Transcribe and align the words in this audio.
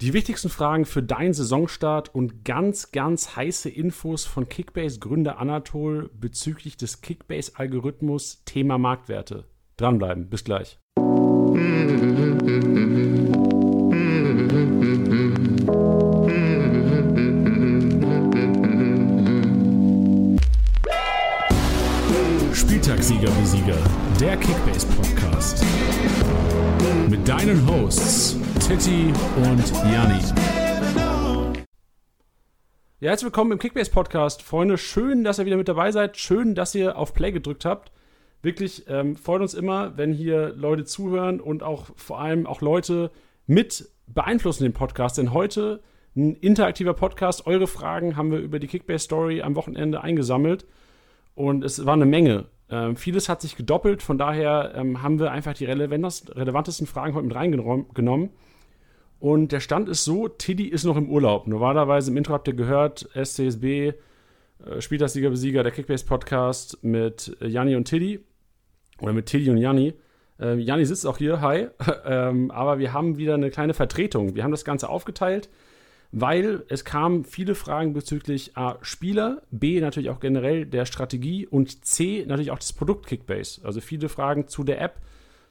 Die 0.00 0.12
wichtigsten 0.12 0.48
Fragen 0.48 0.84
für 0.84 1.02
deinen 1.02 1.34
Saisonstart 1.34 2.14
und 2.14 2.44
ganz, 2.44 2.92
ganz 2.92 3.34
heiße 3.34 3.68
Infos 3.68 4.26
von 4.26 4.48
Kickbase-Gründer 4.48 5.40
Anatol 5.40 6.08
bezüglich 6.14 6.76
des 6.76 7.00
Kickbase-Algorithmus 7.00 8.44
Thema 8.44 8.78
Marktwerte. 8.78 9.46
Dranbleiben, 9.76 10.30
bis 10.30 10.44
gleich. 10.44 10.78
Spieltagssieger 22.54 23.28
wie 23.36 23.46
Sieger, 23.46 23.78
der 24.20 24.36
Kickbase-Podcast. 24.36 25.64
Mit 27.08 27.26
deinen 27.26 27.66
Hosts 27.68 28.36
Titti 28.68 29.14
und 29.36 29.72
Janni. 29.90 30.20
Ja, 33.00 33.08
herzlich 33.08 33.24
willkommen 33.24 33.52
im 33.52 33.58
Kickbase 33.58 33.90
Podcast. 33.90 34.42
Freunde, 34.42 34.76
schön, 34.76 35.24
dass 35.24 35.38
ihr 35.38 35.46
wieder 35.46 35.56
mit 35.56 35.68
dabei 35.68 35.90
seid. 35.90 36.18
Schön, 36.18 36.54
dass 36.54 36.74
ihr 36.74 36.98
auf 36.98 37.14
Play 37.14 37.32
gedrückt 37.32 37.64
habt. 37.64 37.92
Wirklich 38.42 38.84
ähm, 38.86 39.16
freut 39.16 39.40
uns 39.40 39.54
immer, 39.54 39.96
wenn 39.96 40.12
hier 40.12 40.52
Leute 40.54 40.84
zuhören 40.84 41.40
und 41.40 41.62
auch 41.62 41.86
vor 41.96 42.20
allem 42.20 42.46
auch 42.46 42.60
Leute 42.60 43.10
mit 43.46 43.88
beeinflussen 44.06 44.64
den 44.64 44.74
Podcast. 44.74 45.16
Denn 45.16 45.32
heute 45.32 45.80
ein 46.14 46.34
interaktiver 46.34 46.92
Podcast. 46.92 47.46
Eure 47.46 47.68
Fragen 47.68 48.16
haben 48.18 48.30
wir 48.30 48.38
über 48.38 48.58
die 48.58 48.66
Kickbase 48.66 49.04
Story 49.04 49.40
am 49.40 49.56
Wochenende 49.56 50.02
eingesammelt 50.02 50.66
und 51.34 51.64
es 51.64 51.86
war 51.86 51.94
eine 51.94 52.04
Menge. 52.04 52.44
Ähm, 52.68 52.96
vieles 52.96 53.30
hat 53.30 53.40
sich 53.40 53.56
gedoppelt, 53.56 54.02
von 54.02 54.18
daher 54.18 54.74
ähm, 54.74 55.02
haben 55.02 55.18
wir 55.18 55.30
einfach 55.30 55.54
die 55.54 55.64
relevantesten 55.64 56.86
Fragen 56.86 57.14
heute 57.14 57.26
mit 57.26 57.34
reingenommen. 57.34 58.28
Und 59.20 59.50
der 59.50 59.60
Stand 59.60 59.88
ist 59.88 60.04
so, 60.04 60.28
Tiddy 60.28 60.68
ist 60.68 60.84
noch 60.84 60.96
im 60.96 61.10
Urlaub. 61.10 61.46
Normalerweise 61.46 62.10
im 62.10 62.16
Intro 62.16 62.34
habt 62.34 62.46
ihr 62.46 62.54
gehört, 62.54 63.08
SCSB, 63.14 63.64
äh, 63.64 63.92
Spieltagssieger, 64.80 65.30
Besieger, 65.30 65.62
der 65.62 65.72
Kickbase-Podcast 65.72 66.82
mit 66.82 67.36
äh, 67.40 67.48
Janni 67.48 67.74
und 67.74 67.86
Tiddy. 67.86 68.20
Oder 69.00 69.12
mit 69.12 69.26
Tiddy 69.26 69.50
und 69.50 69.58
Janni. 69.58 69.94
Äh, 70.40 70.54
Janni 70.54 70.84
sitzt 70.84 71.06
auch 71.06 71.18
hier, 71.18 71.40
hi. 71.40 71.68
ähm, 72.04 72.50
aber 72.52 72.78
wir 72.78 72.92
haben 72.92 73.18
wieder 73.18 73.34
eine 73.34 73.50
kleine 73.50 73.74
Vertretung. 73.74 74.36
Wir 74.36 74.44
haben 74.44 74.52
das 74.52 74.64
Ganze 74.64 74.88
aufgeteilt, 74.88 75.48
weil 76.12 76.62
es 76.68 76.84
kamen 76.84 77.24
viele 77.24 77.56
Fragen 77.56 77.94
bezüglich 77.94 78.56
A, 78.56 78.78
Spieler, 78.82 79.42
B, 79.50 79.80
natürlich 79.80 80.10
auch 80.10 80.20
generell 80.20 80.64
der 80.64 80.86
Strategie 80.86 81.46
und 81.46 81.84
C, 81.84 82.24
natürlich 82.26 82.52
auch 82.52 82.58
das 82.58 82.72
Produkt 82.72 83.06
Kickbase. 83.06 83.62
Also 83.64 83.80
viele 83.80 84.08
Fragen 84.08 84.46
zu 84.46 84.62
der 84.62 84.80
App 84.80 85.00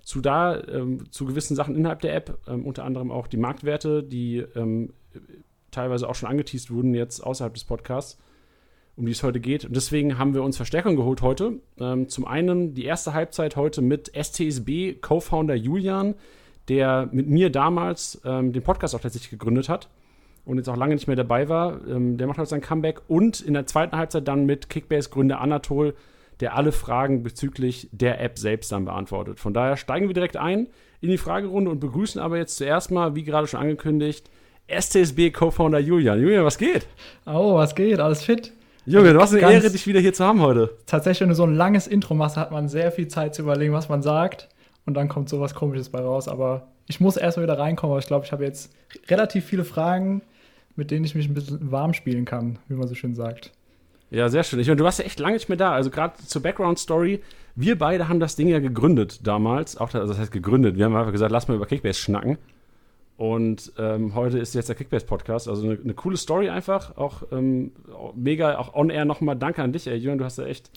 zu 0.08 0.22
da, 0.22 0.58
ähm, 0.70 1.12
zu 1.12 1.26
gewissen 1.26 1.58
Sachen 1.58 1.76
innerhalb 1.76 2.00
der 2.00 2.16
App, 2.16 2.40
ähm, 2.48 2.66
unter 2.66 2.86
anderem 2.86 3.12
auch 3.12 3.28
die 3.28 3.36
Marktwerte, 3.36 4.04
die 4.04 4.38
ähm, 4.56 4.94
teilweise 5.70 6.08
auch 6.08 6.16
schon 6.16 6.30
angeteased 6.30 6.72
wurden 6.72 6.94
jetzt 6.94 7.20
außerhalb 7.20 7.54
des 7.54 7.66
Podcasts, 7.66 8.18
um 8.96 9.06
die 9.06 9.12
es 9.12 9.22
heute 9.22 9.42
geht. 9.42 9.66
Und 9.66 9.76
deswegen 9.76 10.18
haben 10.18 10.34
wir 10.34 10.44
uns 10.44 10.56
Verstärkung 10.56 10.96
geholt 10.96 11.22
heute. 11.22 11.60
Ähm, 11.78 12.08
zum 12.08 12.26
einen 12.26 12.74
die 12.74 12.86
erste 12.86 13.14
Halbzeit 13.14 13.58
heute 13.58 13.82
mit 13.82 14.10
STSB 14.16 14.94
Co-Founder 15.02 15.56
Julian, 15.56 16.16
der 16.70 17.10
mit 17.12 17.28
mir 17.28 17.50
damals 17.50 18.22
ähm, 18.24 18.54
den 18.54 18.64
Podcast 18.64 18.96
auch 18.96 19.02
tatsächlich 19.02 19.32
gegründet 19.32 19.68
hat 19.68 19.90
und 20.46 20.56
jetzt 20.56 20.70
auch 20.70 20.78
lange 20.78 20.96
nicht 20.96 21.08
mehr 21.08 21.18
dabei 21.18 21.50
war. 21.50 21.82
Der 21.82 22.28
macht 22.28 22.38
heute 22.38 22.50
sein 22.50 22.62
Comeback 22.62 23.02
und 23.10 23.42
in 23.42 23.56
der 23.56 23.66
zweiten 23.66 23.98
Halbzeit 23.98 24.26
dann 24.26 24.46
mit 24.46 24.70
Kickbase-Gründer 24.70 25.42
Anatol, 25.42 25.96
der 26.40 26.56
alle 26.56 26.72
Fragen 26.72 27.24
bezüglich 27.24 27.90
der 27.92 28.22
App 28.22 28.38
selbst 28.38 28.72
dann 28.72 28.86
beantwortet. 28.86 29.40
Von 29.40 29.54
daher 29.54 29.78
steigen 29.78 30.08
wir 30.08 30.14
direkt 30.14 30.38
ein 30.38 30.68
in 31.02 31.10
die 31.10 31.18
Fragerunde 31.18 31.72
und 31.72 31.80
begrüßen 31.80 32.22
aber 32.22 32.38
jetzt 32.38 32.58
zuerst 32.58 32.92
mal, 32.92 33.16
wie 33.16 33.24
gerade 33.24 33.48
schon 33.48 33.60
angekündigt, 33.60 34.30
STSB 34.68 35.32
Co-Founder 35.32 35.80
Julian. 35.80 36.20
Julian, 36.20 36.44
was 36.44 36.58
geht? 36.58 36.88
Oh, 37.26 37.56
was 37.56 37.74
geht? 37.74 38.00
Alles 38.00 38.24
fit? 38.24 38.52
Junge, 38.86 39.14
du 39.14 39.22
hast 39.22 39.34
eine 39.34 39.42
Ehre, 39.42 39.70
dich 39.70 39.86
wieder 39.86 40.00
hier 40.00 40.14
zu 40.14 40.24
haben 40.24 40.42
heute. 40.42 40.72
Tatsächlich, 40.86 41.22
wenn 41.22 41.30
du 41.30 41.36
so 41.36 41.44
ein 41.44 41.56
langes 41.56 41.88
Intro 41.88 42.14
machst, 42.14 42.38
hat 42.38 42.52
man 42.52 42.70
sehr 42.70 42.92
viel 42.92 43.08
Zeit 43.08 43.36
zu 43.36 43.42
überlegen, 43.42 43.74
was 43.74 43.90
man 43.90 44.02
sagt. 44.02 44.50
Und 44.86 44.94
dann 44.94 45.10
kommt 45.10 45.28
sowas 45.28 45.54
Komisches 45.54 45.90
bei 45.90 46.00
raus. 46.00 46.30
Aber 46.30 46.70
ich 46.88 47.00
muss 47.00 47.18
erstmal 47.18 47.46
wieder 47.46 47.60
reinkommen. 47.60 47.92
Aber 47.92 48.00
ich 48.00 48.08
glaube, 48.08 48.26
ich 48.26 48.32
habe 48.32 48.46
jetzt 48.46 48.74
relativ 49.10 49.46
viele 49.46 49.66
Fragen, 49.66 50.22
mit 50.78 50.92
denen 50.92 51.04
ich 51.04 51.16
mich 51.16 51.28
ein 51.28 51.34
bisschen 51.34 51.72
warm 51.72 51.94
spielen 51.94 52.24
kann, 52.24 52.60
wie 52.70 52.76
man 52.76 52.88
so 52.88 52.96
schön 52.96 53.14
sagt. 53.14 53.52
Ja, 54.10 54.30
sehr 54.30 54.44
schön. 54.44 54.60
Ich 54.60 54.68
meine, 54.68 54.78
du 54.78 54.84
warst 54.84 55.00
ja 55.00 55.06
echt 55.06 55.20
lange 55.20 55.34
nicht 55.34 55.50
mehr 55.50 55.58
da. 55.58 55.74
Also 55.74 55.90
gerade 55.90 56.16
zur 56.26 56.42
Background-Story. 56.42 57.22
Wir 57.56 57.78
beide 57.78 58.08
haben 58.08 58.20
das 58.20 58.36
Ding 58.36 58.48
ja 58.48 58.60
gegründet 58.60 59.26
damals. 59.28 59.78
Auch 59.78 59.94
also 59.94 60.08
das 60.08 60.18
heißt 60.18 60.32
gegründet. 60.32 60.78
Wir 60.78 60.86
haben 60.86 60.96
einfach 60.96 61.12
gesagt, 61.12 61.32
lass 61.32 61.48
mal 61.48 61.56
über 61.56 61.66
Kickbase 61.66 62.00
schnacken. 62.00 62.38
Und 63.18 63.74
ähm, 63.80 64.14
heute 64.16 64.38
ist 64.38 64.54
jetzt 64.54 64.70
der 64.70 64.76
Kickbase-Podcast. 64.76 65.50
Also 65.50 65.64
eine, 65.64 65.78
eine, 65.84 65.94
coole 65.94 66.18
Story 66.18 66.50
einfach. 66.50 66.96
Auch 66.98 67.24
ähm, 67.32 67.72
mega, 68.16 68.58
auch 68.60 68.76
on-air 68.76 69.06
nochmal 69.06 69.36
danke 69.36 69.64
an 69.64 69.74
dich, 69.74 69.88
ey, 69.88 69.98
Jürgen. 69.98 70.20
Du 70.20 70.26
hast 70.26 70.38
ja 70.38 70.46
echt 70.46 70.70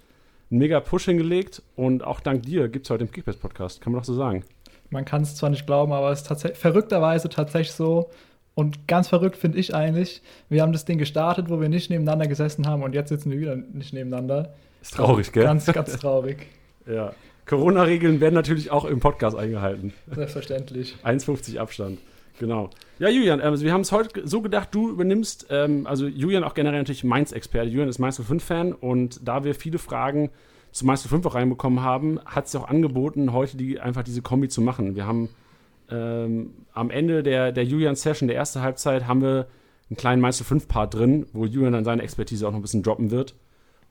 einen 0.51 0.59
mega 0.59 0.81
Push 0.81 1.05
hingelegt. 1.05 1.63
Und 1.77 2.03
auch 2.03 2.21
dank 2.21 2.43
dir 2.43 2.69
gibt 2.69 2.87
es 2.87 2.91
heute 2.91 3.05
den 3.05 3.13
Kickbase-Podcast. 3.13 3.81
Kann 3.81 3.93
man 3.93 4.01
doch 4.01 4.07
so 4.07 4.15
sagen. 4.15 4.45
Man 4.89 5.05
kann 5.05 5.23
es 5.23 5.37
zwar 5.37 5.51
nicht 5.51 5.67
glauben, 5.67 5.93
aber 5.93 6.11
es 6.11 6.23
ist 6.23 6.57
verrückterweise 6.57 7.29
tatsächlich 7.29 7.75
so. 7.75 8.11
Und 8.55 8.89
ganz 8.89 9.09
verrückt 9.09 9.37
finde 9.37 9.59
ich 9.59 9.75
eigentlich, 9.75 10.23
wir 10.49 10.63
haben 10.63 10.73
das 10.73 10.85
Ding 10.85 10.99
gestartet, 10.99 11.49
wo 11.49 11.61
wir 11.61 11.69
nicht 11.69 11.89
nebeneinander 11.89 12.27
gesessen 12.27 12.67
haben 12.67 12.83
und 12.83 12.95
jetzt 12.95 13.09
sitzen 13.09 13.31
wir 13.31 13.39
wieder 13.39 13.57
nicht 13.57 13.93
nebeneinander. 13.93 14.55
Ist 14.83 14.95
traurig, 14.95 15.33
gell? 15.33 15.45
Ganz, 15.45 15.67
ganz 15.67 15.99
traurig. 15.99 16.47
ja. 16.87 17.13
Corona-Regeln 17.47 18.21
werden 18.21 18.35
natürlich 18.35 18.71
auch 18.71 18.85
im 18.85 19.01
Podcast 19.01 19.37
eingehalten. 19.37 19.93
Selbstverständlich. 20.11 20.97
1,50 21.05 21.59
Abstand. 21.59 21.99
Genau. 22.39 22.71
Ja, 22.99 23.09
Julian, 23.09 23.41
also 23.41 23.65
wir 23.65 23.73
haben 23.73 23.83
es 23.83 23.93
heute 23.93 24.27
so 24.27 24.41
gedacht, 24.41 24.69
du 24.73 24.89
übernimmst, 24.89 25.49
ähm, 25.51 25.87
also 25.87 26.07
Julian 26.07 26.43
auch 26.45 26.55
generell 26.55 26.79
natürlich 26.79 27.05
Mainz-Experte. 27.05 27.69
Julian 27.69 27.89
ist 27.89 27.99
Mainz 27.99 28.19
05-Fan 28.19 28.73
und 28.73 29.21
da 29.27 29.45
wir 29.45 29.55
viele 29.55 29.79
Fragen 29.79 30.31
zu 30.73 30.87
Mainz 30.87 31.07
05 31.07 31.27
auch 31.27 31.35
reinbekommen 31.35 31.83
haben, 31.83 32.19
hat 32.25 32.47
es 32.47 32.57
auch 32.57 32.69
angeboten, 32.69 33.33
heute 33.33 33.57
die, 33.57 33.81
einfach 33.81 34.05
diese 34.05 34.23
Kombi 34.23 34.49
zu 34.49 34.63
machen. 34.63 34.95
Wir 34.97 35.07
haben 35.07 35.29
ähm, 35.91 36.55
am 36.73 36.91
Ende 36.91 37.23
der, 37.23 37.53
der 37.53 37.65
Julian-Session, 37.65 38.29
der 38.29 38.37
ersten 38.37 38.63
Halbzeit, 38.63 39.07
haben 39.07 39.23
wir 39.23 39.49
einen 39.89 39.97
kleinen 39.97 40.23
Meister 40.23 40.45
5-Part 40.45 40.95
drin, 40.95 41.27
wo 41.33 41.47
Julian 41.47 41.73
dann 41.73 41.85
seine 41.85 42.03
Expertise 42.03 42.47
auch 42.47 42.53
noch 42.53 42.59
ein 42.59 42.63
bisschen 42.63 42.83
droppen 42.83 43.11
wird. 43.11 43.35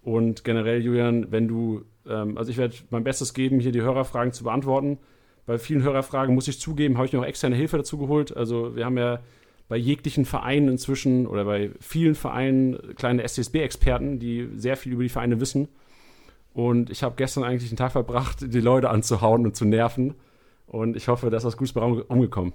Und 0.02 0.44
generell, 0.44 0.82
Julian, 0.82 1.32
wenn 1.32 1.48
du, 1.48 1.84
ähm, 2.08 2.38
also 2.38 2.52
ich 2.52 2.58
werde 2.58 2.76
mein 2.90 3.04
Bestes 3.04 3.34
geben, 3.34 3.60
hier 3.60 3.72
die 3.72 3.82
Hörerfragen 3.82 4.32
zu 4.32 4.46
beantworten. 4.46 4.98
Bei 5.46 5.58
vielen 5.58 5.84
Hörerfragen 5.84 6.36
muss 6.36 6.48
ich 6.48 6.60
zugeben, 6.60 6.98
habe 6.98 7.08
ich 7.08 7.14
mir 7.14 7.20
auch 7.20 7.26
externe 7.26 7.56
Hilfe 7.56 7.78
dazu 7.78 7.98
geholt. 7.98 8.36
Also 8.36 8.76
wir 8.76 8.86
haben 8.86 8.98
ja 8.98 9.20
bei 9.68 9.78
jeglichen 9.78 10.26
Vereinen 10.26 10.70
inzwischen 10.70 11.28
oder 11.28 11.46
bei 11.46 11.72
vielen 11.80 12.16
Vereinen 12.16 12.96
kleine 12.96 13.28
STSB-Experten, 13.28 14.20
die 14.20 14.48
sehr 14.56 14.78
viel 14.78 14.94
über 14.94 15.04
die 15.04 15.10
Vereine 15.10 15.40
wissen. 15.40 15.68
Und 16.54 16.90
ich 16.90 17.04
habe 17.04 17.16
gestern 17.18 17.44
eigentlich 17.44 17.70
einen 17.70 17.78
Tag 17.78 17.92
verbracht, 17.92 18.54
die 18.54 18.62
Leute 18.62 18.90
anzuhauen 18.90 19.46
und 19.46 19.56
zu 19.56 19.66
nerven. 19.66 20.16
Und 20.70 20.96
ich 20.96 21.08
hoffe, 21.08 21.30
dass 21.30 21.44
das 21.44 21.58
gut 21.58 21.74
bei 21.74 21.82
umgekommen. 21.82 22.54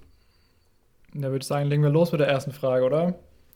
Da 1.12 1.28
würde 1.28 1.38
ich 1.38 1.46
sagen, 1.46 1.68
legen 1.68 1.82
wir 1.82 1.90
los 1.90 2.12
mit 2.12 2.20
der 2.20 2.28
ersten 2.28 2.52
Frage, 2.52 2.84
oder? 2.84 3.14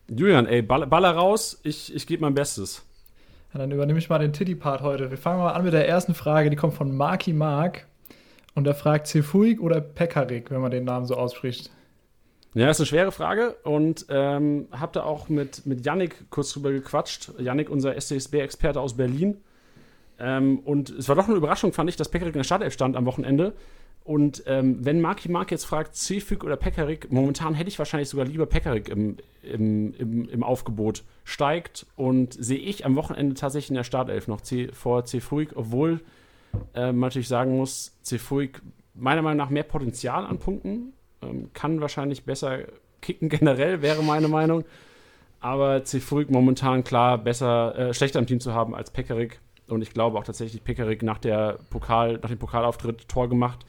Julian, 0.09 0.47
ey, 0.47 0.63
baller 0.63 1.11
raus, 1.11 1.61
ich, 1.63 1.95
ich 1.95 2.07
gebe 2.07 2.23
mein 2.23 2.35
Bestes. 2.35 2.85
Ja, 3.53 3.61
dann 3.61 3.71
übernehme 3.71 3.99
ich 3.99 4.09
mal 4.09 4.19
den 4.19 4.33
Titty-Part 4.33 4.83
heute. 4.83 5.11
Wir 5.11 5.19
fangen 5.19 5.39
mal 5.39 5.53
an 5.53 5.65
mit 5.65 5.73
der 5.73 5.89
ersten 5.89 6.15
Frage, 6.15 6.51
die 6.51 6.57
kommt 6.57 6.75
von 6.75 6.95
Marky 6.95 7.33
Mark. 7.33 7.87
Und 8.55 8.67
er 8.67 8.75
fragt 8.75 9.07
Cefuig 9.07 9.61
oder 9.61 9.81
Pekarik, 9.81 10.51
wenn 10.51 10.61
man 10.61 10.73
den 10.73 10.85
Namen 10.85 11.07
so 11.07 11.15
ausspricht. 11.15 11.71
Ja, 12.55 12.67
das 12.67 12.79
ist 12.79 12.81
eine 12.81 12.87
schwere 12.87 13.13
Frage 13.13 13.57
und 13.63 14.07
ähm, 14.09 14.67
habe 14.73 14.93
da 14.93 15.05
auch 15.05 15.29
mit, 15.29 15.65
mit 15.67 15.87
Yannick 15.87 16.31
kurz 16.31 16.53
drüber 16.53 16.73
gequatscht. 16.73 17.31
Yannick, 17.39 17.71
unser 17.71 17.95
SCSB-Experte 17.95 18.81
aus 18.81 18.97
Berlin. 18.97 19.37
Ähm, 20.19 20.59
und 20.61 20.91
es 20.91 21.09
war 21.09 21.15
doch 21.15 21.29
eine 21.29 21.37
Überraschung, 21.37 21.73
fand 21.73 21.89
ich, 21.89 21.97
dass 21.97 22.09
Pekarik 22.09 22.35
in 22.35 22.41
der 22.41 22.45
Startelf 22.45 22.73
stand 22.73 22.97
am 22.97 23.07
Wochenende. 23.07 23.53
Und 24.09 24.45
ähm, 24.47 24.79
wenn 24.83 25.03
Marki 25.03 25.29
Mark 25.29 25.51
jetzt 25.51 25.67
fragt, 25.67 25.95
Cefüg 25.95 26.43
oder 26.43 26.57
Pekarik, 26.57 27.13
momentan 27.13 27.53
hätte 27.53 27.69
ich 27.69 27.79
wahrscheinlich 27.79 28.09
sogar 28.09 28.25
lieber 28.25 28.47
Pekarik 28.47 28.89
im, 28.89 29.19
im, 29.43 29.93
im, 29.93 30.27
im 30.31 30.43
Aufgebot 30.43 31.05
steigt. 31.25 31.85
Und 31.95 32.33
sehe 32.33 32.57
ich 32.57 32.87
am 32.87 32.97
Wochenende 32.97 33.35
tatsächlich 33.35 33.69
in 33.69 33.75
der 33.75 33.85
Startelf 33.85 34.27
noch 34.27 34.41
C, 34.41 34.69
vor 34.73 35.05
Cefuig, 35.05 35.51
obwohl 35.57 36.01
äh, 36.73 36.87
man 36.87 37.01
natürlich 37.01 37.29
sagen 37.29 37.59
muss, 37.59 37.99
Cefuig 38.03 38.63
meiner 38.95 39.21
Meinung 39.21 39.37
nach 39.37 39.51
mehr 39.51 39.63
Potenzial 39.63 40.25
an 40.25 40.39
Punkten, 40.39 40.95
ähm, 41.21 41.51
kann 41.53 41.83
wahrscheinlich 41.83 42.25
besser 42.25 42.61
kicken 43.03 43.29
generell, 43.29 43.83
wäre 43.83 44.03
meine 44.03 44.29
Meinung. 44.29 44.65
Aber 45.39 45.85
Cefuig 45.85 46.31
momentan 46.31 46.83
klar 46.83 47.19
besser, 47.19 47.77
äh, 47.79 47.93
schlechter 47.93 48.21
im 48.21 48.27
Team 48.27 48.41
zu 48.41 48.55
haben 48.55 48.75
als 48.75 48.91
Pekarik. 48.91 49.39
Und 49.67 49.83
ich 49.83 49.93
glaube 49.93 50.17
auch 50.17 50.25
tatsächlich, 50.25 50.65
Pekarik 50.65 51.03
nach, 51.03 51.19
der 51.19 51.59
Pokal, 51.69 52.19
nach 52.23 52.31
dem 52.31 52.39
Pokalauftritt 52.39 53.07
Tor 53.07 53.29
gemacht 53.29 53.67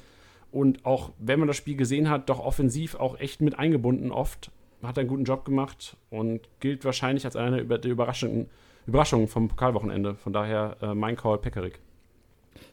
und 0.52 0.86
auch 0.86 1.12
wenn 1.20 1.40
man 1.40 1.48
das 1.48 1.58
Spiel 1.58 1.76
gesehen 1.76 2.10
hat, 2.10 2.30
doch 2.30 2.40
offensiv 2.40 2.96
auch 2.96 3.20
echt 3.20 3.42
mit 3.42 3.58
eingebunden 3.58 4.12
oft. 4.12 4.52
Hat 4.82 4.98
einen 4.98 5.10
guten 5.10 5.26
Job 5.26 5.44
gemacht 5.44 5.98
und 6.10 6.42
gilt 6.62 6.86
wahrscheinlich 6.86 7.26
als 7.26 7.36
eine 7.36 7.66
der 7.66 7.92
Überraschungen, 7.92 8.48
Überraschungen 8.88 9.28
vom 9.28 9.50
Pokalwochenende. 9.50 10.16
Von 10.16 10.32
daher 10.32 10.78
äh, 10.82 10.94
mein 10.94 11.18
Call 11.18 11.38
Pekarik. 11.38 11.80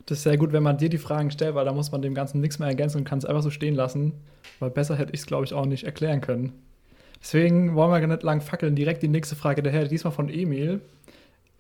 Das 0.07 0.19
ist 0.19 0.25
sehr 0.25 0.37
gut, 0.37 0.53
wenn 0.53 0.63
man 0.63 0.79
dir 0.79 0.89
die 0.89 0.99
Fragen 0.99 1.31
stellt, 1.31 1.55
weil 1.55 1.65
da 1.65 1.73
muss 1.73 1.91
man 1.91 2.03
dem 2.03 2.15
Ganzen 2.15 2.41
nichts 2.41 2.59
mehr 2.59 2.69
ergänzen 2.69 2.99
und 2.99 3.05
kann 3.05 3.19
es 3.19 3.25
einfach 3.25 3.43
so 3.43 3.51
stehen 3.51 3.75
lassen. 3.75 4.13
Weil 4.61 4.71
besser 4.71 4.97
hätte 4.97 5.13
ich 5.13 5.21
es, 5.21 5.27
glaube 5.27 5.45
ich, 5.45 5.53
auch 5.53 5.67
nicht 5.67 5.85
erklären 5.85 6.21
können. 6.21 6.53
Deswegen 7.21 7.75
wollen 7.75 7.91
wir 7.91 8.01
gar 8.01 8.07
nicht 8.07 8.23
lang 8.23 8.41
fackeln. 8.41 8.77
Direkt 8.77 9.03
die 9.03 9.09
nächste 9.09 9.35
Frage 9.35 9.63
daher, 9.63 9.89
diesmal 9.89 10.13
von 10.13 10.29
Emil. 10.29 10.81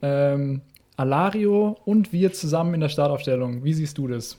Ähm, 0.00 0.60
Alario 0.96 1.76
und 1.84 2.12
wir 2.12 2.32
zusammen 2.32 2.74
in 2.74 2.80
der 2.80 2.88
Startaufstellung. 2.88 3.64
Wie 3.64 3.74
siehst 3.74 3.98
du 3.98 4.06
das? 4.06 4.38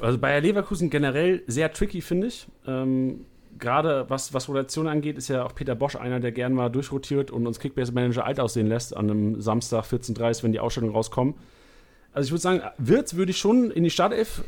Also 0.00 0.18
Bayer 0.18 0.40
Leverkusen 0.40 0.88
generell 0.88 1.42
sehr 1.46 1.72
tricky, 1.72 2.00
finde 2.00 2.28
ich. 2.28 2.46
Ähm, 2.66 3.26
Gerade 3.58 4.06
was, 4.08 4.34
was 4.34 4.48
Rotation 4.48 4.88
angeht, 4.88 5.16
ist 5.16 5.28
ja 5.28 5.44
auch 5.44 5.54
Peter 5.54 5.76
Bosch 5.76 5.94
einer, 5.94 6.18
der 6.18 6.32
gern 6.32 6.54
mal 6.54 6.70
durchrotiert 6.70 7.30
und 7.30 7.46
uns 7.46 7.60
Kickbase-Manager 7.60 8.24
alt 8.24 8.40
aussehen 8.40 8.66
lässt 8.66 8.96
an 8.96 9.08
einem 9.08 9.40
Samstag 9.40 9.84
14.30 9.84 10.42
wenn 10.42 10.52
die 10.52 10.58
Ausstellungen 10.58 10.94
rauskommen. 10.94 11.34
Also 12.12 12.26
ich 12.26 12.32
würde 12.32 12.42
sagen, 12.42 12.62
Wirtz 12.78 13.14
würde 13.14 13.30
ich 13.30 13.38
schon 13.38 13.70
in 13.70 13.84
die 13.84 13.90
Startelf, 13.90 14.42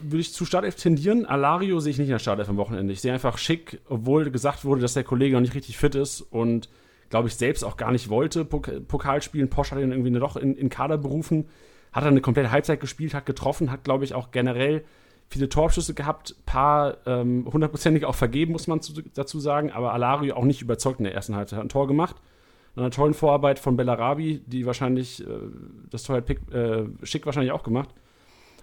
würde 0.00 0.20
ich 0.20 0.32
zu 0.32 0.44
Startelf 0.44 0.76
tendieren. 0.76 1.26
Alario 1.26 1.80
sehe 1.80 1.90
ich 1.90 1.98
nicht 1.98 2.08
in 2.08 2.12
der 2.12 2.20
Startelf 2.20 2.48
am 2.48 2.58
Wochenende. 2.58 2.92
Ich 2.92 3.00
sehe 3.00 3.12
einfach 3.12 3.38
schick, 3.38 3.80
obwohl 3.88 4.30
gesagt 4.30 4.64
wurde, 4.64 4.82
dass 4.82 4.94
der 4.94 5.04
Kollege 5.04 5.34
noch 5.34 5.40
nicht 5.40 5.54
richtig 5.54 5.76
fit 5.76 5.96
ist 5.96 6.20
und 6.20 6.68
glaube 7.10 7.26
ich 7.26 7.34
selbst 7.34 7.64
auch 7.64 7.76
gar 7.76 7.90
nicht 7.90 8.08
wollte 8.08 8.44
Pokal 8.44 9.20
spielen. 9.20 9.48
Posch 9.48 9.72
hat 9.72 9.80
ihn 9.80 9.90
irgendwie 9.90 10.12
doch 10.12 10.36
in, 10.36 10.56
in 10.56 10.68
Kader 10.68 10.98
berufen 10.98 11.46
hat 11.92 12.04
er 12.04 12.08
eine 12.08 12.20
komplette 12.20 12.50
Halbzeit 12.50 12.80
gespielt, 12.80 13.14
hat 13.14 13.26
getroffen, 13.26 13.70
hat, 13.70 13.84
glaube 13.84 14.04
ich, 14.04 14.14
auch 14.14 14.30
generell 14.30 14.84
viele 15.28 15.48
Torschüsse 15.48 15.94
gehabt, 15.94 16.34
paar 16.46 16.96
ähm, 17.06 17.46
hundertprozentig 17.50 18.04
auch 18.04 18.14
vergeben, 18.14 18.52
muss 18.52 18.66
man 18.66 18.80
zu, 18.80 19.02
dazu 19.14 19.40
sagen, 19.40 19.70
aber 19.70 19.92
Alario 19.92 20.36
auch 20.36 20.44
nicht 20.44 20.62
überzeugt 20.62 21.00
in 21.00 21.04
der 21.04 21.14
ersten 21.14 21.36
Halbzeit. 21.36 21.58
Hat 21.58 21.66
ein 21.66 21.70
Tor 21.70 21.86
gemacht, 21.86 22.16
nach 22.74 22.84
einer 22.84 22.90
tollen 22.90 23.14
Vorarbeit 23.14 23.58
von 23.58 23.76
Bellarabi, 23.76 24.40
die 24.46 24.64
wahrscheinlich, 24.64 25.26
äh, 25.26 25.30
das 25.90 26.04
Tor 26.04 26.16
hat 26.16 26.26
Pick, 26.26 26.40
äh, 26.52 26.84
Schick 27.02 27.26
wahrscheinlich 27.26 27.52
auch 27.52 27.62
gemacht. 27.62 27.90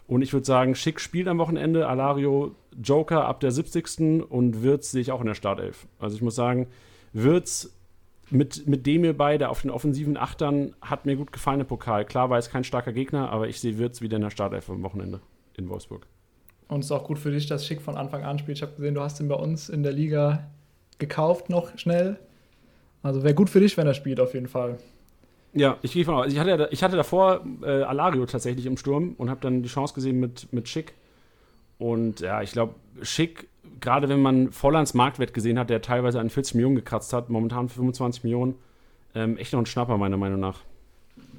Und 0.07 0.21
ich 0.21 0.33
würde 0.33 0.45
sagen, 0.45 0.75
Schick 0.75 0.99
spielt 0.99 1.27
am 1.27 1.39
Wochenende, 1.39 1.87
Alario 1.87 2.55
Joker 2.81 3.25
ab 3.25 3.39
der 3.39 3.51
70. 3.51 4.23
und 4.29 4.61
Wirtz 4.63 4.91
sehe 4.91 5.01
ich 5.01 5.11
auch 5.11 5.21
in 5.21 5.27
der 5.27 5.33
Startelf. 5.33 5.87
Also 5.99 6.15
ich 6.15 6.21
muss 6.21 6.35
sagen, 6.35 6.67
Wirtz 7.13 7.74
mit, 8.31 8.67
mit 8.67 8.85
dem 8.85 9.03
ihr 9.03 9.15
beide 9.15 9.49
auf 9.49 9.61
den 9.61 9.71
offensiven 9.71 10.17
Achtern 10.17 10.75
hat 10.81 11.05
mir 11.05 11.15
gut 11.15 11.31
gefallen 11.31 11.61
im 11.61 11.67
Pokal. 11.67 12.05
Klar 12.05 12.29
war 12.29 12.37
es 12.37 12.49
kein 12.49 12.63
starker 12.63 12.93
Gegner, 12.93 13.29
aber 13.29 13.47
ich 13.47 13.59
sehe 13.59 13.77
Wirtz 13.77 14.01
wieder 14.01 14.15
in 14.15 14.23
der 14.23 14.31
Startelf 14.31 14.69
am 14.69 14.83
Wochenende 14.83 15.21
in 15.57 15.69
Wolfsburg. 15.69 16.07
Und 16.67 16.79
es 16.79 16.87
ist 16.87 16.91
auch 16.91 17.03
gut 17.03 17.19
für 17.19 17.31
dich, 17.31 17.45
dass 17.45 17.65
Schick 17.65 17.81
von 17.81 17.95
Anfang 17.95 18.23
an 18.23 18.39
spielt. 18.39 18.57
Ich 18.57 18.61
habe 18.63 18.73
gesehen, 18.73 18.95
du 18.95 19.01
hast 19.01 19.19
ihn 19.19 19.27
bei 19.27 19.35
uns 19.35 19.69
in 19.69 19.83
der 19.83 19.91
Liga 19.91 20.47
gekauft 20.97 21.49
noch 21.49 21.77
schnell. 21.77 22.17
Also 23.03 23.23
wäre 23.23 23.35
gut 23.35 23.49
für 23.49 23.59
dich, 23.59 23.77
wenn 23.77 23.85
er 23.85 23.93
spielt, 23.93 24.19
auf 24.19 24.33
jeden 24.33 24.47
Fall. 24.47 24.77
Ja, 25.53 25.77
ich 25.83 25.93
gehe 25.93 26.03
von 26.03 26.15
aus. 26.15 26.27
Ich 26.27 26.39
hatte, 26.39 26.67
ich 26.71 26.83
hatte 26.83 26.97
davor 26.97 27.45
äh, 27.61 27.83
Alario 27.83 28.25
tatsächlich 28.25 28.65
im 28.65 28.77
Sturm 28.77 29.13
und 29.17 29.29
habe 29.29 29.41
dann 29.41 29.61
die 29.61 29.69
Chance 29.69 29.93
gesehen 29.93 30.19
mit, 30.19 30.51
mit 30.51 30.67
Schick. 30.67 30.95
Und 31.77 32.21
ja, 32.21 32.41
ich 32.41 32.51
glaube, 32.51 32.75
Schick 33.03 33.47
gerade 33.79 34.09
wenn 34.09 34.21
man 34.21 34.51
Vollands 34.51 34.93
Marktwert 34.93 35.33
gesehen 35.33 35.59
hat, 35.59 35.69
der 35.69 35.81
teilweise 35.81 36.19
an 36.19 36.29
40 36.29 36.55
Millionen 36.55 36.75
gekratzt 36.75 37.13
hat, 37.13 37.29
momentan 37.29 37.69
25 37.69 38.23
Millionen, 38.23 38.55
ähm, 39.13 39.37
echt 39.37 39.53
noch 39.53 39.59
ein 39.59 39.65
Schnapper, 39.65 39.97
meiner 39.97 40.17
Meinung 40.17 40.39
nach. 40.39 40.59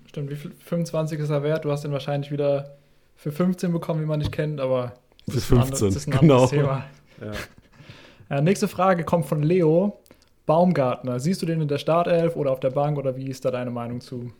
Stimmt, 0.07 0.31
wie 0.31 0.37
viel? 0.37 0.53
25 0.53 1.21
ist 1.21 1.31
er 1.31 1.43
wert? 1.43 1.65
Du 1.65 1.71
hast 1.71 1.85
ihn 1.85 1.93
wahrscheinlich 1.93 2.31
wieder 2.31 2.77
für 3.17 3.33
15 3.33 3.73
bekommen, 3.73 4.01
wie 4.01 4.07
man 4.07 4.21
dich 4.21 4.31
kennt, 4.31 4.61
aber 4.61 4.95
für 5.29 5.41
15, 5.41 5.89
das 5.89 5.97
ist 5.97 6.09
ein 6.09 6.19
genau. 6.21 6.47
Thema. 6.47 6.85
Ja. 7.21 7.33
Ja, 8.31 8.41
nächste 8.41 8.69
Frage 8.69 9.05
kommt 9.05 9.27
von 9.27 9.43
Leo. 9.43 10.01
Baumgartner, 10.47 11.19
siehst 11.19 11.43
du 11.43 11.47
den 11.47 11.61
in 11.61 11.69
der 11.69 11.79
Startelf 11.79 12.37
oder 12.37 12.53
auf 12.53 12.61
der 12.61 12.71
Bank 12.71 12.99
oder 12.99 13.17
wie 13.17 13.29
ist 13.29 13.45
da 13.45 13.51
deine 13.51 13.73
Meinung 13.73 14.01
zu? 14.01 14.33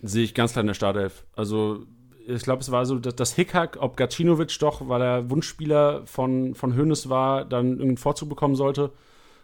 Sehe 0.00 0.24
ich 0.24 0.34
ganz 0.34 0.52
klar 0.52 0.62
in 0.62 0.66
der 0.66 0.74
Startelf. 0.74 1.24
Also 1.36 1.84
ich 2.26 2.42
glaube, 2.42 2.60
es 2.60 2.70
war 2.70 2.86
so 2.86 2.98
das, 2.98 3.16
das 3.16 3.34
Hickhack, 3.34 3.78
ob 3.80 3.96
Gacinovic 3.96 4.58
doch, 4.58 4.88
weil 4.88 5.02
er 5.02 5.30
Wunschspieler 5.30 6.06
von, 6.06 6.54
von 6.54 6.74
Hönes 6.74 7.08
war, 7.08 7.44
dann 7.44 7.72
irgendeinen 7.72 7.96
Vorzug 7.96 8.28
bekommen 8.28 8.54
sollte. 8.54 8.92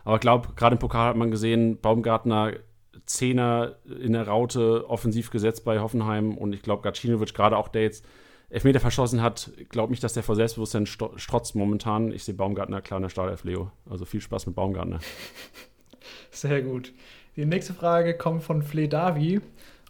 Aber 0.05 0.17
ich 0.17 0.21
glaube, 0.21 0.49
gerade 0.57 0.75
im 0.75 0.79
Pokal 0.79 1.11
hat 1.11 1.17
man 1.17 1.31
gesehen, 1.31 1.79
Baumgartner 1.81 2.53
Zehner 3.07 3.77
in 3.85 4.13
der 4.13 4.29
Raute 4.29 4.89
offensiv 4.89 5.31
gesetzt 5.31 5.65
bei 5.65 5.81
Hoffenheim 5.81 6.37
und 6.37 6.53
ich 6.53 6.63
glaube, 6.63 6.83
Gacinovic, 6.83 7.35
gerade 7.35 7.57
auch 7.57 7.69
der 7.69 7.83
jetzt 7.83 8.05
Elfmeter 8.51 8.81
verschossen 8.81 9.21
hat, 9.21 9.51
glaube 9.69 9.93
nicht, 9.93 10.03
dass 10.03 10.15
der 10.15 10.23
vor 10.23 10.35
Selbstbewusstsein 10.35 10.87
strotzt 10.87 11.55
momentan. 11.55 12.13
Ich 12.13 12.25
sehe 12.25 12.35
Baumgartner 12.35 12.81
klar 12.81 12.99
in 12.99 13.03
der 13.03 13.11
Startelf, 13.11 13.45
Leo. 13.45 13.71
Also 13.89 14.07
viel 14.07 14.23
Spaß 14.23 14.47
mit 14.47 14.57
Baumgartner. 14.57 15.01
Sehr 16.31 16.63
gut. 16.63 16.93
Die 17.37 17.45
nächste 17.45 17.75
Frage 17.75 18.17
kommt 18.17 18.43
von 18.43 18.63
Fledavi. 18.63 19.41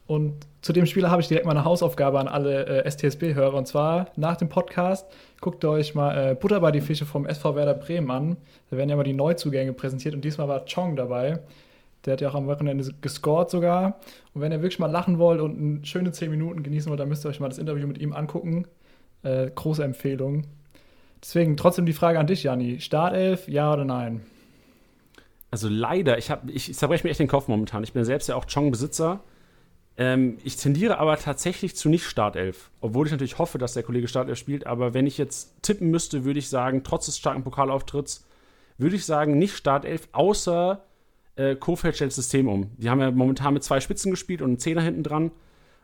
Und 0.09 0.47
zu 0.63 0.73
dem 0.73 0.87
Spieler 0.87 1.11
habe 1.11 1.21
ich 1.21 1.29
direkt 1.29 1.45
mal 1.45 1.53
eine 1.53 1.67
Hausaufgabe 1.67 2.19
an 2.19 2.29
alle 2.29 2.67
äh, 2.67 2.91
STSB-Hörer. 2.91 3.55
Und 3.55 3.69
zwar 3.69 4.11
nach 4.17 4.37
dem 4.37 4.49
Podcast 4.49 5.07
guckt 5.41 5.63
euch 5.67 5.95
mal 5.95 6.31
äh, 6.31 6.35
Butter 6.35 6.61
bei 6.61 6.73
die 6.73 6.81
Fische 6.81 7.05
vom 7.05 7.27
SV 7.27 7.55
Werder 7.55 7.75
Bremen 7.75 8.11
an. 8.11 8.37
Da 8.71 8.79
werden 8.79 8.89
ja 8.89 8.97
mal 8.97 9.05
die 9.05 9.13
Neuzugänge 9.13 9.75
präsentiert 9.75 10.15
und 10.15 10.25
diesmal 10.25 10.49
war 10.49 10.65
Chong 10.65 10.97
dabei. 10.97 11.41
Der 12.07 12.15
hat 12.15 12.23
ja 12.23 12.31
auch 12.31 12.35
am 12.35 12.47
Wochenende 12.47 12.91
gescored 13.03 13.51
sogar. 13.51 14.01
Und 14.33 14.41
wenn 14.41 14.51
ihr 14.51 14.63
wirklich 14.63 14.79
mal 14.79 14.91
lachen 14.91 15.19
wollt 15.19 15.43
und 15.43 15.87
schöne 15.87 16.11
10 16.11 16.31
Minuten 16.31 16.63
genießen 16.63 16.89
wollt, 16.89 17.01
dann 17.01 17.11
müsst 17.11 17.27
ihr 17.27 17.29
euch 17.29 17.39
mal 17.39 17.51
das 17.51 17.59
Interview 17.59 17.87
mit 17.87 17.99
ihm 17.99 18.15
angucken. 18.15 18.67
Äh, 19.25 19.51
große 19.55 19.85
Empfehlung. 19.85 20.45
Deswegen 21.23 21.59
trotzdem 21.59 21.85
die 21.85 21.93
Frage 21.93 22.19
an 22.19 22.27
dich, 22.27 22.45
Jani. 22.45 22.81
Startelf, 22.81 23.47
ja 23.47 23.75
oder 23.75 23.85
nein? 23.85 24.23
Also 25.51 25.69
leider, 25.69 26.17
ich, 26.17 26.33
ich 26.47 26.75
zerbreche 26.75 27.07
mir 27.07 27.11
echt 27.11 27.21
den 27.21 27.29
Kopf 27.29 27.47
momentan. 27.47 27.85
Ich 27.85 27.93
bin 27.93 28.05
selbst 28.05 28.29
ja 28.29 28.37
auch 28.37 28.47
Chong-Besitzer. 28.47 29.21
Ähm, 29.99 30.39
ich 30.45 30.57
tendiere 30.57 30.99
aber 30.99 31.19
tatsächlich 31.19 31.75
zu 31.75 31.89
nicht 31.89 32.05
Startelf, 32.05 32.71
obwohl 32.81 33.07
ich 33.07 33.13
natürlich 33.13 33.39
hoffe, 33.39 33.59
dass 33.59 33.75
der 33.75 33.83
Kollege 33.83 34.07
Startelf 34.07 34.39
spielt. 34.39 34.67
Aber 34.67 34.95
wenn 34.95 35.07
ich 35.07 35.19
jetzt 35.19 35.61
tippen 35.61 35.91
müsste, 35.91 36.25
würde 36.25 36.39
ich 36.39 36.49
sagen, 36.49 36.85
trotz 36.85 37.07
des 37.07 37.19
starken 37.19 37.43
Pokalauftritts, 37.43 38.25
würde 38.79 38.95
ich 38.95 39.05
sagen, 39.05 39.39
nicht 39.39 39.57
Startelf, 39.57 40.09
außer 40.13 40.85
äh, 41.35 41.57
Kofeld 41.57 41.97
stellt 41.97 42.13
das 42.13 42.17
System 42.17 42.49
um. 42.49 42.71
Die 42.79 42.89
haben 42.89 43.01
ja 43.01 43.11
momentan 43.11 43.55
mit 43.55 43.65
zwei 43.65 43.81
Spitzen 43.81 44.13
gespielt 44.13 44.41
und 44.41 44.51
einen 44.51 44.59
Zehner 44.61 44.83
hinten 44.83 45.03
dran. 45.03 45.33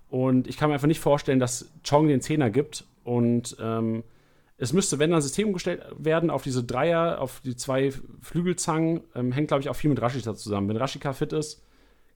Und 0.08 0.46
ich 0.46 0.56
kann 0.56 0.68
mir 0.68 0.74
einfach 0.74 0.86
nicht 0.86 1.00
vorstellen, 1.00 1.40
dass 1.40 1.72
Chong 1.82 2.06
den 2.06 2.20
Zehner 2.20 2.50
gibt. 2.50 2.84
Und 3.02 3.56
ähm, 3.60 4.04
es 4.58 4.72
müsste, 4.72 5.00
wenn 5.00 5.10
dann 5.10 5.22
System 5.22 5.48
umgestellt 5.48 5.82
werden 5.98 6.30
auf 6.30 6.44
diese 6.44 6.62
Dreier, 6.62 7.20
auf 7.20 7.40
die 7.44 7.56
zwei 7.56 7.92
Flügelzangen, 8.20 9.00
ähm, 9.16 9.32
hängt, 9.32 9.48
glaube 9.48 9.62
ich, 9.62 9.68
auch 9.68 9.76
viel 9.76 9.90
mit 9.90 10.00
Rashica 10.00 10.36
zusammen. 10.36 10.68
Wenn 10.68 10.76
Rashica 10.76 11.12
fit 11.14 11.32
ist, 11.32 11.64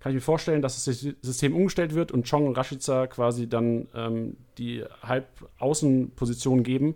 kann 0.00 0.12
ich 0.12 0.16
mir 0.16 0.20
vorstellen, 0.20 0.62
dass 0.62 0.84
das 0.84 1.00
System 1.22 1.56
umgestellt 1.56 1.94
wird 1.94 2.12
und 2.12 2.28
Chong 2.28 2.46
und 2.46 2.56
Rashica 2.56 3.06
quasi 3.08 3.48
dann 3.48 3.88
ähm, 3.94 4.36
die 4.56 4.84
Halbaußenposition 5.02 6.62
geben 6.62 6.94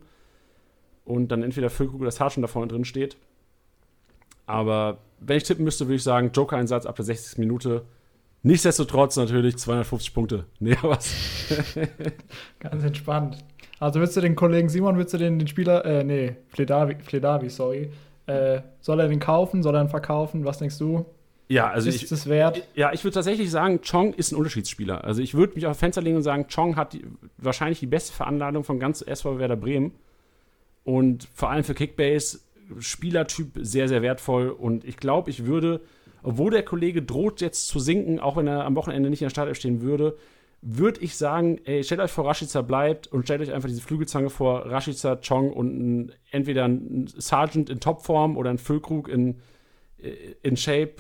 und 1.05 1.29
dann 1.33 1.43
entweder 1.43 1.69
Füllkrug 1.69 2.01
oder 2.01 2.13
Sargent 2.13 2.45
da 2.45 2.49
vorne 2.49 2.69
drin 2.69 2.85
steht. 2.85 3.17
Aber 4.47 4.99
wenn 5.21 5.37
ich 5.37 5.45
tippen 5.45 5.65
müsste, 5.65 5.87
würde 5.87 5.97
ich 5.97 6.03
sagen, 6.03 6.31
Joker-Einsatz 6.33 6.87
ab 6.87 6.97
der 6.97 7.05
60. 7.05 7.39
Minute. 7.39 7.85
Nichtsdestotrotz 8.44 9.17
natürlich 9.17 9.56
250 9.56 10.15
Punkte. 10.15 10.47
Nee, 10.61 10.77
was? 10.82 11.13
Ganz 12.61 12.85
entspannt. 12.85 13.39
Also 13.79 13.99
würdest 13.99 14.17
du 14.17 14.21
den 14.21 14.37
Kollegen 14.37 14.69
Simon, 14.69 14.97
würdest 14.97 15.15
du 15.15 15.19
den, 15.19 15.39
den 15.39 15.49
Spieler, 15.49 15.85
äh, 15.85 16.05
nee, 16.05 16.37
Fledavi, 16.49 16.97
Fledavi 17.03 17.51
sorry, 17.51 17.91
äh, 18.27 18.61
soll 18.81 19.01
er 19.01 19.09
den 19.09 19.19
kaufen, 19.19 19.63
soll 19.63 19.75
er 19.75 19.82
ihn 19.82 19.89
verkaufen? 19.89 20.44
Was 20.44 20.59
denkst 20.59 20.79
du? 20.79 21.05
Ja, 21.53 21.69
also 21.69 21.91
ist 21.91 22.03
ich, 22.03 22.11
es 22.11 22.29
wert? 22.31 22.67
Ja, 22.75 22.94
ich 22.94 23.05
würde 23.05 23.13
tatsächlich 23.13 23.51
sagen, 23.51 23.82
Chong 23.82 24.15
ist 24.15 24.32
ein 24.32 24.37
Unterschiedsspieler. 24.37 25.05
Also 25.05 25.21
ich 25.21 25.35
würde 25.35 25.55
mich 25.55 25.67
auf 25.67 25.79
Fenster 25.79 26.01
legen 26.01 26.17
und 26.17 26.23
sagen, 26.23 26.47
Chong 26.49 26.77
hat 26.77 26.94
die, 26.94 27.05
wahrscheinlich 27.37 27.79
die 27.79 27.87
beste 27.87 28.15
Veranladung 28.15 28.65
von 28.65 28.81
ganz 28.81 29.03
SV 29.03 29.39
Werder 29.39 29.56
Bremen. 29.56 29.93
Und 30.82 31.29
vor 31.35 31.51
allem 31.51 31.63
für 31.63 31.75
Kickbase 31.75 32.41
Spielertyp 32.79 33.51
sehr, 33.61 33.87
sehr 33.87 34.01
wertvoll. 34.01 34.49
Und 34.49 34.87
ich 34.87 34.97
glaube, 34.97 35.29
ich 35.29 35.44
würde, 35.44 35.82
obwohl 36.23 36.53
der 36.53 36.63
Kollege 36.63 37.03
droht 37.03 37.43
jetzt 37.43 37.69
zu 37.69 37.81
sinken, 37.81 38.19
auch 38.19 38.39
wenn 38.39 38.47
er 38.47 38.65
am 38.65 38.75
Wochenende 38.75 39.11
nicht 39.11 39.21
in 39.21 39.27
der 39.27 39.31
Startelf 39.31 39.59
stehen 39.59 39.82
würde, 39.82 40.17
würde 40.63 41.03
ich 41.03 41.17
sagen, 41.17 41.61
ey, 41.67 41.85
stellt 41.85 42.01
euch 42.01 42.13
vor, 42.13 42.27
Rashica 42.27 42.63
bleibt 42.63 43.09
und 43.09 43.25
stellt 43.25 43.43
euch 43.43 43.53
einfach 43.53 43.69
diese 43.69 43.82
Flügelzange 43.82 44.31
vor, 44.31 44.65
Rashica, 44.65 45.17
Chong 45.17 45.53
und 45.53 45.77
ein, 45.77 46.13
entweder 46.31 46.65
ein 46.65 47.09
Sergeant 47.15 47.69
in 47.69 47.79
Topform 47.79 48.39
oder 48.39 48.49
ein 48.49 48.59
Füllkrug 48.59 49.09
in, 49.09 49.41
in 50.43 50.56
Shape 50.56 50.94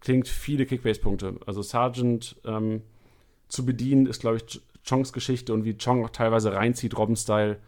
klingt 0.00 0.28
viele 0.28 0.66
Kickbase-Punkte. 0.66 1.36
Also 1.46 1.62
Sargent 1.62 2.36
ähm, 2.44 2.82
zu 3.48 3.64
bedienen 3.64 4.06
ist, 4.06 4.20
glaube 4.20 4.38
ich, 4.38 4.60
Chongs 4.88 5.12
Geschichte 5.12 5.52
und 5.52 5.64
wie 5.64 5.76
Chong 5.76 6.04
auch 6.04 6.10
teilweise 6.10 6.52
reinzieht, 6.52 6.96
Robben-Style, 6.96 7.58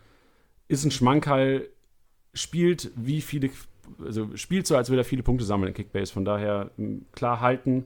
ist 0.69 0.85
ein 0.85 0.90
Schmankerl, 0.90 1.69
spielt 2.33 2.90
wie 2.97 3.21
viele, 3.21 3.50
also 4.05 4.37
spielt 4.37 4.67
so, 4.67 4.76
als 4.76 4.88
würde 4.88 5.02
er 5.02 5.05
viele 5.05 5.23
Punkte 5.23 5.45
sammeln 5.45 5.69
in 5.69 5.75
Kickbase. 5.75 6.12
Von 6.12 6.25
daher 6.25 6.71
klar 7.12 7.40
halten. 7.40 7.85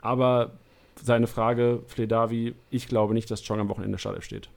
Aber 0.00 0.52
seine 1.02 1.26
Frage, 1.26 1.82
Fledavi, 1.86 2.54
ich 2.70 2.88
glaube 2.88 3.14
nicht, 3.14 3.30
dass 3.30 3.44
Chong 3.44 3.60
am 3.60 3.68
Wochenende 3.68 3.98
Startelf 3.98 4.24
steht. 4.24 4.48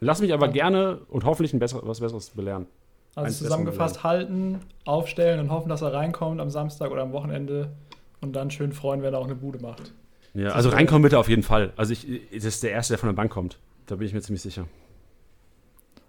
Lass 0.00 0.20
mich 0.20 0.34
aber 0.34 0.48
gerne 0.48 1.00
und 1.08 1.24
hoffentlich 1.24 1.54
ein 1.54 1.58
besser, 1.58 1.80
was 1.82 2.00
Besseres 2.00 2.30
belehren. 2.30 2.66
Also 3.14 3.44
zusammengefasst 3.44 4.04
halten, 4.04 4.60
aufstellen 4.84 5.40
und 5.40 5.50
hoffen, 5.50 5.70
dass 5.70 5.80
er 5.80 5.94
reinkommt 5.94 6.38
am 6.38 6.50
Samstag 6.50 6.90
oder 6.90 7.00
am 7.00 7.12
Wochenende 7.12 7.72
und 8.20 8.34
dann 8.34 8.50
schön 8.50 8.72
freuen, 8.72 9.02
wenn 9.02 9.14
er 9.14 9.20
auch 9.20 9.26
eine 9.26 9.34
Bude 9.34 9.58
macht. 9.60 9.92
Ja, 10.34 10.50
also 10.50 10.68
reinkommen 10.68 11.02
bitte 11.02 11.18
auf 11.18 11.28
jeden 11.28 11.42
Fall. 11.42 11.72
Also 11.76 11.92
ich, 11.92 12.06
das 12.32 12.44
ist 12.44 12.62
der 12.62 12.70
Erste, 12.72 12.92
der 12.92 12.98
von 12.98 13.08
der 13.08 13.14
Bank 13.14 13.32
kommt. 13.32 13.58
Da 13.86 13.96
bin 13.96 14.06
ich 14.06 14.12
mir 14.12 14.20
ziemlich 14.20 14.42
sicher. 14.42 14.66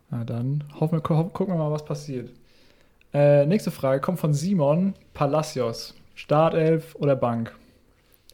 Na 0.10 0.24
dann 0.24 0.64
hoffen 0.80 0.94
wir, 0.98 1.02
gucken 1.02 1.48
wir 1.48 1.56
mal, 1.56 1.72
was 1.72 1.86
passiert. 1.86 2.32
Äh, 3.14 3.46
nächste 3.46 3.72
Frage 3.72 4.02
kommt 4.02 4.20
von 4.20 4.34
Simon 4.34 4.94
Palacios. 5.14 5.96
Startelf 6.16 6.96
oder 6.96 7.16
Bank? 7.16 7.56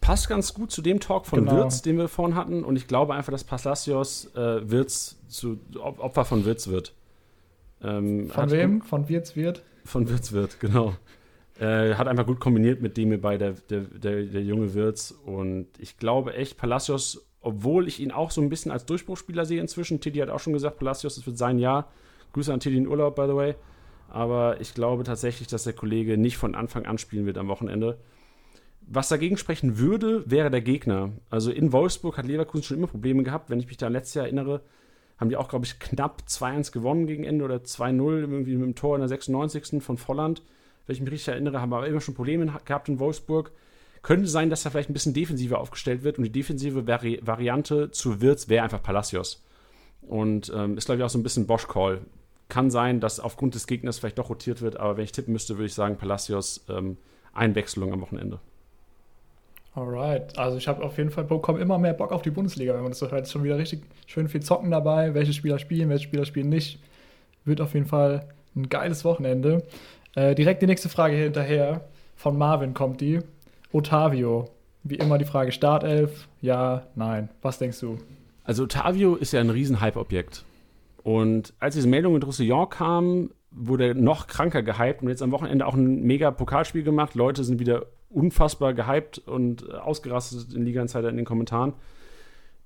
Passt 0.01 0.27
ganz 0.29 0.53
gut 0.53 0.71
zu 0.71 0.81
dem 0.81 0.99
Talk 0.99 1.25
von 1.25 1.39
Genau. 1.45 1.57
Wirtz, 1.57 1.81
den 1.81 1.97
wir 1.97 2.07
vorhin 2.07 2.35
hatten. 2.35 2.63
Und 2.63 2.75
ich 2.75 2.87
glaube 2.87 3.13
einfach, 3.13 3.31
dass 3.31 3.43
Palacios 3.43 4.33
äh, 4.35 4.69
Wirtz 4.69 5.17
zu 5.27 5.59
Op- 5.79 5.99
Opfer 5.99 6.25
von 6.25 6.45
Wirtz 6.45 6.67
wird. 6.67 6.93
Ähm, 7.83 8.29
Von 8.29 8.49
wem? 8.51 8.81
Von 8.81 9.09
Wirtz 9.09 9.35
wird? 9.35 9.63
Von 9.85 10.09
Wirtz 10.09 10.31
wird, 10.31 10.59
genau. 10.61 10.95
Äh, 11.59 11.93
hat 11.95 12.07
einfach 12.07 12.25
gut 12.25 12.39
kombiniert 12.39 12.81
mit 12.81 12.97
dem 12.97 13.19
bei 13.21 13.37
der, 13.37 13.51
der, 13.51 13.81
der, 13.81 14.23
der 14.23 14.41
junge 14.41 14.73
Wirtz. 14.73 15.11
Und 15.11 15.67
ich 15.77 15.97
glaube 15.97 16.33
echt, 16.33 16.57
Palacios, 16.57 17.27
obwohl 17.41 17.87
ich 17.87 17.99
ihn 17.99 18.11
auch 18.11 18.31
so 18.31 18.41
ein 18.41 18.49
bisschen 18.49 18.71
als 18.71 18.85
Durchbruchsspieler 18.85 19.45
sehe 19.45 19.61
inzwischen, 19.61 20.01
Teddy 20.01 20.19
hat 20.19 20.29
auch 20.29 20.39
schon 20.39 20.53
gesagt, 20.53 20.79
Palacios, 20.79 21.15
das 21.15 21.25
wird 21.25 21.37
sein 21.37 21.59
Jahr. 21.59 21.91
Grüße 22.33 22.51
an 22.51 22.59
Teddy 22.59 22.77
in 22.77 22.87
Urlaub, 22.87 23.15
by 23.15 23.25
the 23.27 23.35
way. 23.35 23.55
Aber 24.09 24.61
ich 24.61 24.73
glaube 24.73 25.03
tatsächlich, 25.03 25.47
dass 25.47 25.63
der 25.63 25.73
Kollege 25.73 26.17
nicht 26.17 26.37
von 26.37 26.55
Anfang 26.55 26.85
an 26.85 26.97
spielen 26.97 27.25
wird 27.25 27.37
am 27.37 27.47
Wochenende. 27.47 27.99
Was 28.87 29.09
dagegen 29.09 29.37
sprechen 29.37 29.77
würde, 29.77 30.23
wäre 30.29 30.49
der 30.49 30.61
Gegner. 30.61 31.11
Also 31.29 31.51
in 31.51 31.71
Wolfsburg 31.71 32.17
hat 32.17 32.25
Leverkusen 32.25 32.63
schon 32.63 32.77
immer 32.77 32.87
Probleme 32.87 33.23
gehabt. 33.23 33.49
Wenn 33.49 33.59
ich 33.59 33.67
mich 33.67 33.77
da 33.77 33.87
an 33.87 33.93
letztes 33.93 34.15
Jahr 34.15 34.25
erinnere, 34.25 34.61
haben 35.17 35.29
die 35.29 35.37
auch, 35.37 35.47
glaube 35.47 35.65
ich, 35.65 35.79
knapp 35.79 36.23
2-1 36.27 36.71
gewonnen 36.71 37.07
gegen 37.07 37.23
Ende 37.23 37.45
oder 37.45 37.57
2-0 37.57 38.19
irgendwie 38.19 38.55
mit 38.55 38.65
dem 38.65 38.75
Tor 38.75 38.95
in 38.95 39.01
der 39.01 39.07
96. 39.07 39.81
von 39.81 39.97
Volland. 39.97 40.41
Wenn 40.85 40.95
ich 40.95 41.01
mich 41.01 41.11
richtig 41.11 41.29
erinnere, 41.29 41.61
haben 41.61 41.73
aber 41.73 41.87
immer 41.87 42.01
schon 42.01 42.13
Probleme 42.13 42.53
gehabt 42.65 42.89
in 42.89 42.99
Wolfsburg. 42.99 43.51
Könnte 44.01 44.27
sein, 44.27 44.49
dass 44.49 44.63
da 44.63 44.69
vielleicht 44.69 44.89
ein 44.89 44.93
bisschen 44.93 45.13
defensiver 45.13 45.59
aufgestellt 45.59 46.03
wird 46.03 46.17
und 46.17 46.25
die 46.25 46.31
defensive 46.31 46.85
Vari 46.87 47.19
Variante 47.23 47.91
zu 47.91 48.21
Wirtz 48.21 48.49
wäre 48.49 48.63
einfach 48.63 48.83
Palacios. 48.83 49.41
Und 50.01 50.51
ähm, 50.53 50.77
ist, 50.77 50.85
glaube 50.85 50.99
ich, 50.99 51.05
auch 51.05 51.09
so 51.09 51.17
ein 51.17 51.23
bisschen 51.23 51.47
Bosch-Call. 51.47 52.01
Kann 52.49 52.69
sein, 52.69 52.99
dass 52.99 53.21
aufgrund 53.21 53.55
des 53.55 53.65
Gegners 53.67 53.99
vielleicht 53.99 54.17
doch 54.17 54.29
rotiert 54.29 54.61
wird, 54.61 54.75
aber 54.77 54.97
wenn 54.97 55.05
ich 55.05 55.13
tippen 55.13 55.31
müsste, 55.31 55.55
würde 55.55 55.67
ich 55.67 55.73
sagen, 55.73 55.97
Palacios 55.97 56.65
ähm, 56.69 56.97
Einwechslung 57.33 57.93
am 57.93 58.01
Wochenende. 58.01 58.39
Alright. 59.75 60.37
Also 60.37 60.57
ich 60.57 60.67
habe 60.67 60.83
auf 60.83 60.97
jeden 60.97 61.09
Fall 61.09 61.23
bekommen 61.23 61.59
immer 61.59 61.79
mehr 61.79 61.93
Bock 61.93 62.11
auf 62.11 62.21
die 62.21 62.29
Bundesliga, 62.29 62.73
wenn 62.75 62.83
man 62.83 62.91
das 62.91 62.99
so 62.99 63.09
hört. 63.09 63.23
Ist 63.23 63.31
schon 63.31 63.43
wieder 63.43 63.57
richtig 63.57 63.81
schön 64.05 64.27
viel 64.27 64.43
Zocken 64.43 64.69
dabei. 64.69 65.13
Welche 65.13 65.33
Spieler 65.33 65.57
spielen, 65.57 65.89
welche 65.89 66.03
Spieler 66.03 66.25
spielen 66.25 66.49
nicht. 66.49 66.79
Wird 67.43 67.59
auf 67.59 67.73
jeden 67.73 67.87
Fall 67.87 68.27
ein 68.55 68.69
geiles 68.69 69.03
Wochenende. 69.03 69.63
Äh, 70.15 70.35
direkt 70.35 70.61
die 70.61 70.67
nächste 70.67 70.89
Frage 70.89 71.15
hier 71.15 71.25
hinterher. 71.25 71.81
Von 72.15 72.37
Marvin 72.37 72.73
kommt 72.73 73.01
die. 73.01 73.19
Otavio. 73.71 74.49
Wie 74.83 74.95
immer 74.95 75.17
die 75.17 75.25
Frage 75.25 75.51
Startelf. 75.51 76.27
Ja, 76.41 76.87
nein. 76.95 77.29
Was 77.41 77.57
denkst 77.57 77.79
du? 77.79 77.97
Also 78.43 78.63
Otavio 78.63 79.15
ist 79.15 79.33
ja 79.33 79.39
ein 79.39 79.49
riesen 79.49 79.81
Hype-Objekt. 79.81 80.43
Und 81.03 81.53
als 81.59 81.75
diese 81.75 81.87
Meldung 81.87 82.13
mit 82.13 82.25
Roussillon 82.25 82.69
kam, 82.69 83.31
wurde 83.51 83.87
er 83.87 83.93
noch 83.93 84.27
kranker 84.27 84.63
gehypt 84.63 85.01
und 85.01 85.09
jetzt 85.09 85.21
am 85.21 85.31
Wochenende 85.31 85.65
auch 85.65 85.75
ein 85.75 86.01
mega 86.01 86.31
Pokalspiel 86.31 86.83
gemacht. 86.83 87.15
Leute 87.15 87.43
sind 87.43 87.59
wieder 87.59 87.85
unfassbar 88.09 88.73
gehypt 88.73 89.19
und 89.19 89.69
ausgerastet 89.73 90.53
in 90.53 90.65
Liga 90.65 90.81
Insider 90.81 91.09
in 91.09 91.17
den 91.17 91.25
Kommentaren. 91.25 91.73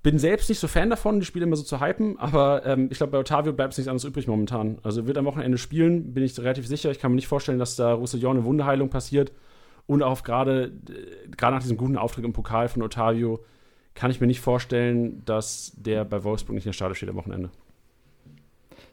Bin 0.02 0.18
selbst 0.18 0.48
nicht 0.48 0.60
so 0.60 0.68
Fan 0.68 0.90
davon, 0.90 1.18
die 1.18 1.26
Spiele 1.26 1.44
immer 1.44 1.56
so 1.56 1.64
zu 1.64 1.80
hypen, 1.80 2.18
aber 2.18 2.64
ähm, 2.64 2.88
ich 2.90 2.98
glaube, 2.98 3.12
bei 3.12 3.18
Otavio 3.18 3.52
bleibt 3.52 3.72
es 3.72 3.78
nichts 3.78 3.88
anderes 3.88 4.04
übrig 4.04 4.28
momentan. 4.28 4.78
Also 4.84 5.06
wird 5.06 5.18
am 5.18 5.24
Wochenende 5.24 5.58
spielen, 5.58 6.14
bin 6.14 6.22
ich 6.22 6.38
relativ 6.38 6.68
sicher. 6.68 6.90
Ich 6.90 7.00
kann 7.00 7.10
mir 7.10 7.16
nicht 7.16 7.26
vorstellen, 7.26 7.58
dass 7.58 7.74
da 7.74 7.94
Roussillon 7.94 8.36
eine 8.36 8.44
Wunderheilung 8.44 8.90
passiert. 8.90 9.32
Und 9.86 10.02
auch 10.02 10.22
gerade 10.22 10.72
äh, 10.88 11.28
gerade 11.36 11.56
nach 11.56 11.62
diesem 11.62 11.76
guten 11.76 11.96
Auftritt 11.96 12.24
im 12.24 12.32
Pokal 12.32 12.68
von 12.68 12.82
Otavio 12.82 13.40
kann 13.94 14.12
ich 14.12 14.20
mir 14.20 14.28
nicht 14.28 14.40
vorstellen, 14.40 15.22
dass 15.24 15.72
der 15.76 16.04
bei 16.04 16.22
Wolfsburg 16.22 16.54
nicht 16.54 16.66
in 16.66 16.70
der 16.70 16.74
Stade 16.74 16.94
steht 16.94 17.08
am 17.08 17.16
Wochenende. 17.16 17.50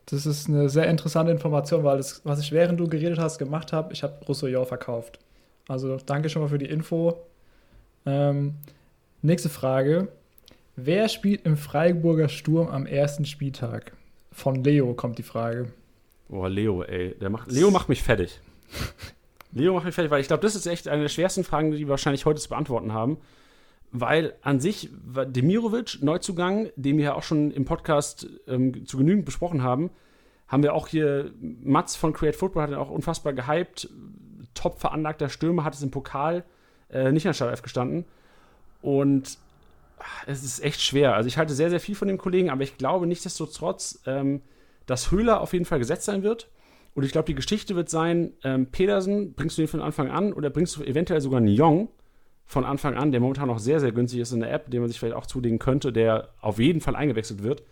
Das 0.08 0.26
ist 0.26 0.50
eine 0.50 0.70
sehr 0.70 0.88
interessante 0.88 1.32
Information, 1.32 1.84
weil 1.84 1.98
das, 1.98 2.22
was 2.26 2.40
ich 2.40 2.52
während 2.52 2.80
du 2.80 2.88
geredet 2.88 3.20
hast, 3.20 3.38
gemacht 3.38 3.74
habe, 3.74 3.94
ich 3.94 4.02
habe 4.02 4.26
Roussillon 4.28 4.66
verkauft. 4.66 5.20
Also 5.68 5.98
danke 5.98 6.30
schon 6.30 6.42
mal 6.42 6.48
für 6.48 6.58
die 6.58 6.66
Info. 6.66 7.18
Ähm, 8.06 8.56
nächste 9.22 9.50
Frage. 9.50 10.10
Wer 10.78 11.08
spielt 11.08 11.46
im 11.46 11.56
Freiburger 11.56 12.28
Sturm 12.28 12.68
am 12.68 12.86
ersten 12.86 13.26
Spieltag? 13.26 13.94
Von 14.34 14.62
Leo 14.62 14.94
kommt 14.94 15.18
die 15.18 15.24
Frage. 15.24 15.72
Boah, 16.28 16.50
Leo, 16.50 16.84
ej. 16.84 17.16
Der 17.22 17.30
macht, 17.30 17.50
Leo 17.50 17.72
macht 17.72 17.88
mich 17.88 18.04
fertig. 18.04 18.42
Leo 19.54 19.74
macht 19.74 19.86
mich 19.86 19.96
fertig, 19.96 20.12
weil 20.12 20.20
ich 20.20 20.28
glaube, 20.28 20.42
das 20.42 20.54
ist 20.54 20.66
echt 20.66 20.90
eine 20.90 21.04
der 21.04 21.10
schwersten 21.10 21.46
Fragen, 21.46 21.72
die 21.72 21.80
wir 21.80 21.88
wahrscheinlich 21.88 22.26
heute 22.26 22.42
zu 22.42 22.50
beantworten 22.50 22.92
haben. 22.92 23.18
Weil 23.94 24.34
an 24.42 24.60
sich 24.60 24.90
Demirovic, 24.92 26.00
Neuzugang, 26.02 26.70
den 26.76 26.98
wir 26.98 27.06
ja 27.06 27.14
auch 27.14 27.24
schon 27.24 27.52
im 27.52 27.64
Podcast 27.64 28.28
ähm, 28.46 28.86
zu 28.86 28.98
genügend 28.98 29.24
besprochen 29.24 29.64
haben, 29.64 29.92
haben 30.50 30.62
wir 30.62 30.74
auch 30.74 30.90
hier, 30.90 31.32
Mats 31.40 31.96
von 31.96 32.12
Create 32.12 32.36
Football 32.36 32.64
hat 32.64 32.70
ihn 32.72 32.76
auch 32.76 32.90
unfassbar 32.90 33.32
gehypt. 33.32 33.90
Top 34.54 34.80
veranlagter 34.80 35.30
Stürmer, 35.30 35.64
hat 35.64 35.74
es 35.74 35.82
im 35.82 35.92
Pokal 35.92 36.44
äh, 36.90 37.14
nicht 37.14 37.26
der 37.26 37.34
Startelf 37.34 37.62
gestanden. 37.62 38.04
Und 38.82 39.38
es 40.26 40.44
ist 40.44 40.64
echt 40.64 40.82
schwer. 40.82 41.16
Also 41.16 41.28
ich 41.28 41.38
halte 41.38 41.54
sehr, 41.54 41.70
sehr 41.70 41.80
viel 41.80 41.96
von 41.96 42.08
dem 42.08 42.18
Kollegen, 42.18 42.50
aber 42.50 42.64
ich 42.64 42.78
glaube 42.78 43.08
nichtsdestotrotz, 43.08 44.02
ähm, 44.06 44.42
dass 44.86 45.12
Höhler 45.12 45.42
auf 45.42 45.54
jeden 45.54 45.66
Fall 45.66 45.80
gesetzt 45.80 46.06
sein 46.06 46.24
wird. 46.24 46.50
Und 46.94 47.04
ich 47.04 47.12
glaube, 47.12 47.26
die 47.26 47.36
Geschichte 47.36 47.76
wird 47.76 47.90
sein, 47.90 48.34
ähm, 48.44 48.68
Pedersen, 48.68 49.34
bringst 49.34 49.58
du 49.58 49.62
den 49.62 49.68
von 49.68 49.82
Anfang 49.82 50.10
an 50.10 50.32
oder 50.32 50.50
bringst 50.50 50.76
du 50.78 50.84
eventuell 50.84 51.22
sogar 51.22 51.40
einen 51.40 51.48
Jong 51.48 51.90
von 52.46 52.64
Anfang 52.64 52.96
an, 52.96 53.12
der 53.12 53.20
momentan 53.20 53.48
noch 53.48 53.60
sehr, 53.60 53.80
sehr 53.80 53.92
günstig 53.92 54.20
ist 54.20 54.32
in 54.32 54.40
der 54.40 54.54
App, 54.54 54.70
den 54.70 54.82
man 54.82 54.90
sich 54.90 55.00
vielleicht 55.00 55.16
auch 55.16 55.26
zulegen 55.26 55.60
könnte, 55.60 55.92
der 55.92 56.30
auf 56.40 56.60
jeden 56.60 56.80
Fall 56.80 56.96
eingewechselt 56.96 57.44
wird. 57.44 57.64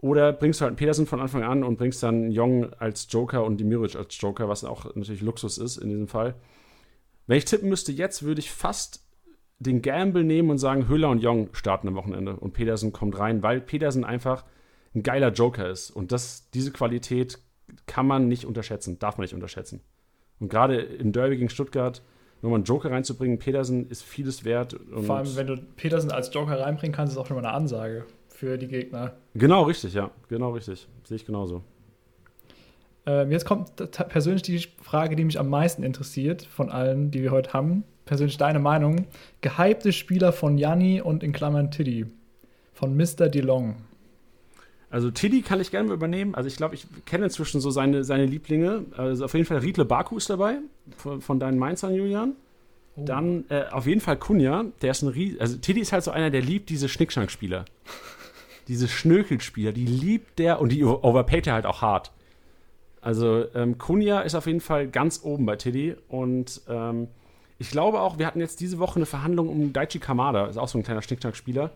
Oder 0.00 0.32
bringst 0.32 0.60
du 0.60 0.62
halt 0.62 0.70
einen 0.70 0.76
Pedersen 0.76 1.06
von 1.06 1.20
Anfang 1.20 1.42
an 1.42 1.62
und 1.62 1.76
bringst 1.76 2.02
dann 2.02 2.30
Jong 2.30 2.72
als 2.74 3.06
Joker 3.10 3.44
und 3.44 3.60
Demirovic 3.60 3.96
als 3.96 4.18
Joker, 4.20 4.48
was 4.48 4.64
auch 4.64 4.94
natürlich 4.94 5.20
Luxus 5.20 5.58
ist 5.58 5.76
in 5.76 5.88
diesem 5.88 6.08
Fall. 6.08 6.34
Wenn 7.26 7.38
ich 7.38 7.44
tippen 7.44 7.68
müsste 7.68 7.92
jetzt, 7.92 8.22
würde 8.22 8.40
ich 8.40 8.50
fast 8.50 9.04
den 9.60 9.82
Gamble 9.82 10.24
nehmen 10.24 10.50
und 10.50 10.58
sagen, 10.58 10.88
Höhler 10.88 11.10
und 11.10 11.22
Jong 11.22 11.50
starten 11.52 11.86
am 11.86 11.94
Wochenende 11.94 12.34
und 12.34 12.52
Pedersen 12.52 12.92
kommt 12.92 13.18
rein, 13.18 13.42
weil 13.42 13.60
Pedersen 13.60 14.04
einfach 14.04 14.44
ein 14.94 15.02
geiler 15.02 15.30
Joker 15.30 15.68
ist. 15.68 15.90
Und 15.90 16.12
das, 16.12 16.50
diese 16.50 16.72
Qualität 16.72 17.38
kann 17.86 18.06
man 18.06 18.26
nicht 18.26 18.46
unterschätzen, 18.46 18.98
darf 18.98 19.18
man 19.18 19.24
nicht 19.24 19.34
unterschätzen. 19.34 19.80
Und 20.40 20.48
gerade 20.48 20.80
im 20.80 21.12
Derby 21.12 21.36
gegen 21.36 21.50
Stuttgart, 21.50 22.02
nur 22.40 22.50
mal 22.50 22.56
einen 22.56 22.64
Joker 22.64 22.90
reinzubringen, 22.90 23.38
Pedersen 23.38 23.88
ist 23.90 24.02
vieles 24.02 24.44
wert. 24.44 24.72
Und 24.72 25.04
Vor 25.04 25.18
allem, 25.18 25.36
wenn 25.36 25.46
du 25.46 25.56
Petersen 25.58 26.10
als 26.10 26.32
Joker 26.32 26.58
reinbringen 26.58 26.96
kannst, 26.96 27.12
ist 27.12 27.18
auch 27.18 27.26
schon 27.26 27.36
mal 27.36 27.44
eine 27.44 27.54
Ansage 27.54 28.06
für 28.28 28.56
die 28.56 28.66
Gegner. 28.66 29.12
genau 29.34 29.64
richtig, 29.64 29.92
ja, 29.92 30.10
genau 30.28 30.52
richtig. 30.52 30.88
Sehe 31.04 31.16
ich 31.16 31.26
genauso. 31.26 31.62
Ähm, 33.04 33.30
jetzt 33.30 33.44
kommt 33.44 33.76
persönlich 33.90 34.42
die 34.42 34.58
Frage, 34.80 35.16
die 35.16 35.24
mich 35.24 35.38
am 35.38 35.48
meisten 35.48 35.82
interessiert 35.82 36.42
von 36.42 36.70
allen, 36.70 37.10
die 37.10 37.22
wir 37.22 37.30
heute 37.30 37.52
haben. 37.52 37.84
Persönlich 38.10 38.38
deine 38.38 38.58
Meinung. 38.58 39.06
Gehypte 39.40 39.92
Spieler 39.92 40.32
von 40.32 40.58
Janni 40.58 41.00
und 41.00 41.22
in 41.22 41.32
Klammern 41.32 41.70
Tiddy. 41.70 42.06
Von 42.74 42.96
Mr. 42.96 43.28
DeLong. 43.28 43.76
Also 44.90 45.12
Tiddy 45.12 45.42
kann 45.42 45.60
ich 45.60 45.70
gerne 45.70 45.86
mal 45.86 45.94
übernehmen. 45.94 46.34
Also 46.34 46.48
ich 46.48 46.56
glaube, 46.56 46.74
ich 46.74 46.88
kenne 47.06 47.26
inzwischen 47.26 47.60
so 47.60 47.70
seine, 47.70 48.02
seine 48.02 48.26
Lieblinge. 48.26 48.84
Also 48.96 49.26
auf 49.26 49.34
jeden 49.34 49.46
Fall 49.46 49.58
Riedle 49.58 49.84
Baku 49.84 50.16
ist 50.16 50.28
dabei, 50.28 50.56
von, 50.96 51.20
von 51.20 51.38
deinen 51.38 51.56
Mainzern, 51.56 51.94
Julian. 51.94 52.32
Oh. 52.96 53.04
Dann 53.04 53.44
äh, 53.48 53.66
auf 53.70 53.86
jeden 53.86 54.00
Fall 54.00 54.16
Kunja, 54.16 54.64
der 54.82 54.90
ist 54.90 55.02
ein 55.02 55.08
Ries 55.10 55.38
Also 55.38 55.58
Tiddy 55.58 55.78
ist 55.78 55.92
halt 55.92 56.02
so 56.02 56.10
einer, 56.10 56.30
der 56.30 56.42
liebt 56.42 56.68
diese 56.68 56.88
Schnickschnack-Spieler. 56.88 57.64
diese 58.66 58.88
Schnökelspieler, 58.88 59.70
die 59.70 59.86
liebt 59.86 60.40
der 60.40 60.60
und 60.60 60.72
die 60.72 60.82
overpayt 60.82 61.46
er 61.46 61.54
halt 61.54 61.66
auch 61.66 61.80
hart. 61.80 62.10
Also 63.02 63.44
ähm, 63.54 63.78
Kunja 63.78 64.22
ist 64.22 64.34
auf 64.34 64.46
jeden 64.46 64.60
Fall 64.60 64.88
ganz 64.88 65.20
oben 65.22 65.46
bei 65.46 65.54
Tiddy 65.54 65.94
und 66.08 66.60
ähm, 66.68 67.06
ich 67.60 67.70
glaube 67.70 68.00
auch, 68.00 68.18
wir 68.18 68.26
hatten 68.26 68.40
jetzt 68.40 68.60
diese 68.60 68.78
Woche 68.78 68.96
eine 68.96 69.04
Verhandlung 69.04 69.50
um 69.50 69.74
Daichi 69.74 69.98
Kamada, 69.98 70.46
ist 70.46 70.56
auch 70.56 70.66
so 70.66 70.78
ein 70.78 70.82
kleiner 70.82 71.02
Schnickschnack-Spieler. 71.02 71.70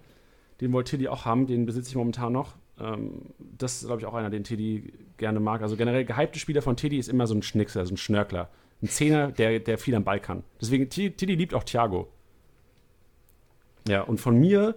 Den 0.63 0.73
wollte 0.73 0.93
Tiddy 0.93 1.09
auch 1.09 1.27
haben, 1.27 1.47
den 1.47 1.67
besitze 1.67 1.91
ich 1.91 1.95
momentan 1.95 2.33
noch. 2.33 2.55
Ähm, 2.81 3.21
das 3.39 3.83
ist, 3.83 3.87
glaube 3.87 4.01
ich, 4.01 4.07
auch 4.07 4.15
einer, 4.15 4.31
den 4.31 4.45
Tiddy 4.45 4.95
gerne 5.19 5.41
mag. 5.41 5.61
Also 5.61 5.77
generell 5.77 6.07
gehypte 6.07 6.39
Spieler 6.39 6.63
von 6.63 6.79
Tiddy 6.79 6.97
ist 6.97 7.09
immer 7.09 7.27
so 7.27 7.35
ein 7.35 7.43
Schnickser, 7.43 7.85
so 7.85 7.93
ein 7.93 7.99
Schnörkler. 7.99 8.49
Ein 8.83 8.89
Zehner, 8.89 9.31
der, 9.31 9.61
der 9.61 9.77
viel 9.77 9.95
am 9.95 10.05
Ball 10.05 10.21
kann. 10.21 10.43
Deswegen, 10.59 10.89
Tiddy 10.89 11.35
liebt 11.35 11.53
auch 11.53 11.65
Thiago. 11.65 12.09
Ja, 13.87 14.01
und 14.01 14.19
von 14.19 14.41
mir, 14.41 14.77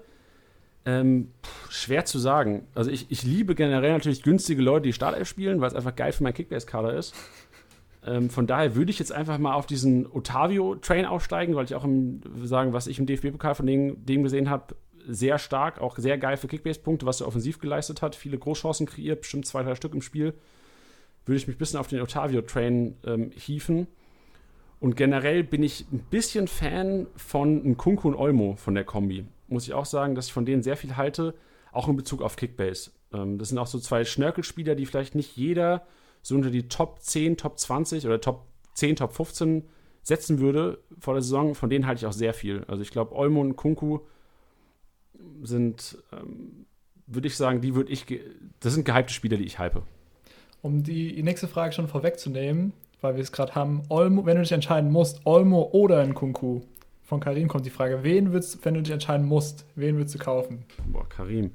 ähm, 0.85 1.31
schwer 1.69 2.03
zu 2.03 2.19
sagen. 2.19 2.67
Also 2.75 2.91
ich, 2.91 3.09
ich 3.09 3.23
liebe 3.23 3.55
generell 3.55 3.93
natürlich 3.93 4.23
günstige 4.23 4.61
Leute, 4.61 4.83
die 4.83 4.93
Startelf 4.93 5.27
spielen, 5.27 5.61
weil 5.61 5.69
es 5.69 5.75
einfach 5.75 5.95
geil 5.95 6.11
für 6.11 6.23
meinen 6.23 6.33
Kickbase-Kader 6.33 6.93
ist. 6.95 7.15
Ähm, 8.07 8.29
von 8.29 8.47
daher 8.47 8.75
würde 8.75 8.89
ich 8.89 8.99
jetzt 8.99 9.11
einfach 9.11 9.37
mal 9.37 9.53
auf 9.53 9.65
diesen 9.65 10.09
Otavio-Train 10.09 11.05
aufsteigen, 11.05 11.55
weil 11.55 11.65
ich 11.65 11.75
auch 11.75 11.83
im, 11.83 12.21
sagen, 12.43 12.71
was 12.71 12.87
ich 12.87 12.99
im 12.99 13.05
DFB-Pokal 13.05 13.53
von 13.53 13.67
dem, 13.67 14.05
dem 14.05 14.23
gesehen 14.23 14.49
habe, 14.49 14.75
sehr 15.07 15.37
stark, 15.37 15.81
auch 15.81 15.97
sehr 15.97 16.17
geil 16.17 16.37
für 16.37 16.47
Kickbase-Punkte, 16.47 17.05
was 17.05 17.21
er 17.21 17.27
offensiv 17.27 17.59
geleistet 17.59 18.01
hat. 18.01 18.15
Viele 18.15 18.37
Großchancen 18.37 18.87
kreiert, 18.87 19.21
bestimmt 19.21 19.45
zwei, 19.45 19.61
drei 19.61 19.75
Stück 19.75 19.93
im 19.93 20.01
Spiel. 20.01 20.33
Würde 21.25 21.37
ich 21.37 21.47
mich 21.47 21.57
ein 21.57 21.59
bisschen 21.59 21.79
auf 21.79 21.87
den 21.87 22.01
Otavio-Train 22.01 22.95
ähm, 23.05 23.31
hieven. 23.35 23.87
Und 24.79 24.95
generell 24.95 25.43
bin 25.43 25.63
ich 25.63 25.85
ein 25.91 25.99
bisschen 25.99 26.47
Fan 26.47 27.07
von 27.17 27.71
Nkunku 27.71 28.07
und 28.07 28.15
Olmo 28.15 28.55
von 28.55 28.73
der 28.73 28.85
Kombi. 28.85 29.25
Muss 29.49 29.67
ich 29.67 29.73
auch 29.73 29.85
sagen, 29.85 30.15
dass 30.15 30.27
ich 30.27 30.33
von 30.33 30.45
denen 30.45 30.63
sehr 30.63 30.77
viel 30.77 30.95
halte, 30.95 31.33
auch 31.73 31.89
in 31.89 31.97
Bezug 31.97 32.21
auf 32.21 32.37
Kickbase. 32.37 32.91
Ähm, 33.13 33.37
das 33.37 33.49
sind 33.49 33.57
auch 33.57 33.67
so 33.67 33.79
zwei 33.79 34.05
Schnörkelspieler, 34.05 34.75
die 34.75 34.85
vielleicht 34.85 35.15
nicht 35.15 35.35
jeder 35.35 35.85
so 36.27 36.35
unter 36.35 36.49
die 36.51 36.67
Top 36.67 36.99
10, 37.01 37.37
Top 37.37 37.57
20 37.57 38.05
oder 38.05 38.19
Top 38.19 38.47
10, 38.73 38.97
Top 38.97 39.13
15 39.13 39.63
setzen 40.03 40.39
würde 40.39 40.79
vor 40.99 41.13
der 41.13 41.23
Saison, 41.23 41.55
von 41.55 41.69
denen 41.69 41.87
halte 41.87 41.99
ich 41.99 42.05
auch 42.05 42.11
sehr 42.11 42.33
viel. 42.33 42.65
Also 42.67 42.81
ich 42.81 42.91
glaube, 42.91 43.15
Olmo 43.15 43.39
und 43.39 43.55
Kunku 43.55 43.99
sind, 45.41 45.97
ähm, 46.11 46.65
würde 47.05 47.27
ich 47.27 47.37
sagen, 47.37 47.61
die 47.61 47.75
würde 47.75 47.93
ich, 47.93 48.05
das 48.59 48.73
sind 48.73 48.83
gehypte 48.83 49.13
Spieler, 49.13 49.37
die 49.37 49.45
ich 49.45 49.57
hype. 49.57 49.81
Um 50.61 50.83
die 50.83 51.23
nächste 51.23 51.47
Frage 51.47 51.71
schon 51.71 51.87
vorwegzunehmen, 51.87 52.73
weil 52.99 53.15
wir 53.15 53.23
es 53.23 53.31
gerade 53.31 53.55
haben, 53.55 53.83
Olmo, 53.87 54.25
wenn 54.25 54.35
du 54.35 54.43
dich 54.43 54.51
entscheiden 54.51 54.91
musst, 54.91 55.25
Olmo 55.25 55.69
oder 55.71 56.01
ein 56.01 56.13
Kunku. 56.13 56.61
Von 57.03 57.21
Karim 57.21 57.47
kommt 57.47 57.65
die 57.65 57.69
Frage, 57.69 58.03
wen 58.03 58.33
würdest, 58.33 58.65
wenn 58.65 58.73
du 58.73 58.81
dich 58.81 58.91
entscheiden 58.91 59.25
musst, 59.25 59.65
wen 59.75 59.95
würdest 59.95 60.15
du 60.15 60.19
kaufen? 60.19 60.65
Boah, 60.87 61.07
Karim. 61.07 61.51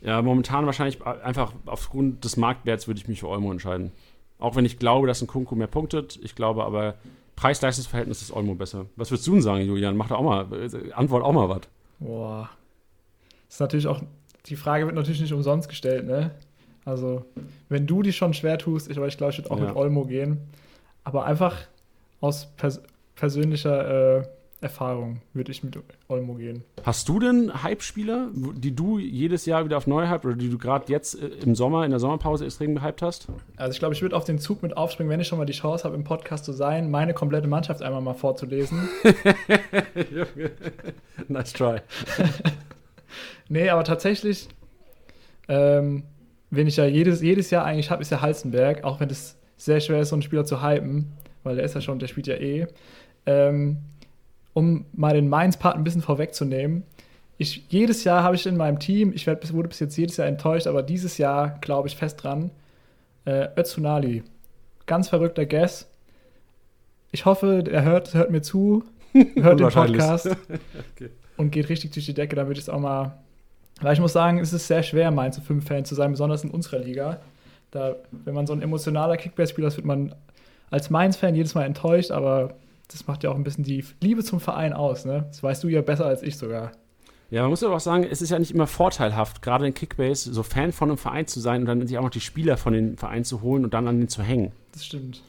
Ja, 0.00 0.20
momentan 0.20 0.66
wahrscheinlich 0.66 1.04
einfach 1.04 1.54
aufgrund 1.64 2.24
des 2.24 2.36
Marktwerts 2.36 2.86
würde 2.86 3.00
ich 3.00 3.08
mich 3.08 3.20
für 3.20 3.28
Olmo 3.28 3.50
entscheiden. 3.50 3.92
Auch 4.38 4.56
wenn 4.56 4.64
ich 4.64 4.78
glaube, 4.78 5.06
dass 5.06 5.22
ein 5.22 5.26
Kunku 5.26 5.54
mehr 5.54 5.66
punktet. 5.66 6.18
Ich 6.22 6.34
glaube 6.34 6.64
aber, 6.64 6.94
Preis-Leistungs-Verhältnis 7.36 8.22
ist 8.22 8.32
Olmo 8.32 8.54
besser. 8.54 8.86
Was 8.96 9.10
würdest 9.10 9.26
du 9.26 9.32
denn 9.32 9.42
sagen, 9.42 9.64
Julian? 9.64 9.96
Mach 9.96 10.08
doch 10.08 10.18
auch 10.18 10.24
mal, 10.24 10.46
antwort 10.94 11.24
auch 11.24 11.32
mal 11.32 11.48
was. 11.48 11.62
Boah. 11.98 12.50
Ist 13.48 13.60
natürlich 13.60 13.86
auch, 13.86 14.02
die 14.46 14.56
Frage 14.56 14.86
wird 14.86 14.96
natürlich 14.96 15.20
nicht 15.20 15.32
umsonst 15.32 15.68
gestellt, 15.68 16.06
ne? 16.06 16.32
Also, 16.84 17.24
wenn 17.68 17.86
du 17.86 18.02
dich 18.02 18.16
schon 18.16 18.34
schwer 18.34 18.58
tust, 18.58 18.90
ich, 18.90 18.96
ich 18.98 19.16
glaube, 19.16 19.32
ich 19.32 19.38
würde 19.38 19.50
auch 19.50 19.58
ja. 19.58 19.66
mit 19.66 19.76
Olmo 19.76 20.04
gehen. 20.04 20.38
Aber 21.02 21.24
einfach 21.24 21.56
aus 22.20 22.46
pers 22.56 22.82
persönlicher 23.14 24.18
äh, 24.18 24.26
Erfahrung 24.64 25.20
würde 25.34 25.52
ich 25.52 25.62
mit 25.62 25.78
Olmo 26.08 26.34
gehen. 26.34 26.64
Hast 26.82 27.08
du 27.08 27.20
denn 27.20 27.62
Hype-Spieler, 27.62 28.30
die 28.34 28.74
du 28.74 28.98
jedes 28.98 29.46
Jahr 29.46 29.64
wieder 29.64 29.76
auf 29.76 29.86
neu 29.86 30.08
hype 30.08 30.24
oder 30.24 30.34
die 30.34 30.50
du 30.50 30.58
gerade 30.58 30.90
jetzt 30.90 31.14
äh, 31.14 31.26
im 31.44 31.54
Sommer, 31.54 31.84
in 31.84 31.90
der 31.90 32.00
Sommerpause 32.00 32.46
extrem 32.46 32.74
gehypt 32.74 33.02
hast? 33.02 33.28
Also 33.56 33.72
ich 33.72 33.78
glaube, 33.78 33.94
ich 33.94 34.02
würde 34.02 34.16
auf 34.16 34.24
den 34.24 34.38
Zug 34.38 34.62
mit 34.62 34.76
aufspringen, 34.76 35.10
wenn 35.10 35.20
ich 35.20 35.28
schon 35.28 35.38
mal 35.38 35.44
die 35.44 35.52
Chance 35.52 35.84
habe, 35.84 35.94
im 35.94 36.02
Podcast 36.02 36.44
zu 36.44 36.52
sein, 36.52 36.90
meine 36.90 37.14
komplette 37.14 37.46
Mannschaft 37.46 37.82
einmal 37.82 38.00
mal 38.00 38.14
vorzulesen. 38.14 38.88
nice 41.28 41.52
try. 41.52 41.76
nee, 43.48 43.68
aber 43.68 43.84
tatsächlich, 43.84 44.48
ähm, 45.46 46.02
wenn 46.50 46.66
ich 46.66 46.76
ja 46.76 46.86
jedes, 46.86 47.20
jedes 47.20 47.50
Jahr 47.50 47.64
eigentlich 47.64 47.90
habe, 47.90 48.02
ist 48.02 48.10
ja 48.10 48.20
Halzenberg, 48.20 48.82
auch 48.82 48.98
wenn 48.98 49.10
es 49.10 49.36
sehr 49.56 49.80
schwer 49.80 50.00
ist, 50.00 50.08
so 50.08 50.16
einen 50.16 50.22
Spieler 50.22 50.44
zu 50.44 50.62
hypen, 50.62 51.12
weil 51.42 51.56
der 51.56 51.64
ist 51.64 51.74
ja 51.74 51.80
schon, 51.80 51.98
der 51.98 52.08
spielt 52.08 52.26
ja 52.26 52.36
eh. 52.36 52.66
Ähm, 53.26 53.78
um 54.54 54.86
mal 54.92 55.12
den 55.12 55.28
Mainz-Part 55.28 55.76
ein 55.76 55.84
bisschen 55.84 56.00
vorwegzunehmen. 56.00 56.84
Ich, 57.36 57.64
jedes 57.68 58.04
Jahr 58.04 58.22
habe 58.22 58.36
ich 58.36 58.46
in 58.46 58.56
meinem 58.56 58.78
Team, 58.78 59.12
ich 59.12 59.26
werd, 59.26 59.52
wurde 59.52 59.68
bis 59.68 59.80
jetzt 59.80 59.96
jedes 59.96 60.16
Jahr 60.16 60.28
enttäuscht, 60.28 60.68
aber 60.68 60.82
dieses 60.82 61.18
Jahr 61.18 61.58
glaube 61.60 61.88
ich 61.88 61.96
fest 61.96 62.22
dran, 62.22 62.50
äh, 63.24 63.48
Özunali. 63.58 64.22
Ganz 64.86 65.08
verrückter 65.08 65.44
Guess. 65.44 65.90
Ich 67.10 67.24
hoffe, 67.24 67.64
er 67.70 67.82
hört, 67.82 68.14
hört 68.14 68.30
mir 68.30 68.42
zu, 68.42 68.84
hört 69.12 69.60
den 69.60 69.68
Podcast 69.68 70.26
okay. 70.94 71.10
und 71.36 71.50
geht 71.50 71.68
richtig 71.68 71.90
durch 71.92 72.06
die 72.06 72.14
Decke, 72.14 72.36
damit 72.36 72.56
ich 72.56 72.64
es 72.64 72.68
auch 72.68 72.80
mal. 72.80 73.18
Weil 73.80 73.94
ich 73.94 74.00
muss 74.00 74.12
sagen, 74.12 74.38
es 74.38 74.52
ist 74.52 74.68
sehr 74.68 74.84
schwer, 74.84 75.10
Mainz 75.10 75.38
5-Fan 75.38 75.84
zu 75.84 75.96
sein, 75.96 76.12
besonders 76.12 76.44
in 76.44 76.50
unserer 76.50 76.78
Liga. 76.78 77.20
Da, 77.72 77.96
wenn 78.12 78.34
man 78.34 78.46
so 78.46 78.52
ein 78.52 78.62
emotionaler 78.62 79.16
Kickbase-Spieler 79.16 79.66
ist, 79.66 79.76
wird 79.76 79.86
man 79.86 80.14
als 80.70 80.90
Mainz-Fan 80.90 81.34
jedes 81.34 81.56
Mal 81.56 81.64
enttäuscht, 81.64 82.12
aber 82.12 82.54
das 82.88 83.06
macht 83.06 83.24
ja 83.24 83.30
auch 83.30 83.34
ein 83.34 83.44
bisschen 83.44 83.64
die 83.64 83.84
Liebe 84.00 84.22
zum 84.22 84.40
Verein 84.40 84.72
aus, 84.72 85.04
ne? 85.04 85.24
Das 85.28 85.42
weißt 85.42 85.64
du 85.64 85.68
ja 85.68 85.82
besser 85.82 86.06
als 86.06 86.22
ich 86.22 86.36
sogar. 86.36 86.72
Ja, 87.30 87.42
man 87.42 87.50
muss 87.50 87.62
aber 87.62 87.74
auch 87.74 87.80
sagen, 87.80 88.04
es 88.04 88.22
ist 88.22 88.30
ja 88.30 88.38
nicht 88.38 88.52
immer 88.52 88.66
vorteilhaft, 88.66 89.42
gerade 89.42 89.66
in 89.66 89.74
Kickbase 89.74 90.32
so 90.32 90.42
Fan 90.42 90.72
von 90.72 90.90
einem 90.90 90.98
Verein 90.98 91.26
zu 91.26 91.40
sein 91.40 91.62
und 91.62 91.66
dann 91.66 91.86
sich 91.86 91.98
auch 91.98 92.02
noch 92.02 92.10
die 92.10 92.20
Spieler 92.20 92.56
von 92.56 92.72
den 92.72 92.96
Vereinen 92.96 93.24
zu 93.24 93.42
holen 93.42 93.64
und 93.64 93.74
dann 93.74 93.88
an 93.88 93.98
den 93.98 94.08
zu 94.08 94.22
hängen. 94.22 94.52
Das 94.72 94.84
stimmt. 94.84 95.22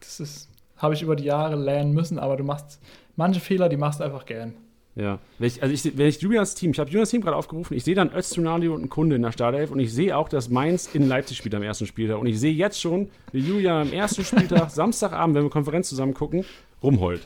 Das 0.00 0.20
ist, 0.20 0.48
habe 0.76 0.94
ich 0.94 1.02
über 1.02 1.16
die 1.16 1.24
Jahre 1.24 1.56
lernen 1.56 1.92
müssen, 1.92 2.18
aber 2.18 2.36
du 2.36 2.44
machst 2.44 2.80
manche 3.16 3.40
Fehler, 3.40 3.68
die 3.68 3.76
machst 3.76 4.00
du 4.00 4.04
einfach 4.04 4.24
gern. 4.24 4.54
Ja, 4.94 5.20
wenn 5.38 5.46
ich, 5.46 5.62
also 5.62 5.72
ich, 5.72 5.96
wenn 5.96 6.06
ich 6.06 6.20
Julians 6.20 6.54
Team, 6.54 6.72
ich 6.72 6.78
habe 6.78 6.90
Julians 6.90 7.08
Team 7.08 7.22
gerade 7.22 7.36
aufgerufen, 7.36 7.74
ich 7.74 7.82
sehe 7.82 7.94
dann 7.94 8.12
Öztunali 8.14 8.68
und 8.68 8.80
einen 8.80 8.88
Kunde 8.90 9.16
in 9.16 9.22
der 9.22 9.32
Startelf 9.32 9.70
und 9.70 9.80
ich 9.80 9.92
sehe 9.92 10.14
auch, 10.14 10.28
dass 10.28 10.50
Mainz 10.50 10.94
in 10.94 11.08
Leipzig 11.08 11.38
spielt 11.38 11.54
am 11.54 11.62
ersten 11.62 11.86
Spieltag 11.86 12.18
und 12.18 12.26
ich 12.26 12.38
sehe 12.38 12.52
jetzt 12.52 12.78
schon, 12.78 13.08
wie 13.32 13.38
Julian 13.38 13.88
am 13.88 13.92
ersten 13.92 14.22
Spieltag, 14.22 14.70
Samstagabend, 14.70 15.34
wenn 15.34 15.44
wir 15.44 15.50
Konferenz 15.50 15.88
zusammen 15.88 16.12
gucken, 16.12 16.44
rumheult. 16.82 17.22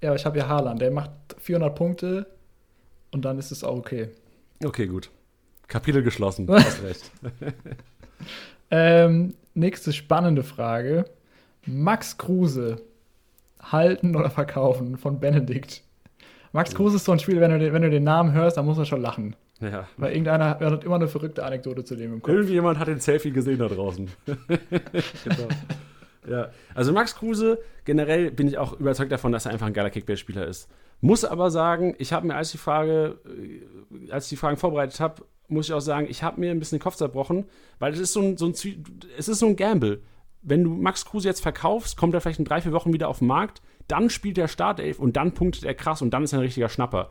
Ja, 0.00 0.08
aber 0.08 0.16
ich 0.16 0.26
habe 0.26 0.38
ja 0.38 0.48
Haaland, 0.48 0.80
der 0.80 0.90
macht 0.90 1.12
400 1.38 1.76
Punkte 1.76 2.26
und 3.12 3.24
dann 3.24 3.38
ist 3.38 3.52
es 3.52 3.62
auch 3.62 3.76
okay. 3.76 4.08
Okay, 4.64 4.88
gut. 4.88 5.10
Kapitel 5.68 6.02
geschlossen, 6.02 6.48
hast 6.50 6.82
recht. 6.82 7.12
ähm, 8.72 9.34
nächste 9.54 9.92
spannende 9.92 10.42
Frage. 10.42 11.04
Max 11.66 12.18
Kruse, 12.18 12.82
halten 13.60 14.16
oder 14.16 14.30
verkaufen 14.30 14.98
von 14.98 15.20
Benedikt? 15.20 15.84
Max 16.52 16.74
Kruse 16.74 16.96
ist 16.96 17.04
so 17.04 17.12
ein 17.12 17.18
Spiel, 17.18 17.40
wenn 17.40 17.58
du, 17.58 17.72
wenn 17.72 17.82
du 17.82 17.90
den 17.90 18.04
Namen 18.04 18.32
hörst, 18.32 18.56
dann 18.56 18.66
muss 18.66 18.78
er 18.78 18.84
schon 18.84 19.00
lachen. 19.00 19.34
Ja. 19.60 19.86
Weil 19.96 20.12
irgendeiner 20.12 20.50
hat 20.50 20.84
immer 20.84 20.96
eine 20.96 21.08
verrückte 21.08 21.44
Anekdote 21.44 21.84
zu 21.84 21.96
dem 21.96 22.14
im 22.14 22.22
Kopf. 22.22 22.34
Irgendjemand 22.34 22.78
hat 22.78 22.88
den 22.88 23.00
Selfie 23.00 23.30
gesehen 23.30 23.58
da 23.58 23.68
draußen. 23.68 24.10
genau. 24.26 25.48
Ja, 26.28 26.50
also 26.74 26.92
Max 26.92 27.16
Kruse, 27.16 27.58
generell 27.84 28.30
bin 28.30 28.46
ich 28.46 28.58
auch 28.58 28.78
überzeugt 28.78 29.10
davon, 29.10 29.32
dass 29.32 29.46
er 29.46 29.52
einfach 29.52 29.66
ein 29.66 29.72
geiler 29.72 29.90
Kickbase-Spieler 29.90 30.46
ist. 30.46 30.68
Muss 31.00 31.24
aber 31.24 31.50
sagen, 31.50 31.96
ich 31.98 32.12
habe 32.12 32.28
mir, 32.28 32.36
als 32.36 32.52
die 32.52 32.58
Frage, 32.58 33.18
äh, 33.26 34.10
als 34.12 34.26
ich 34.26 34.30
die 34.30 34.36
Fragen 34.36 34.56
vorbereitet 34.56 35.00
habe, 35.00 35.24
muss 35.48 35.66
ich 35.66 35.74
auch 35.74 35.80
sagen, 35.80 36.06
ich 36.08 36.22
habe 36.22 36.40
mir 36.40 36.50
ein 36.50 36.58
bisschen 36.58 36.78
den 36.78 36.82
Kopf 36.82 36.96
zerbrochen, 36.96 37.46
weil 37.78 37.92
es 37.92 37.98
ist 37.98 38.12
so 38.12 38.20
ein, 38.20 38.36
so 38.36 38.46
ein, 38.46 38.54
es 39.18 39.28
ist 39.28 39.38
so 39.38 39.46
ein 39.46 39.56
Gamble. 39.56 40.00
Wenn 40.42 40.64
du 40.64 40.70
Max 40.70 41.04
Kruse 41.04 41.28
jetzt 41.28 41.40
verkaufst, 41.40 41.96
kommt 41.96 42.14
er 42.14 42.20
vielleicht 42.20 42.38
in 42.38 42.44
drei, 42.44 42.60
vier 42.60 42.72
Wochen 42.72 42.92
wieder 42.92 43.08
auf 43.08 43.20
den 43.20 43.28
Markt, 43.28 43.62
dann 43.88 44.10
spielt 44.10 44.38
er 44.38 44.48
Startelf 44.48 44.98
und 44.98 45.16
dann 45.16 45.32
punktet 45.32 45.64
er 45.64 45.74
krass 45.74 46.02
und 46.02 46.10
dann 46.10 46.24
ist 46.24 46.32
er 46.32 46.38
ein 46.38 46.44
richtiger 46.44 46.68
Schnapper. 46.68 47.10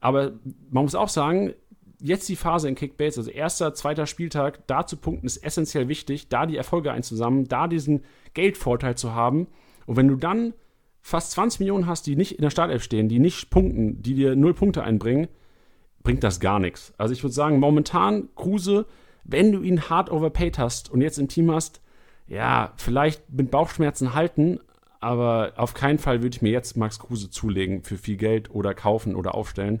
Aber 0.00 0.32
man 0.70 0.84
muss 0.84 0.94
auch 0.94 1.08
sagen, 1.08 1.54
jetzt 2.00 2.28
die 2.28 2.36
Phase 2.36 2.68
in 2.68 2.74
Kickbase, 2.74 3.20
also 3.20 3.30
erster, 3.30 3.74
zweiter 3.74 4.06
Spieltag, 4.06 4.66
da 4.66 4.86
zu 4.86 4.96
punkten, 4.96 5.26
ist 5.26 5.38
essentiell 5.38 5.88
wichtig, 5.88 6.28
da 6.28 6.46
die 6.46 6.56
Erfolge 6.56 6.92
einzusammeln, 6.92 7.46
da 7.46 7.68
diesen 7.68 8.04
Geldvorteil 8.34 8.96
zu 8.96 9.14
haben. 9.14 9.46
Und 9.86 9.96
wenn 9.96 10.08
du 10.08 10.16
dann 10.16 10.54
fast 11.00 11.32
20 11.32 11.60
Millionen 11.60 11.86
hast, 11.86 12.06
die 12.06 12.16
nicht 12.16 12.32
in 12.32 12.42
der 12.42 12.50
Startelf 12.50 12.82
stehen, 12.82 13.08
die 13.08 13.18
nicht 13.18 13.50
punkten, 13.50 14.02
die 14.02 14.14
dir 14.14 14.34
null 14.34 14.54
Punkte 14.54 14.82
einbringen, 14.82 15.28
bringt 16.02 16.24
das 16.24 16.40
gar 16.40 16.58
nichts. 16.58 16.92
Also 16.98 17.12
ich 17.12 17.22
würde 17.22 17.34
sagen, 17.34 17.60
momentan 17.60 18.28
Kruse, 18.34 18.86
wenn 19.24 19.52
du 19.52 19.62
ihn 19.62 19.88
hart 19.88 20.10
overpaid 20.10 20.58
hast 20.58 20.90
und 20.90 21.00
jetzt 21.00 21.18
im 21.18 21.28
Team 21.28 21.50
hast, 21.52 21.81
ja, 22.32 22.72
vielleicht 22.78 23.30
mit 23.30 23.50
Bauchschmerzen 23.50 24.14
halten, 24.14 24.58
aber 25.00 25.52
auf 25.56 25.74
keinen 25.74 25.98
Fall 25.98 26.22
würde 26.22 26.34
ich 26.34 26.40
mir 26.40 26.50
jetzt 26.50 26.78
Max 26.78 26.98
Kruse 26.98 27.28
zulegen 27.28 27.82
für 27.82 27.98
viel 27.98 28.16
Geld 28.16 28.50
oder 28.50 28.72
kaufen 28.72 29.16
oder 29.16 29.34
aufstellen. 29.34 29.80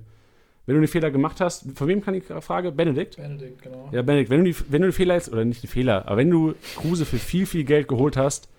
Wenn 0.66 0.74
du 0.74 0.82
den 0.82 0.88
Fehler 0.88 1.10
gemacht 1.10 1.40
hast, 1.40 1.66
von 1.76 1.88
wem 1.88 2.02
kann 2.02 2.12
die 2.12 2.20
Frage? 2.20 2.70
Benedikt? 2.70 3.16
Benedikt, 3.16 3.62
genau. 3.62 3.88
Ja, 3.90 4.02
Benedikt, 4.02 4.28
wenn 4.28 4.44
du, 4.44 4.52
die, 4.52 4.56
wenn 4.68 4.82
du 4.82 4.88
den 4.88 4.92
Fehler 4.92 5.14
jetzt, 5.14 5.32
oder 5.32 5.46
nicht 5.46 5.62
den 5.62 5.70
Fehler, 5.70 6.06
aber 6.06 6.18
wenn 6.18 6.28
du 6.28 6.54
Kruse 6.76 7.06
für 7.06 7.16
viel, 7.16 7.46
viel 7.46 7.64
Geld 7.64 7.88
geholt 7.88 8.18
hast, 8.18 8.50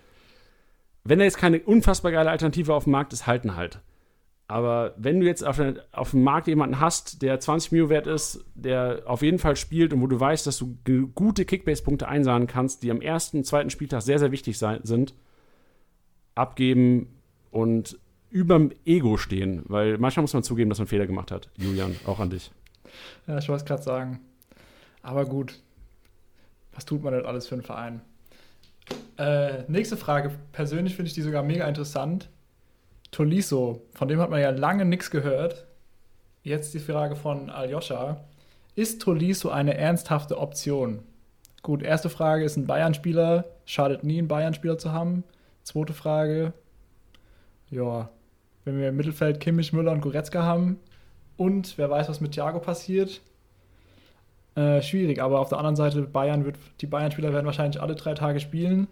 wenn 1.04 1.20
da 1.20 1.24
jetzt 1.24 1.38
keine 1.38 1.60
unfassbar 1.60 2.10
geile 2.10 2.30
Alternative 2.30 2.74
auf 2.74 2.84
dem 2.84 2.92
Markt 2.92 3.12
ist, 3.12 3.28
halten 3.28 3.54
halt. 3.54 3.78
Aber 4.46 4.94
wenn 4.98 5.20
du 5.20 5.26
jetzt 5.26 5.44
auf, 5.44 5.60
auf 5.92 6.10
dem 6.10 6.22
Markt 6.22 6.48
jemanden 6.48 6.78
hast, 6.78 7.22
der 7.22 7.40
20 7.40 7.72
Mio 7.72 7.88
wert 7.88 8.06
ist, 8.06 8.44
der 8.54 9.02
auf 9.06 9.22
jeden 9.22 9.38
Fall 9.38 9.56
spielt 9.56 9.92
und 9.92 10.02
wo 10.02 10.06
du 10.06 10.20
weißt, 10.20 10.46
dass 10.46 10.58
du 10.58 10.76
gute 11.14 11.44
Kickbase-Punkte 11.46 12.08
einsahen 12.08 12.46
kannst, 12.46 12.82
die 12.82 12.90
am 12.90 13.00
ersten, 13.00 13.42
zweiten 13.44 13.70
Spieltag 13.70 14.02
sehr, 14.02 14.18
sehr 14.18 14.32
wichtig 14.32 14.58
sein, 14.58 14.80
sind, 14.82 15.14
abgeben 16.34 17.08
und 17.50 17.98
überm 18.30 18.72
Ego 18.84 19.16
stehen, 19.16 19.62
weil 19.66 19.96
manchmal 19.96 20.22
muss 20.22 20.34
man 20.34 20.42
zugeben, 20.42 20.68
dass 20.68 20.78
man 20.78 20.88
Fehler 20.88 21.06
gemacht 21.06 21.30
hat. 21.30 21.48
Julian, 21.56 21.96
auch 22.04 22.20
an 22.20 22.30
dich. 22.30 22.50
Ja, 23.26 23.38
ich 23.38 23.48
wollte 23.48 23.62
es 23.62 23.66
gerade 23.66 23.82
sagen. 23.82 24.20
Aber 25.02 25.24
gut, 25.24 25.60
was 26.72 26.84
tut 26.84 27.02
man 27.02 27.14
denn 27.14 27.24
alles 27.24 27.46
für 27.46 27.54
einen 27.54 27.62
Verein? 27.62 28.02
Äh, 29.16 29.62
nächste 29.68 29.96
Frage. 29.96 30.32
Persönlich 30.52 30.96
finde 30.96 31.08
ich 31.08 31.14
die 31.14 31.22
sogar 31.22 31.42
mega 31.42 31.66
interessant. 31.66 32.28
Tolisso, 33.14 33.80
von 33.94 34.08
dem 34.08 34.18
hat 34.18 34.30
man 34.30 34.40
ja 34.40 34.50
lange 34.50 34.84
nichts 34.84 35.08
gehört. 35.08 35.66
Jetzt 36.42 36.74
die 36.74 36.80
Frage 36.80 37.14
von 37.14 37.48
Aljoscha. 37.48 38.24
Ist 38.74 39.02
Tolisso 39.02 39.50
eine 39.50 39.76
ernsthafte 39.76 40.36
Option? 40.36 40.98
Gut, 41.62 41.84
erste 41.84 42.10
Frage 42.10 42.42
ist 42.42 42.56
ein 42.56 42.66
Bayern-Spieler. 42.66 43.44
Schadet 43.66 44.02
nie, 44.02 44.18
einen 44.18 44.26
Bayern-Spieler 44.26 44.78
zu 44.78 44.90
haben. 44.90 45.22
Zweite 45.62 45.92
Frage. 45.92 46.54
Ja, 47.70 48.08
wenn 48.64 48.80
wir 48.80 48.88
im 48.88 48.96
Mittelfeld 48.96 49.38
Kimmich, 49.38 49.72
Müller 49.72 49.92
und 49.92 50.00
Goretzka 50.00 50.42
haben 50.42 50.80
und 51.36 51.78
wer 51.78 51.88
weiß, 51.88 52.08
was 52.08 52.20
mit 52.20 52.32
Thiago 52.32 52.58
passiert. 52.58 53.20
Äh, 54.56 54.82
schwierig, 54.82 55.22
aber 55.22 55.38
auf 55.38 55.50
der 55.50 55.58
anderen 55.58 55.76
Seite, 55.76 56.02
Bayern 56.02 56.44
wird, 56.44 56.56
die 56.80 56.86
Bayern-Spieler 56.86 57.32
werden 57.32 57.46
wahrscheinlich 57.46 57.80
alle 57.80 57.94
drei 57.94 58.14
Tage 58.14 58.40
spielen. 58.40 58.88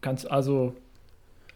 Ganz, 0.00 0.24
also 0.24 0.76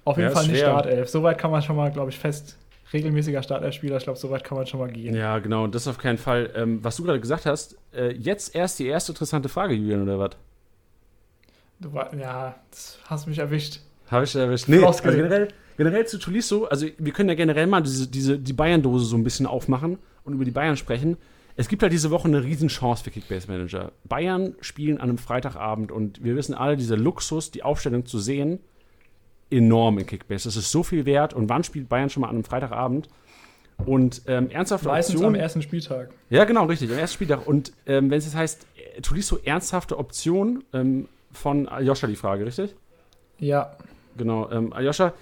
auf 0.06 0.16
jeden 0.16 0.28
ja, 0.28 0.34
Fall 0.34 0.46
nicht 0.46 0.60
Startelf. 0.60 1.08
Soweit 1.08 1.36
kann 1.36 1.50
man 1.50 1.60
schon 1.62 1.76
mal, 1.76 1.90
glaube 1.90 2.10
ich, 2.10 2.18
fest. 2.18 2.56
Regelmäßiger 2.92 3.42
Startelf-Spieler, 3.42 3.96
ich 3.96 4.04
glaube, 4.04 4.18
soweit 4.18 4.44
kann 4.44 4.56
man 4.56 4.66
schon 4.66 4.78
mal 4.78 4.88
gehen. 4.88 5.16
Ja, 5.16 5.40
genau, 5.40 5.66
das 5.66 5.88
auf 5.88 5.98
keinen 5.98 6.18
Fall. 6.18 6.52
Ähm, 6.54 6.78
was 6.84 6.96
du 6.96 7.02
gerade 7.02 7.18
gesagt 7.18 7.44
hast, 7.44 7.76
äh, 7.92 8.12
jetzt 8.12 8.54
erst 8.54 8.78
die 8.78 8.86
erste 8.86 9.10
interessante 9.10 9.48
Frage, 9.48 9.74
Julian, 9.74 10.04
oder 10.04 10.20
was? 10.20 10.30
Du, 11.80 11.90
ja, 12.18 12.54
das 12.70 13.00
hast 13.06 13.26
mich 13.26 13.38
erwischt. 13.38 13.80
Habe 14.08 14.24
ich 14.24 14.36
erwischt. 14.36 14.68
Nee, 14.68 14.84
also 14.84 15.02
generell, 15.02 15.48
generell 15.76 16.06
zu 16.06 16.18
Tolisso, 16.18 16.66
also 16.66 16.86
wir 16.96 17.12
können 17.12 17.28
ja 17.28 17.34
generell 17.34 17.66
mal 17.66 17.82
diese, 17.82 18.06
diese, 18.06 18.38
die 18.38 18.52
Bayern-Dose 18.52 19.06
so 19.06 19.16
ein 19.16 19.24
bisschen 19.24 19.46
aufmachen 19.46 19.98
und 20.22 20.34
über 20.34 20.44
die 20.44 20.52
Bayern 20.52 20.76
sprechen. 20.76 21.16
Es 21.56 21.66
gibt 21.68 21.82
halt 21.82 21.92
diese 21.92 22.12
Woche 22.12 22.28
eine 22.28 22.44
Riesenchance 22.44 23.02
für 23.02 23.10
Kickbase 23.10 23.50
Manager. 23.50 23.90
Bayern 24.04 24.54
spielen 24.60 24.98
an 24.98 25.08
einem 25.08 25.18
Freitagabend 25.18 25.90
und 25.90 26.22
wir 26.22 26.36
wissen 26.36 26.54
alle, 26.54 26.76
dieser 26.76 26.96
Luxus, 26.96 27.50
die 27.50 27.64
Aufstellung 27.64 28.06
zu 28.06 28.20
sehen, 28.20 28.60
enorm 29.50 29.98
in 29.98 30.06
Kickbase. 30.06 30.48
Das 30.48 30.56
ist 30.56 30.70
so 30.70 30.82
viel 30.82 31.04
wert. 31.04 31.34
Und 31.34 31.48
wann 31.48 31.64
spielt 31.64 31.88
Bayern 31.88 32.10
schon 32.10 32.22
mal 32.22 32.28
an 32.28 32.36
einem 32.36 32.44
Freitagabend? 32.44 33.08
Und 33.84 34.22
ähm, 34.26 34.50
ernsthafte 34.50 34.88
Meistens 34.88 35.16
Option, 35.16 35.34
am 35.34 35.40
ersten 35.40 35.60
Spieltag. 35.60 36.10
Ja, 36.30 36.44
genau, 36.44 36.64
richtig, 36.64 36.90
am 36.90 36.98
ersten 36.98 37.14
Spieltag. 37.14 37.46
Und 37.46 37.72
ähm, 37.86 38.10
wenn 38.10 38.18
es 38.18 38.24
jetzt 38.24 38.34
heißt, 38.34 38.66
äh, 38.96 39.00
Tolisso 39.02 39.38
ernsthafte 39.44 39.98
Option 39.98 40.64
ähm, 40.72 41.08
von 41.30 41.68
Aljoscha 41.68 42.06
die 42.06 42.16
Frage, 42.16 42.46
richtig? 42.46 42.74
Ja. 43.38 43.76
Genau, 44.16 44.50
ähm, 44.50 44.72
Aljoscha, 44.72 45.12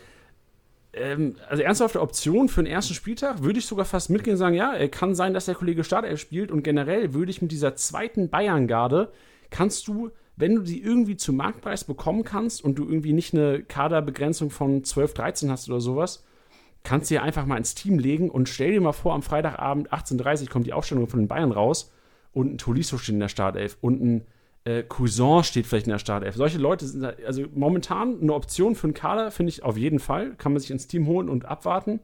ähm, 0.92 1.36
also 1.48 1.62
ernsthafte 1.62 2.00
Option 2.00 2.48
für 2.48 2.62
den 2.62 2.72
ersten 2.72 2.94
Spieltag 2.94 3.42
würde 3.42 3.58
ich 3.58 3.66
sogar 3.66 3.84
fast 3.84 4.10
mitgehen 4.10 4.34
und 4.34 4.38
sagen, 4.38 4.54
ja, 4.54 4.86
kann 4.88 5.14
sein, 5.16 5.34
dass 5.34 5.46
der 5.46 5.56
Kollege 5.56 5.82
Startelf 5.82 6.20
spielt 6.20 6.52
und 6.52 6.62
generell 6.62 7.12
würde 7.12 7.30
ich 7.30 7.42
mit 7.42 7.50
dieser 7.50 7.74
zweiten 7.74 8.28
Bayern-Garde, 8.28 9.10
kannst 9.50 9.88
du, 9.88 10.10
wenn 10.36 10.56
du 10.56 10.64
sie 10.64 10.80
irgendwie 10.80 11.16
zum 11.16 11.36
Marktpreis 11.36 11.84
bekommen 11.84 12.24
kannst 12.24 12.64
und 12.64 12.78
du 12.78 12.84
irgendwie 12.84 13.12
nicht 13.12 13.34
eine 13.34 13.62
Kaderbegrenzung 13.62 14.50
von 14.50 14.84
12, 14.84 15.14
13 15.14 15.50
hast 15.50 15.68
oder 15.68 15.80
sowas, 15.80 16.24
kannst 16.82 17.10
du 17.10 17.14
dir 17.14 17.22
einfach 17.22 17.46
mal 17.46 17.56
ins 17.56 17.74
Team 17.74 17.98
legen 17.98 18.30
und 18.30 18.48
stell 18.48 18.72
dir 18.72 18.80
mal 18.80 18.92
vor, 18.92 19.14
am 19.14 19.22
Freitagabend 19.22 19.92
18.30 19.92 20.42
Uhr 20.42 20.48
kommt 20.48 20.66
die 20.66 20.72
Aufstellung 20.72 21.06
von 21.08 21.20
den 21.20 21.28
Bayern 21.28 21.52
raus 21.52 21.92
und 22.32 22.54
ein 22.54 22.58
Tolisso 22.58 22.98
steht 22.98 23.14
in 23.14 23.20
der 23.20 23.28
Startelf 23.28 23.78
und 23.80 24.02
ein 24.02 24.26
äh, 24.64 24.82
Cousin 24.82 25.44
steht 25.44 25.66
vielleicht 25.66 25.86
in 25.86 25.92
der 25.92 25.98
Startelf. 25.98 26.36
Solche 26.36 26.58
Leute 26.58 26.86
sind 26.86 27.04
also 27.04 27.44
momentan 27.54 28.20
eine 28.20 28.32
Option 28.32 28.74
für 28.74 28.86
einen 28.86 28.94
Kader, 28.94 29.30
finde 29.30 29.50
ich 29.50 29.62
auf 29.62 29.76
jeden 29.76 29.98
Fall. 29.98 30.34
Kann 30.36 30.52
man 30.52 30.60
sich 30.60 30.70
ins 30.70 30.86
Team 30.86 31.06
holen 31.06 31.28
und 31.28 31.44
abwarten. 31.44 32.00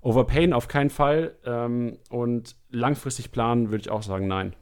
Overpayen 0.00 0.52
auf 0.52 0.68
keinen 0.68 0.90
Fall. 0.90 1.36
Ähm, 1.44 1.98
und 2.10 2.56
langfristig 2.70 3.30
planen 3.30 3.70
würde 3.70 3.82
ich 3.82 3.90
auch 3.90 4.02
sagen, 4.02 4.26
nein. 4.26 4.54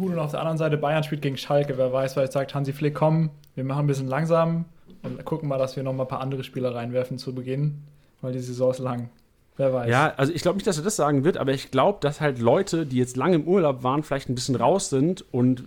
Gut, 0.00 0.12
und 0.12 0.18
auf 0.18 0.30
der 0.30 0.40
anderen 0.40 0.58
Seite, 0.58 0.76
Bayern 0.76 1.02
spielt 1.02 1.22
gegen 1.22 1.36
Schalke. 1.36 1.76
Wer 1.76 1.92
weiß, 1.92 2.16
weil 2.16 2.24
jetzt 2.24 2.34
sagt 2.34 2.54
Hansi 2.54 2.72
Flick, 2.72 2.94
komm, 2.94 3.30
wir 3.54 3.64
machen 3.64 3.80
ein 3.80 3.86
bisschen 3.86 4.08
langsam 4.08 4.64
und 5.02 5.24
gucken 5.24 5.48
mal, 5.48 5.58
dass 5.58 5.76
wir 5.76 5.82
noch 5.82 5.92
mal 5.92 6.04
ein 6.04 6.08
paar 6.08 6.20
andere 6.20 6.44
Spieler 6.44 6.74
reinwerfen 6.74 7.18
zu 7.18 7.34
Beginn 7.34 7.82
weil 8.20 8.32
die 8.32 8.40
Saison 8.40 8.70
ist 8.70 8.78
lang. 8.78 9.10
Wer 9.56 9.72
weiß. 9.72 9.90
Ja, 9.90 10.14
also 10.16 10.32
ich 10.32 10.42
glaube 10.42 10.56
nicht, 10.56 10.66
dass 10.66 10.78
er 10.78 10.84
das 10.84 10.96
sagen 10.96 11.24
wird, 11.24 11.36
aber 11.36 11.52
ich 11.52 11.70
glaube, 11.70 11.98
dass 12.00 12.20
halt 12.20 12.38
Leute, 12.38 12.86
die 12.86 12.96
jetzt 12.96 13.16
lange 13.16 13.36
im 13.36 13.44
Urlaub 13.44 13.82
waren, 13.82 14.02
vielleicht 14.02 14.28
ein 14.28 14.34
bisschen 14.34 14.56
raus 14.56 14.88
sind 14.88 15.24
und 15.32 15.64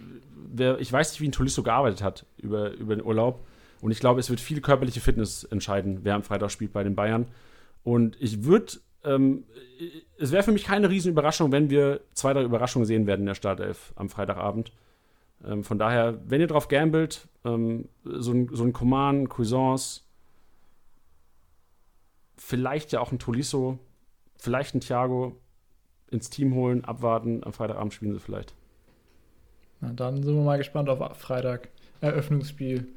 wer, 0.52 0.80
ich 0.80 0.92
weiß 0.92 1.12
nicht, 1.12 1.22
wie 1.22 1.28
ein 1.28 1.32
Tolisso 1.32 1.64
gearbeitet 1.64 2.02
hat 2.02 2.26
über, 2.38 2.72
über 2.72 2.96
den 2.96 3.06
Urlaub. 3.06 3.46
Und 3.82 3.92
ich 3.92 4.00
glaube, 4.00 4.20
es 4.20 4.30
wird 4.30 4.40
viel 4.40 4.62
körperliche 4.62 5.02
Fitness 5.02 5.44
entscheiden, 5.44 6.00
wer 6.04 6.16
am 6.16 6.24
Freitag 6.24 6.52
spielt 6.52 6.74
bei 6.74 6.84
den 6.84 6.96
Bayern. 6.96 7.28
Und 7.84 8.16
ich 8.20 8.46
würde, 8.46 8.74
ähm, 9.04 9.46
es 10.18 10.32
wäre 10.32 10.44
für 10.44 10.52
mich 10.52 10.64
keine 10.64 10.90
Riesenüberraschung, 10.90 11.52
wenn 11.52 11.70
wir 11.70 12.02
zwei, 12.14 12.34
drei 12.34 12.44
Überraschungen 12.44 12.86
sehen 12.86 13.08
werden 13.08 13.22
in 13.22 13.28
der 13.28 13.36
Startelf 13.36 13.94
am 13.96 14.10
Freitagabend. 14.10 14.72
Ähm, 15.46 15.64
von 15.64 15.78
daher, 15.78 16.20
wenn 16.26 16.42
ihr 16.42 16.48
drauf 16.48 16.68
gambelt, 16.68 17.28
ähm, 17.44 17.90
so 18.04 18.32
ein, 18.32 18.50
so 18.52 18.64
ein 18.64 18.74
Coman, 18.74 19.28
Cuisance, 19.30 20.02
vielleicht 22.38 22.92
ja 22.92 23.00
auch 23.00 23.12
ein 23.12 23.20
Tolisso, 23.20 23.80
vielleicht 24.38 24.76
ein 24.76 24.82
Thiago 24.82 25.36
ins 26.10 26.30
Team 26.30 26.54
holen, 26.54 26.86
abwarten. 26.86 27.44
Am 27.44 27.54
Freitagabend 27.54 27.94
spielen 27.94 28.14
sie 28.14 28.20
vielleicht. 28.20 28.54
Na, 29.82 29.92
dann 29.94 30.24
sind 30.24 30.36
wir 30.36 30.44
mal 30.44 30.58
gespannt 30.58 30.90
auf 30.90 31.18
Freitag. 31.18 31.70
Eröffnungsspiel. 32.02 32.88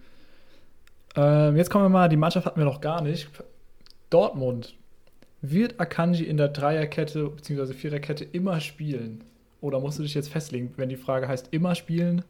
Ähm, 1.14 1.56
jetzt 1.56 1.70
kommen 1.70 1.84
wir 1.84 1.88
mal, 1.88 2.08
die 2.08 2.16
Mannschaft 2.16 2.44
hatten 2.44 2.58
wir 2.58 2.64
noch 2.64 2.80
gar 2.80 3.02
nicht. 3.02 3.28
Dortmund. 4.10 4.76
Wird 5.50 5.78
Akanji 5.80 6.24
in 6.24 6.36
der 6.36 6.48
Dreierkette 6.48 7.28
bzw. 7.28 7.72
Viererkette 7.72 8.24
immer 8.24 8.60
spielen? 8.60 9.22
Oder 9.60 9.80
musst 9.80 9.98
du 9.98 10.02
dich 10.02 10.14
jetzt 10.14 10.28
festlegen, 10.28 10.72
wenn 10.76 10.88
die 10.88 10.96
Frage 10.96 11.28
heißt, 11.28 11.48
immer 11.52 11.74
spielen? 11.74 12.24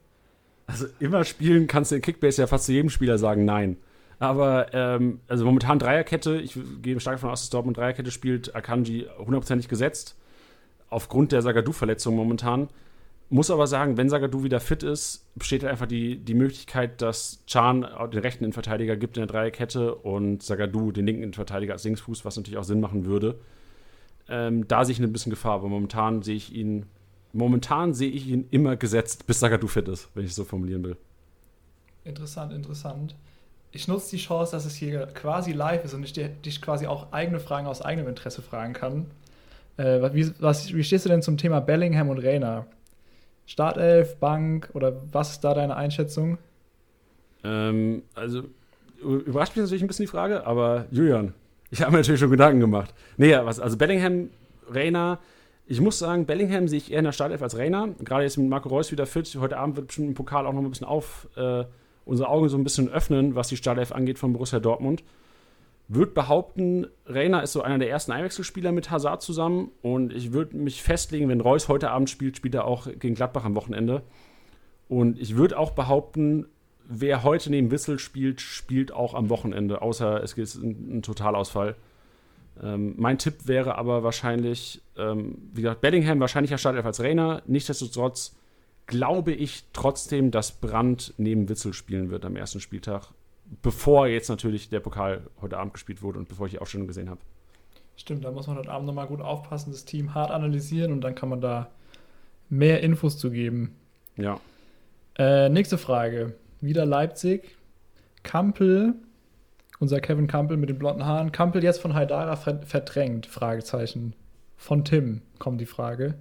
Also 0.67 0.85
immer 0.99 1.23
spielen 1.23 1.67
kannst 1.67 1.91
du 1.91 1.95
in 1.95 2.01
Kickbase 2.01 2.41
ja 2.41 2.47
fast 2.47 2.65
zu 2.65 2.73
jedem 2.73 2.89
Spieler 2.89 3.17
sagen, 3.17 3.45
nein. 3.45 3.77
Aber 4.19 4.73
ähm, 4.73 5.19
also 5.27 5.45
momentan 5.45 5.79
Dreierkette, 5.79 6.37
ich 6.37 6.57
gehe 6.81 6.99
stark 6.99 7.15
davon 7.15 7.29
aus, 7.29 7.41
dass 7.41 7.49
Dortmund 7.49 7.77
Dreierkette 7.77 8.11
spielt, 8.11 8.55
Akanji 8.55 9.07
hundertprozentig 9.17 9.67
gesetzt. 9.67 10.15
Aufgrund 10.89 11.31
der 11.31 11.41
Sagadu-Verletzung 11.41 12.15
momentan. 12.15 12.69
Muss 13.29 13.51
aber 13.51 13.67
sagen, 13.67 13.97
wenn 13.97 14.09
Sagadu 14.09 14.43
wieder 14.43 14.59
fit 14.59 14.83
ist, 14.83 15.25
besteht 15.35 15.63
halt 15.63 15.71
einfach 15.71 15.85
die, 15.85 16.17
die 16.17 16.33
Möglichkeit, 16.33 17.01
dass 17.01 17.43
Chan 17.45 17.81
den 17.81 18.19
rechten 18.19 18.45
Innenverteidiger 18.45 18.95
gibt 18.95 19.17
in 19.17 19.21
der 19.21 19.27
Dreierkette 19.27 19.95
und 19.95 20.43
Sagadu 20.43 20.91
den 20.91 21.05
linken 21.05 21.23
Innenverteidiger 21.23 21.73
als 21.73 21.83
Linksfuß, 21.83 22.23
was 22.23 22.37
natürlich 22.37 22.57
auch 22.57 22.63
Sinn 22.63 22.79
machen 22.79 23.05
würde. 23.05 23.39
Ähm, 24.29 24.67
da 24.67 24.85
sehe 24.85 24.93
ich 24.93 24.99
ein 24.99 25.11
bisschen 25.11 25.29
Gefahr, 25.29 25.55
aber 25.55 25.67
momentan 25.67 26.21
sehe 26.21 26.35
ich 26.35 26.53
ihn, 26.53 26.85
momentan 27.33 27.93
sehe 27.93 28.09
ich 28.09 28.27
ihn 28.27 28.47
immer 28.49 28.77
gesetzt, 28.77 29.27
bis 29.27 29.39
Sagadu 29.39 29.67
fit 29.67 29.89
ist, 29.89 30.09
wenn 30.13 30.23
ich 30.23 30.29
es 30.29 30.35
so 30.35 30.45
formulieren 30.45 30.83
will. 30.83 30.97
Interessant, 32.05 32.53
interessant 32.53 33.15
ich 33.71 33.87
nutze 33.87 34.11
die 34.11 34.17
Chance, 34.17 34.53
dass 34.53 34.65
es 34.65 34.75
hier 34.75 35.07
quasi 35.13 35.51
live 35.51 35.83
ist 35.83 35.93
und 35.93 36.03
ich 36.03 36.13
dich 36.13 36.61
quasi 36.61 36.87
auch 36.87 37.11
eigene 37.11 37.39
Fragen 37.39 37.67
aus 37.67 37.81
eigenem 37.81 38.07
Interesse 38.07 38.41
fragen 38.41 38.73
kann. 38.73 39.05
Äh, 39.77 40.13
wie, 40.13 40.31
was, 40.39 40.73
wie 40.73 40.83
stehst 40.83 41.05
du 41.05 41.09
denn 41.09 41.21
zum 41.21 41.37
Thema 41.37 41.59
Bellingham 41.59 42.09
und 42.09 42.19
Reina? 42.19 42.65
Startelf, 43.47 44.17
Bank 44.17 44.69
oder 44.73 45.01
was 45.11 45.31
ist 45.31 45.43
da 45.43 45.55
deine 45.55 45.75
Einschätzung? 45.75 46.37
Ähm, 47.43 48.03
also 48.13 48.43
überrascht 49.01 49.55
mich 49.55 49.63
natürlich 49.63 49.83
ein 49.83 49.87
bisschen 49.87 50.03
die 50.03 50.11
Frage, 50.11 50.45
aber 50.45 50.85
Julian, 50.91 51.33
ich 51.71 51.81
habe 51.81 51.91
mir 51.91 51.97
natürlich 51.97 52.19
schon 52.19 52.29
Gedanken 52.29 52.59
gemacht. 52.59 52.93
Nee, 53.15 53.35
was, 53.41 53.59
also 53.59 53.77
Bellingham, 53.77 54.29
Reina, 54.69 55.19
ich 55.65 55.81
muss 55.81 55.97
sagen, 55.97 56.25
Bellingham 56.25 56.67
sehe 56.67 56.77
ich 56.77 56.91
eher 56.91 56.99
in 56.99 57.05
der 57.05 57.11
Startelf 57.11 57.41
als 57.41 57.57
Reina. 57.57 57.89
Gerade 58.03 58.23
jetzt 58.23 58.37
mit 58.37 58.47
Marco 58.47 58.69
Reus 58.69 58.91
wieder 58.91 59.05
fit. 59.05 59.35
Heute 59.39 59.57
Abend 59.57 59.75
wird 59.75 59.87
bestimmt 59.87 60.09
im 60.09 60.13
Pokal 60.13 60.45
auch 60.45 60.53
noch 60.53 60.61
ein 60.61 60.69
bisschen 60.69 60.87
auf. 60.87 61.27
Äh, 61.35 61.65
unsere 62.05 62.29
Augen 62.29 62.47
so 62.47 62.57
ein 62.57 62.63
bisschen 62.63 62.89
öffnen, 62.89 63.35
was 63.35 63.49
die 63.49 63.57
Startelf 63.57 63.91
angeht 63.91 64.17
von 64.17 64.31
Borussia 64.31 64.59
Dortmund. 64.59 65.03
Würde 65.89 66.11
behaupten, 66.11 66.87
Reiner 67.05 67.43
ist 67.43 67.53
so 67.53 67.61
einer 67.61 67.77
der 67.77 67.89
ersten 67.89 68.11
Einwechselspieler 68.11 68.73
mit 68.73 68.91
Hazard 68.91 69.21
zusammen 69.21 69.71
und 69.81 70.11
ich 70.13 70.33
würde 70.33 70.57
mich 70.57 70.83
festlegen, 70.83 71.29
wenn 71.29 71.39
Reus 71.39 71.69
heute 71.69 71.91
Abend 71.91 72.09
spielt, 72.09 72.35
spielt 72.35 72.55
er 72.55 72.65
auch 72.65 72.87
gegen 72.99 73.15
Gladbach 73.15 73.45
am 73.45 73.55
Wochenende. 73.55 74.03
Und 74.89 75.19
ich 75.19 75.37
würde 75.37 75.57
auch 75.57 75.71
behaupten, 75.71 76.47
wer 76.87 77.23
heute 77.23 77.49
neben 77.49 77.71
Wissel 77.71 77.99
spielt, 77.99 78.41
spielt 78.41 78.91
auch 78.91 79.13
am 79.13 79.29
Wochenende, 79.29 79.81
außer 79.81 80.21
es 80.23 80.33
ist 80.33 80.55
ein, 80.55 80.97
ein 80.97 81.01
Totalausfall. 81.01 81.75
Ähm, 82.61 82.95
mein 82.97 83.17
Tipp 83.17 83.47
wäre 83.47 83.77
aber 83.77 84.03
wahrscheinlich, 84.03 84.81
ähm, 84.97 85.37
wie 85.53 85.61
gesagt, 85.61 85.81
Bellingham 85.81 86.19
wahrscheinlicher 86.19 86.57
Startelf 86.57 86.85
als 86.85 86.99
Rainer. 86.99 87.43
Nichtsdestotrotz 87.45 88.35
glaube 88.87 89.33
ich 89.33 89.65
trotzdem, 89.73 90.31
dass 90.31 90.51
Brandt 90.51 91.13
neben 91.17 91.49
Witzel 91.49 91.73
spielen 91.73 92.09
wird 92.09 92.25
am 92.25 92.35
ersten 92.35 92.59
Spieltag, 92.59 93.09
bevor 93.61 94.07
jetzt 94.07 94.29
natürlich 94.29 94.69
der 94.69 94.79
Pokal 94.79 95.27
heute 95.41 95.57
Abend 95.57 95.73
gespielt 95.73 96.01
wurde 96.01 96.19
und 96.19 96.27
bevor 96.27 96.47
ich 96.47 96.53
die 96.53 96.59
Aufstellung 96.59 96.87
gesehen 96.87 97.09
habe. 97.09 97.21
Stimmt, 97.95 98.25
da 98.25 98.31
muss 98.31 98.47
man 98.47 98.57
heute 98.57 98.69
Abend 98.69 98.87
nochmal 98.87 99.07
gut 99.07 99.21
aufpassen, 99.21 99.71
das 99.71 99.85
Team 99.85 100.13
hart 100.13 100.31
analysieren 100.31 100.91
und 100.91 101.01
dann 101.01 101.15
kann 101.15 101.29
man 101.29 101.41
da 101.41 101.69
mehr 102.49 102.81
Infos 102.81 103.17
zu 103.17 103.31
geben. 103.31 103.75
Ja. 104.15 104.39
Äh, 105.17 105.49
nächste 105.49 105.77
Frage. 105.77 106.35
Wieder 106.61 106.85
Leipzig. 106.85 107.55
Kampel, 108.23 108.93
unser 109.79 109.99
Kevin 109.99 110.27
Kampel 110.27 110.57
mit 110.57 110.69
den 110.69 110.77
blonden 110.77 111.05
Haaren. 111.05 111.31
Kampel 111.31 111.63
jetzt 111.63 111.81
von 111.81 111.93
Haidara 111.93 112.35
verdrängt? 112.35 113.25
Fragezeichen. 113.25 114.13
Von 114.57 114.85
Tim 114.85 115.21
kommt 115.39 115.61
die 115.61 115.65
Frage. 115.65 116.15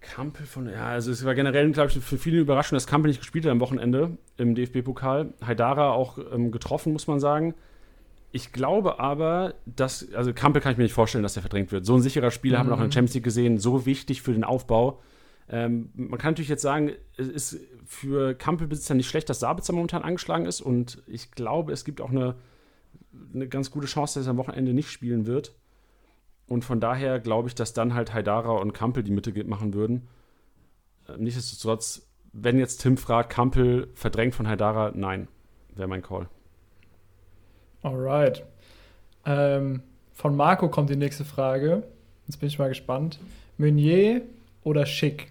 Kampel 0.00 0.46
von, 0.46 0.68
ja, 0.68 0.86
also 0.86 1.10
es 1.10 1.24
war 1.24 1.34
generell, 1.34 1.70
glaube 1.72 1.90
ich, 1.90 1.98
für 1.98 2.16
viele 2.16 2.38
Überraschung, 2.38 2.76
dass 2.76 2.86
Kampel 2.86 3.08
nicht 3.08 3.20
gespielt 3.20 3.44
hat 3.44 3.52
am 3.52 3.60
Wochenende 3.60 4.16
im 4.38 4.54
DFB-Pokal. 4.54 5.34
Haidara 5.46 5.90
auch 5.92 6.18
ähm, 6.32 6.50
getroffen, 6.50 6.92
muss 6.92 7.06
man 7.06 7.20
sagen. 7.20 7.54
Ich 8.32 8.52
glaube 8.52 8.98
aber, 8.98 9.54
dass, 9.66 10.12
also 10.14 10.32
Kampel 10.32 10.62
kann 10.62 10.72
ich 10.72 10.78
mir 10.78 10.84
nicht 10.84 10.94
vorstellen, 10.94 11.22
dass 11.22 11.36
er 11.36 11.42
verdrängt 11.42 11.72
wird. 11.72 11.84
So 11.84 11.94
ein 11.94 12.02
sicherer 12.02 12.30
Spieler 12.30 12.56
mhm. 12.56 12.60
haben 12.60 12.68
wir 12.68 12.72
auch 12.74 12.78
in 12.78 12.82
der 12.82 12.86
mhm. 12.88 12.92
Champions 12.92 13.14
League 13.14 13.24
gesehen, 13.24 13.58
so 13.58 13.86
wichtig 13.86 14.22
für 14.22 14.32
den 14.32 14.44
Aufbau. 14.44 15.00
Ähm, 15.50 15.90
man 15.94 16.18
kann 16.18 16.32
natürlich 16.32 16.48
jetzt 16.48 16.62
sagen, 16.62 16.92
es 17.16 17.28
ist 17.28 17.60
für 17.84 18.34
Kampelbesitzer 18.34 18.94
nicht 18.94 19.08
schlecht, 19.08 19.28
dass 19.28 19.40
Sabitzer 19.40 19.72
momentan 19.72 20.02
angeschlagen 20.02 20.46
ist 20.46 20.60
und 20.60 21.02
ich 21.08 21.32
glaube, 21.32 21.72
es 21.72 21.84
gibt 21.84 22.00
auch 22.00 22.10
eine, 22.10 22.36
eine 23.34 23.48
ganz 23.48 23.72
gute 23.72 23.88
Chance, 23.88 24.20
dass 24.20 24.28
er 24.28 24.30
am 24.30 24.36
Wochenende 24.36 24.72
nicht 24.72 24.90
spielen 24.90 25.26
wird. 25.26 25.52
Und 26.50 26.64
von 26.64 26.80
daher 26.80 27.20
glaube 27.20 27.46
ich, 27.46 27.54
dass 27.54 27.74
dann 27.74 27.94
halt 27.94 28.12
Haidara 28.12 28.50
und 28.50 28.72
Kampel 28.72 29.04
die 29.04 29.12
Mitte 29.12 29.32
machen 29.44 29.72
würden. 29.72 30.08
Äh, 31.08 31.12
nichtsdestotrotz, 31.16 32.02
wenn 32.32 32.58
jetzt 32.58 32.78
Tim 32.78 32.96
fragt, 32.96 33.30
Kampel 33.30 33.88
verdrängt 33.94 34.34
von 34.34 34.48
Haidara, 34.48 34.90
nein, 34.92 35.28
wäre 35.76 35.86
mein 35.86 36.02
Call. 36.02 36.28
Alright. 37.82 38.44
Ähm, 39.24 39.84
von 40.12 40.34
Marco 40.34 40.68
kommt 40.68 40.90
die 40.90 40.96
nächste 40.96 41.24
Frage. 41.24 41.84
Jetzt 42.26 42.38
bin 42.38 42.48
ich 42.48 42.58
mal 42.58 42.68
gespannt. 42.68 43.20
Meunier 43.56 44.22
oder 44.64 44.86
Schick? 44.86 45.30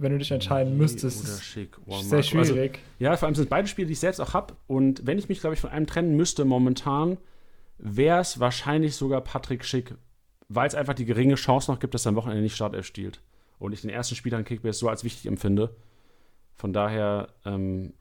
wenn 0.00 0.12
du 0.12 0.18
dich 0.18 0.30
entscheiden 0.30 0.70
Meunier 0.72 0.82
müsstest. 0.82 1.24
Oder 1.24 1.34
ist 1.34 1.44
Schick. 1.44 1.78
Oh, 1.86 2.00
sehr. 2.00 2.18
Also, 2.18 2.30
schwierig. 2.30 2.78
ja, 2.98 3.16
vor 3.16 3.26
allem 3.26 3.34
sind 3.34 3.44
es 3.44 3.50
beide 3.50 3.68
Spiele, 3.68 3.86
die 3.86 3.92
ich 3.92 4.00
selbst 4.00 4.20
auch 4.20 4.34
habe. 4.34 4.54
Und 4.66 5.06
wenn 5.06 5.18
ich 5.18 5.28
mich, 5.28 5.40
glaube 5.40 5.54
ich, 5.54 5.60
von 5.60 5.70
einem 5.70 5.86
trennen 5.86 6.16
müsste 6.16 6.44
momentan, 6.44 7.16
wäre 7.78 8.20
es 8.20 8.40
wahrscheinlich 8.40 8.96
sogar 8.96 9.20
Patrick 9.20 9.64
Schick, 9.64 9.94
weil 10.48 10.66
es 10.66 10.74
einfach 10.74 10.94
die 10.94 11.04
geringe 11.04 11.36
Chance 11.36 11.70
noch 11.70 11.78
gibt, 11.78 11.94
dass 11.94 12.06
er 12.06 12.10
am 12.10 12.16
Wochenende 12.16 12.42
nicht 12.42 12.56
Startelf 12.56 12.86
spielt. 12.86 13.20
Und 13.58 13.72
ich 13.72 13.80
den 13.80 13.90
ersten 13.90 14.14
Spieler 14.14 14.38
in 14.38 14.44
Kickbase 14.44 14.78
so 14.78 14.88
als 14.88 15.04
wichtig 15.04 15.26
empfinde. 15.26 15.74
Von 16.56 16.72
daher, 16.72 17.28
ähm, 17.44 17.92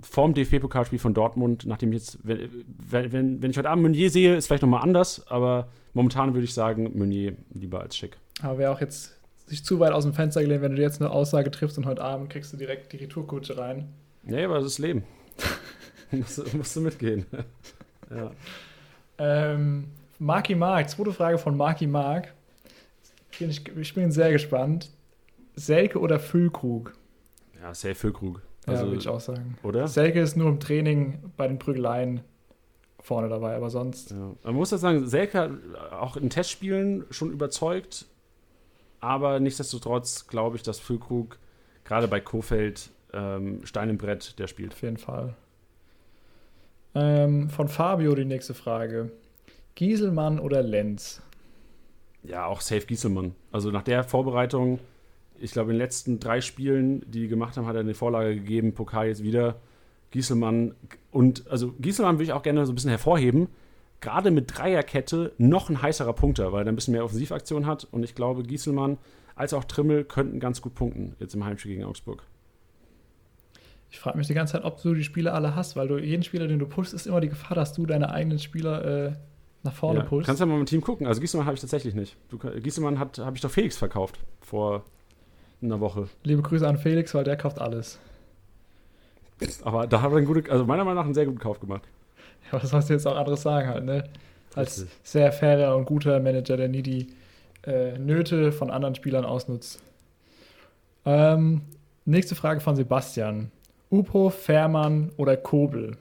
vorm 0.00 0.34
DFB-Pokalspiel 0.34 0.98
von 0.98 1.14
Dortmund, 1.14 1.66
nachdem 1.66 1.92
ich 1.92 2.00
jetzt, 2.00 2.18
wenn, 2.22 3.12
wenn, 3.12 3.42
wenn 3.42 3.50
ich 3.50 3.58
heute 3.58 3.70
Abend 3.70 3.82
Meunier 3.82 4.10
sehe, 4.10 4.36
ist 4.36 4.46
vielleicht 4.46 4.62
nochmal 4.62 4.82
anders, 4.82 5.26
aber 5.28 5.68
momentan 5.92 6.34
würde 6.34 6.44
ich 6.44 6.54
sagen, 6.54 6.96
Meunier 6.98 7.36
lieber 7.52 7.80
als 7.80 7.96
Schick. 7.96 8.16
Aber 8.42 8.58
wäre 8.58 8.72
auch 8.72 8.80
jetzt 8.80 9.18
sich 9.46 9.64
zu 9.64 9.78
weit 9.80 9.92
aus 9.92 10.04
dem 10.04 10.14
Fenster 10.14 10.40
gelehnt, 10.40 10.62
wenn 10.62 10.76
du 10.76 10.82
jetzt 10.82 11.00
eine 11.00 11.10
Aussage 11.10 11.50
triffst 11.50 11.78
und 11.78 11.86
heute 11.86 12.02
Abend 12.02 12.30
kriegst 12.30 12.52
du 12.52 12.56
direkt 12.56 12.92
die 12.92 12.96
Retourkutsche 12.96 13.58
rein. 13.58 13.92
Nee, 14.22 14.44
aber 14.44 14.56
das 14.56 14.66
ist 14.66 14.78
Leben. 14.78 15.04
musst, 16.10 16.54
musst 16.54 16.76
du 16.76 16.80
mitgehen. 16.80 17.26
ja. 18.10 18.30
Ähm, 19.24 19.84
Marky 20.18 20.54
Mark, 20.56 20.90
zweite 20.90 21.12
Frage 21.12 21.38
von 21.38 21.56
Marky 21.56 21.86
Mark. 21.86 22.32
Ich, 23.38 23.66
ich 23.76 23.94
bin 23.94 24.10
sehr 24.10 24.32
gespannt. 24.32 24.90
Selke 25.54 25.98
oder 26.00 26.18
Füllkrug? 26.18 26.92
Ja, 27.60 27.72
safe 27.74 27.94
Füllkrug. 27.94 28.42
ja, 28.66 28.72
Also, 28.72 28.86
würde 28.86 28.96
ich 28.98 29.08
auch 29.08 29.20
sagen. 29.20 29.56
oder? 29.62 29.86
Selke 29.86 30.20
ist 30.20 30.36
nur 30.36 30.48
im 30.48 30.58
Training 30.60 31.18
bei 31.36 31.46
den 31.46 31.58
Prügeleien 31.58 32.20
vorne 33.00 33.28
dabei, 33.28 33.54
aber 33.56 33.70
sonst 33.70 34.10
Ja. 34.10 34.32
Man 34.44 34.54
muss 34.54 34.70
das 34.70 34.80
sagen, 34.80 35.06
Selke 35.06 35.38
hat 35.38 35.50
auch 35.92 36.16
in 36.16 36.30
Testspielen 36.30 37.04
schon 37.10 37.30
überzeugt, 37.32 38.06
aber 39.00 39.40
nichtsdestotrotz 39.40 40.26
glaube 40.26 40.56
ich, 40.56 40.62
dass 40.62 40.78
Füllkrug 40.80 41.38
gerade 41.84 42.06
bei 42.08 42.20
Kofeld 42.20 42.90
ähm, 43.12 43.64
Stein 43.64 43.88
im 43.90 43.98
Brett, 43.98 44.38
der 44.38 44.46
spielt. 44.46 44.72
auf 44.72 44.82
jeden 44.82 44.96
Fall. 44.98 45.34
Ähm, 46.94 47.48
von 47.48 47.68
Fabio 47.68 48.14
die 48.14 48.24
nächste 48.24 48.54
Frage. 48.54 49.10
Gieselmann 49.74 50.38
oder 50.38 50.62
Lenz? 50.62 51.22
Ja, 52.22 52.46
auch 52.46 52.60
safe 52.60 52.86
Gieselmann. 52.86 53.34
Also 53.50 53.70
nach 53.70 53.82
der 53.82 54.04
Vorbereitung, 54.04 54.78
ich 55.40 55.52
glaube, 55.52 55.70
in 55.70 55.76
den 55.76 55.82
letzten 55.84 56.20
drei 56.20 56.40
Spielen, 56.40 57.04
die 57.10 57.28
gemacht 57.28 57.56
haben, 57.56 57.66
hat 57.66 57.74
er 57.74 57.80
eine 57.80 57.94
Vorlage 57.94 58.34
gegeben, 58.34 58.74
Pokal 58.74 59.08
jetzt 59.08 59.22
wieder. 59.22 59.56
Gieselmann 60.10 60.74
und 61.10 61.50
also 61.50 61.72
Gieselmann 61.80 62.16
würde 62.16 62.24
ich 62.24 62.32
auch 62.32 62.42
gerne 62.42 62.66
so 62.66 62.72
ein 62.72 62.74
bisschen 62.74 62.90
hervorheben. 62.90 63.48
Gerade 64.00 64.30
mit 64.30 64.58
Dreierkette 64.58 65.32
noch 65.38 65.70
ein 65.70 65.80
heißerer 65.80 66.12
Punkter, 66.12 66.52
weil 66.52 66.66
er 66.66 66.72
ein 66.72 66.74
bisschen 66.74 66.92
mehr 66.92 67.04
Offensivaktion 67.04 67.66
hat. 67.66 67.84
Und 67.90 68.02
ich 68.02 68.14
glaube, 68.14 68.42
Gieselmann 68.42 68.98
als 69.34 69.54
auch 69.54 69.64
Trimmel 69.64 70.04
könnten 70.04 70.38
ganz 70.38 70.60
gut 70.60 70.74
punkten 70.74 71.16
jetzt 71.18 71.34
im 71.34 71.44
Heimspiel 71.44 71.72
gegen 71.72 71.84
Augsburg. 71.84 72.24
Ich 73.92 74.00
frage 74.00 74.16
mich 74.16 74.26
die 74.26 74.32
ganze 74.34 74.54
Zeit, 74.54 74.64
ob 74.64 74.80
du 74.82 74.94
die 74.94 75.04
Spieler 75.04 75.34
alle 75.34 75.54
hast, 75.54 75.76
weil 75.76 75.86
du 75.86 75.98
jeden 75.98 76.22
Spieler, 76.22 76.48
den 76.48 76.58
du 76.58 76.66
pushst, 76.66 76.94
ist 76.94 77.06
immer 77.06 77.20
die 77.20 77.28
Gefahr, 77.28 77.54
dass 77.54 77.74
du 77.74 77.84
deine 77.84 78.10
eigenen 78.10 78.38
Spieler 78.38 79.08
äh, 79.08 79.12
nach 79.64 79.74
vorne 79.74 80.00
Ja, 80.00 80.04
pushst. 80.06 80.26
kannst 80.26 80.40
ja 80.40 80.46
mal 80.46 80.58
im 80.58 80.64
Team 80.64 80.80
gucken. 80.80 81.06
Also 81.06 81.20
Gieselmann 81.20 81.46
habe 81.46 81.54
ich 81.56 81.60
tatsächlich 81.60 81.94
nicht. 81.94 82.16
Du, 82.30 82.38
Gieselmann 82.38 82.98
hat, 82.98 83.18
habe 83.18 83.36
ich 83.36 83.42
doch 83.42 83.50
Felix 83.50 83.76
verkauft 83.76 84.18
vor 84.40 84.82
einer 85.60 85.78
Woche. 85.78 86.08
Liebe 86.24 86.40
Grüße 86.40 86.66
an 86.66 86.78
Felix, 86.78 87.14
weil 87.14 87.24
der 87.24 87.36
kauft 87.36 87.60
alles. 87.60 87.98
Aber 89.62 89.86
da 89.86 90.00
hat 90.00 90.10
er 90.10 90.16
einen 90.16 90.26
guten, 90.26 90.50
also 90.50 90.64
meiner 90.64 90.84
Meinung 90.84 90.96
nach 90.98 91.04
einen 91.04 91.14
sehr 91.14 91.26
guten 91.26 91.38
Kauf 91.38 91.60
gemacht. 91.60 91.82
Ja, 92.50 92.62
was 92.62 92.70
sollst 92.70 92.88
du 92.88 92.94
jetzt 92.94 93.06
auch 93.06 93.16
anderes 93.16 93.42
sagen 93.42 93.68
halt, 93.68 93.84
ne? 93.84 94.04
Als 94.54 94.80
Richtig. 94.82 94.98
sehr 95.02 95.32
fairer 95.32 95.76
und 95.76 95.84
guter 95.84 96.18
Manager, 96.18 96.56
der 96.56 96.68
nie 96.68 96.82
die 96.82 97.08
äh, 97.66 97.98
Nöte 97.98 98.52
von 98.52 98.70
anderen 98.70 98.94
Spielern 98.94 99.24
ausnutzt. 99.26 99.82
Ähm, 101.04 101.60
nächste 102.06 102.34
Frage 102.34 102.60
von 102.60 102.74
Sebastian. 102.74 103.50
Upo, 103.92 104.30
Fährmann 104.30 105.12
oder 105.18 105.36
Kobel? 105.36 105.98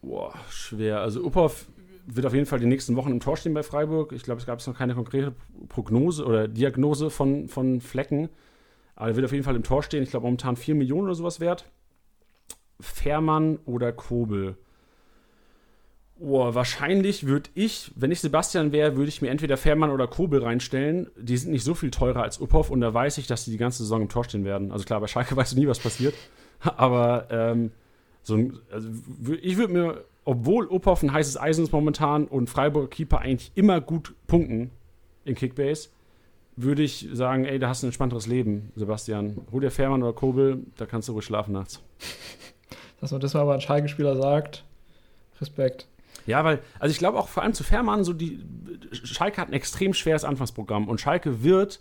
Boah, 0.00 0.32
schwer. 0.48 1.00
Also 1.00 1.22
Uphoff 1.22 1.66
wird 2.06 2.24
auf 2.24 2.32
jeden 2.32 2.46
Fall 2.46 2.58
die 2.58 2.66
nächsten 2.66 2.96
Wochen 2.96 3.10
im 3.12 3.20
Tor 3.20 3.36
stehen 3.36 3.52
bei 3.52 3.62
Freiburg. 3.62 4.12
Ich 4.12 4.22
glaube, 4.22 4.40
es 4.40 4.46
gab 4.46 4.66
noch 4.66 4.78
keine 4.78 4.94
konkrete 4.94 5.34
Prognose 5.68 6.24
oder 6.24 6.48
Diagnose 6.48 7.10
von, 7.10 7.48
von 7.48 7.82
Flecken. 7.82 8.30
Aber 8.96 9.08
er 9.08 9.16
wird 9.16 9.26
auf 9.26 9.32
jeden 9.32 9.44
Fall 9.44 9.56
im 9.56 9.62
Tor 9.62 9.82
stehen. 9.82 10.02
Ich 10.02 10.10
glaube, 10.10 10.24
momentan 10.24 10.56
4 10.56 10.74
Millionen 10.74 11.04
oder 11.04 11.14
sowas 11.14 11.38
wert. 11.38 11.70
Fährmann 12.80 13.58
oder 13.66 13.92
Kobel? 13.92 14.56
Oh, 16.20 16.54
wahrscheinlich 16.54 17.26
würde 17.26 17.50
ich, 17.54 17.90
wenn 17.96 18.12
ich 18.12 18.20
Sebastian 18.20 18.70
wäre, 18.70 18.96
würde 18.96 19.08
ich 19.08 19.20
mir 19.20 19.30
entweder 19.30 19.56
Fährmann 19.56 19.90
oder 19.90 20.06
Kobel 20.06 20.42
reinstellen. 20.42 21.10
Die 21.16 21.36
sind 21.36 21.50
nicht 21.50 21.64
so 21.64 21.74
viel 21.74 21.90
teurer 21.90 22.22
als 22.22 22.40
Uphoff 22.40 22.70
und 22.70 22.80
da 22.80 22.94
weiß 22.94 23.18
ich, 23.18 23.26
dass 23.26 23.44
die 23.44 23.50
die 23.50 23.56
ganze 23.56 23.78
Saison 23.82 24.02
im 24.02 24.08
Tor 24.08 24.24
stehen 24.24 24.44
werden. 24.44 24.70
Also 24.70 24.84
klar, 24.84 25.00
bei 25.00 25.08
Schalke 25.08 25.36
weißt 25.36 25.52
du 25.52 25.58
nie, 25.58 25.66
was 25.66 25.80
passiert. 25.80 26.14
Aber 26.60 27.26
ähm, 27.30 27.72
so 28.22 28.36
ein, 28.36 28.58
also 28.70 28.88
ich 29.42 29.56
würde 29.56 29.72
mir, 29.72 30.04
obwohl 30.24 30.68
Uphoff 30.70 31.02
ein 31.02 31.12
heißes 31.12 31.38
Eisen 31.38 31.64
ist 31.64 31.72
momentan 31.72 32.26
und 32.26 32.48
Freiburg 32.48 32.92
Keeper 32.92 33.18
eigentlich 33.18 33.50
immer 33.56 33.80
gut 33.80 34.14
punkten 34.28 34.70
in 35.24 35.34
Kickbase, 35.34 35.88
würde 36.56 36.82
ich 36.82 37.08
sagen, 37.12 37.44
ey, 37.44 37.58
da 37.58 37.68
hast 37.68 37.82
du 37.82 37.86
ein 37.86 37.88
entspannteres 37.88 38.28
Leben, 38.28 38.70
Sebastian. 38.76 39.38
Hol 39.50 39.60
dir 39.60 39.72
Fährmann 39.72 40.02
oder 40.02 40.12
Kobel, 40.12 40.62
da 40.76 40.86
kannst 40.86 41.08
du 41.08 41.12
ruhig 41.12 41.24
schlafen 41.24 41.52
nachts. 41.52 41.82
Dass 43.00 43.10
man 43.10 43.20
das 43.20 43.34
mal 43.34 43.44
bei 43.44 43.52
einem 43.52 43.60
Schalke-Spieler 43.60 44.16
sagt, 44.16 44.64
Respekt. 45.40 45.88
Ja, 46.26 46.44
weil, 46.44 46.60
also 46.78 46.92
ich 46.92 46.98
glaube 46.98 47.18
auch 47.18 47.28
vor 47.28 47.42
allem 47.42 47.52
zu 47.52 47.64
Fährmann, 47.64 48.04
so 48.04 48.12
die, 48.12 48.44
Schalke 48.92 49.40
hat 49.40 49.48
ein 49.48 49.54
extrem 49.54 49.94
schweres 49.94 50.24
Anfangsprogramm 50.24 50.88
und 50.88 51.00
Schalke 51.00 51.42
wird 51.42 51.80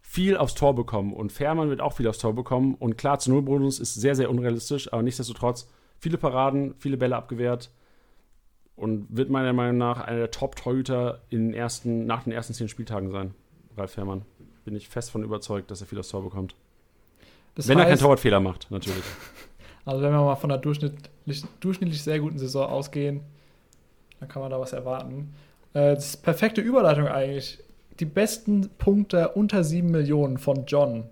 viel 0.00 0.36
aufs 0.36 0.54
Tor 0.54 0.74
bekommen 0.74 1.12
und 1.12 1.32
Fährmann 1.32 1.68
wird 1.68 1.80
auch 1.80 1.94
viel 1.94 2.08
aufs 2.08 2.18
Tor 2.18 2.34
bekommen 2.34 2.74
und 2.74 2.96
klar, 2.96 3.18
zu 3.18 3.30
Nullbonus 3.30 3.78
ist 3.78 3.94
sehr, 3.94 4.14
sehr 4.14 4.30
unrealistisch, 4.30 4.92
aber 4.92 5.02
nichtsdestotrotz 5.02 5.68
viele 5.98 6.18
Paraden, 6.18 6.74
viele 6.78 6.96
Bälle 6.96 7.16
abgewehrt 7.16 7.70
und 8.76 9.06
wird 9.10 9.28
meiner 9.28 9.52
Meinung 9.52 9.76
nach 9.76 10.00
einer 10.00 10.18
der 10.18 10.30
Top-Torhüter 10.30 11.22
in 11.30 11.48
den 11.48 11.54
ersten, 11.54 12.06
nach 12.06 12.24
den 12.24 12.32
ersten 12.32 12.54
zehn 12.54 12.68
Spieltagen 12.68 13.10
sein, 13.10 13.34
Ralf 13.76 13.92
Fährmann. 13.92 14.22
Bin 14.64 14.76
ich 14.76 14.88
fest 14.88 15.10
von 15.10 15.22
überzeugt, 15.22 15.70
dass 15.70 15.80
er 15.80 15.86
viel 15.86 15.98
aufs 15.98 16.10
Tor 16.10 16.22
bekommt. 16.22 16.54
Das 17.54 17.66
Wenn 17.66 17.78
er 17.78 17.84
keinen 17.84 17.92
heißt, 17.92 18.02
Torwartfehler 18.02 18.40
macht, 18.40 18.70
natürlich. 18.70 19.02
also 19.84 20.02
wenn 20.02 20.12
wir 20.12 20.22
mal 20.22 20.36
von 20.36 20.50
einer 20.50 20.60
durchschnittlich, 20.60 21.44
durchschnittlich 21.60 22.02
sehr 22.02 22.20
guten 22.20 22.38
Saison 22.38 22.68
ausgehen, 22.68 23.22
dann 24.20 24.28
kann 24.28 24.42
man 24.42 24.50
da 24.50 24.60
was 24.60 24.72
erwarten. 24.72 25.34
Äh, 25.74 25.94
das 25.94 26.06
ist 26.06 26.22
perfekte 26.22 26.60
Überleitung 26.60 27.06
eigentlich. 27.06 27.58
Die 28.00 28.04
besten 28.04 28.68
Punkte 28.78 29.30
unter 29.30 29.64
7 29.64 29.90
Millionen 29.90 30.38
von 30.38 30.64
John. 30.66 31.04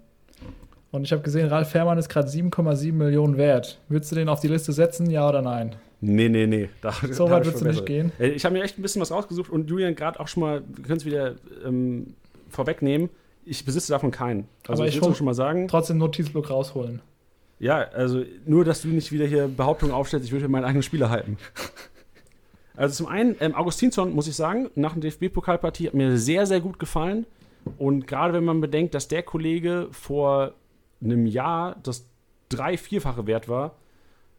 Und 0.92 1.02
ich 1.04 1.12
habe 1.12 1.22
gesehen, 1.22 1.48
Ralf 1.48 1.70
Fährmann 1.70 1.98
ist 1.98 2.08
gerade 2.08 2.28
7,7 2.28 2.92
Millionen 2.92 3.36
wert. 3.36 3.80
Würdest 3.88 4.12
du 4.12 4.16
den 4.16 4.28
auf 4.28 4.40
die 4.40 4.48
Liste 4.48 4.72
setzen, 4.72 5.10
ja 5.10 5.28
oder 5.28 5.42
nein? 5.42 5.74
Nee, 6.00 6.28
nee, 6.28 6.46
nee. 6.46 6.68
Da, 6.80 6.92
So 7.10 7.28
weit 7.30 7.44
würdest 7.44 7.62
du 7.62 7.68
nicht 7.68 7.86
gehen. 7.86 8.12
Äh, 8.18 8.28
Ich 8.28 8.44
habe 8.44 8.54
mir 8.54 8.62
echt 8.62 8.78
ein 8.78 8.82
bisschen 8.82 9.02
was 9.02 9.10
rausgesucht 9.10 9.50
und 9.50 9.68
Julian 9.68 9.94
gerade 9.94 10.20
auch 10.20 10.28
schon 10.28 10.42
mal, 10.42 10.62
wir 10.68 10.84
können 10.84 10.98
es 10.98 11.04
wieder 11.04 11.34
ähm, 11.64 12.14
vorwegnehmen, 12.48 13.08
ich 13.44 13.64
besitze 13.64 13.92
davon 13.92 14.10
keinen. 14.10 14.46
Also 14.68 14.82
Aber 14.82 14.88
ich 14.88 15.00
will 15.02 15.14
schon 15.14 15.26
mal 15.26 15.34
sagen, 15.34 15.68
Trotzdem 15.68 15.98
Notizblock 15.98 16.50
rausholen. 16.50 17.00
ja, 17.58 17.78
also 17.92 18.22
nur, 18.44 18.64
dass 18.64 18.82
du 18.82 18.88
nicht 18.88 19.10
wieder 19.12 19.26
hier 19.26 19.48
Behauptungen 19.48 19.94
aufstellst, 19.94 20.26
ich 20.26 20.32
würde 20.32 20.48
meinen 20.48 20.64
eigenen 20.64 20.82
Spieler 20.82 21.10
halten. 21.10 21.38
Also 22.76 22.94
zum 22.94 23.06
einen, 23.06 23.36
ähm, 23.40 23.54
Augustinsson, 23.54 24.14
muss 24.14 24.28
ich 24.28 24.36
sagen, 24.36 24.70
nach 24.74 24.94
der 24.94 25.10
DFB-Pokalpartie 25.10 25.86
hat 25.86 25.94
mir 25.94 26.18
sehr, 26.18 26.46
sehr 26.46 26.60
gut 26.60 26.78
gefallen. 26.78 27.26
Und 27.78 28.06
gerade 28.06 28.34
wenn 28.34 28.44
man 28.44 28.60
bedenkt, 28.60 28.94
dass 28.94 29.08
der 29.08 29.22
Kollege 29.22 29.88
vor 29.90 30.52
einem 31.02 31.26
Jahr 31.26 31.76
das 31.82 32.06
drei-, 32.48 32.76
vierfache 32.76 33.26
wert 33.26 33.48
war, 33.48 33.76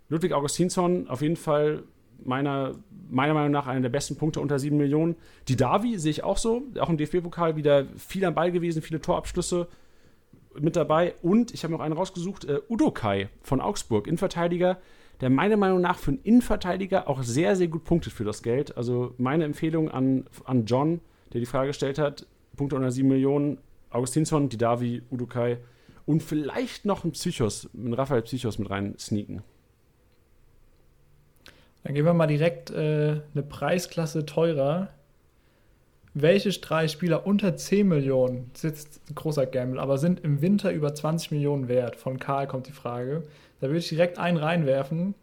Ludwig 0.10 0.32
Augustinsson 0.32 1.10
auf 1.10 1.22
jeden 1.22 1.36
Fall 1.36 1.84
meiner, 2.24 2.76
meiner 3.10 3.34
Meinung 3.34 3.52
nach 3.52 3.68
einer 3.68 3.82
der 3.82 3.90
besten 3.90 4.16
Punkte 4.16 4.40
unter 4.40 4.60
7 4.60 4.78
Millionen. 4.78 5.16
Die 5.48 5.56
Davi 5.56 5.98
sehe 5.98 6.12
ich 6.12 6.24
auch 6.24 6.38
so, 6.38 6.64
auch 6.80 6.90
im 6.90 6.98
DFB-Pokal 6.98 7.56
wieder 7.56 7.86
viel 7.98 8.24
am 8.26 8.34
Ball 8.34 8.52
gewesen, 8.52 8.82
viele 8.82 9.02
Torabschlüsse 9.02 9.68
mit 10.60 10.76
dabei. 10.76 11.16
Und 11.22 11.54
ich 11.54 11.64
habe 11.64 11.74
noch 11.74 11.82
einen 11.82 11.94
rausgesucht, 11.94 12.46
äh, 12.46 12.60
Udo 12.70 12.92
Kai 12.92 13.30
von 13.42 13.62
Augsburg, 13.62 14.08
Innenverteidiger, 14.08 14.78
der 15.22 15.30
meiner 15.30 15.58
Meinung 15.58 15.82
nach 15.82 15.98
für 15.98 16.12
einen 16.12 16.22
Innenverteidiger 16.24 17.08
auch 17.08 17.24
sehr, 17.24 17.56
sehr 17.56 17.68
gut 17.68 17.84
punktet 17.84 18.14
für 18.14 18.24
das 18.24 18.44
Geld. 18.44 18.78
Also 18.78 19.14
meine 19.18 19.46
Empfehlung 19.46 19.90
an, 19.90 20.26
an 20.46 20.66
John, 20.66 21.02
der 21.34 21.40
die 21.40 21.46
Frage 21.46 21.68
gestellt 21.68 21.98
hat, 21.98 22.28
Punkte 22.56 22.76
unter 22.76 22.92
7 22.92 23.08
Millionen, 23.08 23.58
Augustinsson, 23.90 24.50
Didavi, 24.50 25.02
Udo 25.12 25.26
Kai 25.26 25.58
und 26.06 26.24
vielleicht 26.24 26.86
noch 26.86 27.04
ein 27.04 27.12
Psychos, 27.12 27.70
einen 27.74 27.94
Raphael 27.94 28.22
Psychos 28.22 28.60
mit 28.60 28.70
rein 28.70 28.96
sneaken. 28.98 29.44
Dann 31.84 31.94
gehen 31.94 32.06
wir 32.06 32.14
mal 32.14 32.28
direkt 32.28 32.70
äh, 32.70 33.22
eine 33.34 33.44
Preisklasse 33.48 34.26
teurer. 34.26 34.90
Welche 36.14 36.50
drei 36.50 36.88
Spieler 36.88 37.28
unter 37.28 37.56
10 37.56 37.88
Millionen, 37.88 38.50
das 38.54 38.64
ist 38.64 38.72
jetzt 38.72 39.10
ein 39.10 39.16
großer 39.16 39.46
Gamble, 39.46 39.80
aber 39.80 39.98
sind 39.98 40.20
im 40.22 40.42
Winter 40.42 40.72
über 40.72 40.94
20 40.94 41.32
Millionen 41.32 41.68
wert? 41.68 41.96
Von 41.96 42.20
Karl 42.20 42.48
kommt 42.48 42.68
die 42.68 42.72
Frage. 42.72 43.24
Da 43.60 43.68
würde 43.68 43.80
ich 43.80 43.90
direkt 43.90 44.18
einen 44.18 44.38
reinwerfen. 44.38 45.16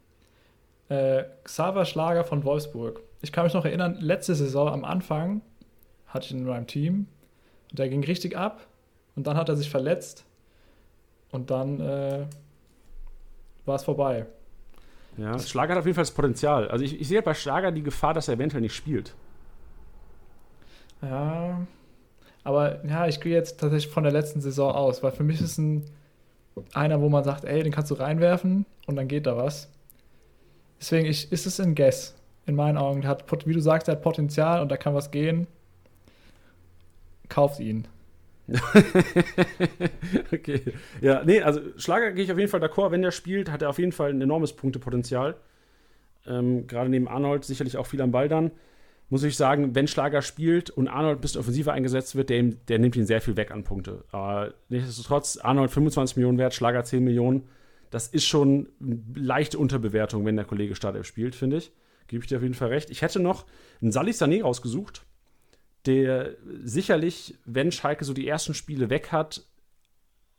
Äh, 0.89 1.25
Xaver 1.45 1.85
Schlager 1.85 2.25
von 2.25 2.45
Wolfsburg. 2.45 3.01
Ich 3.23 3.33
kann 3.33 3.45
mich 3.45 3.55
noch 3.55 3.65
erinnern, 3.65 3.97
letzte 4.01 4.35
Saison 4.35 4.69
am 4.69 4.85
Anfang 4.85 5.41
hatte 6.07 6.27
ich 6.27 6.33
ihn 6.33 6.39
in 6.39 6.45
meinem 6.45 6.67
Team 6.67 7.07
und 7.71 7.79
der 7.79 7.89
ging 7.89 8.05
richtig 8.05 8.37
ab. 8.37 8.67
Und 9.17 9.27
dann 9.27 9.37
hat 9.37 9.49
er 9.49 9.57
sich 9.57 9.71
verletzt. 9.71 10.25
Und 11.31 11.51
dann 11.51 11.81
äh, 11.81 12.27
war 13.65 13.77
es 13.77 13.85
vorbei. 13.85 14.27
Ja, 15.17 15.39
Schlager 15.39 15.73
hat 15.73 15.79
auf 15.79 15.87
jeden 15.87 15.95
Fall 15.95 16.03
das 16.03 16.11
Potenzial. 16.11 16.69
Also 16.69 16.85
ich, 16.85 17.01
ich 17.01 17.09
sehe 17.09 17.23
bei 17.23 17.35
Schlager 17.35 17.73
die 17.73 17.83
Gefahr, 17.83 18.15
dass 18.15 18.29
er 18.29 18.35
eventuell 18.35 18.61
nicht 18.61 18.75
spielt. 18.75 19.15
Ja, 21.03 21.67
aber 22.43 22.85
ja, 22.85 23.07
ich 23.07 23.21
gehe 23.21 23.33
jetzt 23.33 23.61
tatsächlich 23.61 23.93
von 23.93 24.03
der 24.03 24.13
letzten 24.13 24.41
Saison 24.41 24.73
aus, 24.73 25.03
weil 25.03 25.13
für 25.13 25.23
mich 25.23 25.41
ist 25.41 25.59
ein 25.59 25.85
einer, 26.73 27.01
wo 27.01 27.09
man 27.09 27.25
sagt, 27.25 27.45
ey, 27.45 27.63
den 27.63 27.73
kannst 27.73 27.91
du 27.91 27.95
reinwerfen 27.95 28.67
und 28.87 28.97
dann 28.97 29.09
geht 29.09 29.27
da 29.27 29.37
was. 29.37 29.71
Deswegen 30.81 31.07
ich, 31.07 31.33
ist 31.33 31.47
es 31.47 31.61
ein 31.61 31.75
Guess 31.75 32.15
in 32.47 32.55
meinen 32.55 32.77
Augen. 32.77 33.01
Der 33.01 33.11
hat, 33.11 33.25
wie 33.47 33.53
du 33.53 33.61
sagst, 33.61 33.89
der 33.89 33.97
hat 33.97 34.03
Potenzial 34.03 34.61
und 34.61 34.71
da 34.71 34.77
kann 34.77 34.95
was 34.95 35.11
gehen. 35.11 35.47
Kauft 37.29 37.61
ihn. 37.61 37.89
okay. 40.33 40.61
Ja, 41.01 41.25
nee, 41.25 41.41
also 41.41 41.61
Schlager 41.79 42.13
gehe 42.13 42.25
ich 42.25 42.33
auf 42.33 42.39
jeden 42.39 42.51
Fall 42.51 42.63
d'accord. 42.63 42.91
Wenn 42.91 43.03
der 43.03 43.11
spielt, 43.11 43.51
hat 43.51 43.63
er 43.63 43.71
auf 43.71 43.79
jeden 43.79 43.93
Fall 43.93 44.11
ein 44.11 44.21
enormes 44.21 44.53
Punktepotenzial. 44.53 45.37
Ähm, 46.27 46.67
Gerade 46.67 46.91
neben 46.91 47.09
Arnold 47.09 47.45
sicherlich 47.45 47.77
auch 47.77 47.87
viel 47.87 48.03
am 48.03 48.11
Ball 48.11 48.29
dann. 48.29 48.51
Muss 49.11 49.23
ich 49.23 49.37
sagen, 49.37 49.75
wenn 49.75 49.87
Schlager 49.87 50.23
spielt 50.23 50.71
und 50.71 50.89
Arnold 50.89 51.21
bis 51.21 51.37
offensiver 51.37 51.73
eingesetzt 51.73 52.17
wird, 52.17 52.31
der, 52.31 52.43
der, 52.43 52.79
nimmt 52.79 52.97
ihn 52.97 53.07
sehr 53.07 53.21
viel 53.21 53.37
weg 53.37 53.51
an 53.51 53.63
Punkte. 53.63 54.05
Aber 54.11 54.55
nichtsdestotrotz, 54.69 55.37
Arnold 55.37 55.71
25 55.71 56.17
Millionen 56.17 56.39
wert, 56.39 56.55
Schlager 56.55 56.85
10 56.85 57.05
Millionen. 57.05 57.49
Das 57.91 58.09
ist 58.09 58.25
schon 58.25 58.69
eine 58.81 59.03
leichte 59.15 59.59
Unterbewertung, 59.59 60.25
wenn 60.25 60.37
der 60.37 60.47
Kollege 60.47 60.75
Startelf 60.75 61.07
spielt, 61.07 61.35
finde 61.35 61.59
ich. 61.59 61.73
Gebe 62.09 62.25
ich 62.25 62.29
dir 62.29 62.37
auf 62.37 62.43
jeden 62.43 62.55
Fall 62.55 62.69
recht. 62.69 62.91
Ich 62.91 63.03
hätte 63.03 63.21
noch 63.21 63.47
einen 63.81 63.93
Salih 63.93 64.13
Sané 64.13 64.43
rausgesucht 64.43 65.05
der 65.87 66.37
sicherlich, 66.63 67.35
wenn 67.45 67.73
Schalke 67.73 68.05
so 68.05 68.15
die 68.15 68.27
ersten 68.27 68.55
Spiele 68.55 68.91
weg 68.91 69.13
hat, 69.13 69.45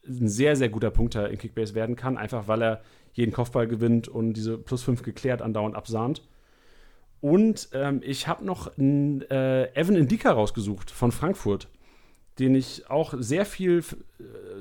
ein 0.07 0.27
sehr, 0.27 0.55
sehr 0.55 0.69
guter 0.69 0.91
Punkter 0.91 1.29
in 1.29 1.37
Kickbase 1.37 1.75
werden 1.75 1.95
kann, 1.95 2.17
einfach 2.17 2.47
weil 2.47 2.61
er 2.61 2.81
jeden 3.13 3.31
Kopfball 3.31 3.67
gewinnt 3.67 4.07
und 4.07 4.33
diese 4.33 4.57
plus 4.57 4.83
5 4.83 5.03
geklärt 5.03 5.41
andauernd 5.41 5.75
absahnt. 5.75 6.21
Und 7.25 7.69
ähm, 7.73 8.01
ich 8.03 8.27
habe 8.27 8.45
noch 8.45 8.77
einen 8.77 9.23
äh, 9.31 9.73
Evan 9.73 9.95
Indika 9.95 10.31
rausgesucht 10.31 10.91
von 10.91 11.11
Frankfurt, 11.11 11.67
den 12.37 12.53
ich 12.53 12.87
auch 12.87 13.15
sehr 13.17 13.47
viel, 13.47 13.83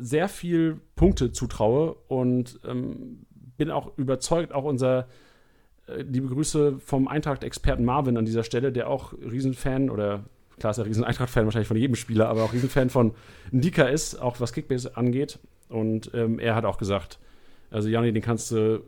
sehr 0.00 0.30
viel 0.30 0.80
Punkte 0.96 1.30
zutraue 1.30 1.94
und 2.08 2.58
ähm, 2.66 3.26
bin 3.58 3.70
auch 3.70 3.98
überzeugt, 3.98 4.54
auch 4.54 4.64
unser 4.64 5.08
äh, 5.88 6.00
liebe 6.00 6.28
Grüße 6.28 6.78
vom 6.78 7.06
Eintracht-Experten 7.06 7.84
Marvin 7.84 8.16
an 8.16 8.24
dieser 8.24 8.44
Stelle, 8.44 8.72
der 8.72 8.88
auch 8.88 9.12
Riesenfan 9.12 9.90
oder 9.90 10.24
klar 10.58 10.70
ist 10.70 10.78
er 10.78 10.86
riesen 10.86 11.04
Eintracht-Fan 11.04 11.44
wahrscheinlich 11.44 11.68
von 11.68 11.76
jedem 11.76 11.96
Spieler, 11.96 12.30
aber 12.30 12.44
auch 12.44 12.54
Riesenfan 12.54 12.88
von 12.88 13.12
Ndika 13.52 13.88
ist, 13.88 14.14
auch 14.22 14.40
was 14.40 14.54
Kickbase 14.54 14.96
angeht. 14.96 15.38
Und 15.68 16.12
ähm, 16.14 16.38
er 16.38 16.54
hat 16.54 16.64
auch 16.64 16.78
gesagt, 16.78 17.18
also 17.70 17.90
Janni, 17.90 18.10
den 18.14 18.22
kannst 18.22 18.52
du 18.52 18.82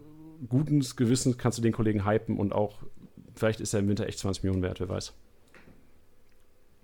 guten 0.48 0.80
Gewissens 0.80 1.38
kannst 1.38 1.58
du 1.58 1.62
den 1.62 1.72
Kollegen 1.72 2.06
hypen 2.06 2.38
und 2.38 2.52
auch, 2.52 2.78
vielleicht 3.37 3.61
ist 3.61 3.75
er 3.75 3.81
im 3.81 3.88
Winter 3.88 4.07
echt 4.07 4.18
20 4.18 4.42
Millionen 4.42 4.62
wert, 4.62 4.81
wer 4.81 4.88
weiß. 4.88 5.12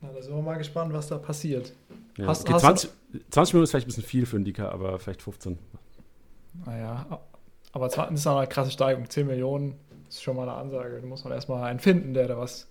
Na, 0.00 0.10
da 0.12 0.22
sind 0.22 0.34
wir 0.34 0.42
mal 0.42 0.58
gespannt, 0.58 0.92
was 0.92 1.08
da 1.08 1.18
passiert. 1.18 1.72
Ja. 2.18 2.26
Hast, 2.26 2.42
okay, 2.42 2.54
hast 2.54 2.62
20, 2.62 2.90
20, 3.30 3.54
Millionen 3.54 3.64
ist 3.64 3.70
vielleicht 3.70 3.86
ein 3.86 3.88
bisschen 3.88 4.02
viel 4.04 4.26
für 4.26 4.38
Ndika, 4.38 4.68
aber 4.68 4.98
vielleicht 4.98 5.22
15. 5.22 5.58
Naja, 6.66 7.20
aber 7.72 7.88
das 7.88 8.10
ist 8.10 8.26
auch 8.26 8.36
eine 8.36 8.46
krasse 8.46 8.70
Steigung. 8.70 9.08
10 9.08 9.26
Millionen 9.26 9.74
ist 10.08 10.22
schon 10.22 10.36
mal 10.36 10.42
eine 10.42 10.52
Ansage. 10.52 11.00
Da 11.00 11.06
muss 11.06 11.24
man 11.24 11.32
erstmal 11.32 11.64
einen 11.64 11.78
finden, 11.78 12.14
der 12.14 12.28
da 12.28 12.36
was 12.36 12.68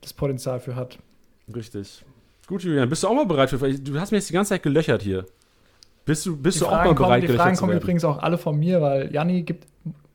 das 0.00 0.12
Potenzial 0.12 0.60
für 0.60 0.76
hat. 0.76 0.98
Richtig. 1.54 2.04
Gut, 2.46 2.62
Julian, 2.62 2.88
bist 2.88 3.02
du 3.02 3.08
auch 3.08 3.14
mal 3.14 3.26
bereit 3.26 3.50
für. 3.50 3.58
Du 3.58 3.98
hast 4.00 4.12
mir 4.12 4.18
jetzt 4.18 4.28
die 4.28 4.32
ganze 4.32 4.50
Zeit 4.50 4.62
gelöchert 4.62 5.02
hier. 5.02 5.26
Bist 6.04 6.24
du, 6.24 6.36
bist 6.36 6.60
du 6.60 6.66
auch 6.66 6.70
mal 6.70 6.94
bereit, 6.94 7.22
kommen, 7.22 7.32
Die 7.32 7.36
Fragen 7.36 7.56
kommen 7.56 7.76
übrigens 7.76 8.04
auch 8.04 8.18
alle 8.18 8.38
von 8.38 8.56
mir, 8.56 8.80
weil 8.80 9.12
Janni 9.12 9.42
gibt, 9.42 9.66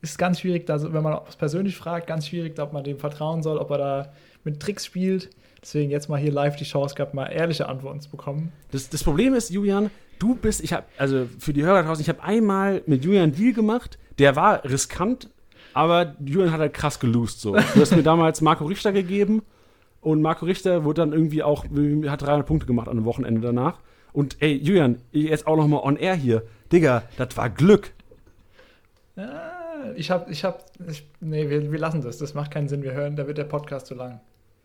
ist 0.01 0.17
ganz 0.17 0.39
schwierig, 0.39 0.69
also 0.69 0.93
wenn 0.93 1.03
man 1.03 1.19
es 1.27 1.35
persönlich 1.35 1.75
fragt, 1.75 2.07
ganz 2.07 2.27
schwierig, 2.27 2.59
ob 2.59 2.73
man 2.73 2.83
dem 2.83 2.97
vertrauen 2.97 3.43
soll, 3.43 3.57
ob 3.57 3.69
er 3.71 3.77
da 3.77 4.13
mit 4.43 4.59
Tricks 4.59 4.85
spielt. 4.85 5.29
Deswegen 5.61 5.91
jetzt 5.91 6.09
mal 6.09 6.19
hier 6.19 6.31
live 6.31 6.55
die 6.55 6.63
Chance 6.63 6.95
gehabt, 6.95 7.13
mal 7.13 7.27
ehrliche 7.27 7.69
Antworten 7.69 8.01
zu 8.01 8.09
bekommen. 8.09 8.51
Das, 8.71 8.89
das 8.89 9.03
Problem 9.03 9.35
ist, 9.35 9.51
Julian, 9.51 9.91
du 10.17 10.33
bist, 10.33 10.63
ich 10.63 10.73
habe, 10.73 10.85
also 10.97 11.27
für 11.37 11.53
die 11.53 11.63
Hörer 11.63 11.83
draußen, 11.83 12.01
ich 12.01 12.09
habe 12.09 12.23
einmal 12.23 12.81
mit 12.87 13.05
Julian 13.05 13.23
einen 13.25 13.35
Deal 13.35 13.53
gemacht, 13.53 13.99
der 14.17 14.35
war 14.35 14.65
riskant, 14.65 15.29
aber 15.73 16.15
Julian 16.25 16.51
hat 16.51 16.59
halt 16.59 16.73
krass 16.73 16.99
gelost 16.99 17.41
so. 17.41 17.53
Du 17.53 17.79
hast 17.79 17.95
mir 17.95 18.03
damals 18.03 18.41
Marco 18.41 18.65
Richter 18.65 18.91
gegeben 18.91 19.43
und 20.01 20.23
Marco 20.23 20.45
Richter 20.45 20.83
wurde 20.83 21.01
dann 21.01 21.13
irgendwie 21.13 21.43
auch, 21.43 21.65
hat 21.65 22.21
300 22.23 22.45
Punkte 22.45 22.65
gemacht 22.65 22.87
an 22.87 22.97
einem 22.97 23.05
Wochenende 23.05 23.41
danach. 23.41 23.79
Und 24.13 24.37
ey, 24.41 24.53
Julian, 24.55 24.97
jetzt 25.11 25.45
auch 25.45 25.55
nochmal 25.55 25.81
on 25.83 25.95
air 25.95 26.15
hier. 26.15 26.43
Digga, 26.71 27.03
das 27.17 27.37
war 27.37 27.49
Glück. 27.49 27.91
Ja, 29.15 29.61
ich 29.95 30.11
hab, 30.11 30.29
ich 30.29 30.43
hab, 30.43 30.65
ich, 30.87 31.07
nee, 31.19 31.49
wir, 31.49 31.71
wir 31.71 31.79
lassen 31.79 32.01
das. 32.01 32.17
Das 32.17 32.33
macht 32.33 32.51
keinen 32.51 32.67
Sinn. 32.67 32.83
Wir 32.83 32.93
hören, 32.93 33.15
da 33.15 33.27
wird 33.27 33.37
der 33.37 33.45
Podcast 33.45 33.87
zu 33.87 33.95
lang. 33.95 34.19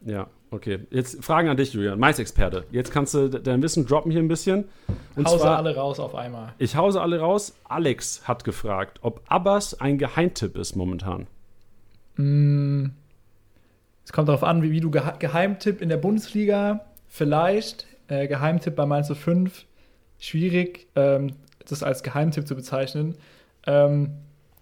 Ja, 0.04 0.28
okay. 0.50 0.80
Jetzt 0.90 1.24
Fragen 1.24 1.48
an 1.48 1.56
dich, 1.56 1.72
Julian, 1.72 1.98
Mais-Experte. 1.98 2.64
Jetzt 2.70 2.92
kannst 2.92 3.14
du 3.14 3.28
dein 3.28 3.62
Wissen 3.62 3.86
droppen 3.86 4.12
hier 4.12 4.20
ein 4.20 4.28
bisschen. 4.28 4.64
Und 5.16 5.26
hause 5.26 5.40
zwar, 5.40 5.56
alle 5.56 5.74
raus 5.74 5.98
auf 5.98 6.14
einmal. 6.14 6.52
Ich 6.58 6.76
hause 6.76 7.00
alle 7.00 7.18
raus. 7.18 7.54
Alex 7.64 8.28
hat 8.28 8.44
gefragt, 8.44 8.98
ob 9.02 9.22
Abbas 9.28 9.80
ein 9.80 9.98
Geheimtipp 9.98 10.56
ist 10.56 10.76
momentan. 10.76 11.26
Mm, 12.16 12.86
es 14.04 14.12
kommt 14.12 14.28
darauf 14.28 14.44
an, 14.44 14.62
wie, 14.62 14.70
wie 14.70 14.80
du 14.80 14.90
Ge 14.90 15.02
Geheimtipp 15.18 15.80
in 15.80 15.88
der 15.88 15.96
Bundesliga, 15.96 16.84
vielleicht. 17.08 17.86
Äh, 18.08 18.28
Geheimtipp 18.28 18.76
bei 18.76 18.86
Mainz 18.86 19.12
5, 19.12 19.64
schwierig, 20.20 20.86
ähm, 20.94 21.32
das 21.68 21.82
als 21.82 22.04
Geheimtipp 22.04 22.46
zu 22.46 22.54
bezeichnen. 22.54 23.16
Ähm, 23.66 24.12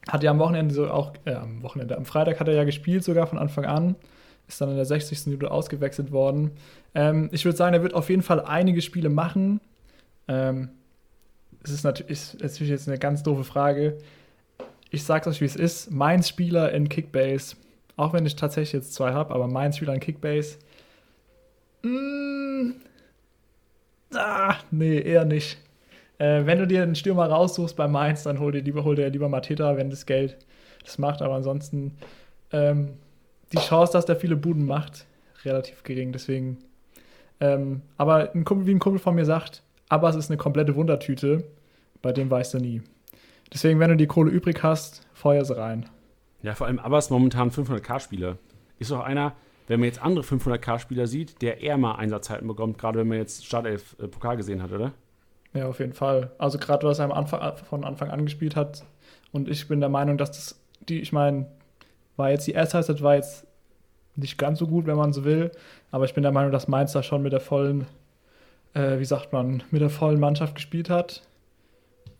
hat 0.08 0.22
ja 0.22 0.30
am 0.30 0.38
Wochenende 0.38 0.74
so 0.74 0.90
auch, 0.90 1.14
äh, 1.24 1.34
am 1.34 1.62
Wochenende, 1.62 1.96
am 1.96 2.04
Freitag 2.04 2.40
hat 2.40 2.48
er 2.48 2.54
ja 2.54 2.64
gespielt, 2.64 3.04
sogar 3.04 3.26
von 3.26 3.38
Anfang 3.38 3.64
an. 3.64 3.96
Ist 4.46 4.60
dann 4.60 4.68
in 4.70 4.76
der 4.76 4.84
60. 4.84 5.26
Minute 5.26 5.50
ausgewechselt 5.50 6.12
worden. 6.12 6.50
Ähm, 6.94 7.30
ich 7.32 7.44
würde 7.44 7.56
sagen, 7.56 7.74
er 7.74 7.82
wird 7.82 7.94
auf 7.94 8.10
jeden 8.10 8.22
Fall 8.22 8.40
einige 8.40 8.82
Spiele 8.82 9.08
machen. 9.08 9.60
Ähm, 10.28 10.68
es 11.62 11.70
ist 11.70 11.84
natürlich, 11.84 12.38
ist 12.38 12.60
jetzt 12.60 12.88
eine 12.88 12.98
ganz 12.98 13.22
doofe 13.22 13.44
Frage. 13.44 13.96
Ich 14.90 15.04
sag's 15.04 15.26
euch, 15.26 15.40
wie 15.40 15.46
es 15.46 15.56
ist. 15.56 15.90
Mainz 15.90 16.28
Spieler 16.28 16.72
in 16.72 16.90
Kickbase 16.90 17.56
auch 17.96 18.12
wenn 18.12 18.26
ich 18.26 18.36
tatsächlich 18.36 18.72
jetzt 18.72 18.94
zwei 18.94 19.12
habe, 19.12 19.34
aber 19.34 19.46
mein 19.46 19.72
Spieler 19.72 19.92
an 19.92 20.00
Kickbase. 20.00 20.58
Mm, 21.82 22.72
ah, 24.14 24.56
nee, 24.70 25.00
eher 25.00 25.24
nicht. 25.24 25.58
Äh, 26.18 26.46
wenn 26.46 26.58
du 26.58 26.66
dir 26.66 26.82
einen 26.82 26.94
Stürmer 26.94 27.26
raussuchst 27.26 27.76
bei 27.76 27.88
Mainz, 27.88 28.22
dann 28.22 28.38
hol 28.38 28.52
dir 28.52 28.62
lieber, 28.62 28.84
hol 28.84 28.96
dir 28.96 29.08
lieber 29.08 29.28
Mateta, 29.28 29.76
wenn 29.76 29.90
das 29.90 30.06
Geld 30.06 30.36
das 30.84 30.98
macht. 30.98 31.22
Aber 31.22 31.34
ansonsten 31.34 31.96
ähm, 32.52 32.94
die 33.52 33.58
Chance, 33.58 33.92
dass 33.92 34.06
der 34.06 34.16
viele 34.16 34.36
Buden 34.36 34.66
macht, 34.66 35.06
relativ 35.44 35.82
gering. 35.82 36.12
Deswegen. 36.12 36.58
Ähm, 37.40 37.82
aber 37.96 38.34
ein 38.34 38.44
Kumpel, 38.44 38.66
wie 38.66 38.74
ein 38.74 38.78
Kumpel 38.78 39.00
von 39.00 39.14
mir 39.14 39.24
sagt, 39.24 39.62
Abbas 39.88 40.16
ist 40.16 40.30
eine 40.30 40.38
komplette 40.38 40.74
Wundertüte. 40.76 41.44
Bei 42.00 42.12
dem 42.12 42.30
weißt 42.30 42.54
du 42.54 42.58
nie. 42.58 42.82
Deswegen, 43.52 43.80
wenn 43.80 43.90
du 43.90 43.96
die 43.96 44.06
Kohle 44.06 44.30
übrig 44.30 44.62
hast, 44.62 45.06
feuer 45.12 45.44
sie 45.44 45.56
rein. 45.56 45.88
Ja, 46.42 46.54
vor 46.54 46.66
allem 46.66 46.78
Abbas 46.78 47.10
momentan 47.10 47.50
500k-Spieler. 47.50 48.36
Ist 48.78 48.92
auch 48.92 49.00
einer, 49.00 49.34
wenn 49.66 49.80
man 49.80 49.86
jetzt 49.86 50.02
andere 50.02 50.24
500k-Spieler 50.24 51.06
sieht, 51.06 51.40
der 51.40 51.60
eher 51.60 51.78
mal 51.78 51.94
Einsatzzeiten 51.94 52.46
bekommt, 52.46 52.78
gerade 52.78 52.98
wenn 52.98 53.08
man 53.08 53.18
jetzt 53.18 53.46
Startelf 53.46 53.96
äh, 53.98 54.08
Pokal 54.08 54.36
gesehen 54.36 54.62
hat, 54.62 54.72
oder? 54.72 54.92
Ja, 55.54 55.68
auf 55.68 55.78
jeden 55.78 55.92
Fall. 55.92 56.32
Also 56.38 56.58
gerade 56.58 56.86
was 56.86 56.98
er 56.98 57.04
am 57.06 57.12
Anfang, 57.12 57.40
äh, 57.40 57.56
von 57.56 57.84
Anfang 57.84 58.10
an 58.10 58.24
gespielt 58.24 58.56
hat. 58.56 58.84
Und 59.32 59.48
ich 59.48 59.68
bin 59.68 59.80
der 59.80 59.88
Meinung, 59.88 60.18
dass 60.18 60.32
das, 60.32 60.60
die, 60.88 61.00
ich 61.00 61.12
meine, 61.12 61.46
war 62.16 62.30
jetzt 62.30 62.46
die 62.46 62.52
erste 62.52 62.74
Halbzeit 62.74 63.02
war 63.02 63.14
jetzt 63.14 63.46
nicht 64.16 64.38
ganz 64.38 64.58
so 64.58 64.66
gut, 64.66 64.86
wenn 64.86 64.96
man 64.96 65.12
so 65.12 65.24
will. 65.24 65.52
Aber 65.90 66.04
ich 66.04 66.14
bin 66.14 66.22
der 66.22 66.32
Meinung, 66.32 66.52
dass 66.52 66.68
Mainz 66.68 66.92
da 66.92 67.02
schon 67.02 67.22
mit 67.22 67.32
der 67.32 67.40
vollen, 67.40 67.86
äh, 68.74 68.98
wie 68.98 69.04
sagt 69.04 69.32
man, 69.32 69.62
mit 69.70 69.80
der 69.80 69.90
vollen 69.90 70.20
Mannschaft 70.20 70.56
gespielt 70.56 70.90
hat. 70.90 71.22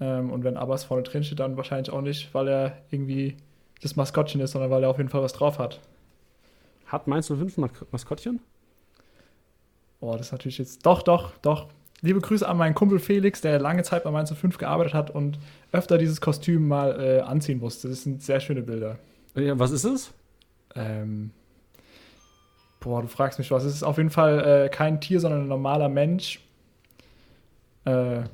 Ähm, 0.01 0.31
und 0.31 0.45
wenn 0.45 0.57
Abbas 0.57 0.85
vorne 0.85 1.03
drin 1.03 1.25
steht, 1.25 1.41
dann 1.41 1.57
wahrscheinlich 1.57 1.91
auch 1.91 2.01
nicht, 2.01 2.33
weil 2.35 2.49
er 2.49 2.79
irgendwie 2.91 3.37
das 3.83 3.97
Maskottchen 3.97 4.41
ist, 4.41 4.53
sondern 4.53 4.71
weil 4.71 4.83
er 4.83 4.91
auf 4.91 4.99
jeden 4.99 5.11
Fall 5.11 5.23
was 5.23 5.33
drauf 5.33 5.59
hat. 5.59 5.81
Hat 6.87 7.07
Mainz 7.07 7.29
05 7.29 7.59
ein 7.59 7.71
Maskottchen? 7.91 8.41
Oh, 10.01 10.13
das 10.13 10.27
ist 10.27 10.33
natürlich 10.33 10.59
jetzt. 10.59 10.85
Doch, 10.87 11.03
doch, 11.03 11.33
doch. 11.43 11.69
Liebe 12.05 12.21
Grüße 12.21 12.47
an 12.47 12.59
meinen 12.59 12.75
Kumpel 12.75 12.99
Felix, 12.99 13.41
der 13.41 13.59
lange 13.59 13.83
Zeit 13.83 14.05
bei 14.05 14.11
Mainz 14.11 14.31
05 14.31 14.59
gearbeitet 14.59 14.93
hat 14.93 15.11
und 15.11 15.39
öfter 15.73 15.97
dieses 15.97 16.21
Kostüm 16.21 16.69
mal 16.69 17.01
äh, 17.01 17.21
anziehen 17.21 17.61
musste. 17.61 17.89
Das 17.89 18.03
sind 18.03 18.23
sehr 18.23 18.41
schöne 18.41 18.61
Bilder. 18.61 18.99
Ja, 19.35 19.59
was 19.59 19.71
ist 19.71 19.85
es? 19.85 20.13
Ähm, 20.75 21.31
boah, 22.79 23.01
du 23.01 23.09
fragst 23.09 23.39
mich 23.39 23.51
was. 23.51 23.65
Es 23.65 23.73
ist 23.73 23.83
auf 23.83 23.97
jeden 23.97 24.11
Fall 24.11 24.67
äh, 24.67 24.69
kein 24.69 25.01
Tier, 25.01 25.19
sondern 25.19 25.45
ein 25.45 25.49
normaler 25.49 25.89
Mensch. 25.89 26.41
Äh, 27.87 28.25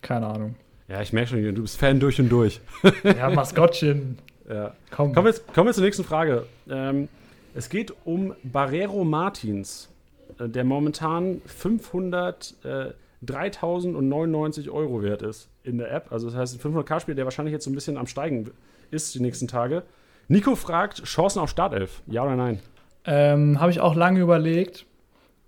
keine 0.00 0.26
Ahnung. 0.28 0.54
Ja, 0.88 1.02
ich 1.02 1.12
merke 1.12 1.28
schon, 1.28 1.54
du 1.54 1.60
bist 1.60 1.78
Fan 1.78 2.00
durch 2.00 2.18
und 2.20 2.30
durch. 2.30 2.62
ja, 3.04 3.28
Maskottchen. 3.28 4.16
Ja. 4.48 4.72
Komm. 4.90 5.12
Kommen, 5.12 5.26
wir 5.26 5.32
jetzt, 5.32 5.46
kommen 5.52 5.68
wir 5.68 5.74
zur 5.74 5.84
nächsten 5.84 6.04
Frage. 6.04 6.46
Ähm, 6.70 7.10
es 7.54 7.68
geht 7.68 7.92
um 8.06 8.34
Barrero 8.42 9.04
Martins, 9.04 9.90
der 10.38 10.64
momentan 10.64 11.40
500, 11.46 12.54
äh, 12.64 12.92
3099 13.22 14.70
Euro 14.70 15.02
wert 15.02 15.22
ist 15.22 15.48
in 15.62 15.78
der 15.78 15.92
App. 15.92 16.10
Also 16.10 16.28
das 16.28 16.36
heißt, 16.36 16.64
ein 16.64 16.72
500k-Spieler, 16.72 17.14
der 17.14 17.24
wahrscheinlich 17.24 17.52
jetzt 17.52 17.64
so 17.64 17.70
ein 17.70 17.74
bisschen 17.74 17.96
am 17.96 18.06
Steigen 18.06 18.50
ist 18.90 19.14
die 19.14 19.20
nächsten 19.20 19.48
Tage. 19.48 19.84
Nico 20.28 20.54
fragt, 20.56 21.04
Chancen 21.04 21.40
auf 21.40 21.50
Startelf, 21.50 22.02
ja 22.06 22.22
oder 22.24 22.36
nein? 22.36 22.60
Ähm, 23.04 23.60
Habe 23.60 23.70
ich 23.70 23.80
auch 23.80 23.94
lange 23.94 24.20
überlegt. 24.20 24.86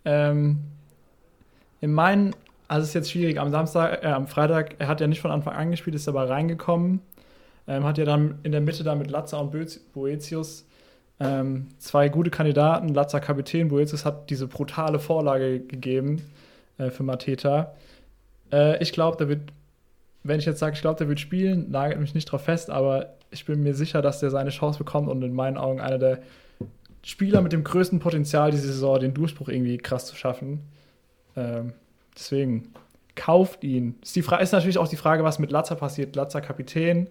Ähm, 0.04 0.60
in 1.80 1.92
meinen, 1.92 2.34
also 2.68 2.82
es 2.82 2.88
ist 2.88 2.94
jetzt 2.94 3.10
schwierig, 3.10 3.40
am 3.40 3.50
Samstag, 3.50 4.02
äh, 4.02 4.06
am 4.08 4.26
Freitag, 4.26 4.76
er 4.78 4.88
hat 4.88 5.00
ja 5.00 5.06
nicht 5.06 5.20
von 5.20 5.30
Anfang 5.30 5.54
an 5.54 5.70
gespielt, 5.70 5.96
ist 5.96 6.08
aber 6.08 6.28
reingekommen. 6.28 7.00
Ähm, 7.66 7.84
hat 7.84 7.98
ja 7.98 8.04
dann 8.04 8.38
in 8.42 8.52
der 8.52 8.60
Mitte 8.60 8.84
dann 8.84 8.98
mit 8.98 9.10
Latza 9.10 9.38
und 9.38 9.52
Boetius 9.92 10.66
ähm, 11.20 11.68
zwei 11.78 12.08
gute 12.08 12.30
Kandidaten. 12.30 12.88
Latza 12.88 13.20
Kapitän, 13.20 13.68
Boetius 13.68 14.04
hat 14.04 14.30
diese 14.30 14.46
brutale 14.46 14.98
Vorlage 14.98 15.60
gegeben 15.60 16.22
äh, 16.78 16.90
für 16.90 17.02
Mateta. 17.02 17.74
Äh, 18.52 18.82
ich 18.82 18.92
glaube, 18.92 19.16
der 19.16 19.28
wird, 19.28 19.52
wenn 20.22 20.38
ich 20.38 20.46
jetzt 20.46 20.58
sage, 20.58 20.74
ich 20.74 20.80
glaube, 20.80 20.98
der 20.98 21.08
wird 21.08 21.20
spielen, 21.20 21.70
nagelt 21.70 22.00
mich 22.00 22.14
nicht 22.14 22.26
drauf 22.26 22.42
fest, 22.42 22.70
aber 22.70 23.14
ich 23.30 23.44
bin 23.44 23.62
mir 23.62 23.74
sicher, 23.74 24.02
dass 24.02 24.20
der 24.20 24.30
seine 24.30 24.50
Chance 24.50 24.78
bekommt 24.78 25.08
und 25.08 25.22
in 25.22 25.34
meinen 25.34 25.56
Augen 25.56 25.80
einer 25.80 25.98
der 25.98 26.20
Spieler 27.04 27.42
mit 27.42 27.52
dem 27.52 27.64
größten 27.64 27.98
Potenzial 27.98 28.50
diese 28.50 28.68
Saison, 28.68 28.98
den 28.98 29.12
Durchbruch 29.12 29.48
irgendwie 29.48 29.76
krass 29.76 30.06
zu 30.06 30.16
schaffen. 30.16 30.60
Ähm, 31.36 31.74
deswegen 32.16 32.72
kauft 33.14 33.62
ihn. 33.62 33.96
Ist, 34.02 34.16
die 34.16 34.20
ist 34.20 34.52
natürlich 34.52 34.78
auch 34.78 34.88
die 34.88 34.96
Frage, 34.96 35.22
was 35.22 35.38
mit 35.38 35.50
Latza 35.50 35.74
passiert. 35.74 36.16
Latza 36.16 36.40
Kapitän, 36.40 37.08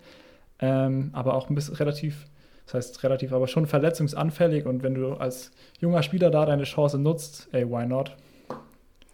ähm, 0.59 1.09
aber 1.13 1.35
auch 1.35 1.49
ein 1.49 1.55
bisschen 1.55 1.75
relativ, 1.75 2.25
das 2.65 2.73
heißt 2.75 3.03
relativ, 3.03 3.33
aber 3.33 3.47
schon 3.47 3.65
verletzungsanfällig. 3.65 4.65
Und 4.65 4.83
wenn 4.83 4.95
du 4.95 5.13
als 5.13 5.51
junger 5.79 6.03
Spieler 6.03 6.31
da 6.31 6.45
deine 6.45 6.63
Chance 6.63 6.97
nutzt, 6.97 7.49
ey, 7.51 7.69
why 7.69 7.85
not? 7.85 8.15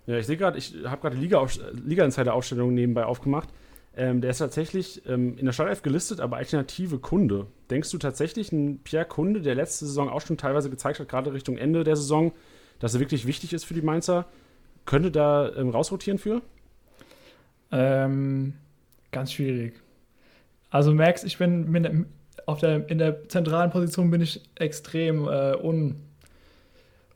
Ja, 0.05 0.17
ich 0.17 0.25
sehe 0.25 0.37
gerade, 0.37 0.57
ich 0.57 0.75
habe 0.85 1.01
gerade 1.01 1.17
die 1.17 1.21
Liga-Insider-Aufstellung 1.21 2.73
nebenbei 2.73 3.05
aufgemacht. 3.05 3.49
Ähm, 3.95 4.21
der 4.21 4.29
ist 4.29 4.37
tatsächlich 4.37 5.05
ähm, 5.07 5.37
in 5.37 5.45
der 5.45 5.51
Startelf 5.51 5.81
gelistet, 5.81 6.19
aber 6.19 6.37
alternative 6.37 6.99
Kunde. 6.99 7.47
Denkst 7.69 7.91
du 7.91 7.97
tatsächlich, 7.97 8.51
ein 8.51 8.79
Pierre 8.83 9.05
Kunde, 9.05 9.41
der 9.41 9.55
letzte 9.55 9.85
Saison 9.85 10.09
auch 10.09 10.21
schon 10.21 10.37
teilweise 10.37 10.69
gezeigt 10.69 10.99
hat, 10.99 11.09
gerade 11.09 11.33
Richtung 11.33 11.57
Ende 11.57 11.83
der 11.83 11.95
Saison, 11.95 12.31
dass 12.79 12.93
er 12.93 13.01
wirklich 13.01 13.27
wichtig 13.27 13.53
ist 13.53 13.65
für 13.65 13.73
die 13.73 13.81
Mainzer, 13.81 14.25
könnte 14.85 15.11
da 15.11 15.53
ähm, 15.55 15.69
rausrotieren 15.69 16.17
für? 16.17 16.41
Ähm, 17.71 18.53
ganz 19.11 19.33
schwierig. 19.33 19.73
Also 20.69 20.93
merkst, 20.93 21.25
ich 21.25 21.37
bin, 21.37 21.71
bin 21.71 22.05
auf 22.45 22.59
der, 22.59 22.89
in 22.89 22.97
der 22.97 23.27
zentralen 23.29 23.71
Position 23.71 24.11
bin 24.11 24.21
ich 24.21 24.41
extrem 24.55 25.27
äh, 25.27 25.55
un, 25.55 25.95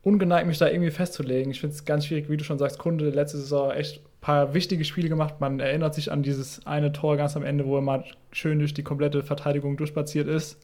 ungeneigt, 0.01 0.47
mich 0.47 0.57
da 0.57 0.67
irgendwie 0.67 0.91
festzulegen. 0.91 1.51
Ich 1.51 1.61
finde 1.61 1.75
es 1.75 1.85
ganz 1.85 2.05
schwierig, 2.05 2.29
wie 2.29 2.37
du 2.37 2.43
schon 2.43 2.59
sagst, 2.59 2.79
Kunde 2.79 3.09
letzte 3.09 3.37
Saison 3.37 3.71
echt 3.71 4.01
paar 4.23 4.53
wichtige 4.53 4.85
Spiele 4.85 5.09
gemacht. 5.09 5.35
Man 5.39 5.59
erinnert 5.59 5.93
sich 5.93 6.11
an 6.11 6.23
dieses 6.23 6.65
eine 6.65 6.93
Tor 6.93 7.17
ganz 7.17 7.35
am 7.35 7.43
Ende, 7.43 7.65
wo 7.65 7.75
er 7.75 7.81
mal 7.81 8.05
schön 8.31 8.57
durch 8.57 8.73
die 8.73 8.81
komplette 8.81 9.21
Verteidigung 9.21 9.75
durchspaziert 9.77 10.27
ist. 10.27 10.57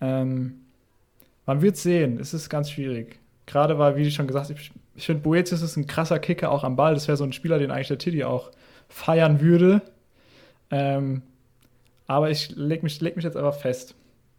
Ähm, 0.00 0.60
man 1.46 1.62
wird 1.62 1.76
sehen, 1.76 2.18
es 2.20 2.32
ist 2.32 2.48
ganz 2.48 2.70
schwierig. 2.70 3.18
Gerade 3.46 3.78
weil, 3.78 3.96
wie 3.96 4.10
schon 4.10 4.28
gesagt, 4.28 4.50
ich, 4.50 4.70
ich 4.94 5.04
finde, 5.04 5.22
Boetius 5.22 5.62
ist 5.62 5.76
ein 5.76 5.86
krasser 5.86 6.18
Kicker 6.20 6.50
auch 6.50 6.64
am 6.64 6.76
Ball. 6.76 6.94
Das 6.94 7.08
wäre 7.08 7.16
so 7.16 7.24
ein 7.24 7.32
Spieler, 7.32 7.58
den 7.58 7.70
eigentlich 7.70 7.88
der 7.88 7.98
Titi 7.98 8.24
auch 8.24 8.52
feiern 8.88 9.40
würde. 9.40 9.82
Ähm, 10.70 11.22
aber 12.06 12.30
ich 12.30 12.54
lege 12.56 12.82
mich, 12.82 13.00
leg 13.00 13.16
mich 13.16 13.24
jetzt 13.24 13.36
einfach 13.36 13.58
fest. 13.58 13.94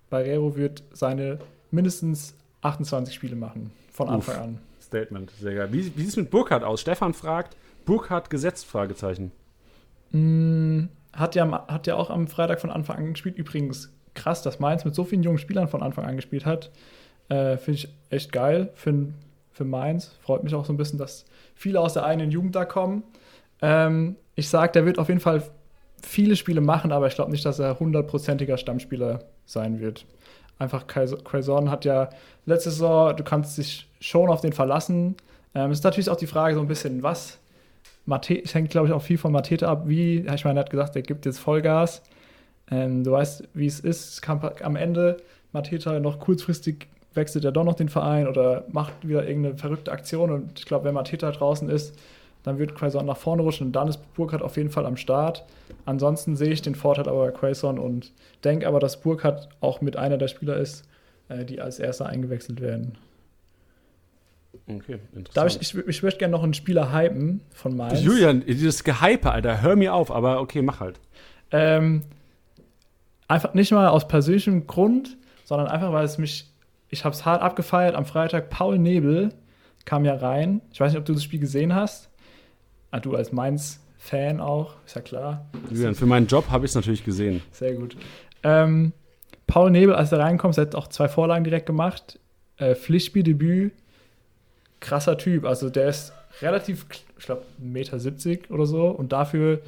Barrero 0.09 0.55
wird 0.55 0.83
seine 0.91 1.39
mindestens 1.71 2.35
28 2.61 3.13
Spiele 3.13 3.35
machen, 3.35 3.71
von 3.91 4.09
Anfang 4.09 4.35
Uff, 4.35 4.41
an. 4.41 4.59
Statement, 4.81 5.31
sehr 5.31 5.55
geil. 5.55 5.69
Wie, 5.71 5.85
wie 5.95 6.01
sieht 6.01 6.09
es 6.09 6.17
mit 6.17 6.29
Burkhardt 6.29 6.63
aus? 6.63 6.81
Stefan 6.81 7.13
fragt, 7.13 7.57
Burkhardt 7.85 8.29
gesetzt? 8.29 8.65
Fragezeichen. 8.65 9.31
Mm, 10.11 10.85
hat, 11.13 11.35
ja, 11.35 11.67
hat 11.67 11.87
ja 11.87 11.95
auch 11.95 12.09
am 12.09 12.27
Freitag 12.27 12.61
von 12.61 12.69
Anfang 12.69 12.97
an 12.97 13.13
gespielt. 13.13 13.37
Übrigens 13.37 13.91
krass, 14.13 14.41
dass 14.41 14.59
Mainz 14.59 14.85
mit 14.85 14.95
so 14.95 15.03
vielen 15.03 15.23
jungen 15.23 15.37
Spielern 15.37 15.67
von 15.67 15.83
Anfang 15.83 16.05
an 16.05 16.15
gespielt 16.15 16.45
hat. 16.45 16.71
Äh, 17.29 17.57
Finde 17.57 17.79
ich 17.79 17.89
echt 18.09 18.31
geil 18.31 18.71
für, 18.75 19.07
für 19.51 19.65
Mainz. 19.65 20.15
Freut 20.21 20.43
mich 20.43 20.55
auch 20.55 20.65
so 20.65 20.73
ein 20.73 20.77
bisschen, 20.77 20.97
dass 20.97 21.25
viele 21.55 21.79
aus 21.79 21.93
der 21.93 22.05
eigenen 22.05 22.31
Jugend 22.31 22.55
da 22.55 22.65
kommen. 22.65 23.03
Ähm, 23.61 24.15
ich 24.35 24.49
sage, 24.49 24.71
der 24.71 24.85
wird 24.85 24.99
auf 24.99 25.09
jeden 25.09 25.19
Fall 25.19 25.43
viele 26.01 26.35
Spiele 26.35 26.61
machen, 26.61 26.91
aber 26.91 27.07
ich 27.07 27.15
glaube 27.15 27.31
nicht, 27.31 27.45
dass 27.45 27.59
er 27.59 27.79
hundertprozentiger 27.79 28.57
Stammspieler 28.57 29.19
sein 29.45 29.79
wird. 29.79 30.05
Einfach 30.59 30.87
Quaison 30.87 31.69
hat 31.69 31.85
ja 31.85 32.09
letzte 32.45 32.71
Saison, 32.71 33.15
du 33.15 33.23
kannst 33.23 33.57
dich 33.57 33.87
schon 33.99 34.29
auf 34.29 34.41
den 34.41 34.53
verlassen. 34.53 35.15
Ähm, 35.53 35.71
es 35.71 35.79
ist 35.79 35.83
natürlich 35.83 36.09
auch 36.09 36.17
die 36.17 36.27
Frage 36.27 36.55
so 36.55 36.61
ein 36.61 36.67
bisschen, 36.67 37.03
was 37.03 37.39
Mate 38.05 38.41
es 38.41 38.55
hängt, 38.55 38.69
glaube 38.69 38.87
ich, 38.87 38.93
auch 38.93 39.01
viel 39.01 39.17
von 39.17 39.31
Matete 39.31 39.67
ab, 39.67 39.83
wie, 39.85 40.19
ich 40.19 40.45
meine, 40.45 40.59
er 40.59 40.63
hat 40.63 40.69
gesagt, 40.69 40.95
er 40.95 41.01
gibt 41.01 41.25
jetzt 41.25 41.39
Vollgas. 41.39 42.01
Ähm, 42.71 43.03
du 43.03 43.11
weißt, 43.11 43.49
wie 43.53 43.65
es 43.65 43.79
ist. 43.79 44.13
Es 44.13 44.21
kann 44.21 44.39
am 44.63 44.75
Ende 44.75 45.17
Mateta 45.51 45.99
noch 45.99 46.19
kurzfristig 46.19 46.87
wechselt 47.17 47.43
er 47.43 47.51
doch 47.51 47.65
noch 47.65 47.73
den 47.73 47.89
Verein 47.89 48.27
oder 48.27 48.63
macht 48.71 48.93
wieder 49.05 49.27
irgendeine 49.27 49.57
verrückte 49.57 49.91
Aktion. 49.91 50.31
Und 50.31 50.59
ich 50.59 50.65
glaube, 50.65 50.85
wenn 50.85 50.93
Mateta 50.93 51.29
draußen 51.31 51.69
ist, 51.69 51.99
dann 52.47 52.59
wird 52.59 52.75
Quaison 52.75 53.05
nach 53.05 53.17
vorne 53.17 53.41
rutschen 53.41 53.67
und 53.67 53.73
dann 53.73 53.87
ist 53.87 54.13
Burkhardt 54.13 54.41
auf 54.41 54.57
jeden 54.57 54.69
Fall 54.69 54.85
am 54.85 54.97
Start. 54.97 55.45
Ansonsten 55.85 56.35
sehe 56.35 56.51
ich 56.51 56.61
den 56.61 56.75
Vorteil 56.75 57.07
aber 57.07 57.25
bei 57.25 57.31
Quaison 57.31 57.77
und 57.77 58.13
denke 58.43 58.67
aber, 58.67 58.79
dass 58.79 59.01
Burkhardt 59.01 59.49
auch 59.61 59.81
mit 59.81 59.97
einer 59.97 60.17
der 60.17 60.27
Spieler 60.27 60.57
ist, 60.57 60.87
äh, 61.29 61.45
die 61.45 61.61
als 61.61 61.79
erster 61.79 62.07
eingewechselt 62.07 62.61
werden. 62.61 62.97
Okay, 64.69 64.99
interessant. 65.13 65.61
ich, 65.61 65.75
ich, 65.75 65.87
ich 65.87 66.03
möchte 66.03 66.19
gerne 66.19 66.31
noch 66.31 66.43
einen 66.43 66.53
Spieler 66.53 66.91
hypen 66.93 67.41
von 67.53 67.75
Mainz. 67.75 68.01
Julian, 68.01 68.43
dieses 68.45 68.83
Gehype, 68.83 69.31
Alter, 69.31 69.61
hör 69.61 69.75
mir 69.75 69.93
auf, 69.93 70.11
aber 70.11 70.41
okay, 70.41 70.61
mach 70.61 70.79
halt. 70.79 70.99
Ähm, 71.51 72.03
einfach 73.27 73.53
nicht 73.53 73.71
mal 73.71 73.87
aus 73.87 74.07
persönlichem 74.07 74.67
Grund, 74.67 75.17
sondern 75.45 75.67
einfach, 75.67 75.93
weil 75.93 76.05
es 76.05 76.17
mich, 76.17 76.51
ich 76.89 77.05
habe 77.05 77.15
es 77.15 77.25
hart 77.25 77.41
abgefeiert 77.41 77.95
am 77.95 78.05
Freitag. 78.05 78.49
Paul 78.49 78.77
Nebel 78.77 79.29
kam 79.85 80.03
ja 80.03 80.15
rein. 80.15 80.61
Ich 80.71 80.79
weiß 80.79 80.91
nicht, 80.91 80.99
ob 80.99 81.05
du 81.05 81.13
das 81.13 81.23
Spiel 81.23 81.39
gesehen 81.39 81.73
hast. 81.73 82.09
Ah, 82.91 82.99
du 82.99 83.15
als 83.15 83.31
Mainz-Fan 83.31 84.39
auch, 84.39 84.75
ist 84.85 84.95
ja 84.95 85.01
klar. 85.01 85.45
Julian, 85.69 85.95
für 85.95 86.05
meinen 86.05 86.27
Job 86.27 86.49
habe 86.49 86.65
ich 86.65 86.71
es 86.71 86.75
natürlich 86.75 87.03
gesehen. 87.03 87.41
Sehr 87.51 87.73
gut. 87.73 87.97
Ähm, 88.43 88.93
Paul 89.45 89.71
Nebel, 89.71 89.95
als 89.95 90.11
er 90.11 90.19
reinkommt, 90.19 90.57
hat 90.57 90.75
auch 90.75 90.87
zwei 90.87 91.07
Vorlagen 91.07 91.43
direkt 91.43 91.65
gemacht. 91.65 92.19
Äh, 92.57 92.75
Pflichtspieldebüt 92.75 93.73
krasser 94.79 95.17
Typ. 95.17 95.45
Also 95.45 95.69
der 95.69 95.89
ist 95.89 96.13
relativ, 96.41 96.85
ich 97.17 97.25
glaube, 97.25 97.43
1,70 97.61 98.27
Meter 98.29 98.53
oder 98.53 98.65
so 98.65 98.87
und 98.87 99.11
dafür 99.11 99.61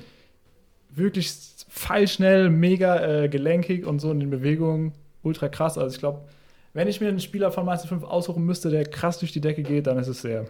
wirklich 0.89 1.31
feilschnell, 1.69 2.49
mega 2.49 3.23
äh, 3.23 3.29
gelenkig 3.29 3.85
und 3.85 3.99
so 3.99 4.11
in 4.11 4.19
den 4.19 4.29
Bewegungen 4.29 4.93
ultra 5.23 5.49
krass. 5.49 5.77
Also 5.77 5.93
ich 5.93 5.99
glaube, 5.99 6.21
wenn 6.73 6.87
ich 6.87 7.01
mir 7.01 7.09
einen 7.09 7.19
Spieler 7.19 7.51
von 7.51 7.65
Meister 7.65 7.87
5 7.87 8.03
aussuchen 8.03 8.45
müsste, 8.45 8.69
der 8.69 8.85
krass 8.85 9.19
durch 9.19 9.31
die 9.31 9.41
Decke 9.41 9.63
geht, 9.63 9.87
dann 9.87 9.97
ist 9.97 10.07
es 10.07 10.21
der. 10.21 10.45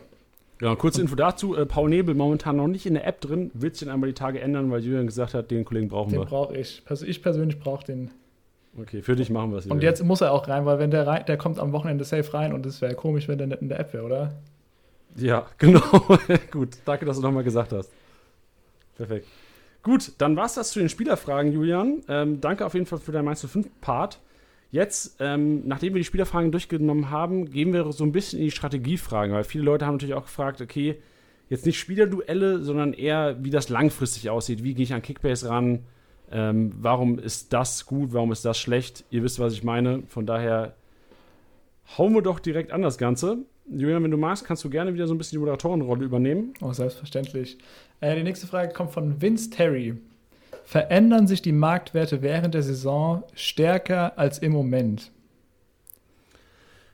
Ja, 0.61 0.75
kurze 0.75 1.01
Info 1.01 1.15
dazu: 1.15 1.55
äh, 1.55 1.65
Paul 1.65 1.89
Nebel 1.89 2.15
momentan 2.15 2.57
noch 2.57 2.67
nicht 2.67 2.85
in 2.85 2.93
der 2.93 3.07
App 3.07 3.21
drin. 3.21 3.51
Wird 3.53 3.75
sich 3.75 3.89
einmal 3.89 4.09
die 4.09 4.13
Tage 4.13 4.41
ändern, 4.41 4.71
weil 4.71 4.81
Julian 4.81 5.05
gesagt 5.05 5.33
hat, 5.33 5.51
den 5.51 5.63
Kollegen 5.65 5.87
brauchen 5.87 6.11
den 6.11 6.19
wir. 6.19 6.25
Den 6.25 6.29
brauche 6.29 6.57
ich. 6.57 6.81
Also 6.85 7.05
ich 7.05 7.21
persönlich 7.21 7.59
brauche 7.59 7.85
den. 7.85 8.11
Okay, 8.77 9.01
für 9.01 9.15
dich 9.15 9.29
machen 9.29 9.51
wir 9.51 9.57
es. 9.57 9.65
Und 9.65 9.81
jetzt 9.81 10.03
muss 10.03 10.21
er 10.21 10.31
auch 10.31 10.47
rein, 10.47 10.65
weil 10.65 10.79
wenn 10.79 10.91
der 10.91 11.07
rein, 11.07 11.25
der 11.25 11.37
kommt 11.37 11.59
am 11.59 11.71
Wochenende 11.71 12.03
safe 12.03 12.33
rein 12.33 12.53
und 12.53 12.65
es 12.65 12.81
wäre 12.81 12.93
komisch, 12.93 13.27
wenn 13.27 13.37
der 13.37 13.47
nicht 13.47 13.61
in 13.61 13.69
der 13.69 13.79
App 13.79 13.93
wäre, 13.93 14.03
oder? 14.03 14.33
Ja, 15.15 15.47
genau. 15.57 16.17
Gut, 16.51 16.77
danke, 16.85 17.05
dass 17.05 17.17
du 17.17 17.23
nochmal 17.23 17.43
gesagt 17.43 17.71
hast. 17.71 17.91
Perfekt. 18.95 19.27
Gut, 19.81 20.11
dann 20.17 20.35
war 20.35 20.45
es 20.45 20.55
das 20.55 20.71
zu 20.71 20.79
den 20.79 20.89
Spielerfragen, 20.89 21.51
Julian. 21.53 22.03
Ähm, 22.09 22.41
danke 22.41 22.65
auf 22.65 22.73
jeden 22.73 22.85
Fall 22.85 22.99
für 22.99 23.11
deinen 23.11 23.25
Meister 23.25 23.47
5 23.47 23.67
Part. 23.81 24.19
Jetzt, 24.71 25.17
ähm, 25.19 25.67
nachdem 25.67 25.93
wir 25.93 25.99
die 25.99 26.05
Spielerfragen 26.05 26.51
durchgenommen 26.51 27.09
haben, 27.09 27.49
gehen 27.49 27.73
wir 27.73 27.91
so 27.91 28.03
ein 28.03 28.11
bisschen 28.11 28.39
in 28.39 28.45
die 28.45 28.51
Strategiefragen, 28.51 29.33
weil 29.33 29.43
viele 29.43 29.63
Leute 29.63 29.85
haben 29.85 29.95
natürlich 29.95 30.13
auch 30.13 30.25
gefragt, 30.25 30.61
okay, 30.61 30.97
jetzt 31.49 31.65
nicht 31.65 31.79
Spielerduelle, 31.79 32.59
sondern 32.59 32.93
eher, 32.93 33.43
wie 33.43 33.49
das 33.49 33.69
langfristig 33.69 34.29
aussieht. 34.29 34.63
Wie 34.63 34.75
gehe 34.75 34.83
ich 34.83 34.93
an 34.93 35.01
Kickbase 35.01 35.49
ran? 35.49 35.79
Ähm, 36.31 36.71
warum 36.79 37.17
ist 37.17 37.53
das 37.53 37.87
gut? 37.87 38.13
Warum 38.13 38.31
ist 38.31 38.45
das 38.45 38.59
schlecht? 38.59 39.03
Ihr 39.09 39.23
wisst, 39.23 39.39
was 39.39 39.53
ich 39.53 39.63
meine. 39.63 40.03
Von 40.07 40.27
daher 40.27 40.75
hauen 41.97 42.13
wir 42.13 42.21
doch 42.21 42.39
direkt 42.39 42.71
an 42.71 42.83
das 42.83 42.99
Ganze. 42.99 43.39
Julian, 43.67 44.03
wenn 44.03 44.11
du 44.11 44.17
magst, 44.17 44.45
kannst 44.45 44.63
du 44.63 44.69
gerne 44.69 44.93
wieder 44.93 45.07
so 45.07 45.15
ein 45.15 45.17
bisschen 45.17 45.37
die 45.37 45.39
Moderatorenrolle 45.39 46.05
übernehmen. 46.05 46.53
Oh, 46.61 46.73
selbstverständlich. 46.73 47.57
Äh, 48.01 48.15
die 48.15 48.23
nächste 48.23 48.45
Frage 48.45 48.73
kommt 48.73 48.91
von 48.91 49.19
Vince 49.19 49.49
Terry. 49.49 49.97
Verändern 50.69 51.25
sich 51.25 51.41
die 51.41 51.51
Marktwerte 51.51 52.21
während 52.21 52.53
der 52.53 52.61
Saison 52.61 53.23
stärker 53.33 54.19
als 54.19 54.37
im 54.37 54.51
Moment? 54.51 55.11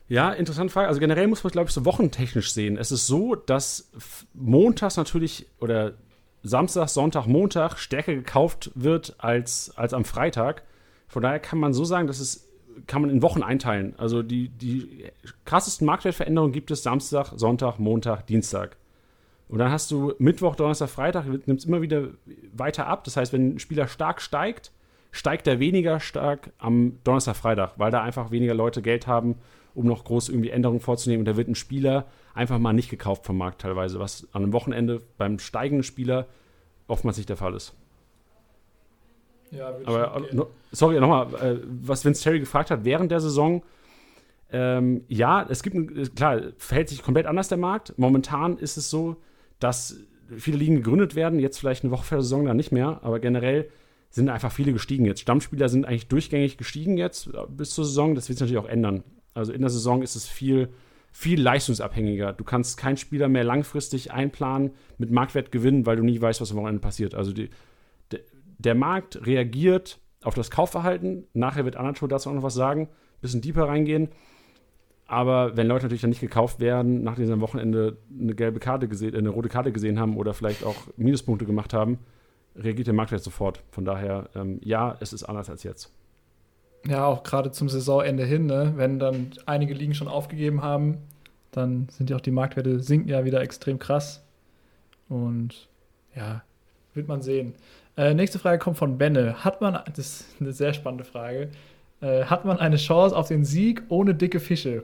Ja, 0.08 0.32
interessante 0.32 0.72
Frage. 0.72 0.88
Also 0.88 1.02
generell 1.02 1.28
muss 1.28 1.44
man, 1.44 1.52
glaube 1.52 1.68
ich, 1.68 1.74
so 1.74 1.84
wochentechnisch 1.84 2.54
sehen. 2.54 2.78
Es 2.78 2.94
ist 2.94 3.06
so, 3.06 3.36
dass 3.36 3.92
montags 4.34 4.96
natürlich 4.96 5.48
oder 5.60 5.96
Samstag, 6.42 6.88
Sonntag, 6.88 7.28
Montag 7.28 7.78
stärker 7.78 8.16
gekauft 8.16 8.72
wird 8.76 9.16
als, 9.18 9.74
als 9.76 9.94
am 9.94 10.06
Freitag. 10.06 10.64
Von 11.10 11.24
daher 11.24 11.40
kann 11.40 11.60
man 11.60 11.74
so 11.74 11.84
sagen, 11.84 12.08
dass 12.08 12.22
es 12.22 12.48
kann 12.88 13.02
man 13.02 13.12
in 13.12 13.22
Wochen 13.22 13.44
einteilen. 13.44 13.94
Also 13.98 14.24
die, 14.24 14.48
die 14.48 15.04
krassesten 15.44 15.86
Marktwertveränderungen 15.86 16.54
gibt 16.54 16.72
es 16.72 16.82
Samstag, 16.82 17.34
Sonntag, 17.36 17.78
Montag, 17.80 18.26
Dienstag. 18.28 18.78
Und 19.48 19.60
dann 19.60 19.72
hast 19.72 19.92
du 19.92 20.14
Mittwoch, 20.18 20.56
Donnerstag, 20.56 20.90
Freitag, 20.90 21.26
nimmt 21.26 21.60
es 21.60 21.66
immer 21.66 21.82
wieder 21.82 22.10
weiter 22.54 22.88
ab. 22.88 23.04
Das 23.04 23.16
heißt, 23.16 23.32
wenn 23.32 23.56
ein 23.56 23.60
Spieler 23.60 23.88
stark 23.88 24.22
steigt, 24.22 24.72
steigt 25.12 25.48
er 25.48 25.60
weniger 25.60 26.00
stark 26.00 26.52
am 26.58 26.98
Donnerstag, 27.04 27.36
Freitag, 27.36 27.74
weil 27.78 27.92
da 27.92 28.02
einfach 28.02 28.32
weniger 28.32 28.54
Leute 28.54 28.82
Geld 28.82 29.08
haben, 29.08 29.36
um 29.76 29.86
noch 29.86 30.04
groß 30.04 30.30
irgendwie 30.30 30.50
Änderungen 30.50 30.80
vorzunehmen. 30.80 31.22
Und 31.22 31.26
da 31.26 31.38
wird 31.38 31.48
ein 31.48 31.56
Spieler 31.56 32.06
einfach 32.34 32.58
mal 32.58 32.74
nicht 32.74 32.90
gekauft 32.90 33.26
vom 33.26 33.38
Markt 33.38 33.62
teilweise, 33.62 34.00
was 34.00 34.28
an 34.34 34.44
einem 34.44 34.54
Wochenende 34.54 35.02
beim 35.18 35.40
steigenden 35.40 35.84
Spieler 35.84 36.28
oftmals 36.88 37.18
nicht 37.18 37.30
der 37.30 37.38
Fall 37.38 37.54
ist. 37.54 37.74
Ja, 39.52 39.74
Aber 39.86 40.22
no, 40.32 40.48
sorry, 40.72 41.00
nochmal, 41.00 41.34
äh, 41.36 41.60
was 41.82 42.04
Vince 42.04 42.24
Terry 42.24 42.40
gefragt 42.40 42.72
hat 42.72 42.84
während 42.84 43.12
der 43.12 43.20
Saison. 43.20 43.64
Ähm, 44.52 45.04
ja, 45.08 45.46
es 45.48 45.64
gibt, 45.64 46.16
klar, 46.16 46.42
verhält 46.58 46.90
sich 46.90 47.04
komplett 47.04 47.26
anders 47.26 47.48
der 47.48 47.58
Markt. 47.58 47.94
Momentan 47.98 48.58
ist 48.58 48.78
es 48.78 48.90
so, 48.90 49.18
dass 49.60 49.98
viele 50.38 50.58
Ligen 50.58 50.78
gegründet 50.78 51.16
werden, 51.16 51.40
jetzt 51.40 51.60
vielleicht 51.60 51.84
eine 51.84 51.92
Woche 51.92 52.06
vor 52.06 52.18
der 52.18 52.24
Saison 52.24 52.46
dann 52.46 52.58
nicht 52.58 52.72
mehr, 52.72 53.00
aber 53.04 53.20
generell 53.20 53.70
sind 54.10 54.30
einfach 54.30 54.52
viele 54.52 54.72
gestiegen 54.72 55.06
jetzt. 55.06 55.22
Stammspieler 55.22 55.68
sind 55.68 55.86
eigentlich 55.86 56.08
durchgängig 56.08 56.58
gestiegen 56.58 56.98
jetzt 56.98 57.28
äh, 57.28 57.32
bis 57.50 57.72
zur 57.72 57.86
Saison. 57.86 58.16
Das 58.16 58.30
wird 58.30 58.38
sich 58.38 58.48
natürlich 58.48 58.64
auch 58.64 58.70
ändern. 58.70 59.04
Also 59.34 59.52
in 59.52 59.62
der 59.62 59.70
Saison 59.70 60.02
ist 60.02 60.16
es 60.16 60.26
viel, 60.26 60.70
viel 61.12 61.42
leistungsabhängiger. 61.42 62.32
Du 62.32 62.46
kannst 62.46 62.78
keinen 62.78 62.96
Spieler 62.96 63.28
mehr 63.28 63.44
langfristig 63.44 64.14
einplanen 64.14 64.72
mit 64.98 65.12
Marktwert 65.12 65.52
gewinnen, 65.52 65.86
weil 65.86 65.98
du 65.98 66.04
nie 66.04 66.22
weißt, 66.22 66.40
was 66.40 66.52
am 66.52 66.58
Wochenende 66.58 66.80
passiert. 66.80 67.14
Also 67.14 67.34
die, 67.34 67.50
de, 68.14 68.22
der 68.58 68.76
Markt 68.76 69.26
reagiert 69.26 70.00
auf 70.24 70.34
das 70.34 70.50
Kaufverhalten. 70.50 71.28
Nachher 71.34 71.66
wird 71.66 71.76
Anatol 71.76 72.08
dazu 72.08 72.30
auch 72.30 72.34
noch 72.34 72.44
was 72.44 72.54
sagen, 72.54 72.84
ein 72.84 73.22
bisschen 73.22 73.42
deeper 73.42 73.68
reingehen. 73.68 74.10
Aber 75.08 75.56
wenn 75.56 75.68
Leute 75.68 75.86
natürlich 75.86 76.02
dann 76.02 76.10
nicht 76.10 76.22
gekauft 76.22 76.60
werden, 76.60 77.04
nachdem 77.04 77.28
sie 77.28 77.34
am 77.34 77.42
Wochenende 77.42 77.98
eine 78.20 78.34
gelbe 78.34 78.60
Karte 78.60 78.88
gesehen, 78.88 79.14
äh, 79.14 79.20
eine 79.20 79.30
rote 79.30 79.50
Karte 79.50 79.72
gesehen 79.72 80.00
haben 80.00 80.18
oder 80.18 80.34
vielleicht 80.34 80.64
auch 80.64 80.76
Minuspunkte 80.98 81.46
gemacht 81.46 81.74
haben, 81.74 82.00
reagiert 82.56 82.88
der 82.88 82.94
Marktwert 82.94 83.24
sofort. 83.24 83.62
Von 83.72 83.86
daher, 83.86 84.30
ähm, 84.36 84.60
ja, 84.64 84.98
es 85.00 85.14
ist 85.14 85.24
anders 85.24 85.50
als 85.50 85.64
jetzt. 85.64 85.92
Ja, 86.88 87.06
auch 87.06 87.24
gerade 87.24 87.52
zum 87.52 87.70
Saisonende 87.70 88.26
hin, 88.26 88.46
ne? 88.46 88.74
wenn 88.76 89.00
dann 89.00 89.32
einige 89.46 89.74
Ligen 89.74 89.96
schon 89.96 90.08
aufgegeben 90.08 90.62
haben, 90.62 90.98
dann 91.52 91.88
sind 91.90 92.10
ja 92.10 92.16
auch 92.16 92.22
die 92.22 92.32
Marktwerte 92.32 92.80
sinken 92.80 93.10
ja 93.10 93.26
wieder 93.26 93.42
extrem 93.42 93.80
krass. 93.80 94.24
Und 95.10 95.68
ja, 96.16 96.44
wird 96.94 97.08
man 97.08 97.22
sehen. 97.22 97.54
Äh, 97.98 98.14
nächste 98.14 98.40
Frage 98.40 98.60
kommt 98.60 98.78
von 98.78 98.98
Benne. 98.98 99.44
Hat 99.44 99.62
man, 99.62 99.80
das 99.96 99.98
ist 99.98 100.26
eine 100.40 100.52
sehr 100.52 100.74
spannende 100.74 101.06
Frage, 101.06 101.50
äh, 102.02 102.26
hat 102.26 102.46
man 102.46 102.60
eine 102.60 102.78
Chance 102.78 103.16
auf 103.16 103.28
den 103.28 103.46
Sieg 103.46 103.84
ohne 103.90 104.14
dicke 104.14 104.40
Fische? 104.40 104.84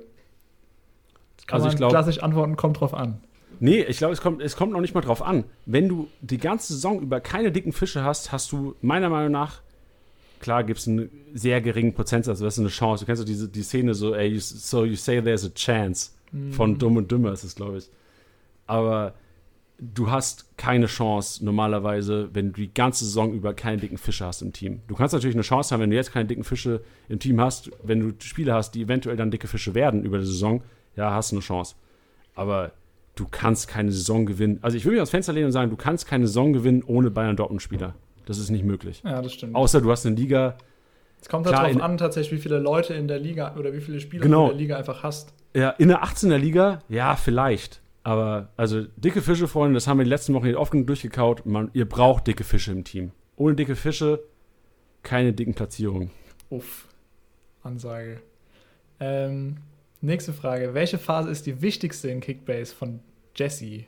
Kann 1.52 1.58
also 1.58 1.68
man 1.68 1.76
glaub, 1.76 1.92
klassisch 1.92 2.24
antworten, 2.24 2.56
kommt 2.56 2.80
drauf 2.80 2.94
an. 2.94 3.20
Nee, 3.60 3.84
ich 3.84 3.98
glaube, 3.98 4.14
es 4.14 4.22
kommt, 4.22 4.42
es 4.42 4.56
kommt 4.56 4.72
noch 4.72 4.82
nicht 4.82 4.96
mal 4.96 5.02
drauf 5.02 5.22
an. 5.22 5.44
Wenn 5.66 5.90
du 5.90 6.08
die 6.22 6.38
ganze 6.38 6.74
Saison 6.74 7.02
über 7.02 7.20
keine 7.20 7.52
dicken 7.52 7.74
Fische 7.74 8.04
hast, 8.04 8.32
hast 8.32 8.52
du 8.52 8.76
meiner 8.82 9.10
Meinung 9.10 9.32
nach, 9.32 9.62
klar 10.40 10.64
gibt 10.64 10.80
es 10.80 10.88
einen 10.88 11.10
sehr 11.34 11.62
geringen 11.62 11.94
Prozentsatz, 11.94 12.40
das 12.40 12.56
ist 12.56 12.60
eine 12.60 12.70
Chance. 12.70 13.04
Du 13.04 13.06
kennst 13.06 13.22
doch 13.22 13.28
diese, 13.28 13.50
die 13.50 13.62
Szene 13.62 13.94
so, 13.94 14.16
ey, 14.16 14.30
you, 14.30 14.40
so 14.40 14.86
you 14.86 14.96
say 14.96 15.22
there's 15.22 15.46
a 15.46 15.50
chance. 15.54 16.12
Mhm. 16.32 16.54
Von 16.54 16.80
Dumm 16.80 16.98
und 16.98 17.12
Dümmer 17.12 17.34
ist 17.34 17.44
es, 17.44 17.54
glaube 17.56 17.80
ich. 17.80 17.90
Aber 18.66 19.14
du 19.78 20.10
hast 20.10 20.58
keine 20.58 20.86
Chance 20.86 21.44
normalerweise, 21.44 22.30
wenn 22.34 22.54
du 22.54 22.62
die 22.62 22.74
ganze 22.74 23.04
Saison 23.04 23.34
über 23.34 23.54
keine 23.54 23.78
dicken 23.78 23.98
Fische 23.98 24.26
hast 24.26 24.42
im 24.42 24.54
Team. 24.54 24.82
Du 24.88 24.96
kannst 24.96 25.14
natürlich 25.14 25.36
eine 25.36 25.44
Chance 25.44 25.74
haben, 25.74 25.82
wenn 25.82 25.90
du 25.90 25.96
jetzt 25.96 26.14
keine 26.14 26.26
dicken 26.26 26.44
Fische 26.44 26.82
im 27.10 27.20
Team 27.20 27.42
hast, 27.42 27.70
wenn 27.84 28.00
du 28.00 28.26
Spiele 28.26 28.54
hast, 28.54 28.76
die 28.76 28.84
eventuell 28.84 29.18
dann 29.18 29.32
dicke 29.32 29.48
Fische 29.48 29.76
werden 29.76 30.04
über 30.04 30.20
die 30.20 30.26
Saison, 30.26 30.64
ja, 30.96 31.12
hast 31.12 31.32
du 31.32 31.36
eine 31.36 31.44
Chance. 31.44 31.76
Aber 32.36 32.72
du 33.16 33.28
kannst 33.30 33.68
keine 33.68 33.92
Saison 33.92 34.26
gewinnen. 34.26 34.60
Also 34.62 34.78
ich 34.78 34.86
würde 34.86 34.94
mich 34.94 35.00
ans 35.00 35.10
Fenster 35.10 35.34
lehnen 35.34 35.48
und 35.48 35.52
sagen, 35.52 35.70
du 35.70 35.78
kannst 35.78 36.08
keine 36.08 36.28
Saison 36.28 36.54
gewinnen 36.54 36.84
ohne 36.86 37.12
Bayern 37.12 37.36
Dortmund-Spieler. 37.36 37.96
Das 38.26 38.38
ist 38.38 38.50
nicht 38.50 38.64
möglich. 38.64 39.02
Ja, 39.04 39.22
das 39.22 39.34
stimmt. 39.34 39.56
Außer 39.56 39.82
du 39.82 39.92
hast 39.92 40.06
eine 40.06 40.16
Liga. 40.16 40.58
Es 41.22 41.30
kommt 41.30 41.46
halt 41.46 41.58
darauf 41.58 41.82
an, 41.82 41.98
tatsächlich, 41.98 42.40
wie 42.40 42.44
viele 42.44 42.60
Leute 42.60 42.94
in 42.94 43.08
der 43.08 43.20
Liga 43.20 43.56
oder 43.58 43.74
wie 43.74 43.82
viele 43.82 44.00
Spieler 44.00 44.24
genau. 44.24 44.46
du 44.46 44.52
in 44.52 44.58
der 44.58 44.62
Liga 44.62 44.78
einfach 44.78 45.04
hast. 45.04 45.34
Ja, 45.54 45.72
in 45.72 45.90
der 45.90 46.04
18er 46.04 46.38
Liga, 46.38 46.80
ja, 46.88 47.16
vielleicht. 47.16 47.82
Aber, 48.04 48.50
also, 48.58 48.84
dicke 48.96 49.22
Fische, 49.22 49.48
Freunde, 49.48 49.76
das 49.76 49.86
haben 49.86 50.00
wir 50.00 50.06
die 50.06 50.10
letzten 50.10 50.34
Wochen 50.34 50.56
oft 50.56 50.72
genug 50.72 50.88
durchgekaut. 50.88 51.46
Man, 51.46 51.70
ihr 51.74 51.88
braucht 51.88 52.26
dicke 52.26 52.44
Fische 52.44 52.72
im 52.72 52.84
Team. 52.84 53.12
Ohne 53.36 53.56
dicke 53.56 53.76
Fische 53.76 54.24
keine 55.04 55.34
dicken 55.34 55.54
Platzierungen. 55.54 56.12
Uff. 56.50 56.88
Ansage. 57.64 58.22
Ähm, 59.00 59.58
Nächste 60.02 60.34
Frage. 60.34 60.74
Welche 60.74 60.98
Phase 60.98 61.30
ist 61.30 61.46
die 61.46 61.62
wichtigste 61.62 62.10
in 62.10 62.22
Kickbase 62.22 62.74
von 62.74 63.00
Jesse? 63.36 63.86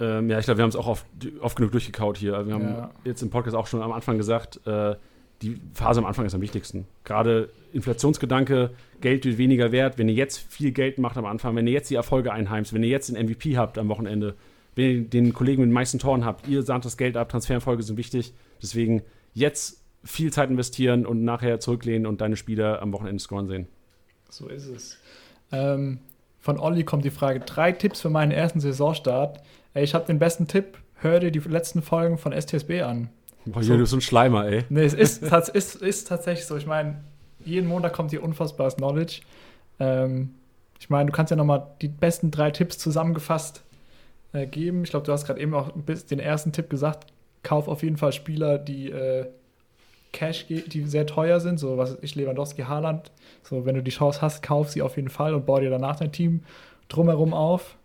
Ähm, 0.00 0.30
ja, 0.30 0.38
ich 0.38 0.46
glaube, 0.46 0.58
wir 0.58 0.62
haben 0.62 0.70
es 0.70 0.76
auch 0.76 0.86
oft, 0.86 1.06
oft, 1.40 1.56
genug 1.56 1.72
durchgekaut 1.72 2.16
hier. 2.16 2.46
Wir 2.46 2.54
haben 2.54 2.64
ja. 2.64 2.90
jetzt 3.04 3.22
im 3.22 3.30
Podcast 3.30 3.54
auch 3.54 3.66
schon 3.66 3.82
am 3.82 3.92
Anfang 3.92 4.16
gesagt, 4.16 4.66
äh, 4.66 4.96
die 5.42 5.60
Phase 5.74 6.00
am 6.00 6.06
Anfang 6.06 6.24
ist 6.24 6.34
am 6.34 6.40
wichtigsten. 6.40 6.86
Gerade 7.04 7.50
Inflationsgedanke, 7.74 8.70
Geld 9.02 9.26
wird 9.26 9.36
weniger 9.36 9.70
wert. 9.70 9.98
Wenn 9.98 10.08
ihr 10.08 10.14
jetzt 10.14 10.38
viel 10.38 10.72
Geld 10.72 10.98
macht 10.98 11.18
am 11.18 11.26
Anfang, 11.26 11.54
wenn 11.56 11.66
ihr 11.66 11.74
jetzt 11.74 11.90
die 11.90 11.96
Erfolge 11.96 12.32
einheimst, 12.32 12.72
wenn 12.72 12.82
ihr 12.82 12.88
jetzt 12.88 13.10
den 13.10 13.22
MVP 13.22 13.58
habt 13.58 13.76
am 13.76 13.88
Wochenende, 13.88 14.34
wenn 14.74 14.84
ihr 14.84 15.02
den 15.02 15.34
Kollegen 15.34 15.60
mit 15.60 15.68
den 15.68 15.74
meisten 15.74 15.98
Toren 15.98 16.24
habt, 16.24 16.48
ihr 16.48 16.62
sahnt 16.62 16.86
das 16.86 16.96
Geld 16.96 17.18
ab, 17.18 17.28
Transfererfolge 17.28 17.82
sind 17.82 17.98
wichtig. 17.98 18.32
Deswegen 18.62 19.02
jetzt 19.34 19.82
viel 20.02 20.32
Zeit 20.32 20.48
investieren 20.50 21.04
und 21.04 21.22
nachher 21.22 21.60
zurücklehnen 21.60 22.06
und 22.06 22.22
deine 22.22 22.36
Spieler 22.36 22.80
am 22.80 22.92
Wochenende 22.92 23.22
scoren 23.22 23.46
sehen. 23.46 23.68
So 24.28 24.48
ist 24.48 24.68
es. 24.68 24.98
Ähm, 25.52 25.98
von 26.40 26.58
Olli 26.58 26.84
kommt 26.84 27.04
die 27.04 27.10
Frage: 27.10 27.40
Drei 27.40 27.72
Tipps 27.72 28.00
für 28.00 28.10
meinen 28.10 28.32
ersten 28.32 28.60
Saisonstart. 28.60 29.40
Ey, 29.74 29.84
ich 29.84 29.94
habe 29.94 30.06
den 30.06 30.18
besten 30.18 30.46
Tipp. 30.46 30.78
Hör 30.96 31.20
dir 31.20 31.30
die 31.30 31.40
letzten 31.40 31.82
Folgen 31.82 32.18
von 32.18 32.32
STSB 32.32 32.82
an. 32.82 33.10
Boah, 33.46 33.62
so. 33.62 33.74
du 33.74 33.80
bist 33.80 33.90
so 33.90 33.98
ein 33.98 34.00
Schleimer, 34.00 34.46
ey. 34.46 34.64
Nee, 34.68 34.84
es 34.84 34.94
ist, 34.94 35.22
ist, 35.52 35.76
ist 35.76 36.08
tatsächlich 36.08 36.46
so. 36.46 36.56
Ich 36.56 36.66
meine, 36.66 36.96
jeden 37.44 37.68
Montag 37.68 37.92
kommt 37.92 38.10
hier 38.10 38.22
unfassbares 38.22 38.76
Knowledge. 38.76 39.20
Ähm, 39.78 40.34
ich 40.80 40.90
meine, 40.90 41.06
du 41.10 41.12
kannst 41.12 41.30
ja 41.30 41.36
nochmal 41.36 41.66
die 41.80 41.88
besten 41.88 42.30
drei 42.30 42.50
Tipps 42.50 42.78
zusammengefasst 42.78 43.62
äh, 44.32 44.46
geben. 44.46 44.84
Ich 44.84 44.90
glaube, 44.90 45.06
du 45.06 45.12
hast 45.12 45.26
gerade 45.26 45.40
eben 45.40 45.54
auch 45.54 45.72
den 46.10 46.18
ersten 46.18 46.52
Tipp 46.52 46.70
gesagt. 46.70 47.06
Kauf 47.42 47.68
auf 47.68 47.82
jeden 47.82 47.96
Fall 47.96 48.12
Spieler, 48.12 48.58
die 48.58 48.90
äh, 48.90 49.26
Cash, 50.14 50.46
die 50.46 50.86
sehr 50.86 51.06
teuer 51.06 51.40
sind, 51.40 51.58
so 51.58 51.76
was 51.76 51.98
ich 52.00 52.14
Lewandowski, 52.14 52.62
Haaland. 52.62 53.10
So, 53.42 53.66
wenn 53.66 53.74
du 53.74 53.82
die 53.82 53.90
Chance 53.90 54.22
hast, 54.22 54.42
kauf 54.42 54.70
sie 54.70 54.80
auf 54.80 54.96
jeden 54.96 55.10
Fall 55.10 55.34
und 55.34 55.44
bau 55.44 55.60
dir 55.60 55.68
danach 55.68 55.96
dein 55.96 56.12
Team 56.12 56.40
drumherum 56.88 57.34
auf. 57.34 57.76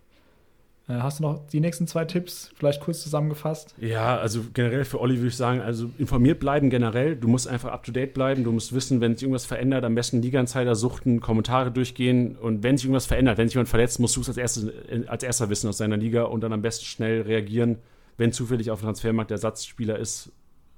Äh, 0.88 0.94
hast 0.94 1.20
du 1.20 1.24
noch 1.24 1.48
die 1.48 1.60
nächsten 1.60 1.88
zwei 1.88 2.06
Tipps 2.06 2.52
vielleicht 2.56 2.82
kurz 2.82 3.02
zusammengefasst? 3.02 3.76
Ja, 3.80 4.18
also 4.18 4.42
generell 4.54 4.86
für 4.86 5.00
Olli 5.00 5.18
würde 5.18 5.28
ich 5.28 5.38
sagen, 5.38 5.62
also 5.62 5.90
informiert 5.98 6.40
bleiben 6.40 6.70
generell. 6.70 7.16
Du 7.16 7.28
musst 7.28 7.48
einfach 7.48 7.72
up 7.72 7.84
to 7.84 7.92
date 7.92 8.14
bleiben. 8.14 8.44
Du 8.44 8.52
musst 8.52 8.74
wissen, 8.74 9.02
wenn 9.02 9.16
sich 9.16 9.24
irgendwas 9.24 9.46
verändert, 9.46 9.84
am 9.84 9.96
besten 9.96 10.22
Liga-Insider 10.22 10.76
suchten, 10.76 11.22
Kommentare 11.22 11.72
durchgehen 11.72 12.36
und 12.36 12.64
wenn 12.64 12.78
sich 12.78 12.86
irgendwas 12.86 13.06
verändert, 13.06 13.38
wenn 13.38 13.48
sich 13.48 13.56
jemand 13.56 13.70
verletzt, 13.70 14.00
musst 14.00 14.16
du 14.16 14.22
es 14.22 14.28
als, 14.28 14.38
erstes, 14.38 14.72
als 15.08 15.24
erster 15.24 15.50
wissen 15.50 15.68
aus 15.68 15.78
seiner 15.78 15.98
Liga 15.98 16.24
und 16.24 16.42
dann 16.42 16.54
am 16.54 16.62
besten 16.62 16.86
schnell 16.86 17.22
reagieren, 17.22 17.78
wenn 18.18 18.32
zufällig 18.32 18.72
auf 18.72 18.80
dem 18.80 18.86
Transfermarkt 18.86 19.32
der 19.32 19.36
Ersatzspieler 19.36 19.98
ist, 19.98 20.32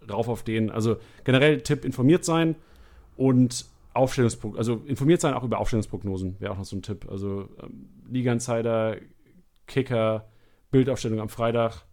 rauf 0.10 0.28
auf 0.28 0.44
den. 0.44 0.70
Also 0.70 0.98
generell 1.24 1.62
Tipp, 1.62 1.86
informiert 1.86 2.26
sein 2.26 2.56
und 3.16 3.66
Aufstellungsprognosen, 3.94 4.58
also 4.58 4.82
informiert 4.86 5.22
sein 5.22 5.34
auch 5.34 5.44
über 5.44 5.60
Aufstellungsprognosen, 5.60 6.38
wäre 6.40 6.54
auch 6.54 6.58
noch 6.58 6.66
so 6.66 6.76
ein 6.76 6.82
Tipp. 6.82 7.08
Also 7.10 7.50
ähm, 7.62 7.90
Liga-Insider, 8.10 8.98
Kicker, 9.68 10.28
Bildaufstellung 10.72 11.20
am 11.20 11.30
Freitag 11.30 11.86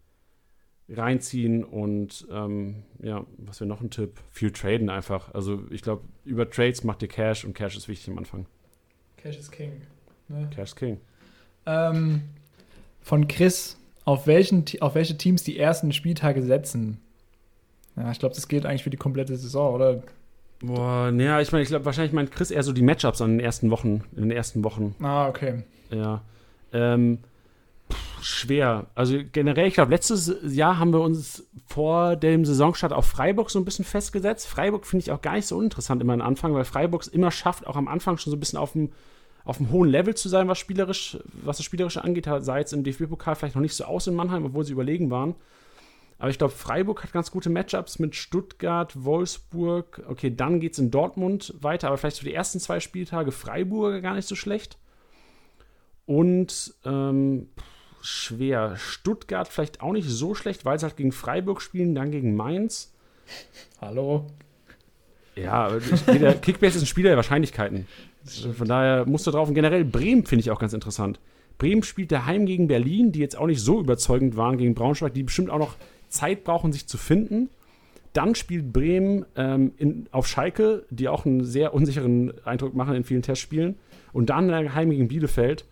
reinziehen 0.89 1.65
und 1.65 2.27
ähm, 2.31 2.85
ja, 3.03 3.27
was 3.37 3.61
wäre 3.61 3.69
noch 3.69 3.81
ein 3.81 3.91
Tipp? 3.91 4.21
Viel 4.31 4.53
traden 4.53 4.89
einfach. 4.89 5.35
Also 5.35 5.63
ich 5.71 5.83
glaube, 5.83 6.03
über 6.25 6.49
Trades 6.49 6.85
macht 6.85 7.03
ihr 7.03 7.09
Cash 7.09 7.45
und 7.45 7.55
Cash 7.55 7.77
ist 7.77 7.89
wichtig 7.89 8.11
am 8.11 8.19
Anfang. 8.19 8.47
Cash 9.17 9.39
ist 9.39 9.51
King. 9.51 9.83
Ne? 10.29 10.49
Cash 10.55 10.75
King. 10.75 11.01
Ähm, 11.67 12.23
von 13.01 13.29
Chris, 13.29 13.77
auf, 14.05 14.27
welchen, 14.27 14.65
auf 14.81 14.95
welche 14.95 15.19
Teams 15.19 15.43
die 15.43 15.59
ersten 15.59 15.93
Spieltage 15.93 16.43
setzen? 16.43 17.01
Ja, 17.99 18.11
ich 18.11 18.19
glaube, 18.19 18.35
das 18.35 18.49
gilt 18.49 18.65
eigentlich 18.65 18.85
für 18.85 18.91
die 18.91 18.97
komplette 18.97 19.37
Saison, 19.37 19.75
oder? 19.75 20.03
Boah, 20.61 21.11
naja, 21.11 21.41
ich 21.41 21.53
meine, 21.53 21.63
ich 21.63 21.69
glaube, 21.69 21.85
wahrscheinlich 21.85 22.13
meint 22.13 22.33
Chris 22.33 22.51
eher 22.51 22.63
so 22.63 22.73
die 22.73 22.83
Matchups 22.83 23.21
an 23.21 23.33
den 23.33 23.41
ersten 23.41 23.71
Wochen, 23.71 24.05
in 24.17 24.23
den 24.23 24.31
ersten 24.31 24.65
Wochen. 24.65 24.95
Ah, 25.01 25.29
okay. 25.29 25.63
Ja. 25.91 26.23
Ähm, 26.73 27.19
pff, 27.91 28.25
schwer. 28.25 28.87
Also 28.95 29.19
generell, 29.33 29.69
ich 29.69 29.75
glaube, 29.75 29.91
letztes 29.93 30.37
Jahr 30.45 30.79
haben 30.79 30.93
wir 30.93 31.01
uns 31.01 31.47
vor 31.67 32.17
dem 32.17 32.45
Saisonstart 32.45 32.93
auf 32.93 33.07
Freiburg 33.07 33.51
so 33.51 33.59
ein 33.59 33.65
bisschen 33.65 33.85
festgesetzt. 33.85 34.49
Freiburg 34.49 34.87
finde 34.87 35.05
ich 35.05 35.13
auch 35.13 35.23
gar 35.23 35.35
nicht 35.35 35.47
so 35.47 35.57
uninteressant 35.57 36.03
immer 36.03 36.15
am 36.15 36.21
Anfang, 36.21 36.55
weil 36.55 36.65
Freiburg 36.65 37.03
es 37.03 37.09
immer 37.09 37.31
schafft, 37.31 37.67
auch 37.67 37.77
am 37.77 37.89
Anfang 37.89 38.19
schon 38.19 38.31
so 38.31 38.37
ein 38.37 38.41
bisschen 38.41 38.59
auf 38.59 38.73
dem 38.73 38.91
auf 39.45 39.61
einem 39.61 39.71
hohen 39.71 39.89
Level 39.89 40.15
zu 40.15 40.29
sein, 40.29 40.47
was 40.47 40.59
spielerisch, 40.59 41.17
was 41.43 41.57
das 41.57 41.65
Spielerische 41.65 42.05
angeht, 42.05 42.29
sah 42.41 42.59
jetzt 42.59 42.75
im 42.75 42.85
DFB-Pokal 42.85 43.35
vielleicht 43.35 43.55
noch 43.55 43.63
nicht 43.63 43.73
so 43.73 43.85
aus 43.85 44.07
in 44.07 44.15
Mannheim, 44.15 44.45
obwohl 44.45 44.63
sie 44.63 44.75
überlegen 44.75 45.11
waren. 45.11 45.37
Aber 46.19 46.31
ich 46.31 46.39
glaube, 46.39 46.53
Freiburg 46.53 47.05
hat 47.05 47.13
ganz 47.13 47.31
gute 47.31 47.49
Matchups 47.49 48.01
mit 48.01 48.17
Stuttgart, 48.17 49.05
Wolfsburg. 49.05 50.03
Okay, 50.09 50.35
dann 50.35 50.59
geht 50.59 50.73
es 50.73 50.79
in 50.81 50.91
Dortmund 50.91 51.55
weiter, 51.61 51.89
aber 51.89 51.97
vielleicht 51.97 52.19
für 52.19 52.25
die 52.25 52.35
ersten 52.35 52.59
zwei 52.59 52.81
Spieltage 52.81 53.31
Freiburg 53.31 54.03
gar 54.03 54.15
nicht 54.15 54.27
so 54.27 54.35
schlecht. 54.35 54.79
Und 56.07 56.75
ähm, 56.85 57.49
schwer. 58.01 58.77
Stuttgart 58.77 59.47
vielleicht 59.47 59.81
auch 59.81 59.93
nicht 59.93 60.09
so 60.09 60.35
schlecht, 60.35 60.65
weil 60.65 60.79
sie 60.79 60.87
halt 60.87 60.97
gegen 60.97 61.13
Freiburg 61.13 61.63
spielen, 61.63 61.95
dann 61.95 62.11
gegen 62.11 62.35
Mainz. 62.35 62.93
Hallo. 63.81 64.27
Ja, 65.37 65.71
der 66.09 66.35
Kickbase 66.35 66.79
ist 66.79 66.83
ein 66.83 66.87
Spieler 66.87 67.11
der 67.11 67.17
Wahrscheinlichkeiten. 67.17 67.87
Von 68.57 68.67
daher 68.67 69.07
musst 69.07 69.27
du 69.29 69.31
drauf. 69.31 69.49
Und 69.49 69.55
generell 69.55 69.85
Bremen 69.85 70.27
finde 70.27 70.41
ich 70.41 70.51
auch 70.51 70.59
ganz 70.59 70.73
interessant. 70.73 71.21
Bremen 71.59 71.85
spielt 71.85 72.11
daheim 72.11 72.47
gegen 72.47 72.67
Berlin, 72.67 73.13
die 73.13 73.21
jetzt 73.21 73.37
auch 73.37 73.47
nicht 73.47 73.61
so 73.61 73.81
überzeugend 73.81 74.37
waren 74.37 74.59
gegen 74.59 74.75
Braunschweig, 74.75 75.15
die 75.15 75.23
bestimmt 75.23 75.51
auch 75.51 75.59
noch 75.59 75.77
Zeit 76.09 76.45
brauchen, 76.45 76.73
sich 76.73 76.87
zu 76.87 76.99
finden. 76.99 77.51
Dann 78.13 78.35
spielt 78.35 78.73
Bremen 78.73 79.27
ähm, 79.37 79.73
in, 79.77 80.09
auf 80.11 80.27
Schalke, 80.27 80.85
die 80.91 81.09
auch 81.09 81.27
einen 81.27 81.45
sehr 81.45 81.75
unsicheren 81.75 82.33
Eindruck 82.45 82.75
machen 82.75 82.95
in 82.95 83.05
vielen 83.05 83.23
Testspielen. 83.23 83.77
Und 84.13 84.31
dann 84.31 84.49
daheim 84.49 84.91
gegen 84.91 85.09
Bielefeld. 85.09 85.65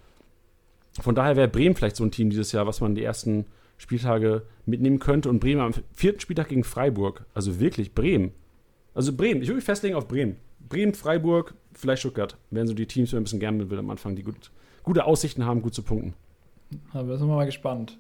Von 1.01 1.15
daher 1.15 1.37
wäre 1.37 1.49
Bremen 1.49 1.75
vielleicht 1.75 1.97
so 1.97 2.05
ein 2.05 2.11
Team 2.11 2.31
dieses 2.31 2.53
Jahr, 2.53 2.67
was 2.67 2.81
man 2.81 2.95
die 2.95 3.03
ersten 3.03 3.47
Spieltage 3.79 4.43
mitnehmen 4.65 4.99
könnte. 4.99 5.29
Und 5.29 5.41
Bremen 5.41 5.61
am 5.61 5.73
vierten 5.93 6.21
Spieltag 6.21 6.49
gegen 6.49 6.65
Freiburg. 6.65 7.25
Also 7.35 7.59
wirklich 7.61 7.95
Bremen. 7.95 8.33
Also 8.95 9.15
Bremen, 9.15 9.43
ich 9.43 9.49
würde 9.49 9.57
mich 9.57 9.65
festlegen 9.65 9.95
auf 9.95 10.09
Bremen. 10.09 10.37
Bremen, 10.69 10.95
Freiburg, 10.95 11.55
vielleicht 11.75 12.01
Stuttgart. 12.01 12.37
Wären 12.51 12.67
so 12.67 12.75
die 12.75 12.87
Teams, 12.87 13.11
die 13.11 13.17
man 13.17 13.23
ein 13.23 13.25
bisschen 13.25 13.41
gerne 13.41 13.71
will 13.71 13.79
am 13.79 13.91
Anfang, 13.91 14.17
die 14.17 14.23
gut, 14.23 14.51
gute 14.83 15.05
Aussichten 15.05 15.45
haben, 15.45 15.63
gut 15.63 15.75
zu 15.75 15.83
punkten. 15.83 16.15
Da 16.93 17.05
sind 17.05 17.29
wir 17.29 17.37
mal 17.37 17.47
gespannt. 17.47 17.99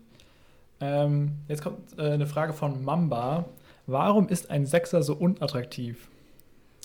Ähm, 0.80 1.32
jetzt 1.48 1.62
kommt 1.62 1.98
äh, 1.98 2.02
eine 2.02 2.26
Frage 2.26 2.52
von 2.52 2.84
Mamba. 2.84 3.46
Warum 3.86 4.28
ist 4.28 4.50
ein 4.50 4.66
Sechser 4.66 5.02
so 5.02 5.14
unattraktiv? 5.14 6.08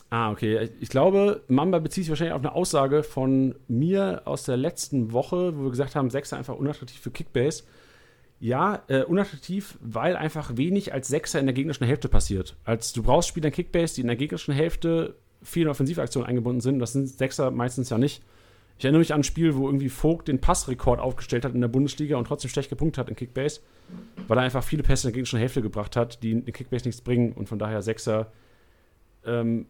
Ah, 0.10 0.30
okay. 0.32 0.70
Ich 0.80 0.90
glaube, 0.90 1.42
Mamba 1.48 1.80
bezieht 1.80 2.04
sich 2.04 2.10
wahrscheinlich 2.10 2.34
auf 2.34 2.42
eine 2.42 2.54
Aussage 2.54 3.02
von 3.02 3.56
mir 3.68 4.24
aus 4.26 4.44
der 4.44 4.58
letzten 4.58 5.14
Woche, 5.14 5.58
wo 5.58 5.64
wir 5.64 5.70
gesagt 5.70 5.96
haben, 5.96 6.10
Sechser 6.10 6.38
einfach 6.38 6.56
unattraktiv 6.56 7.00
für 7.00 7.12
Kickbase. 7.12 7.64
Ja, 8.40 8.84
äh, 8.88 9.04
unattraktiv, 9.04 9.78
weil 9.82 10.16
einfach 10.16 10.58
wenig 10.58 10.94
als 10.94 11.08
Sechser 11.08 11.40
in 11.40 11.46
der 11.46 11.54
gegnerischen 11.54 11.86
Hälfte 11.86 12.10
passiert. 12.10 12.58
Als 12.66 12.92
du 12.92 13.04
brauchst 13.04 13.30
Spieler 13.30 13.48
in 13.48 13.54
Kickbase, 13.54 13.96
die 13.96 14.02
in 14.02 14.08
der 14.08 14.16
gegnerischen 14.16 14.54
Hälfte 14.54 15.16
vielen 15.44 15.70
Offensivaktionen 15.70 16.28
eingebunden 16.28 16.62
sind. 16.62 16.80
Das 16.80 16.94
sind 16.94 17.08
Sechser 17.08 17.52
meistens 17.52 17.90
ja 17.90 17.98
nicht. 17.98 18.22
Ich 18.82 18.86
erinnere 18.86 19.02
mich 19.02 19.14
an 19.14 19.20
ein 19.20 19.24
Spiel, 19.24 19.56
wo 19.56 19.68
irgendwie 19.68 19.90
Vogt 19.90 20.28
den 20.28 20.42
Passrekord 20.42 21.00
aufgestellt 21.00 21.46
hat 21.46 21.54
in 21.54 21.62
der 21.62 21.68
Bundesliga 21.68 22.18
und 22.18 22.26
trotzdem 22.26 22.50
schlecht 22.50 22.72
gepunktet 22.72 22.98
hat 22.98 23.10
in 23.10 23.16
Kickbase, 23.16 23.62
weil 24.28 24.40
er 24.40 24.44
einfach 24.44 24.64
viele 24.64 24.82
Pässe 24.82 25.06
in 25.06 25.10
der 25.10 25.14
gegnerischen 25.14 25.38
Hälfte 25.38 25.62
gebracht 25.62 25.96
hat, 25.96 26.24
die 26.24 26.32
in 26.32 26.46
Kickbase 26.46 26.86
nichts 26.86 27.00
bringen 27.00 27.34
und 27.34 27.48
von 27.48 27.60
daher 27.60 27.84
Sechser. 27.84 28.32
Ähm, 29.24 29.68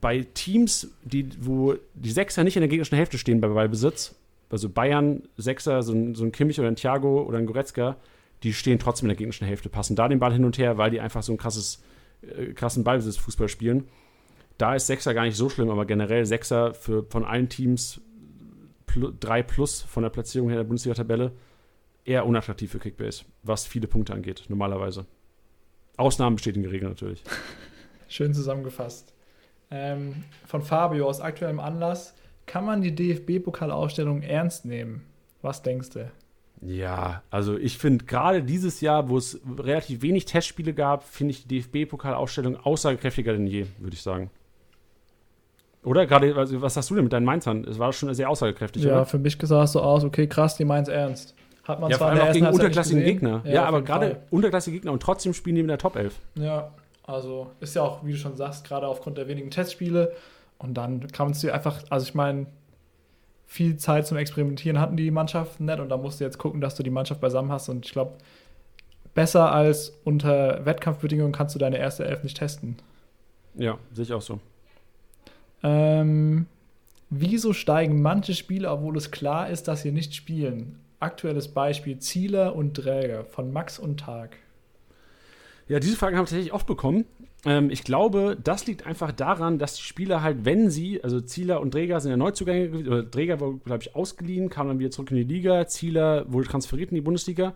bei 0.00 0.20
Teams, 0.34 0.94
die, 1.02 1.28
wo 1.40 1.74
die 1.94 2.12
Sechser 2.12 2.44
nicht 2.44 2.54
in 2.54 2.60
der 2.60 2.68
gegnerischen 2.68 2.96
Hälfte 2.96 3.18
stehen 3.18 3.40
bei 3.40 3.48
Ballbesitz, 3.48 4.14
also 4.48 4.68
Bayern, 4.68 5.24
Sechser, 5.36 5.82
so 5.82 5.92
ein, 5.92 6.14
so 6.14 6.22
ein 6.22 6.30
Kimmich 6.30 6.60
oder 6.60 6.68
ein 6.68 6.76
Thiago 6.76 7.22
oder 7.22 7.38
ein 7.38 7.46
Goretzka, 7.46 7.96
die 8.44 8.52
stehen 8.52 8.78
trotzdem 8.78 9.06
in 9.06 9.08
der 9.08 9.16
gegnerischen 9.16 9.48
Hälfte, 9.48 9.70
passen 9.70 9.96
da 9.96 10.06
den 10.06 10.20
Ball 10.20 10.32
hin 10.32 10.44
und 10.44 10.56
her, 10.56 10.78
weil 10.78 10.92
die 10.92 11.00
einfach 11.00 11.24
so 11.24 11.32
einen 11.32 11.38
krasses, 11.38 11.82
äh, 12.22 12.52
krassen 12.52 12.84
Ballbesitzfußball 12.84 13.48
spielen. 13.48 13.88
Da 14.56 14.76
ist 14.76 14.86
Sechser 14.86 15.14
gar 15.14 15.24
nicht 15.24 15.36
so 15.36 15.48
schlimm, 15.48 15.68
aber 15.68 15.84
generell 15.84 16.26
Sechser 16.26 16.74
für, 16.74 17.02
von 17.02 17.24
allen 17.24 17.48
Teams 17.48 18.00
3 18.96 19.42
plus 19.42 19.82
von 19.82 20.02
der 20.02 20.10
Platzierung 20.10 20.48
her 20.48 20.58
der 20.58 20.64
Bundesliga-Tabelle 20.64 21.32
eher 22.04 22.26
unattraktiv 22.26 22.70
für 22.70 22.78
Kickbase, 22.78 23.24
was 23.42 23.66
viele 23.66 23.86
Punkte 23.86 24.14
angeht, 24.14 24.44
normalerweise. 24.48 25.06
Ausnahmen 25.96 26.36
bestätigen 26.36 26.64
die 26.64 26.70
Regel 26.70 26.88
natürlich. 26.88 27.22
Schön 28.08 28.34
zusammengefasst. 28.34 29.14
Ähm, 29.70 30.24
von 30.46 30.62
Fabio 30.62 31.08
aus 31.08 31.20
aktuellem 31.20 31.60
Anlass. 31.60 32.14
Kann 32.46 32.64
man 32.64 32.82
die 32.82 32.94
DFB-Pokalausstellung 32.94 34.22
ernst 34.22 34.64
nehmen? 34.64 35.06
Was 35.42 35.62
denkst 35.62 35.90
du? 35.90 36.10
Ja, 36.60 37.22
also 37.30 37.56
ich 37.56 37.78
finde 37.78 38.04
gerade 38.04 38.42
dieses 38.42 38.80
Jahr, 38.80 39.08
wo 39.08 39.16
es 39.16 39.40
relativ 39.58 40.02
wenig 40.02 40.26
Testspiele 40.26 40.74
gab, 40.74 41.02
finde 41.02 41.32
ich 41.32 41.46
die 41.46 41.60
DFB-Pokalausstellung 41.60 42.56
aussagekräftiger 42.56 43.32
denn 43.32 43.46
je, 43.46 43.66
würde 43.78 43.94
ich 43.94 44.02
sagen. 44.02 44.30
Oder? 45.84 46.06
Gerade, 46.06 46.34
also, 46.36 46.62
was 46.62 46.76
hast 46.76 46.90
du 46.90 46.94
denn 46.94 47.04
mit 47.04 47.12
deinen 47.12 47.24
Mainzern? 47.24 47.64
Es 47.64 47.78
war 47.78 47.92
schon 47.92 48.12
sehr 48.14 48.30
aussagekräftig, 48.30 48.84
Ja, 48.84 48.92
oder? 48.92 49.06
für 49.06 49.18
mich 49.18 49.36
sah 49.42 49.64
es 49.64 49.72
so 49.72 49.80
aus, 49.80 50.04
okay, 50.04 50.26
krass, 50.26 50.56
die 50.56 50.64
es 50.82 50.88
ernst. 50.88 51.34
Hat 51.64 51.80
man 51.80 51.90
Ja, 51.90 51.98
vor 51.98 52.06
zwar 52.06 52.12
in 52.14 52.20
allem 52.20 52.28
auch 52.28 52.32
gegen 52.32 52.46
unterklassigen 52.46 53.04
Gegner. 53.04 53.42
Ja, 53.44 53.62
auf 53.62 53.68
aber 53.68 53.82
gerade 53.82 54.22
unterklassige 54.30 54.76
Gegner 54.76 54.92
und 54.92 55.02
trotzdem 55.02 55.32
spielen 55.34 55.56
die 55.56 55.60
in 55.62 55.68
der 55.68 55.78
Top 55.78 55.96
11. 55.96 56.18
Ja, 56.36 56.72
also 57.04 57.50
ist 57.60 57.74
ja 57.74 57.82
auch, 57.82 58.04
wie 58.04 58.12
du 58.12 58.18
schon 58.18 58.36
sagst, 58.36 58.66
gerade 58.66 58.86
aufgrund 58.86 59.18
der 59.18 59.28
wenigen 59.28 59.50
Testspiele. 59.50 60.12
Und 60.58 60.74
dann 60.74 61.06
es 61.32 61.40
dir 61.40 61.54
einfach, 61.54 61.82
also 61.90 62.04
ich 62.04 62.14
meine, 62.14 62.46
viel 63.46 63.76
Zeit 63.76 64.06
zum 64.06 64.16
Experimentieren 64.16 64.80
hatten 64.80 64.96
die 64.96 65.10
Mannschaften 65.10 65.64
nicht 65.66 65.80
und 65.80 65.88
da 65.88 65.96
musst 65.96 66.20
du 66.20 66.24
jetzt 66.24 66.38
gucken, 66.38 66.60
dass 66.60 66.74
du 66.76 66.82
die 66.82 66.90
Mannschaft 66.90 67.20
beisammen 67.20 67.50
hast. 67.50 67.68
Und 67.68 67.84
ich 67.86 67.92
glaube, 67.92 68.12
besser 69.14 69.52
als 69.52 70.00
unter 70.04 70.64
Wettkampfbedingungen 70.64 71.32
kannst 71.32 71.54
du 71.54 71.58
deine 71.58 71.78
erste 71.78 72.04
Elf 72.04 72.22
nicht 72.22 72.36
testen. 72.36 72.76
Ja, 73.54 73.78
sehe 73.92 74.04
ich 74.04 74.12
auch 74.12 74.22
so. 74.22 74.40
Ähm, 75.62 76.46
wieso 77.10 77.52
steigen 77.52 78.02
manche 78.02 78.34
Spieler, 78.34 78.72
obwohl 78.72 78.96
es 78.96 79.10
klar 79.10 79.50
ist, 79.50 79.68
dass 79.68 79.82
sie 79.82 79.92
nicht 79.92 80.14
spielen? 80.14 80.80
Aktuelles 81.00 81.48
Beispiel: 81.48 81.98
Zieler 81.98 82.54
und 82.54 82.74
Träger 82.74 83.24
von 83.24 83.52
Max 83.52 83.78
und 83.78 84.00
Tag. 84.00 84.36
Ja, 85.68 85.80
diese 85.80 85.96
Fragen 85.96 86.16
habe 86.16 86.24
ich 86.24 86.30
tatsächlich 86.30 86.52
oft 86.52 86.66
bekommen. 86.66 87.04
Ähm, 87.44 87.70
ich 87.70 87.84
glaube, 87.84 88.36
das 88.42 88.66
liegt 88.66 88.86
einfach 88.86 89.12
daran, 89.12 89.58
dass 89.58 89.74
die 89.74 89.82
Spieler 89.82 90.22
halt, 90.22 90.44
wenn 90.44 90.70
sie, 90.70 91.02
also 91.02 91.20
Zieler 91.20 91.60
und 91.60 91.72
Träger 91.72 92.00
sind 92.00 92.10
ja 92.10 92.16
Neuzugänge, 92.16 92.88
oder 92.88 93.10
Träger 93.10 93.40
wurde, 93.40 93.58
glaube 93.64 93.82
ich, 93.82 93.94
ausgeliehen, 93.96 94.48
kam 94.48 94.68
dann 94.68 94.78
wieder 94.78 94.90
zurück 94.90 95.10
in 95.10 95.16
die 95.16 95.34
Liga, 95.34 95.66
Zieler 95.66 96.30
wurde 96.32 96.48
transferiert 96.48 96.90
in 96.90 96.96
die 96.96 97.00
Bundesliga. 97.00 97.54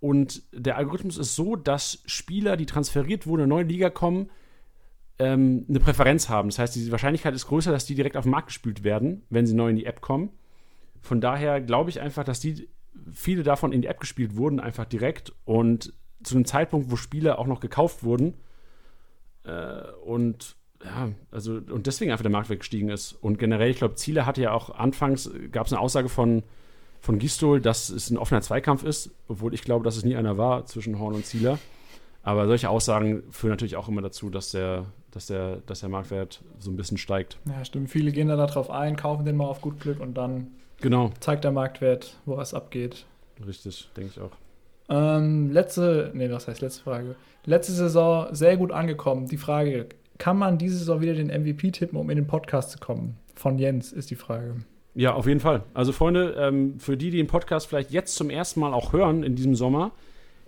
Und 0.00 0.42
der 0.52 0.76
Algorithmus 0.76 1.18
ist 1.18 1.34
so, 1.34 1.56
dass 1.56 2.02
Spieler, 2.06 2.56
die 2.56 2.66
transferiert 2.66 3.26
wurden, 3.26 3.40
in 3.40 3.44
eine 3.44 3.54
neue 3.54 3.64
Liga 3.64 3.90
kommen, 3.90 4.30
ähm, 5.18 5.66
eine 5.68 5.80
Präferenz 5.80 6.28
haben. 6.28 6.48
Das 6.48 6.58
heißt, 6.58 6.76
die 6.76 6.92
Wahrscheinlichkeit 6.92 7.34
ist 7.34 7.46
größer, 7.46 7.72
dass 7.72 7.86
die 7.86 7.94
direkt 7.94 8.16
auf 8.16 8.24
den 8.24 8.30
Markt 8.30 8.48
gespült 8.48 8.84
werden, 8.84 9.22
wenn 9.30 9.46
sie 9.46 9.54
neu 9.54 9.70
in 9.70 9.76
die 9.76 9.86
App 9.86 10.00
kommen. 10.00 10.30
Von 11.00 11.20
daher 11.20 11.60
glaube 11.60 11.90
ich 11.90 12.00
einfach, 12.00 12.24
dass 12.24 12.40
die 12.40 12.68
viele 13.12 13.42
davon 13.42 13.72
in 13.72 13.82
die 13.82 13.88
App 13.88 14.00
gespielt 14.00 14.36
wurden, 14.36 14.60
einfach 14.60 14.84
direkt. 14.84 15.32
Und 15.44 15.92
zu 16.22 16.34
einem 16.34 16.44
Zeitpunkt, 16.44 16.90
wo 16.90 16.96
Spieler 16.96 17.38
auch 17.38 17.46
noch 17.46 17.60
gekauft 17.60 18.02
wurden. 18.02 18.34
Äh, 19.44 19.82
und 20.04 20.56
ja, 20.84 21.10
also, 21.30 21.54
und 21.54 21.86
deswegen 21.86 22.12
einfach 22.12 22.22
der 22.22 22.30
Marktwert 22.30 22.60
gestiegen 22.60 22.88
ist. 22.88 23.12
Und 23.12 23.38
generell, 23.38 23.70
ich 23.70 23.78
glaube, 23.78 23.96
Ziele 23.96 24.26
hatte 24.26 24.42
ja 24.42 24.52
auch 24.52 24.70
anfangs, 24.70 25.30
gab 25.50 25.66
es 25.66 25.72
eine 25.72 25.80
Aussage 25.80 26.08
von, 26.08 26.44
von 27.00 27.18
Gistol, 27.18 27.60
dass 27.60 27.88
es 27.88 28.10
ein 28.10 28.18
offener 28.18 28.42
Zweikampf 28.42 28.84
ist, 28.84 29.10
obwohl 29.26 29.54
ich 29.54 29.62
glaube, 29.62 29.84
dass 29.84 29.96
es 29.96 30.04
nie 30.04 30.16
einer 30.16 30.38
war 30.38 30.66
zwischen 30.66 30.98
Horn 30.98 31.14
und 31.14 31.26
Zieler. 31.26 31.58
Aber 32.22 32.46
solche 32.46 32.68
Aussagen 32.68 33.22
führen 33.30 33.50
natürlich 33.50 33.76
auch 33.76 33.88
immer 33.88 34.02
dazu, 34.02 34.30
dass 34.30 34.50
der, 34.50 34.86
dass 35.12 35.26
der, 35.26 35.58
dass 35.66 35.80
der 35.80 35.88
Marktwert 35.88 36.42
so 36.58 36.70
ein 36.70 36.76
bisschen 36.76 36.98
steigt. 36.98 37.38
Ja, 37.46 37.64
stimmt. 37.64 37.90
Viele 37.90 38.12
gehen 38.12 38.28
da 38.28 38.36
darauf 38.36 38.70
ein, 38.70 38.96
kaufen 38.96 39.24
den 39.24 39.36
mal 39.36 39.46
auf 39.46 39.60
gut 39.60 39.80
Glück 39.80 40.00
und 40.00 40.14
dann 40.16 40.48
Genau, 40.80 41.10
zeigt 41.20 41.44
der 41.44 41.50
Marktwert, 41.50 42.16
wo 42.24 42.36
was 42.36 42.54
abgeht. 42.54 43.04
richtig, 43.46 43.90
denke 43.96 44.10
ich 44.14 44.20
auch. 44.20 44.30
Ähm, 44.90 45.50
letzte, 45.50 46.10
nee, 46.14 46.30
was 46.30 46.48
heißt 46.48 46.60
letzte 46.60 46.82
Frage? 46.82 47.16
Letzte 47.44 47.72
Saison 47.72 48.28
sehr 48.34 48.56
gut 48.56 48.72
angekommen. 48.72 49.26
Die 49.26 49.36
Frage, 49.36 49.86
kann 50.18 50.38
man 50.38 50.56
diese 50.58 50.78
Saison 50.78 51.00
wieder 51.00 51.14
den 51.14 51.28
MVP 51.28 51.70
tippen, 51.72 51.98
um 51.98 52.10
in 52.10 52.16
den 52.16 52.26
Podcast 52.26 52.70
zu 52.70 52.78
kommen? 52.78 53.16
Von 53.34 53.58
Jens 53.58 53.92
ist 53.92 54.10
die 54.10 54.16
Frage. 54.16 54.56
Ja, 54.94 55.14
auf 55.14 55.26
jeden 55.26 55.40
Fall. 55.40 55.62
Also, 55.74 55.92
Freunde, 55.92 56.34
ähm, 56.38 56.78
für 56.80 56.96
die, 56.96 57.10
die 57.10 57.18
den 57.18 57.26
Podcast 57.28 57.66
vielleicht 57.68 57.90
jetzt 57.90 58.16
zum 58.16 58.30
ersten 58.30 58.60
Mal 58.60 58.72
auch 58.72 58.92
hören 58.92 59.22
in 59.22 59.36
diesem 59.36 59.54
Sommer, 59.54 59.92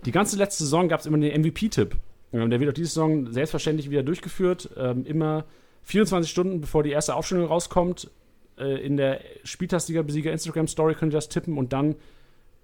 die 0.05 0.11
ganze 0.11 0.37
letzte 0.37 0.63
Saison 0.63 0.89
gab 0.89 0.99
es 0.99 1.05
immer 1.05 1.17
den 1.19 1.39
MVP-Tipp. 1.41 1.95
Ähm, 2.33 2.49
der 2.49 2.59
wird 2.59 2.69
auch 2.69 2.73
diese 2.73 2.89
Saison 2.89 3.31
selbstverständlich 3.31 3.89
wieder 3.89 4.03
durchgeführt. 4.03 4.69
Ähm, 4.77 5.05
immer 5.05 5.45
24 5.83 6.29
Stunden, 6.29 6.61
bevor 6.61 6.83
die 6.83 6.91
erste 6.91 7.15
Aufstellung 7.15 7.45
rauskommt. 7.45 8.09
Äh, 8.57 8.85
in 8.85 8.97
der 8.97 9.21
Spieltagsliga-Besieger 9.43 10.31
Instagram-Story 10.31 10.95
könnt 10.95 11.13
ihr 11.13 11.17
das 11.17 11.29
tippen 11.29 11.57
und 11.57 11.73
dann 11.73 11.95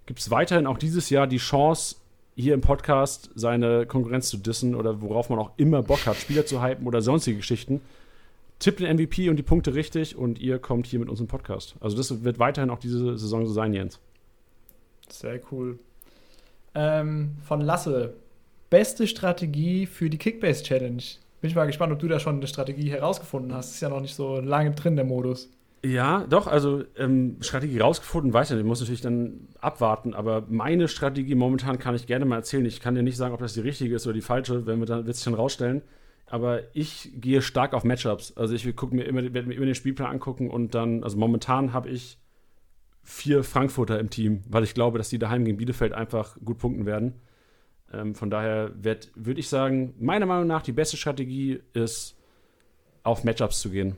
gibt 0.06 0.20
es 0.20 0.32
weiterhin 0.32 0.68
auch 0.68 0.78
dieses 0.78 1.10
Jahr 1.10 1.28
die 1.28 1.38
Chance, 1.38 1.98
hier 2.36 2.54
im 2.54 2.62
Podcast 2.62 3.32
seine 3.34 3.88
Konkurrenz 3.88 4.30
zu 4.30 4.38
dissen 4.38 4.76
oder 4.76 5.02
worauf 5.02 5.30
man 5.30 5.40
auch 5.40 5.52
immer 5.58 5.82
Bock 5.82 6.06
hat, 6.06 6.18
Spieler 6.18 6.46
zu 6.46 6.62
hypen 6.64 6.86
oder 6.86 7.02
sonstige 7.02 7.38
Geschichten. 7.38 7.82
Tippt 8.60 8.80
den 8.80 8.96
MVP 8.96 9.30
und 9.30 9.38
die 9.38 9.44
Punkte 9.44 9.74
richtig 9.74 10.16
und 10.16 10.40
ihr 10.40 10.60
kommt 10.60 10.86
hier 10.86 11.00
mit 11.00 11.10
uns 11.10 11.20
im 11.20 11.28
Podcast. 11.28 11.76
Also 11.80 11.98
das 11.98 12.24
wird 12.24 12.38
weiterhin 12.38 12.70
auch 12.70 12.80
diese 12.80 13.18
Saison 13.18 13.46
so 13.48 13.54
sein, 13.54 13.74
Jens. 13.74 14.00
Sehr 15.10 15.40
cool. 15.52 15.80
Ähm, 16.76 17.38
von 17.44 17.62
Lasse. 17.62 18.14
Beste 18.70 19.08
Strategie 19.08 19.86
für 19.86 20.10
die 20.10 20.18
Kickbase 20.18 20.64
Challenge. 20.64 21.04
Bin 21.42 21.50
ich 21.50 21.56
mal 21.56 21.68
gespannt, 21.68 21.94
ob 21.94 22.00
du 22.00 22.08
da 22.08 22.20
schon 22.20 22.38
eine 22.38 22.48
Strategie 22.48 22.90
herausgefunden 22.90 23.54
hast. 23.54 23.76
Ist 23.76 23.82
ja 23.82 23.90
noch 23.90 24.02
nicht 24.02 24.16
so 24.16 24.40
lange 24.40 24.72
drin, 24.72 24.96
der 24.96 25.06
Modus. 25.06 25.50
Ja, 25.86 26.26
doch, 26.28 26.48
also 26.48 26.84
ähm, 26.98 27.38
Strategie 27.40 27.80
rausgefunden, 27.80 28.34
weiß 28.34 28.50
ich 28.50 28.56
nicht, 28.56 28.62
ich 28.62 28.68
muss 28.68 28.80
natürlich 28.80 29.02
dann 29.02 29.48
abwarten, 29.62 30.16
aber 30.16 30.44
meine 30.50 30.88
Strategie 30.88 31.36
momentan 31.36 31.78
kann 31.78 31.96
ich 31.96 32.08
gerne 32.08 32.26
mal 32.26 32.38
erzählen. 32.38 32.66
Ich 32.66 32.82
kann 32.82 32.96
dir 32.96 33.04
nicht 33.04 33.16
sagen, 33.16 33.34
ob 33.34 33.40
das 33.40 33.54
die 33.54 33.62
richtige 33.62 33.96
ist 33.96 34.06
oder 34.08 34.16
die 34.16 34.22
falsche, 34.22 34.66
wenn 34.66 34.80
wir 34.80 34.88
dann, 34.88 35.06
wird 35.06 35.16
sich 35.16 35.24
dann 35.24 35.36
rausstellen. 35.36 35.84
Aber 36.26 36.64
ich 36.74 37.12
gehe 37.16 37.42
stark 37.42 37.74
auf 37.74 37.84
Matchups. 37.86 38.36
Also 38.36 38.54
ich 38.54 38.76
gucke 38.76 38.96
mir 38.96 39.04
immer, 39.04 39.22
werde 39.22 39.48
mir 39.48 39.54
immer 39.54 39.66
den 39.66 39.76
Spielplan 39.76 40.12
angucken 40.12 40.50
und 40.50 40.76
dann, 40.76 41.04
also 41.04 41.18
momentan 41.18 41.72
habe 41.72 41.90
ich 41.90 42.18
vier 43.04 43.44
Frankfurter 43.44 44.00
im 44.00 44.10
Team, 44.10 44.42
weil 44.50 44.64
ich 44.64 44.74
glaube, 44.74 44.98
dass 44.98 45.08
die 45.08 45.20
daheim 45.20 45.46
gegen 45.46 45.58
Bielefeld 45.58 45.94
einfach 45.94 46.36
gut 46.44 46.58
punkten 46.58 46.86
werden. 46.86 47.14
Ähm, 47.94 48.16
von 48.16 48.30
daher 48.30 48.72
würde 48.76 49.40
ich 49.40 49.50
sagen, 49.50 49.94
meiner 50.00 50.26
Meinung 50.26 50.48
nach 50.48 50.62
die 50.62 50.72
beste 50.72 50.98
Strategie 50.98 51.62
ist, 51.74 52.16
auf 53.04 53.24
Matchups 53.24 53.62
zu 53.62 53.70
gehen. 53.70 53.98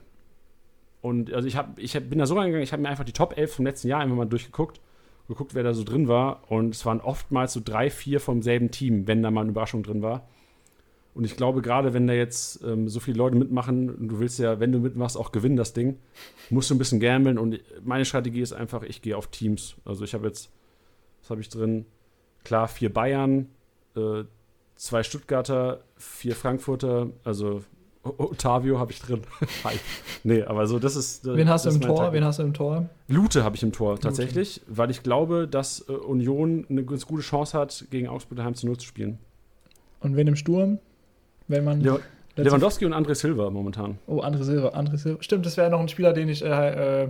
Und 1.00 1.32
also 1.32 1.48
ich, 1.48 1.56
hab, 1.56 1.78
ich 1.78 1.92
bin 1.94 2.18
da 2.18 2.26
so 2.26 2.36
reingegangen, 2.36 2.62
ich 2.62 2.72
habe 2.72 2.82
mir 2.82 2.88
einfach 2.88 3.04
die 3.04 3.12
Top 3.12 3.36
11 3.36 3.54
vom 3.54 3.66
letzten 3.66 3.88
Jahr 3.88 4.00
einfach 4.00 4.16
mal 4.16 4.26
durchgeguckt, 4.26 4.80
geguckt, 5.28 5.54
wer 5.54 5.62
da 5.62 5.72
so 5.72 5.82
drin 5.84 6.08
war. 6.08 6.50
Und 6.50 6.74
es 6.74 6.84
waren 6.86 7.00
oftmals 7.00 7.52
so 7.52 7.60
drei, 7.64 7.90
vier 7.90 8.20
vom 8.20 8.42
selben 8.42 8.70
Team, 8.70 9.06
wenn 9.06 9.22
da 9.22 9.30
mal 9.30 9.42
eine 9.42 9.50
Überraschung 9.50 9.82
drin 9.82 10.02
war. 10.02 10.28
Und 11.14 11.24
ich 11.24 11.36
glaube, 11.36 11.60
gerade 11.60 11.92
wenn 11.92 12.06
da 12.06 12.12
jetzt 12.12 12.62
ähm, 12.62 12.88
so 12.88 13.00
viele 13.00 13.18
Leute 13.18 13.36
mitmachen 13.36 13.90
und 13.90 14.08
du 14.08 14.20
willst 14.20 14.38
ja, 14.38 14.60
wenn 14.60 14.70
du 14.70 14.78
mitmachst, 14.78 15.16
auch 15.16 15.32
gewinnen 15.32 15.56
das 15.56 15.72
Ding, 15.72 15.98
musst 16.50 16.70
du 16.70 16.74
ein 16.74 16.78
bisschen 16.78 17.00
gambeln. 17.00 17.38
Und 17.38 17.60
meine 17.82 18.04
Strategie 18.04 18.40
ist 18.40 18.52
einfach, 18.52 18.82
ich 18.82 19.02
gehe 19.02 19.16
auf 19.16 19.26
Teams. 19.26 19.76
Also 19.84 20.04
ich 20.04 20.14
habe 20.14 20.26
jetzt, 20.26 20.50
was 21.20 21.30
habe 21.30 21.40
ich 21.40 21.48
drin? 21.48 21.86
Klar, 22.44 22.68
vier 22.68 22.92
Bayern, 22.92 23.48
äh, 23.96 24.24
zwei 24.76 25.02
Stuttgarter, 25.02 25.80
vier 25.96 26.34
Frankfurter, 26.34 27.08
also 27.24 27.62
Otavio 28.02 28.78
habe 28.78 28.92
ich 28.92 29.00
drin. 29.00 29.22
nee, 30.24 30.42
aber 30.42 30.66
so, 30.66 30.78
das 30.78 30.96
ist. 30.96 31.26
Wen 31.26 31.48
hast 31.50 31.66
du 31.66 31.70
im 31.70 31.80
Tor? 31.80 31.96
Tag. 31.96 32.12
Wen 32.14 32.24
hast 32.24 32.38
du 32.38 32.42
im 32.44 32.54
Tor? 32.54 32.88
Lute 33.08 33.44
habe 33.44 33.56
ich 33.56 33.62
im 33.62 33.72
Tor, 33.72 33.98
tatsächlich, 34.00 34.62
Lute. 34.66 34.78
weil 34.78 34.90
ich 34.90 35.02
glaube, 35.02 35.46
dass 35.46 35.86
äh, 35.88 35.92
Union 35.92 36.66
eine 36.70 36.84
ganz 36.84 37.06
gute 37.06 37.22
Chance 37.22 37.58
hat, 37.58 37.84
gegen 37.90 38.08
Augsburg 38.08 38.38
daheim 38.38 38.54
zu 38.54 38.66
Null 38.66 38.78
zu 38.78 38.86
spielen. 38.86 39.18
Und 40.00 40.16
wen 40.16 40.26
im 40.26 40.36
Sturm? 40.36 40.78
Wenn 41.46 41.64
man. 41.64 41.80
Le 41.80 42.00
Lewandowski 42.36 42.86
und 42.86 42.94
André 42.94 43.14
Silva 43.14 43.50
momentan. 43.50 43.98
Oh, 44.06 44.22
André 44.22 44.44
Silva. 44.44 44.68
André 44.68 44.96
Silva. 44.96 45.22
Stimmt, 45.22 45.44
das 45.44 45.58
wäre 45.58 45.68
noch 45.68 45.80
ein 45.80 45.88
Spieler, 45.88 46.14
den 46.14 46.28
ich 46.30 46.42
äh, 46.42 47.02
äh, 47.02 47.08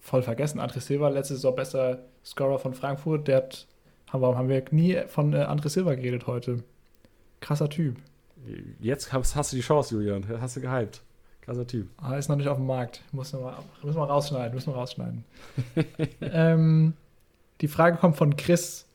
voll 0.00 0.22
vergessen. 0.22 0.60
André 0.60 0.80
Silva, 0.80 1.08
letzte 1.08 1.34
Saison 1.34 1.54
besser 1.54 1.98
Scorer 2.24 2.58
von 2.58 2.74
Frankfurt. 2.74 3.28
Der 3.28 3.36
hat. 3.36 3.68
Warum 4.12 4.36
haben 4.36 4.48
wir 4.48 4.62
nie 4.70 4.98
von 5.08 5.32
äh, 5.32 5.38
André 5.38 5.68
Silva 5.68 5.94
geredet 5.94 6.26
heute? 6.26 6.62
Krasser 7.40 7.68
Typ. 7.68 7.96
Jetzt 8.80 9.12
hast, 9.12 9.36
hast, 9.36 9.52
du 9.52 9.56
die 9.56 9.62
Chance, 9.62 9.94
Julian. 9.94 10.24
Hast 10.40 10.56
du 10.56 10.60
gehypt. 10.60 11.02
Krasser 11.42 11.66
Typ. 11.66 11.88
Ah, 11.98 12.16
ist 12.16 12.28
noch 12.28 12.36
nicht 12.36 12.48
auf 12.48 12.56
dem 12.56 12.66
Markt. 12.66 13.02
Muss 13.12 13.32
noch 13.32 13.40
mal, 13.40 13.56
müssen 13.82 13.98
wir 13.98 14.04
rausschneiden. 14.04 14.54
Müssen 14.54 14.72
wir 14.72 14.76
rausschneiden. 14.76 15.24
ähm, 16.20 16.94
die 17.60 17.68
Frage 17.68 17.96
kommt 17.98 18.16
von 18.16 18.36
Chris. 18.36 18.86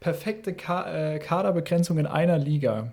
Perfekte 0.00 0.54
Ka 0.54 0.90
äh, 0.90 1.18
Kaderbegrenzung 1.18 1.98
in 1.98 2.06
einer 2.06 2.38
Liga. 2.38 2.92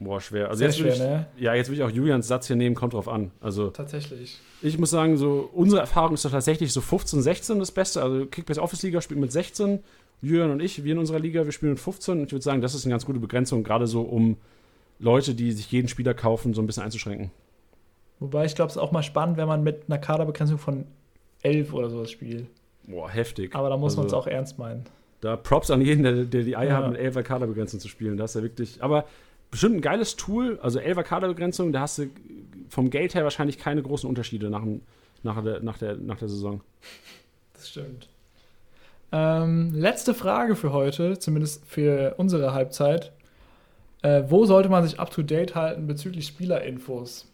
Boah, 0.00 0.20
schwer. 0.20 0.48
Also 0.48 0.58
Sehr 0.58 0.68
jetzt 0.68 0.78
schwer, 0.78 0.92
ich, 0.92 0.98
ne? 0.98 1.26
Ja, 1.38 1.54
jetzt 1.54 1.70
will 1.70 1.76
ich 1.76 1.82
auch 1.82 1.90
Julians 1.90 2.28
Satz 2.28 2.46
hier 2.46 2.56
nehmen, 2.56 2.74
kommt 2.74 2.92
drauf 2.92 3.08
an. 3.08 3.30
Also 3.40 3.70
tatsächlich. 3.70 4.38
Ich 4.60 4.78
muss 4.78 4.90
sagen, 4.90 5.16
so 5.16 5.48
unsere 5.52 5.80
Erfahrung 5.80 6.14
ist 6.14 6.24
doch 6.24 6.30
tatsächlich 6.30 6.72
so 6.72 6.80
15, 6.80 7.22
16 7.22 7.58
das 7.58 7.72
Beste. 7.72 8.02
Also 8.02 8.26
Kickbase 8.26 8.60
Office 8.60 8.82
Liga 8.82 9.00
spielt 9.00 9.20
mit 9.20 9.32
16. 9.32 9.82
Julian 10.22 10.50
und 10.50 10.60
ich, 10.60 10.84
wir 10.84 10.92
in 10.92 10.98
unserer 10.98 11.18
Liga, 11.18 11.44
wir 11.44 11.52
spielen 11.52 11.72
mit 11.72 11.80
15. 11.80 12.18
Und 12.18 12.26
ich 12.26 12.32
würde 12.32 12.42
sagen, 12.42 12.60
das 12.60 12.74
ist 12.74 12.84
eine 12.84 12.92
ganz 12.92 13.04
gute 13.04 13.20
Begrenzung, 13.20 13.62
gerade 13.62 13.86
so 13.86 14.02
um 14.02 14.36
Leute, 14.98 15.34
die 15.34 15.52
sich 15.52 15.70
jeden 15.70 15.88
Spieler 15.88 16.14
kaufen, 16.14 16.54
so 16.54 16.62
ein 16.62 16.66
bisschen 16.66 16.82
einzuschränken. 16.82 17.30
Wobei 18.20 18.44
ich 18.44 18.54
glaube, 18.54 18.70
es 18.70 18.76
ist 18.76 18.82
auch 18.82 18.92
mal 18.92 19.02
spannend, 19.02 19.36
wenn 19.36 19.48
man 19.48 19.62
mit 19.62 19.84
einer 19.88 19.98
Kaderbegrenzung 19.98 20.58
von 20.58 20.86
11 21.42 21.74
oder 21.74 21.90
sowas 21.90 22.10
spielt. 22.10 22.46
Boah, 22.86 23.10
heftig. 23.10 23.54
Aber 23.54 23.68
da 23.68 23.76
muss 23.76 23.92
also, 23.92 24.02
man 24.02 24.06
es 24.06 24.12
auch 24.14 24.26
ernst 24.26 24.58
meinen. 24.58 24.84
Da 25.20 25.36
Props 25.36 25.70
an 25.70 25.80
jeden, 25.80 26.02
der, 26.02 26.24
der 26.24 26.42
die 26.42 26.56
Eier 26.56 26.68
ja. 26.68 26.76
hat, 26.76 26.90
mit 26.90 27.00
11er 27.00 27.22
Kaderbegrenzung 27.22 27.80
zu 27.80 27.88
spielen. 27.88 28.16
Das 28.16 28.30
ist 28.30 28.36
ja 28.36 28.42
wirklich. 28.42 28.82
Aber 28.82 29.06
bestimmt 29.50 29.76
ein 29.76 29.80
geiles 29.80 30.16
Tool. 30.16 30.58
Also 30.62 30.78
11er 30.78 31.02
Kaderbegrenzung, 31.02 31.72
da 31.72 31.80
hast 31.80 31.98
du 31.98 32.10
vom 32.68 32.90
Geld 32.90 33.14
her 33.14 33.24
wahrscheinlich 33.24 33.58
keine 33.58 33.82
großen 33.82 34.08
Unterschiede 34.08 34.50
nach, 34.50 34.62
nach, 35.22 35.42
der, 35.42 35.60
nach, 35.60 35.78
der, 35.78 35.96
nach 35.96 36.18
der 36.18 36.28
Saison. 36.28 36.60
Das 37.54 37.70
stimmt. 37.70 38.08
Ähm, 39.16 39.70
letzte 39.72 40.12
Frage 40.12 40.56
für 40.56 40.72
heute, 40.72 41.20
zumindest 41.20 41.64
für 41.66 42.16
unsere 42.16 42.52
Halbzeit. 42.52 43.12
Äh, 44.02 44.24
wo 44.26 44.44
sollte 44.44 44.68
man 44.68 44.82
sich 44.82 44.98
up 44.98 45.12
to 45.12 45.22
date 45.22 45.54
halten 45.54 45.86
bezüglich 45.86 46.26
Spielerinfos? 46.26 47.30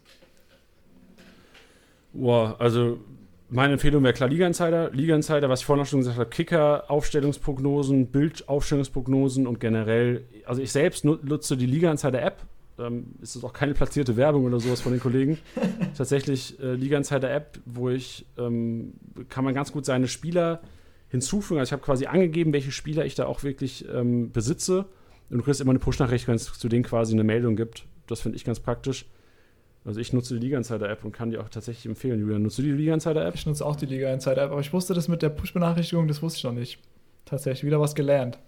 Boah, 2.13 2.55
also 2.59 2.99
meine 3.49 3.73
Empfehlung 3.73 4.03
wäre 4.03 4.13
klar 4.13 4.29
Liga 4.29 4.47
Insider. 4.47 4.91
Liga 4.91 5.17
Insider, 5.17 5.49
was 5.49 5.61
ich 5.61 5.67
vorhin 5.67 5.87
schon 5.87 6.01
gesagt 6.01 6.19
habe, 6.19 6.29
Kicker, 6.29 6.85
Aufstellungsprognosen, 6.89 8.09
Bildaufstellungsprognosen 8.09 9.47
und 9.47 9.59
generell, 9.59 10.25
also 10.45 10.61
ich 10.61 10.73
selbst 10.73 11.07
nutze 11.07 11.57
die 11.57 11.67
Liga 11.67 11.91
Insider 11.91 12.21
App. 12.21 12.43
Ähm, 12.79 13.15
ist 13.23 13.37
es 13.37 13.43
auch 13.45 13.55
keine 13.55 13.73
platzierte 13.73 14.19
Werbung 14.19 14.45
oder 14.45 14.61
sowas 14.61 14.83
von 14.83 14.93
den 14.93 15.01
Kollegen. 15.01 15.39
Tatsächlich 15.97 16.61
äh, 16.61 16.75
Liga 16.75 16.99
Insider 16.99 17.33
App, 17.33 17.59
wo 17.65 17.89
ich, 17.89 18.27
ähm, 18.37 18.93
kann 19.31 19.45
man 19.45 19.55
ganz 19.55 19.73
gut 19.73 19.87
seine 19.87 20.09
Spieler 20.09 20.61
hinzufügen. 21.11 21.61
Also 21.61 21.71
ich 21.71 21.73
habe 21.73 21.83
quasi 21.83 22.07
angegeben, 22.07 22.53
welche 22.53 22.73
Spieler 22.73 23.05
ich 23.05 23.15
da 23.15 23.27
auch 23.27 23.43
wirklich 23.43 23.87
ähm, 23.93 24.33
besitze 24.33 24.87
und 25.29 25.39
du 25.39 25.45
kriegst 25.45 25.61
immer 25.61 25.71
eine 25.71 25.79
Push-Nachricht, 25.79 26.27
wenn 26.29 26.37
es 26.37 26.53
zu 26.53 26.69
denen 26.69 26.85
quasi 26.85 27.13
eine 27.13 27.25
Meldung 27.25 27.57
gibt. 27.57 27.85
Das 28.07 28.21
finde 28.21 28.37
ich 28.37 28.45
ganz 28.45 28.61
praktisch. 28.61 29.07
Also 29.85 30.01
ich 30.01 30.13
nutze 30.13 30.35
die 30.35 30.41
Liga 30.41 30.59
Insider 30.59 30.91
App 30.91 31.05
und 31.05 31.13
kann 31.13 31.31
dir 31.31 31.41
auch 31.41 31.49
tatsächlich 31.49 31.87
empfehlen. 31.87 32.21
Julian, 32.21 32.43
nutzt 32.43 32.59
du 32.59 32.63
die 32.63 32.73
Liga 32.73 32.93
Insider 32.93 33.27
App? 33.27 33.35
Ich 33.35 33.47
nutze 33.47 33.65
auch 33.65 33.77
die 33.77 33.87
Liga 33.87 34.13
Insider 34.13 34.43
App, 34.43 34.51
aber 34.51 34.61
ich 34.61 34.73
wusste 34.73 34.93
das 34.93 35.09
mit 35.09 35.23
der 35.23 35.31
Push-Benachrichtigung, 35.31 36.07
das 36.07 36.23
wusste 36.23 36.39
ich 36.39 36.45
noch 36.45 36.53
nicht. 36.53 36.81
Tatsächlich 37.25 37.65
wieder 37.65 37.81
was 37.81 37.95
gelernt. 37.95 38.39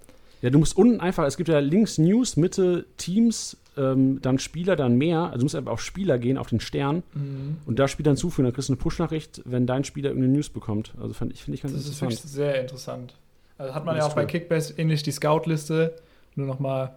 Ja, 0.43 0.51
du 0.51 0.59
musst 0.59 0.77
unten 0.77 1.01
einfach, 1.01 1.25
es 1.25 1.37
gibt 1.37 1.49
ja 1.49 1.61
links 1.61 1.99
News, 1.99 2.37
Mitte 2.37 2.85
Teams, 2.97 3.57
ähm, 3.77 4.21
dann 4.23 4.39
Spieler, 4.39 4.77
dann 4.77 4.97
mehr. 4.97 5.25
Also 5.25 5.39
du 5.39 5.45
musst 5.45 5.55
einfach 5.55 5.73
auf 5.73 5.83
Spieler 5.83 6.19
gehen, 6.19 6.39
auf 6.39 6.49
den 6.49 6.61
Stern 6.61 7.03
mhm. 7.15 7.59
und 7.67 7.79
da 7.79 7.89
Spieler 7.89 8.11
hinzufügen. 8.11 8.45
Dann 8.45 8.55
kriegst 8.55 8.69
du 8.69 8.75
eine 8.75 8.81
Push-Nachricht, 8.81 9.43
wenn 9.45 9.67
dein 9.67 9.85
Spieler 9.85 10.11
irgendeine 10.11 10.35
News 10.35 10.49
bekommt. 10.49 10.95
Also 11.01 11.15
finde 11.15 11.35
ich, 11.35 11.43
find 11.43 11.55
ich 11.55 11.63
ganz 11.63 11.75
das 11.75 11.85
interessant. 11.85 12.13
Das 12.13 12.25
ist 12.25 12.33
sehr 12.33 12.61
interessant. 12.61 13.15
Also 13.59 13.75
hat 13.75 13.85
man 13.85 13.97
ja 13.97 14.05
auch 14.05 14.15
bei 14.15 14.25
Kickbase 14.25 14.75
ähnlich 14.77 15.03
die 15.03 15.13
Scout-Liste, 15.13 15.97
nur 16.35 16.47
noch 16.47 16.59
mal 16.59 16.97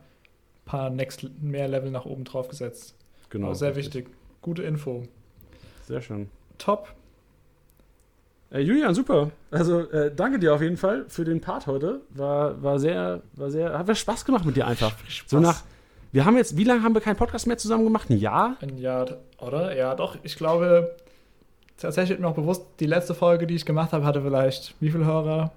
paar 0.66 0.90
Next 0.90 1.28
mehr 1.42 1.68
Level 1.68 1.92
nach 1.92 2.06
oben 2.06 2.24
drauf 2.24 2.48
gesetzt. 2.48 2.96
Genau. 3.30 3.48
Aber 3.48 3.56
sehr 3.56 3.76
richtig. 3.76 4.06
wichtig. 4.06 4.16
Gute 4.42 4.64
Info. 4.64 5.04
Sehr 5.88 6.02
schön. 6.02 6.30
Top. 6.58 6.94
Äh, 8.52 8.62
Julian, 8.62 8.94
super. 8.94 9.32
Also 9.52 9.82
äh, 9.92 10.14
danke 10.16 10.40
dir 10.40 10.54
auf 10.54 10.62
jeden 10.62 10.78
Fall 10.78 11.06
für 11.08 11.26
den 11.26 11.42
Part 11.42 11.68
heute. 11.68 12.02
War, 12.10 12.62
war 12.62 12.80
sehr, 12.80 13.22
war 13.34 13.52
sehr, 13.52 13.78
hat 13.78 13.88
mir 13.88 13.96
Spaß 13.96 14.26
gemacht 14.26 14.46
mit 14.46 14.56
dir 14.56 14.68
einfach. 14.68 14.94
Spaß. 15.08 15.30
So 15.30 15.40
nach, 15.40 15.64
wir 16.16 16.24
haben 16.24 16.38
jetzt, 16.38 16.56
wie 16.56 16.64
lange 16.64 16.82
haben 16.82 16.94
wir 16.94 17.02
keinen 17.02 17.18
Podcast 17.18 17.46
mehr 17.46 17.58
zusammen 17.58 17.84
gemacht? 17.84 18.10
Ein 18.10 18.18
Jahr? 18.18 18.56
Ein 18.62 18.78
Jahr, 18.78 19.18
oder? 19.38 19.76
Ja, 19.76 19.96
doch. 19.96 20.18
Ich 20.24 20.38
glaube, 20.38 20.96
tatsächlich 21.78 22.18
mir 22.18 22.28
auch 22.30 22.36
bewusst, 22.36 22.66
die 22.80 22.86
letzte 22.86 23.14
Folge, 23.14 23.46
die 23.46 23.56
ich 23.56 23.66
gemacht 23.66 23.92
habe, 23.92 24.06
hatte 24.06 24.22
vielleicht 24.22 24.76
wie 24.80 24.92
viele 24.92 25.04
Hörer? 25.04 25.52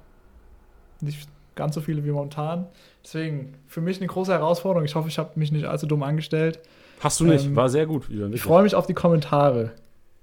Nicht 1.01 1.29
ganz 1.55 1.77
so 1.77 1.81
viele 1.81 2.05
wie 2.05 2.11
momentan. 2.11 2.67
Deswegen 3.05 3.55
für 3.69 3.81
mich 3.81 3.99
eine 3.99 4.09
große 4.09 4.33
Herausforderung. 4.33 4.85
Ich 4.85 4.97
hoffe, 4.97 5.07
ich 5.07 5.17
habe 5.21 5.31
mich 5.37 5.53
nicht 5.53 5.67
allzu 5.67 5.87
dumm 5.87 6.03
angestellt. 6.03 6.59
Hast 6.99 7.21
du 7.21 7.25
nicht, 7.27 7.47
ähm, 7.47 7.55
war 7.55 7.69
sehr 7.69 7.87
gut. 7.87 8.09
Julian, 8.09 8.33
ich 8.33 8.43
freue 8.43 8.65
mich 8.65 8.75
auf 8.75 8.89
die 8.89 8.95
Kommentare, 8.95 9.71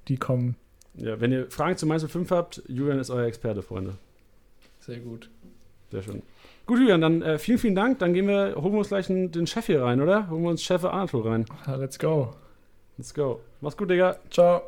die 0.09 0.17
kommen. 0.17 0.57
Ja, 0.95 1.21
wenn 1.21 1.31
ihr 1.31 1.49
Fragen 1.49 1.77
zu 1.77 1.85
Mainz 1.85 2.03
5 2.03 2.29
habt, 2.31 2.61
Julian 2.67 2.99
ist 2.99 3.09
euer 3.09 3.25
Experte, 3.25 3.61
Freunde. 3.61 3.93
Sehr 4.81 4.99
gut. 4.99 5.29
Sehr 5.91 6.01
schön. 6.01 6.23
Gut, 6.65 6.79
Julian, 6.79 7.01
dann 7.01 7.21
äh, 7.21 7.37
vielen, 7.37 7.59
vielen 7.59 7.75
Dank. 7.75 7.99
Dann 7.99 8.13
gehen 8.13 8.27
wir, 8.27 8.55
holen 8.55 8.73
wir 8.73 8.79
uns 8.79 8.87
gleich 8.87 9.07
den 9.07 9.47
Chef 9.47 9.67
hier 9.67 9.83
rein, 9.83 10.01
oder? 10.01 10.29
Holen 10.29 10.43
wir 10.43 10.49
uns 10.49 10.63
Chef 10.63 10.83
Arthur 10.83 11.25
rein. 11.25 11.45
Let's 11.67 11.99
go. 11.99 12.33
Let's 12.97 13.13
go. 13.13 13.41
Mach's 13.61 13.77
gut, 13.77 13.89
Digga. 13.89 14.17
Ciao. 14.31 14.63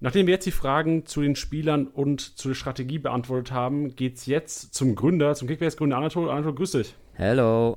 Nachdem 0.00 0.28
wir 0.28 0.34
jetzt 0.34 0.46
die 0.46 0.52
Fragen 0.52 1.06
zu 1.06 1.22
den 1.22 1.34
Spielern 1.34 1.88
und 1.88 2.38
zu 2.38 2.48
der 2.48 2.54
Strategie 2.54 2.98
beantwortet 2.98 3.50
haben, 3.50 3.96
geht's 3.96 4.26
jetzt 4.26 4.74
zum 4.74 4.94
Gründer, 4.94 5.34
zum 5.34 5.48
Kickbase-Gründer 5.48 5.96
Anatol. 5.96 6.30
Anatol, 6.30 6.54
grüß 6.54 6.70
dich. 6.72 6.94
Hello. 7.14 7.76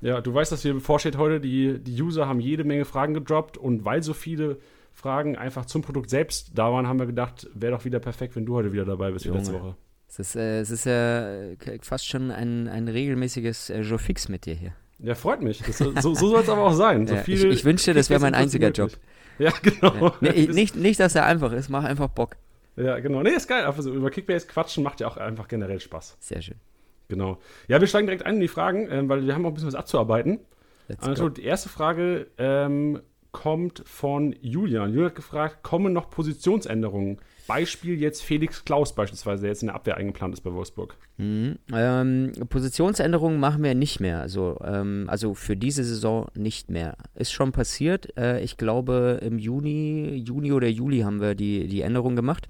Ja, 0.00 0.22
du 0.22 0.32
weißt, 0.32 0.50
dass 0.52 0.62
hier 0.62 0.72
bevorsteht 0.72 1.18
heute. 1.18 1.38
Die, 1.38 1.78
die 1.78 2.00
User 2.00 2.26
haben 2.26 2.40
jede 2.40 2.64
Menge 2.64 2.86
Fragen 2.86 3.12
gedroppt 3.12 3.58
und 3.58 3.84
weil 3.84 4.02
so 4.02 4.14
viele 4.14 4.56
Fragen 4.94 5.36
einfach 5.36 5.66
zum 5.66 5.82
Produkt 5.82 6.08
selbst 6.08 6.52
da 6.54 6.72
waren, 6.72 6.86
haben 6.86 6.98
wir 6.98 7.06
gedacht, 7.06 7.48
wäre 7.52 7.72
doch 7.72 7.84
wieder 7.84 8.00
perfekt, 8.00 8.36
wenn 8.36 8.46
du 8.46 8.54
heute 8.54 8.72
wieder 8.72 8.86
dabei 8.86 9.10
bist 9.10 9.26
wie 9.26 9.30
letzte 9.30 9.52
Woche. 9.52 9.76
Es 10.10 10.18
ist, 10.18 10.34
äh, 10.34 10.58
es 10.58 10.72
ist 10.72 10.86
ja 10.86 11.34
äh, 11.52 11.56
fast 11.82 12.08
schon 12.08 12.32
ein, 12.32 12.66
ein 12.66 12.88
regelmäßiges 12.88 13.70
äh, 13.70 13.80
Joe 13.82 13.98
Fix 13.98 14.28
mit 14.28 14.44
dir 14.44 14.54
hier. 14.54 14.72
Ja, 14.98 15.14
freut 15.14 15.40
mich. 15.40 15.62
Das, 15.62 15.78
so, 15.78 15.92
so 15.94 16.14
soll 16.14 16.40
es 16.40 16.48
aber 16.48 16.62
auch 16.62 16.72
sein. 16.72 17.06
So 17.06 17.14
ja, 17.14 17.22
ich, 17.24 17.44
ich 17.44 17.64
wünschte, 17.64 17.94
das 17.94 18.10
wäre 18.10 18.20
mein 18.20 18.34
einziger 18.34 18.70
Job. 18.70 18.90
Ja, 19.38 19.52
genau. 19.62 20.08
Ja. 20.08 20.14
Nee, 20.20 20.48
nicht, 20.48 20.74
nicht, 20.74 20.98
dass 20.98 21.14
er 21.14 21.26
einfach 21.26 21.52
ist, 21.52 21.68
mach 21.68 21.84
einfach 21.84 22.08
Bock. 22.08 22.36
Ja, 22.76 22.98
genau. 22.98 23.22
Nee, 23.22 23.30
ist 23.30 23.46
geil. 23.46 23.64
Einfach 23.64 23.82
so 23.82 23.94
über 23.94 24.10
Kickbase 24.10 24.48
quatschen 24.48 24.82
macht 24.82 25.00
ja 25.00 25.06
auch 25.06 25.16
einfach 25.16 25.46
generell 25.46 25.78
Spaß. 25.78 26.16
Sehr 26.18 26.42
schön. 26.42 26.56
Genau. 27.08 27.38
Ja, 27.68 27.80
wir 27.80 27.86
steigen 27.86 28.08
direkt 28.08 28.26
ein 28.26 28.34
in 28.34 28.40
die 28.40 28.48
Fragen, 28.48 28.88
äh, 28.88 29.08
weil 29.08 29.24
wir 29.24 29.34
haben 29.34 29.46
auch 29.46 29.50
ein 29.50 29.54
bisschen 29.54 29.68
was 29.68 29.76
abzuarbeiten. 29.76 30.40
Also, 31.00 31.28
die 31.28 31.44
erste 31.44 31.68
Frage 31.68 32.26
ähm, 32.36 33.00
kommt 33.30 33.84
von 33.86 34.34
Julian. 34.40 34.90
Julian 34.90 35.06
hat 35.06 35.14
gefragt, 35.14 35.62
kommen 35.62 35.92
noch 35.92 36.10
Positionsänderungen? 36.10 37.20
Beispiel 37.50 38.00
jetzt 38.00 38.22
Felix 38.22 38.64
Klaus 38.64 38.94
beispielsweise, 38.94 39.42
der 39.42 39.50
jetzt 39.50 39.62
in 39.62 39.66
der 39.66 39.74
Abwehr 39.74 39.96
eingeplant 39.96 40.34
ist 40.34 40.42
bei 40.42 40.52
Wolfsburg. 40.52 40.94
Mhm. 41.16 41.58
Ähm, 41.74 42.32
Positionsänderungen 42.48 43.40
machen 43.40 43.64
wir 43.64 43.74
nicht 43.74 43.98
mehr. 43.98 44.20
Also, 44.20 44.56
ähm, 44.64 45.06
also 45.08 45.34
für 45.34 45.56
diese 45.56 45.82
Saison 45.82 46.28
nicht 46.36 46.70
mehr. 46.70 46.96
Ist 47.16 47.32
schon 47.32 47.50
passiert. 47.50 48.16
Äh, 48.16 48.40
ich 48.40 48.56
glaube, 48.56 49.18
im 49.20 49.40
Juni, 49.40 50.22
Juni 50.24 50.52
oder 50.52 50.68
Juli 50.68 51.00
haben 51.00 51.20
wir 51.20 51.34
die, 51.34 51.66
die 51.66 51.80
Änderung 51.80 52.14
gemacht. 52.14 52.48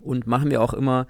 Und 0.00 0.26
machen 0.26 0.50
wir 0.50 0.62
auch 0.62 0.74
immer 0.74 1.06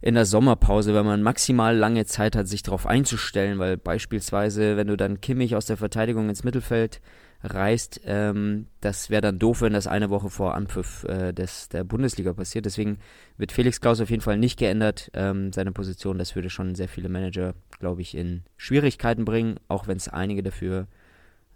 in 0.00 0.14
der 0.14 0.24
Sommerpause, 0.24 0.94
wenn 0.94 1.04
man 1.04 1.24
maximal 1.24 1.76
lange 1.76 2.06
Zeit 2.06 2.36
hat, 2.36 2.46
sich 2.46 2.62
darauf 2.62 2.86
einzustellen, 2.86 3.58
weil 3.58 3.76
beispielsweise, 3.76 4.76
wenn 4.76 4.86
du 4.86 4.96
dann 4.96 5.20
Kimmich 5.20 5.56
aus 5.56 5.66
der 5.66 5.76
Verteidigung 5.76 6.28
ins 6.28 6.44
Mittelfeld 6.44 7.00
reißt, 7.42 8.02
ähm, 8.04 8.66
das 8.80 9.08
wäre 9.10 9.22
dann 9.22 9.38
doof, 9.38 9.62
wenn 9.62 9.72
das 9.72 9.86
eine 9.86 10.10
Woche 10.10 10.28
vor 10.28 10.54
Anpfiff 10.54 11.04
äh, 11.04 11.32
des, 11.32 11.68
der 11.68 11.84
Bundesliga 11.84 12.32
passiert. 12.32 12.66
Deswegen 12.66 12.98
wird 13.38 13.52
Felix 13.52 13.80
Klaus 13.80 14.00
auf 14.00 14.10
jeden 14.10 14.22
Fall 14.22 14.36
nicht 14.36 14.58
geändert, 14.58 15.10
ähm, 15.14 15.52
seine 15.52 15.72
Position. 15.72 16.18
Das 16.18 16.34
würde 16.34 16.50
schon 16.50 16.74
sehr 16.74 16.88
viele 16.88 17.08
Manager, 17.08 17.54
glaube 17.78 18.02
ich, 18.02 18.14
in 18.14 18.42
Schwierigkeiten 18.56 19.24
bringen, 19.24 19.58
auch 19.68 19.86
wenn 19.86 19.96
es 19.96 20.08
einige 20.08 20.42
dafür, 20.42 20.86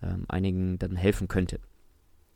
ähm, 0.03 0.25
einigen 0.29 0.79
dann 0.79 0.97
helfen 0.97 1.29
könnte. 1.29 1.61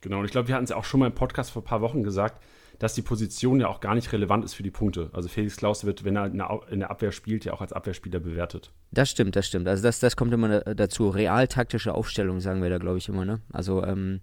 Genau, 0.01 0.19
und 0.19 0.25
ich 0.25 0.31
glaube, 0.31 0.47
wir 0.47 0.55
hatten 0.55 0.65
es 0.65 0.71
auch 0.71 0.85
schon 0.85 0.99
mal 0.99 1.07
im 1.07 1.15
Podcast 1.15 1.51
vor 1.51 1.61
ein 1.63 1.65
paar 1.65 1.81
Wochen 1.81 2.03
gesagt, 2.03 2.41
dass 2.79 2.93
die 2.93 3.01
Position 3.01 3.59
ja 3.59 3.67
auch 3.67 3.81
gar 3.81 3.93
nicht 3.93 4.11
relevant 4.11 4.43
ist 4.45 4.53
für 4.53 4.63
die 4.63 4.71
Punkte. 4.71 5.09
Also 5.13 5.27
Felix 5.27 5.57
Klaus 5.57 5.83
wird, 5.83 6.05
wenn 6.05 6.15
er 6.15 6.25
in 6.69 6.79
der 6.79 6.89
Abwehr 6.89 7.11
spielt, 7.11 7.45
ja 7.45 7.53
auch 7.53 7.61
als 7.61 7.73
Abwehrspieler 7.73 8.19
bewertet. 8.19 8.71
Das 8.91 9.09
stimmt, 9.09 9.35
das 9.35 9.47
stimmt. 9.47 9.67
Also 9.67 9.83
das, 9.83 9.99
das 9.99 10.15
kommt 10.15 10.33
immer 10.33 10.61
dazu. 10.61 11.09
Realtaktische 11.09 11.93
Aufstellung, 11.93 12.39
sagen 12.39 12.63
wir 12.63 12.69
da, 12.69 12.77
glaube 12.77 12.97
ich, 12.97 13.09
immer, 13.09 13.25
ne? 13.25 13.41
Also 13.51 13.83
ähm, 13.83 14.21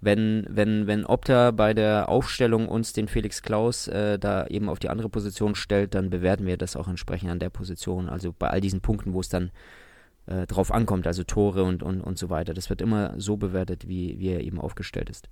wenn, 0.00 0.46
wenn, 0.48 0.86
wenn 0.86 1.04
Opta 1.04 1.50
bei 1.50 1.74
der 1.74 2.08
Aufstellung 2.08 2.68
uns 2.68 2.94
den 2.94 3.06
Felix 3.06 3.42
Klaus 3.42 3.86
äh, 3.86 4.18
da 4.18 4.46
eben 4.46 4.70
auf 4.70 4.78
die 4.78 4.88
andere 4.88 5.10
Position 5.10 5.54
stellt, 5.54 5.94
dann 5.94 6.08
bewerten 6.08 6.46
wir 6.46 6.56
das 6.56 6.74
auch 6.74 6.88
entsprechend 6.88 7.30
an 7.30 7.38
der 7.38 7.50
Position. 7.50 8.08
Also 8.08 8.32
bei 8.32 8.48
all 8.48 8.62
diesen 8.62 8.80
Punkten, 8.80 9.12
wo 9.12 9.20
es 9.20 9.28
dann 9.28 9.50
äh, 10.24 10.46
drauf 10.46 10.72
ankommt, 10.72 11.06
also 11.06 11.22
Tore 11.22 11.64
und, 11.64 11.82
und, 11.82 12.00
und 12.00 12.16
so 12.16 12.30
weiter. 12.30 12.54
Das 12.54 12.70
wird 12.70 12.80
immer 12.80 13.12
so 13.18 13.36
bewertet, 13.36 13.88
wie, 13.88 14.18
wie 14.18 14.28
er 14.28 14.40
eben 14.40 14.58
aufgestellt 14.58 15.10
ist. 15.10 15.28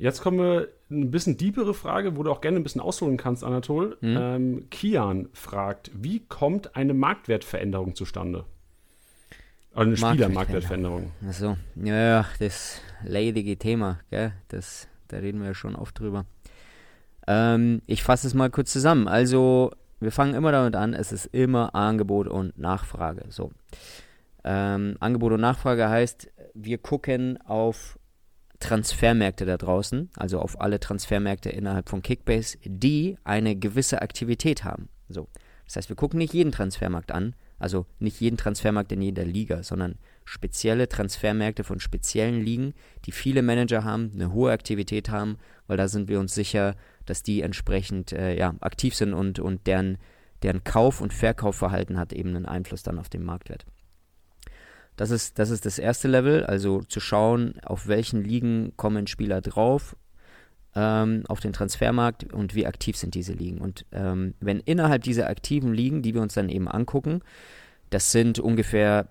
Jetzt 0.00 0.22
kommen 0.22 0.38
wir 0.38 0.68
ein 0.90 1.10
bisschen 1.10 1.36
diepere 1.36 1.74
Frage, 1.74 2.16
wo 2.16 2.22
du 2.22 2.30
auch 2.30 2.40
gerne 2.40 2.56
ein 2.56 2.62
bisschen 2.62 2.80
ausholen 2.80 3.18
kannst, 3.18 3.44
Anatol. 3.44 3.98
Mhm. 4.00 4.16
Ähm, 4.18 4.70
Kian 4.70 5.28
fragt, 5.34 5.90
wie 5.94 6.20
kommt 6.20 6.74
eine 6.74 6.94
Marktwertveränderung 6.94 7.94
zustande? 7.94 8.46
Also 9.74 9.88
eine 9.88 9.96
Spielermarktwertveränderung. 9.98 11.12
Achso, 11.28 11.58
ja, 11.76 12.24
das 12.38 12.80
leidige 13.04 13.58
Thema, 13.58 14.00
gell? 14.08 14.32
Das, 14.48 14.88
da 15.08 15.18
reden 15.18 15.40
wir 15.40 15.48
ja 15.48 15.54
schon 15.54 15.76
oft 15.76 15.98
drüber. 15.98 16.24
Ähm, 17.26 17.82
ich 17.86 18.02
fasse 18.02 18.26
es 18.26 18.32
mal 18.32 18.48
kurz 18.48 18.72
zusammen. 18.72 19.06
Also, 19.06 19.70
wir 20.00 20.12
fangen 20.12 20.32
immer 20.32 20.50
damit 20.50 20.76
an, 20.76 20.94
es 20.94 21.12
ist 21.12 21.26
immer 21.26 21.74
Angebot 21.74 22.26
und 22.26 22.56
Nachfrage. 22.56 23.26
So. 23.28 23.50
Ähm, 24.44 24.96
Angebot 24.98 25.32
und 25.32 25.42
Nachfrage 25.42 25.90
heißt, 25.90 26.30
wir 26.54 26.78
gucken 26.78 27.38
auf 27.42 27.98
Transfermärkte 28.60 29.46
da 29.46 29.56
draußen, 29.56 30.10
also 30.16 30.38
auf 30.38 30.60
alle 30.60 30.78
Transfermärkte 30.78 31.48
innerhalb 31.48 31.88
von 31.88 32.02
Kickbase, 32.02 32.58
die 32.64 33.16
eine 33.24 33.56
gewisse 33.56 34.02
Aktivität 34.02 34.64
haben. 34.64 34.88
So. 35.08 35.28
Das 35.66 35.76
heißt, 35.76 35.88
wir 35.88 35.96
gucken 35.96 36.18
nicht 36.18 36.34
jeden 36.34 36.52
Transfermarkt 36.52 37.10
an, 37.10 37.34
also 37.58 37.86
nicht 37.98 38.20
jeden 38.20 38.36
Transfermarkt 38.36 38.92
in 38.92 39.02
jeder 39.02 39.24
Liga, 39.24 39.62
sondern 39.62 39.96
spezielle 40.24 40.88
Transfermärkte 40.88 41.64
von 41.64 41.80
speziellen 41.80 42.42
Ligen, 42.42 42.74
die 43.06 43.12
viele 43.12 43.42
Manager 43.42 43.84
haben, 43.84 44.10
eine 44.14 44.32
hohe 44.32 44.52
Aktivität 44.52 45.10
haben, 45.10 45.38
weil 45.66 45.76
da 45.76 45.88
sind 45.88 46.08
wir 46.08 46.20
uns 46.20 46.34
sicher, 46.34 46.74
dass 47.06 47.22
die 47.22 47.42
entsprechend 47.42 48.12
äh, 48.12 48.36
ja, 48.36 48.54
aktiv 48.60 48.94
sind 48.94 49.14
und, 49.14 49.38
und 49.38 49.66
deren, 49.66 49.98
deren 50.42 50.64
Kauf- 50.64 51.00
und 51.00 51.12
Verkaufverhalten 51.12 51.98
hat 51.98 52.12
eben 52.12 52.30
einen 52.30 52.46
Einfluss 52.46 52.82
dann 52.82 52.98
auf 52.98 53.08
den 53.08 53.24
Marktwert. 53.24 53.64
Das 54.96 55.10
ist, 55.10 55.38
das 55.38 55.50
ist 55.50 55.64
das 55.64 55.78
erste 55.78 56.08
Level, 56.08 56.44
also 56.44 56.82
zu 56.82 57.00
schauen, 57.00 57.54
auf 57.64 57.88
welchen 57.88 58.22
Ligen 58.22 58.72
kommen 58.76 59.06
Spieler 59.06 59.40
drauf 59.40 59.96
ähm, 60.74 61.24
auf 61.28 61.40
den 61.40 61.52
Transfermarkt 61.52 62.32
und 62.32 62.54
wie 62.54 62.66
aktiv 62.66 62.96
sind 62.96 63.14
diese 63.14 63.32
Ligen. 63.32 63.58
Und 63.58 63.86
ähm, 63.92 64.34
wenn 64.40 64.60
innerhalb 64.60 65.02
dieser 65.02 65.28
aktiven 65.28 65.72
Ligen, 65.72 66.02
die 66.02 66.14
wir 66.14 66.22
uns 66.22 66.34
dann 66.34 66.48
eben 66.48 66.68
angucken, 66.68 67.22
das 67.90 68.12
sind 68.12 68.38
ungefähr, 68.38 69.08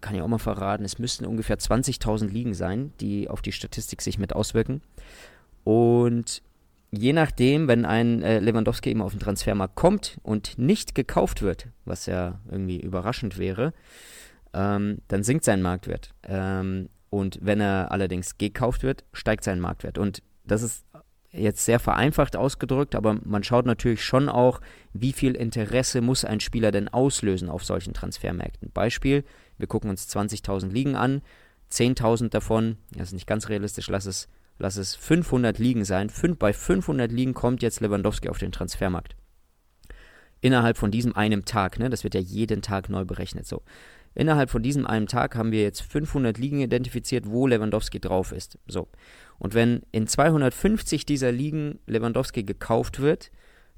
kann 0.00 0.14
ich 0.14 0.22
auch 0.22 0.28
mal 0.28 0.38
verraten, 0.38 0.84
es 0.84 0.98
müssten 0.98 1.24
ungefähr 1.24 1.58
20.000 1.58 2.28
Ligen 2.28 2.54
sein, 2.54 2.92
die 3.00 3.30
auf 3.30 3.40
die 3.40 3.52
Statistik 3.52 4.02
sich 4.02 4.18
mit 4.18 4.34
auswirken. 4.34 4.82
Und 5.64 6.42
je 6.90 7.14
nachdem, 7.14 7.66
wenn 7.68 7.86
ein 7.86 8.22
äh, 8.22 8.40
Lewandowski 8.40 8.90
eben 8.90 9.00
auf 9.00 9.12
den 9.12 9.20
Transfermarkt 9.20 9.74
kommt 9.74 10.18
und 10.22 10.58
nicht 10.58 10.94
gekauft 10.94 11.40
wird, 11.40 11.68
was 11.86 12.04
ja 12.04 12.40
irgendwie 12.50 12.80
überraschend 12.80 13.38
wäre, 13.38 13.72
ähm, 14.54 14.98
dann 15.08 15.22
sinkt 15.22 15.44
sein 15.44 15.60
Marktwert. 15.60 16.14
Ähm, 16.22 16.88
und 17.10 17.38
wenn 17.42 17.60
er 17.60 17.92
allerdings 17.92 18.38
gekauft 18.38 18.82
wird, 18.82 19.04
steigt 19.12 19.44
sein 19.44 19.60
Marktwert. 19.60 19.98
Und 19.98 20.22
das 20.44 20.62
ist 20.62 20.84
jetzt 21.30 21.64
sehr 21.64 21.80
vereinfacht 21.80 22.36
ausgedrückt, 22.36 22.94
aber 22.94 23.18
man 23.24 23.42
schaut 23.42 23.66
natürlich 23.66 24.04
schon 24.04 24.28
auch, 24.28 24.60
wie 24.92 25.12
viel 25.12 25.34
Interesse 25.34 26.00
muss 26.00 26.24
ein 26.24 26.40
Spieler 26.40 26.70
denn 26.70 26.88
auslösen 26.88 27.50
auf 27.50 27.64
solchen 27.64 27.92
Transfermärkten. 27.92 28.70
Beispiel, 28.72 29.24
wir 29.58 29.66
gucken 29.66 29.90
uns 29.90 30.08
20.000 30.08 30.70
Ligen 30.70 30.96
an, 30.96 31.22
10.000 31.72 32.28
davon, 32.28 32.78
das 32.92 33.08
ist 33.08 33.14
nicht 33.14 33.26
ganz 33.26 33.48
realistisch, 33.48 33.88
lass 33.88 34.06
es, 34.06 34.28
lass 34.58 34.76
es 34.76 34.94
500 34.94 35.58
Ligen 35.58 35.84
sein. 35.84 36.08
Fün 36.08 36.36
bei 36.36 36.52
500 36.52 37.10
Ligen 37.10 37.34
kommt 37.34 37.62
jetzt 37.62 37.80
Lewandowski 37.80 38.28
auf 38.28 38.38
den 38.38 38.52
Transfermarkt. 38.52 39.16
Innerhalb 40.40 40.76
von 40.76 40.90
diesem 40.90 41.16
einem 41.16 41.44
Tag, 41.44 41.78
ne, 41.78 41.90
das 41.90 42.04
wird 42.04 42.14
ja 42.14 42.20
jeden 42.20 42.62
Tag 42.62 42.88
neu 42.88 43.04
berechnet 43.04 43.46
so. 43.46 43.62
Innerhalb 44.14 44.50
von 44.50 44.62
diesem 44.62 44.86
einen 44.86 45.06
Tag 45.06 45.34
haben 45.34 45.52
wir 45.52 45.62
jetzt 45.62 45.82
500 45.82 46.38
Ligen 46.38 46.60
identifiziert, 46.60 47.26
wo 47.26 47.46
Lewandowski 47.46 48.00
drauf 48.00 48.32
ist. 48.32 48.58
So. 48.66 48.88
Und 49.38 49.54
wenn 49.54 49.82
in 49.92 50.06
250 50.06 51.04
dieser 51.04 51.32
Ligen 51.32 51.78
Lewandowski 51.86 52.44
gekauft 52.44 53.00
wird, 53.00 53.30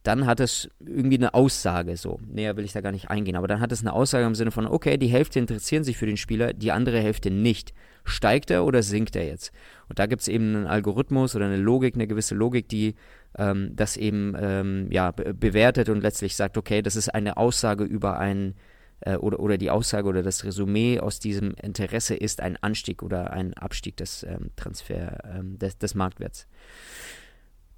dann 0.06 0.26
hat 0.26 0.38
es 0.38 0.68
irgendwie 0.78 1.16
eine 1.16 1.34
Aussage 1.34 1.96
so. 1.96 2.20
Näher 2.28 2.56
will 2.56 2.64
ich 2.64 2.72
da 2.72 2.80
gar 2.80 2.92
nicht 2.92 3.10
eingehen, 3.10 3.34
aber 3.34 3.48
dann 3.48 3.60
hat 3.60 3.72
es 3.72 3.80
eine 3.80 3.92
Aussage 3.92 4.24
im 4.24 4.36
Sinne 4.36 4.52
von, 4.52 4.66
okay, 4.66 4.98
die 4.98 5.08
Hälfte 5.08 5.40
interessieren 5.40 5.82
sich 5.82 5.96
für 5.96 6.06
den 6.06 6.16
Spieler, 6.16 6.52
die 6.52 6.70
andere 6.70 7.00
Hälfte 7.00 7.32
nicht. 7.32 7.74
Steigt 8.04 8.52
er 8.52 8.64
oder 8.64 8.84
sinkt 8.84 9.16
er 9.16 9.26
jetzt? 9.26 9.50
Und 9.88 9.98
da 9.98 10.06
gibt 10.06 10.22
es 10.22 10.28
eben 10.28 10.54
einen 10.54 10.66
Algorithmus 10.68 11.34
oder 11.34 11.46
eine 11.46 11.56
Logik, 11.56 11.96
eine 11.96 12.06
gewisse 12.06 12.36
Logik, 12.36 12.68
die 12.68 12.94
ähm, 13.36 13.72
das 13.74 13.96
eben 13.96 14.36
ähm, 14.38 14.86
ja, 14.92 15.10
bewertet 15.10 15.88
und 15.88 16.02
letztlich 16.02 16.36
sagt, 16.36 16.56
okay, 16.56 16.82
das 16.82 16.94
ist 16.94 17.08
eine 17.08 17.36
Aussage 17.36 17.82
über 17.82 18.16
einen 18.20 18.54
äh, 19.00 19.16
oder, 19.16 19.40
oder 19.40 19.58
die 19.58 19.70
Aussage 19.70 20.08
oder 20.08 20.22
das 20.22 20.44
Resümee 20.44 21.00
aus 21.00 21.18
diesem 21.18 21.54
Interesse 21.54 22.14
ist 22.14 22.40
ein 22.40 22.56
Anstieg 22.62 23.02
oder 23.02 23.32
ein 23.32 23.54
Abstieg 23.54 23.96
des 23.96 24.22
ähm, 24.22 24.50
Transfer, 24.56 25.18
ähm, 25.24 25.58
des, 25.58 25.78
des 25.78 25.94
Marktwerts. 25.94 26.46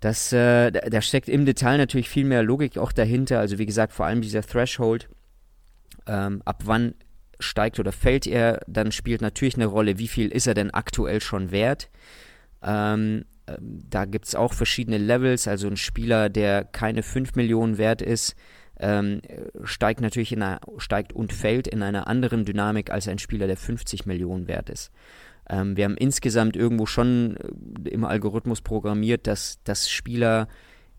Das, 0.00 0.32
äh, 0.32 0.70
da 0.70 1.02
steckt 1.02 1.28
im 1.28 1.44
Detail 1.44 1.78
natürlich 1.78 2.08
viel 2.08 2.24
mehr 2.24 2.42
Logik 2.42 2.78
auch 2.78 2.92
dahinter. 2.92 3.40
Also 3.40 3.58
wie 3.58 3.66
gesagt, 3.66 3.92
vor 3.92 4.06
allem 4.06 4.20
dieser 4.20 4.42
Threshold, 4.42 5.08
ähm, 6.06 6.40
ab 6.44 6.62
wann 6.66 6.94
steigt 7.40 7.80
oder 7.80 7.92
fällt 7.92 8.26
er, 8.26 8.60
dann 8.66 8.92
spielt 8.92 9.20
natürlich 9.20 9.56
eine 9.56 9.66
Rolle, 9.66 9.98
wie 9.98 10.08
viel 10.08 10.28
ist 10.28 10.46
er 10.46 10.54
denn 10.54 10.72
aktuell 10.72 11.20
schon 11.20 11.50
wert. 11.50 11.90
Ähm, 12.62 13.24
ähm 13.46 13.82
da 13.90 14.04
gibt 14.04 14.26
es 14.26 14.34
auch 14.34 14.52
verschiedene 14.52 14.98
Levels, 14.98 15.48
also 15.48 15.66
ein 15.68 15.76
Spieler, 15.76 16.28
der 16.28 16.64
keine 16.64 17.02
5 17.02 17.34
Millionen 17.34 17.78
wert 17.78 18.02
ist, 18.02 18.36
ähm, 18.80 19.20
steigt 19.64 20.00
natürlich 20.00 20.32
in 20.32 20.42
einer, 20.42 20.60
steigt 20.78 21.12
und 21.12 21.32
fällt 21.32 21.66
in 21.66 21.82
einer 21.82 22.06
anderen 22.06 22.44
Dynamik 22.44 22.90
als 22.90 23.08
ein 23.08 23.18
Spieler, 23.18 23.46
der 23.46 23.56
50 23.56 24.06
Millionen 24.06 24.48
wert 24.48 24.70
ist. 24.70 24.90
Ähm, 25.48 25.76
wir 25.76 25.84
haben 25.84 25.96
insgesamt 25.96 26.56
irgendwo 26.56 26.86
schon 26.86 27.36
äh, 27.36 27.88
im 27.90 28.04
Algorithmus 28.04 28.60
programmiert, 28.60 29.26
dass, 29.26 29.60
dass 29.64 29.90
Spieler 29.90 30.48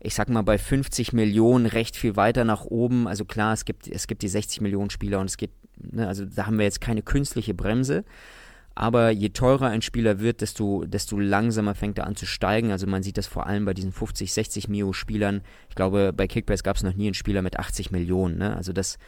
ich 0.00 0.14
sag 0.14 0.30
mal, 0.30 0.42
bei 0.42 0.56
50 0.56 1.12
Millionen 1.12 1.66
recht 1.66 1.94
viel 1.94 2.16
weiter 2.16 2.44
nach 2.44 2.64
oben. 2.64 3.06
Also 3.06 3.26
klar, 3.26 3.52
es 3.52 3.66
gibt, 3.66 3.86
es 3.86 4.06
gibt 4.06 4.22
die 4.22 4.28
60 4.28 4.62
Millionen 4.62 4.90
Spieler 4.90 5.20
und 5.20 5.26
es 5.26 5.36
geht, 5.36 5.50
ne, 5.76 6.08
also 6.08 6.24
da 6.24 6.46
haben 6.46 6.58
wir 6.58 6.64
jetzt 6.64 6.80
keine 6.80 7.02
künstliche 7.02 7.52
Bremse. 7.52 8.04
Aber 8.74 9.10
je 9.10 9.30
teurer 9.30 9.66
ein 9.66 9.82
Spieler 9.82 10.20
wird, 10.20 10.40
desto, 10.40 10.84
desto 10.84 11.18
langsamer 11.18 11.74
fängt 11.74 11.98
er 11.98 12.06
an 12.06 12.16
zu 12.16 12.26
steigen. 12.26 12.70
Also 12.70 12.86
man 12.86 13.02
sieht 13.02 13.18
das 13.18 13.26
vor 13.26 13.46
allem 13.46 13.64
bei 13.64 13.74
diesen 13.74 13.92
50, 13.92 14.32
60 14.32 14.68
Mio-Spielern. 14.68 15.42
Ich 15.68 15.74
glaube, 15.74 16.12
bei 16.14 16.26
Kickbase 16.26 16.62
gab 16.62 16.76
es 16.76 16.82
noch 16.82 16.94
nie 16.94 17.06
einen 17.06 17.14
Spieler 17.14 17.42
mit 17.42 17.58
80 17.58 17.90
Millionen. 17.90 18.38
Ne? 18.38 18.56
Also 18.56 18.72
das, 18.72 18.98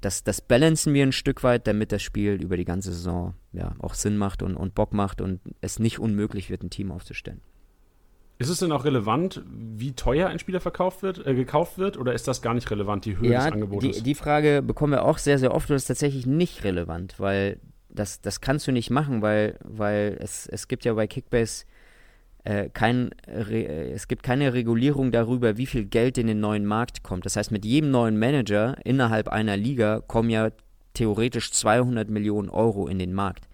das, 0.00 0.22
das 0.22 0.40
balancen 0.40 0.94
wir 0.94 1.02
ein 1.02 1.12
Stück 1.12 1.42
weit, 1.42 1.66
damit 1.66 1.92
das 1.92 2.02
Spiel 2.02 2.34
über 2.42 2.56
die 2.56 2.64
ganze 2.64 2.92
Saison 2.92 3.34
ja, 3.52 3.74
auch 3.80 3.94
Sinn 3.94 4.16
macht 4.16 4.42
und, 4.42 4.56
und 4.56 4.74
Bock 4.74 4.92
macht 4.92 5.20
und 5.20 5.40
es 5.60 5.78
nicht 5.78 5.98
unmöglich 5.98 6.50
wird, 6.50 6.62
ein 6.62 6.70
Team 6.70 6.92
aufzustellen. 6.92 7.40
Ist 8.40 8.48
es 8.48 8.60
denn 8.60 8.72
auch 8.72 8.86
relevant, 8.86 9.42
wie 9.46 9.92
teuer 9.92 10.28
ein 10.28 10.38
Spieler 10.38 10.60
verkauft 10.60 11.02
wird, 11.02 11.26
äh, 11.26 11.34
gekauft 11.34 11.76
wird, 11.76 11.98
oder 11.98 12.14
ist 12.14 12.26
das 12.26 12.40
gar 12.40 12.54
nicht 12.54 12.70
relevant, 12.70 13.04
die 13.04 13.18
Höhe 13.18 13.32
ja, 13.32 13.44
des 13.44 13.52
Angebotes? 13.52 13.96
Die, 13.98 14.02
die 14.02 14.14
Frage 14.14 14.62
bekommen 14.62 14.94
wir 14.94 15.04
auch 15.04 15.18
sehr, 15.18 15.38
sehr 15.38 15.54
oft 15.54 15.68
und 15.68 15.76
ist 15.76 15.84
tatsächlich 15.84 16.24
nicht 16.24 16.64
relevant, 16.64 17.16
weil 17.18 17.60
das, 17.92 18.20
das 18.20 18.40
kannst 18.40 18.66
du 18.66 18.72
nicht 18.72 18.90
machen, 18.90 19.22
weil, 19.22 19.58
weil 19.64 20.16
es, 20.20 20.46
es 20.46 20.68
gibt 20.68 20.84
ja 20.84 20.94
bei 20.94 21.06
Kickbase 21.06 21.64
äh, 22.44 22.70
kein, 22.70 23.10
äh, 23.26 23.90
es 23.92 24.08
gibt 24.08 24.22
keine 24.22 24.52
Regulierung 24.54 25.10
darüber, 25.10 25.56
wie 25.56 25.66
viel 25.66 25.84
Geld 25.84 26.18
in 26.18 26.26
den 26.26 26.40
neuen 26.40 26.64
Markt 26.64 27.02
kommt. 27.02 27.26
Das 27.26 27.36
heißt, 27.36 27.50
mit 27.50 27.64
jedem 27.64 27.90
neuen 27.90 28.18
Manager 28.18 28.76
innerhalb 28.84 29.28
einer 29.28 29.56
Liga 29.56 30.00
kommen 30.06 30.30
ja 30.30 30.50
theoretisch 30.94 31.52
200 31.52 32.08
Millionen 32.08 32.48
Euro 32.48 32.88
in 32.88 32.98
den 32.98 33.12
Markt. 33.12 33.46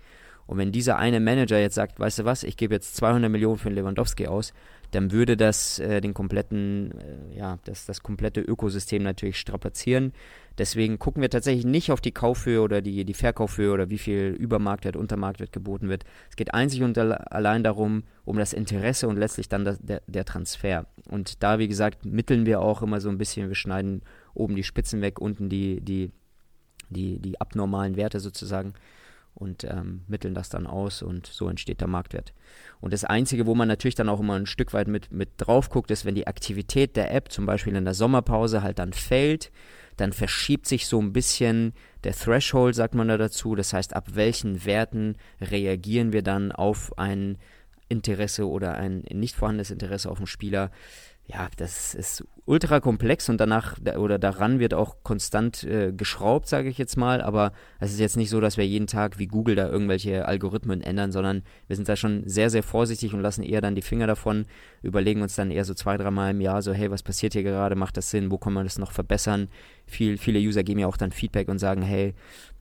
Und 0.46 0.58
wenn 0.58 0.70
dieser 0.70 0.96
eine 0.96 1.18
Manager 1.18 1.58
jetzt 1.58 1.74
sagt, 1.74 1.98
weißt 1.98 2.20
du 2.20 2.24
was, 2.24 2.44
ich 2.44 2.56
gebe 2.56 2.74
jetzt 2.74 2.94
200 2.96 3.30
Millionen 3.30 3.58
für 3.58 3.68
Lewandowski 3.68 4.28
aus, 4.28 4.52
dann 4.90 5.12
würde 5.12 5.36
das 5.36 5.78
äh, 5.78 6.00
den 6.00 6.14
kompletten, 6.14 6.92
äh, 6.98 7.38
ja, 7.38 7.58
das, 7.64 7.86
das 7.86 8.02
komplette 8.02 8.40
Ökosystem 8.40 9.02
natürlich 9.02 9.38
strapazieren. 9.38 10.12
Deswegen 10.58 10.98
gucken 10.98 11.20
wir 11.20 11.28
tatsächlich 11.28 11.66
nicht 11.66 11.90
auf 11.90 12.00
die 12.00 12.12
Kaufhöhe 12.12 12.62
oder 12.62 12.80
die, 12.80 13.04
die 13.04 13.14
Verkaufhöhe 13.14 13.72
oder 13.72 13.90
wie 13.90 13.98
viel 13.98 14.34
Übermarktwert, 14.38 14.96
Untermarktwert 14.96 15.52
geboten 15.52 15.88
wird. 15.88 16.04
Es 16.30 16.36
geht 16.36 16.54
einzig 16.54 16.82
und 16.82 16.96
allein 16.96 17.62
darum, 17.62 18.04
um 18.24 18.38
das 18.38 18.52
Interesse 18.52 19.06
und 19.08 19.16
letztlich 19.16 19.48
dann 19.48 19.64
das, 19.64 19.78
der, 19.80 20.02
der 20.06 20.24
Transfer. 20.24 20.86
Und 21.10 21.42
da, 21.42 21.58
wie 21.58 21.68
gesagt, 21.68 22.06
mitteln 22.06 22.46
wir 22.46 22.62
auch 22.62 22.82
immer 22.82 23.00
so 23.00 23.10
ein 23.10 23.18
bisschen, 23.18 23.48
wir 23.48 23.54
schneiden 23.54 24.02
oben 24.34 24.56
die 24.56 24.64
Spitzen 24.64 25.02
weg, 25.02 25.20
unten 25.20 25.50
die, 25.50 25.80
die, 25.82 26.10
die, 26.88 27.18
die 27.18 27.40
abnormalen 27.40 27.96
Werte 27.96 28.20
sozusagen 28.20 28.74
und 29.36 29.64
ähm, 29.64 30.02
mitteln 30.08 30.34
das 30.34 30.48
dann 30.48 30.66
aus 30.66 31.02
und 31.02 31.26
so 31.26 31.48
entsteht 31.48 31.80
der 31.80 31.88
Marktwert. 31.88 32.32
Und 32.80 32.92
das 32.92 33.04
Einzige, 33.04 33.46
wo 33.46 33.54
man 33.54 33.68
natürlich 33.68 33.94
dann 33.94 34.08
auch 34.08 34.20
immer 34.20 34.34
ein 34.34 34.46
Stück 34.46 34.72
weit 34.72 34.88
mit, 34.88 35.12
mit 35.12 35.30
drauf 35.36 35.68
guckt, 35.68 35.90
ist, 35.90 36.04
wenn 36.04 36.14
die 36.14 36.26
Aktivität 36.26 36.96
der 36.96 37.14
App 37.14 37.30
zum 37.30 37.44
Beispiel 37.44 37.76
in 37.76 37.84
der 37.84 37.94
Sommerpause 37.94 38.62
halt 38.62 38.78
dann 38.78 38.94
fällt, 38.94 39.52
dann 39.98 40.12
verschiebt 40.12 40.66
sich 40.66 40.86
so 40.86 41.00
ein 41.00 41.12
bisschen 41.12 41.74
der 42.04 42.14
Threshold, 42.14 42.74
sagt 42.74 42.94
man 42.94 43.08
da 43.08 43.18
dazu. 43.18 43.54
Das 43.54 43.72
heißt, 43.72 43.94
ab 43.94 44.08
welchen 44.14 44.64
Werten 44.64 45.16
reagieren 45.40 46.12
wir 46.12 46.22
dann 46.22 46.50
auf 46.52 46.98
ein 46.98 47.38
Interesse 47.88 48.48
oder 48.48 48.74
ein 48.74 49.04
nicht 49.12 49.36
vorhandenes 49.36 49.70
Interesse 49.70 50.10
auf 50.10 50.18
den 50.18 50.26
Spieler 50.26 50.70
ja, 51.28 51.48
das 51.56 51.94
ist 51.94 52.24
ultra 52.44 52.78
komplex 52.78 53.28
und 53.28 53.38
danach 53.38 53.78
oder 53.98 54.16
daran 54.16 54.60
wird 54.60 54.74
auch 54.74 55.02
konstant 55.02 55.64
äh, 55.64 55.92
geschraubt, 55.92 56.46
sage 56.46 56.68
ich 56.68 56.78
jetzt 56.78 56.96
mal. 56.96 57.20
Aber 57.20 57.52
es 57.80 57.92
ist 57.92 57.98
jetzt 57.98 58.16
nicht 58.16 58.30
so, 58.30 58.40
dass 58.40 58.56
wir 58.56 58.66
jeden 58.66 58.86
Tag 58.86 59.18
wie 59.18 59.26
Google 59.26 59.56
da 59.56 59.68
irgendwelche 59.68 60.26
Algorithmen 60.26 60.82
ändern, 60.82 61.10
sondern 61.10 61.42
wir 61.66 61.74
sind 61.74 61.88
da 61.88 61.96
schon 61.96 62.22
sehr, 62.28 62.48
sehr 62.48 62.62
vorsichtig 62.62 63.12
und 63.12 63.20
lassen 63.20 63.42
eher 63.42 63.60
dann 63.60 63.74
die 63.74 63.82
Finger 63.82 64.06
davon, 64.06 64.46
überlegen 64.82 65.20
uns 65.22 65.34
dann 65.34 65.50
eher 65.50 65.64
so 65.64 65.74
zwei, 65.74 65.96
dreimal 65.96 66.30
im 66.30 66.40
Jahr 66.40 66.62
so, 66.62 66.72
hey, 66.72 66.92
was 66.92 67.02
passiert 67.02 67.32
hier 67.32 67.42
gerade, 67.42 67.74
macht 67.74 67.96
das 67.96 68.10
Sinn, 68.10 68.30
wo 68.30 68.38
kann 68.38 68.52
man 68.52 68.64
das 68.64 68.78
noch 68.78 68.92
verbessern? 68.92 69.48
Viel, 69.86 70.18
viele 70.18 70.38
User 70.38 70.62
geben 70.62 70.78
ja 70.78 70.86
auch 70.86 70.96
dann 70.96 71.10
Feedback 71.10 71.48
und 71.48 71.58
sagen, 71.58 71.82
hey, 71.82 72.14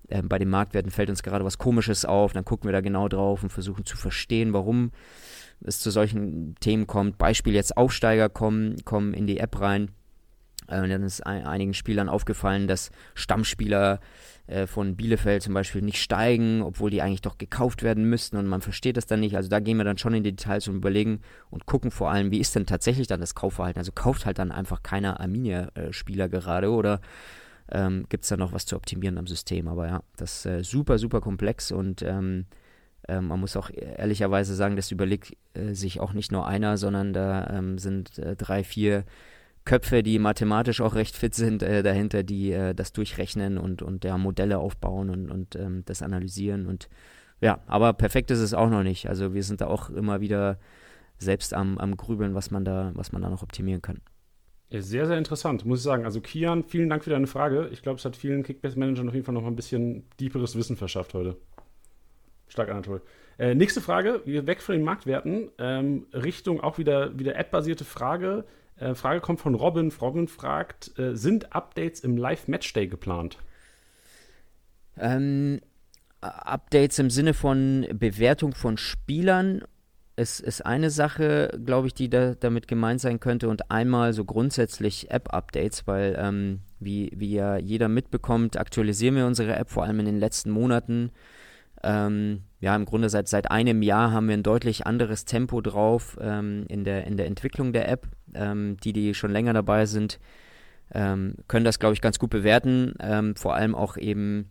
äh, 0.10 0.24
bei 0.24 0.40
den 0.40 0.50
Marktwerten 0.50 0.90
fällt 0.90 1.12
uns 1.12 1.22
gerade 1.22 1.46
was 1.46 1.60
Komisches 1.60 2.04
auf, 2.04 2.34
dann 2.34 2.46
gucken 2.46 2.68
wir 2.68 2.74
da 2.74 2.82
genau 2.82 3.08
drauf 3.10 3.44
und 3.44 3.50
versuchen 3.50 3.86
zu 3.86 3.96
verstehen, 3.96 4.54
warum 4.54 4.92
es 5.62 5.80
zu 5.80 5.92
solchen 5.92 6.56
Themen 6.60 6.88
kommt. 6.88 7.18
Beispiel 7.18 7.54
jetzt 7.54 7.78
Aufsteiger 7.78 8.30
kommen, 8.30 8.76
kommen 8.86 9.14
in 9.14 9.28
die 9.28 9.40
App 9.40 9.60
rein. 9.60 9.92
Äh, 10.68 10.88
dann 10.88 11.04
ist 11.04 11.26
ein, 11.26 11.46
einigen 11.46 11.74
Spielern 11.74 12.10
aufgefallen, 12.10 12.68
dass 12.68 12.92
Stammspieler 13.14 14.00
äh, 14.48 14.68
von 14.68 14.96
Bielefeld 14.96 15.44
zum 15.44 15.54
Beispiel 15.54 15.82
nicht 15.82 16.02
steigen, 16.02 16.62
obwohl 16.62 16.90
die 16.90 17.02
eigentlich 17.02 17.22
doch 17.22 17.38
gekauft 17.38 17.84
werden 17.84 18.10
müssten 18.10 18.38
und 18.38 18.48
man 18.48 18.62
versteht 18.62 18.98
das 18.98 19.06
dann 19.06 19.20
nicht. 19.20 19.36
Also 19.36 19.50
da 19.50 19.60
gehen 19.60 19.78
wir 19.78 19.84
dann 19.84 19.98
schon 19.98 20.14
in 20.14 20.24
die 20.24 20.36
Details 20.36 20.68
und 20.68 20.76
überlegen 20.76 21.22
und 21.50 21.66
gucken 21.66 21.92
vor 21.92 22.12
allem, 22.12 22.32
wie 22.32 22.40
ist 22.40 22.56
denn 22.56 22.66
tatsächlich 22.66 23.08
dann 23.08 23.20
das 23.20 23.36
Kaufverhalten. 23.36 23.80
Also 23.80 23.92
kauft 23.92 24.26
halt 24.26 24.40
dann 24.40 24.52
einfach 24.52 24.84
keiner 24.84 25.20
Arminia-Spieler 25.20 26.30
gerade 26.30 26.72
oder 26.72 27.02
ähm, 27.72 28.06
gibt 28.10 28.24
es 28.24 28.30
da 28.30 28.38
noch 28.38 28.54
was 28.54 28.66
zu 28.66 28.76
optimieren 28.76 29.18
am 29.18 29.28
System. 29.28 29.68
Aber 29.68 29.88
ja, 29.88 30.04
das 30.18 30.38
ist 30.38 30.46
äh, 30.46 30.64
super, 30.64 30.98
super 30.98 31.22
komplex 31.22 31.72
und 31.72 32.02
ähm, 32.02 32.46
ähm, 33.08 33.28
man 33.28 33.40
muss 33.40 33.56
auch 33.56 33.70
ehrlicherweise 33.70 34.56
sagen, 34.56 34.76
das 34.76 34.92
überlegt 34.92 35.36
äh, 35.54 35.74
sich 35.74 36.00
auch 36.00 36.14
nicht 36.14 36.32
nur 36.32 36.48
einer, 36.48 36.78
sondern 36.78 37.14
da 37.14 37.48
ähm, 37.50 37.78
sind 37.78 38.18
äh, 38.20 38.36
drei, 38.36 38.64
vier 38.64 39.06
Köpfe, 39.66 40.04
die 40.04 40.20
mathematisch 40.20 40.80
auch 40.80 40.96
recht 40.96 41.16
fit 41.16 41.34
sind 41.34 41.64
äh, 41.64 41.82
dahinter, 41.82 42.24
die 42.24 42.52
äh, 42.52 42.76
das 42.76 42.94
durchrechnen 42.94 43.58
und, 43.58 43.82
und 43.82 44.06
ja, 44.06 44.18
Modelle 44.18 44.60
aufbauen 44.60 45.10
und, 45.10 45.32
und 45.32 45.56
ähm, 45.56 45.84
das 45.86 46.02
analysieren. 46.02 46.68
Und 46.68 46.88
ja, 47.42 47.60
aber 47.66 47.94
perfekt 47.94 48.32
ist 48.32 48.40
es 48.40 48.54
auch 48.54 48.70
noch 48.70 48.84
nicht. 48.84 49.10
Also 49.10 49.34
wir 49.34 49.44
sind 49.44 49.62
da 49.62 49.68
auch 49.68 49.90
immer 49.90 50.22
wieder 50.22 50.60
selbst 51.18 51.54
am, 51.54 51.78
am 51.80 51.98
Grübeln, 51.98 52.36
was 52.36 52.52
man 52.52 52.64
da, 52.64 52.92
was 52.94 53.12
man 53.12 53.22
da 53.22 53.30
noch 53.30 53.42
optimieren 53.42 53.82
kann. 53.82 54.02
Sehr, 54.72 55.06
sehr 55.06 55.18
interessant, 55.18 55.66
muss 55.66 55.80
ich 55.80 55.84
sagen. 55.84 56.06
Also 56.06 56.22
Kian, 56.22 56.64
vielen 56.64 56.90
Dank 56.90 57.04
für 57.04 57.10
deine 57.10 57.28
Frage. 57.28 57.70
Ich 57.72 57.82
glaube, 57.82 57.98
es 57.98 58.06
hat 58.06 58.16
vielen 58.16 58.44
Kickbase-Managern 58.44 59.08
auf 59.08 59.14
jeden 59.14 59.26
Fall 59.26 59.34
noch 59.34 59.44
mal 59.44 59.48
ein 59.48 59.56
bisschen 59.56 60.04
tieferes 60.18 60.56
Wissen 60.56 60.76
verschafft 60.76 61.14
heute. 61.14 61.38
Stark, 62.48 62.70
Anatol. 62.70 63.02
Äh, 63.38 63.56
nächste 63.56 63.82
Frage, 63.82 64.22
weg 64.26 64.62
von 64.62 64.76
den 64.76 64.84
Marktwerten, 64.84 65.50
ähm, 65.58 66.08
Richtung 66.14 66.62
auch 66.62 66.78
wieder, 66.78 67.18
wieder 67.20 67.36
App-basierte 67.36 67.84
Frage. 67.84 68.46
Äh, 68.78 68.96
Frage 68.96 69.22
kommt 69.22 69.42
von 69.42 69.56
Robin. 69.56 69.92
Robin 70.02 70.28
fragt, 70.28 70.98
äh, 70.98 71.16
sind 71.16 71.54
Updates 71.54 72.02
im 72.02 72.18
Live-Matchday 72.18 72.88
geplant? 72.88 73.38
Ähm, 74.98 75.60
Updates 76.22 76.98
im 77.00 77.10
Sinne 77.10 77.34
von 77.34 77.86
Bewertung 77.94 78.54
von 78.54 78.78
Spielern 78.78 79.64
ist, 80.16 80.40
ist 80.40 80.66
eine 80.66 80.90
Sache, 80.90 81.60
glaube 81.66 81.88
ich, 81.88 81.94
die 81.94 82.10
da, 82.10 82.36
damit 82.36 82.68
gemeint 82.68 83.02
sein 83.02 83.20
könnte 83.20 83.50
und 83.50 83.70
einmal 83.70 84.14
so 84.14 84.24
grundsätzlich 84.24 85.12
App-Updates, 85.12 85.88
weil 85.88 86.16
ähm, 86.18 86.62
wie, 86.80 87.12
wie 87.16 87.34
ja 87.34 87.58
jeder 87.58 87.90
mitbekommt, 87.90 88.58
aktualisieren 88.58 89.16
wir 89.16 89.26
unsere 89.26 89.56
App 89.56 89.70
vor 89.70 89.84
allem 89.84 90.00
in 90.00 90.06
den 90.06 90.20
letzten 90.20 90.52
Monaten 90.52 91.12
ähm, 91.86 92.42
ja, 92.60 92.76
im 92.76 92.86
Grunde 92.86 93.10
seit, 93.10 93.28
seit 93.28 93.52
einem 93.52 93.82
Jahr 93.84 94.12
haben 94.12 94.28
wir 94.28 94.34
ein 94.34 94.44
deutlich 94.44 94.88
anderes 94.88 95.26
Tempo 95.26 95.62
drauf 95.62 96.18
ähm, 96.20 96.66
in, 96.68 96.84
der, 96.84 97.06
in 97.06 97.16
der 97.16 97.28
Entwicklung 97.28 97.74
der 97.74 97.88
App. 97.88 98.08
Ähm, 98.34 98.78
die, 98.84 98.92
die 98.92 99.14
schon 99.14 99.32
länger 99.32 99.54
dabei 99.54 99.86
sind, 99.86 100.20
ähm, 100.94 101.36
können 101.48 101.64
das, 101.64 101.80
glaube 101.80 101.94
ich, 101.94 102.02
ganz 102.02 102.20
gut 102.20 102.32
bewerten. 102.32 102.94
Ähm, 103.00 103.36
vor 103.36 103.54
allem 103.56 103.76
auch 103.76 103.98
eben 103.98 104.50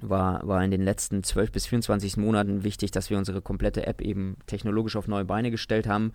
war, 0.00 0.46
war 0.46 0.62
in 0.62 0.70
den 0.70 0.82
letzten 0.82 1.22
12 1.22 1.52
bis 1.52 1.66
24 1.66 2.16
Monaten 2.16 2.62
wichtig, 2.64 2.90
dass 2.90 3.10
wir 3.10 3.18
unsere 3.18 3.42
komplette 3.42 3.86
App 3.86 4.00
eben 4.00 4.36
technologisch 4.46 4.96
auf 4.96 5.08
neue 5.08 5.24
Beine 5.24 5.50
gestellt 5.50 5.86
haben. 5.86 6.12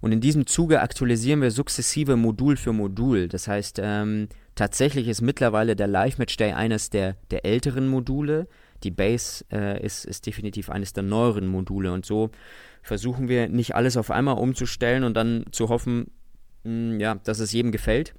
Und 0.00 0.12
in 0.12 0.20
diesem 0.20 0.46
Zuge 0.46 0.80
aktualisieren 0.80 1.40
wir 1.40 1.50
sukzessive 1.50 2.16
Modul 2.16 2.56
für 2.56 2.72
Modul. 2.72 3.28
Das 3.28 3.46
heißt, 3.46 3.80
ähm, 3.82 4.28
tatsächlich 4.54 5.08
ist 5.08 5.20
mittlerweile 5.20 5.76
der 5.76 5.86
Live-Match 5.86 6.36
Day 6.36 6.52
eines 6.52 6.90
der, 6.90 7.16
der 7.30 7.44
älteren 7.44 7.88
Module 7.88 8.48
die 8.84 8.90
Base 8.90 9.44
äh, 9.52 9.84
ist, 9.84 10.04
ist 10.04 10.26
definitiv 10.26 10.70
eines 10.70 10.92
der 10.92 11.02
neueren 11.02 11.46
Module 11.46 11.92
und 11.92 12.06
so 12.06 12.30
versuchen 12.82 13.28
wir 13.28 13.48
nicht 13.48 13.74
alles 13.74 13.96
auf 13.96 14.10
einmal 14.10 14.38
umzustellen 14.38 15.04
und 15.04 15.14
dann 15.14 15.44
zu 15.50 15.68
hoffen, 15.68 16.10
mh, 16.64 16.92
hm, 16.92 17.00
ja, 17.00 17.14
dass 17.16 17.38
es 17.38 17.52
jedem 17.52 17.72
gefällt, 17.72 18.14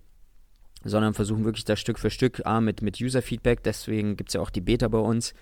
sondern 0.83 1.13
versuchen 1.13 1.45
wirklich 1.45 1.65
das 1.65 1.79
Stück 1.79 1.99
für 1.99 2.09
Stück 2.09 2.45
A, 2.45 2.61
mit, 2.61 2.81
mit 2.81 3.01
User-Feedback, 3.01 3.63
deswegen 3.63 4.15
gibt 4.15 4.29
es 4.29 4.33
ja 4.35 4.41
auch 4.41 4.49
die 4.49 4.61
Beta 4.61 4.87
bei 4.87 4.99
uns, 4.99 5.33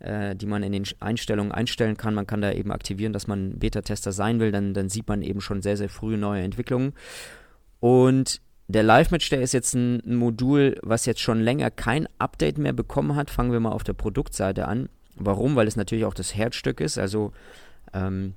äh, 0.00 0.34
die 0.36 0.46
man 0.46 0.62
in 0.62 0.72
den 0.72 0.84
Einstellungen 1.00 1.52
einstellen 1.52 1.96
kann. 1.96 2.14
Man 2.14 2.26
kann 2.26 2.42
da 2.42 2.52
eben 2.52 2.72
aktivieren, 2.72 3.12
dass 3.12 3.26
man 3.26 3.58
Beta-Tester 3.58 4.12
sein 4.12 4.40
will, 4.40 4.52
dann, 4.52 4.74
dann 4.74 4.88
sieht 4.88 5.08
man 5.08 5.22
eben 5.22 5.40
schon 5.40 5.62
sehr, 5.62 5.76
sehr 5.76 5.88
früh 5.88 6.16
neue 6.16 6.42
Entwicklungen. 6.42 6.92
Und 7.80 8.40
der 8.72 8.82
Live-Match, 8.82 9.28
der 9.30 9.40
ist 9.40 9.52
jetzt 9.52 9.74
ein, 9.74 10.02
ein, 10.06 10.16
Modul, 10.16 10.78
was 10.82 11.06
jetzt 11.06 11.20
schon 11.20 11.40
länger 11.40 11.70
kein 11.70 12.08
Update 12.18 12.58
mehr 12.58 12.72
bekommen 12.72 13.16
hat. 13.16 13.30
Fangen 13.30 13.52
wir 13.52 13.60
mal 13.60 13.72
auf 13.72 13.84
der 13.84 13.92
Produktseite 13.92 14.66
an. 14.66 14.88
Warum? 15.16 15.56
Weil 15.56 15.68
es 15.68 15.76
natürlich 15.76 16.04
auch 16.04 16.14
das 16.14 16.34
Herzstück 16.34 16.80
ist. 16.80 16.98
Also, 16.98 17.32
ähm, 17.92 18.34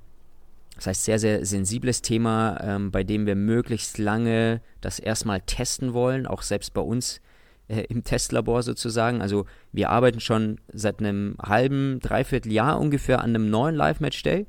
das 0.76 0.88
heißt, 0.88 1.04
sehr, 1.04 1.18
sehr 1.18 1.44
sensibles 1.46 2.02
Thema, 2.02 2.58
ähm, 2.62 2.90
bei 2.90 3.02
dem 3.02 3.26
wir 3.26 3.34
möglichst 3.34 3.98
lange 3.98 4.60
das 4.80 4.98
erstmal 4.98 5.40
testen 5.40 5.94
wollen, 5.94 6.26
auch 6.26 6.42
selbst 6.42 6.74
bei 6.74 6.82
uns 6.82 7.20
äh, 7.68 7.82
im 7.88 8.04
Testlabor 8.04 8.62
sozusagen. 8.62 9.22
Also, 9.22 9.46
wir 9.72 9.90
arbeiten 9.90 10.20
schon 10.20 10.58
seit 10.72 11.00
einem 11.00 11.36
halben, 11.42 12.00
dreiviertel 12.00 12.52
Jahr 12.52 12.78
ungefähr 12.78 13.20
an 13.20 13.30
einem 13.30 13.48
neuen 13.48 13.74
Live-Match-Day. 13.74 14.46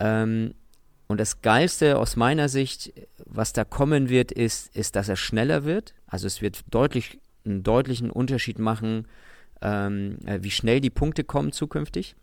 Ähm, 0.00 0.54
und 1.06 1.20
das 1.20 1.42
Geilste 1.42 1.98
aus 1.98 2.16
meiner 2.16 2.48
Sicht, 2.48 2.92
was 3.24 3.52
da 3.52 3.64
kommen 3.64 4.08
wird, 4.08 4.32
ist, 4.32 4.74
ist, 4.74 4.96
dass 4.96 5.08
er 5.08 5.16
schneller 5.16 5.64
wird. 5.64 5.94
Also 6.06 6.26
es 6.26 6.40
wird 6.40 6.62
deutlich, 6.70 7.18
einen 7.44 7.62
deutlichen 7.62 8.10
Unterschied 8.10 8.58
machen, 8.58 9.06
ähm, 9.60 10.18
äh, 10.24 10.38
wie 10.42 10.50
schnell 10.50 10.80
die 10.80 10.90
Punkte 10.90 11.24
kommen 11.24 11.52
zukünftig. 11.52 12.16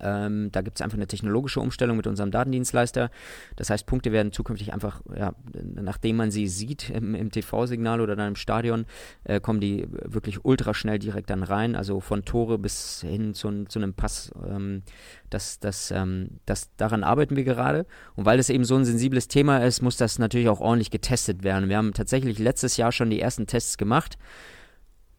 Ähm, 0.00 0.50
da 0.52 0.62
gibt 0.62 0.76
es 0.76 0.82
einfach 0.82 0.96
eine 0.96 1.06
technologische 1.06 1.60
Umstellung 1.60 1.96
mit 1.96 2.06
unserem 2.06 2.30
Datendienstleister. 2.30 3.10
Das 3.56 3.70
heißt, 3.70 3.86
Punkte 3.86 4.12
werden 4.12 4.32
zukünftig 4.32 4.72
einfach, 4.72 5.02
ja, 5.16 5.34
nachdem 5.74 6.16
man 6.16 6.30
sie 6.30 6.48
sieht 6.48 6.90
im, 6.90 7.14
im 7.14 7.30
TV-Signal 7.30 8.00
oder 8.00 8.16
dann 8.16 8.28
im 8.28 8.36
Stadion, 8.36 8.86
äh, 9.24 9.40
kommen 9.40 9.60
die 9.60 9.86
wirklich 9.90 10.44
ultra 10.44 10.74
schnell 10.74 10.98
direkt 10.98 11.30
dann 11.30 11.42
rein. 11.42 11.76
Also 11.76 12.00
von 12.00 12.24
Tore 12.24 12.58
bis 12.58 13.00
hin 13.00 13.34
zu, 13.34 13.64
zu 13.64 13.78
einem 13.78 13.94
Pass. 13.94 14.32
Ähm, 14.48 14.82
das, 15.30 15.58
das, 15.58 15.90
ähm, 15.90 16.40
das, 16.46 16.74
daran 16.76 17.04
arbeiten 17.04 17.36
wir 17.36 17.44
gerade. 17.44 17.86
Und 18.14 18.24
weil 18.24 18.38
es 18.38 18.50
eben 18.50 18.64
so 18.64 18.76
ein 18.76 18.84
sensibles 18.84 19.28
Thema 19.28 19.58
ist, 19.58 19.82
muss 19.82 19.96
das 19.96 20.18
natürlich 20.18 20.48
auch 20.48 20.60
ordentlich 20.60 20.90
getestet 20.90 21.42
werden. 21.42 21.68
Wir 21.68 21.76
haben 21.76 21.92
tatsächlich 21.92 22.38
letztes 22.38 22.76
Jahr 22.76 22.92
schon 22.92 23.10
die 23.10 23.20
ersten 23.20 23.46
Tests 23.46 23.76
gemacht. 23.76 24.16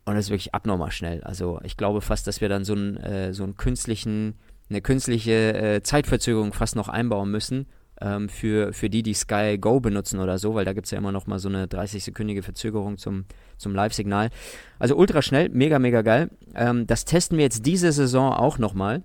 Und 0.05 0.13
das 0.15 0.26
ist 0.26 0.32
wirklich 0.32 0.53
abnormal 0.53 0.91
schnell. 0.91 1.21
Also 1.23 1.59
ich 1.63 1.78
glaube 1.78 2.01
fast, 2.01 2.28
dass 2.28 2.39
wir 2.39 2.47
dann 2.47 2.63
so 2.63 2.73
einen, 2.73 2.97
äh, 2.97 3.34
so 3.34 3.43
einen 3.43 3.57
künstlichen 3.57 4.36
eine 4.70 4.82
künstliche 4.82 5.53
äh, 5.53 5.84
Zeitverzögerung 5.84 6.53
fast 6.53 6.76
noch 6.76 6.89
einbauen 6.89 7.32
müssen 7.32 7.68
ähm, 8.01 8.30
für, 8.30 8.74
für 8.74 8.89
die, 8.89 9.03
die 9.03 9.13
Sky 9.13 9.57
Go 9.59 9.80
benutzen 9.80 10.20
oder 10.20 10.38
so, 10.38 10.55
weil 10.55 10.66
da 10.66 10.74
gibt 10.74 10.86
es 10.86 10.91
ja 10.91 10.97
immer 10.97 11.11
noch 11.11 11.28
mal 11.28 11.39
so 11.39 11.49
eine 11.49 11.68
30-sekündige 11.68 12.41
Verzögerung 12.41 12.97
zum, 12.97 13.26
zum 13.57 13.74
Live-Signal. 13.76 14.30
Also 14.80 14.95
ultra 14.95 15.22
schnell, 15.22 15.49
mega, 15.49 15.80
mega 15.80 16.01
geil. 16.01 16.30
Ähm, 16.55 16.88
das 16.88 17.05
testen 17.05 17.38
wir 17.38 17.43
jetzt 17.43 17.66
diese 17.66 17.91
Saison 17.91 18.34
auch 18.34 18.57
nochmal. 18.57 19.03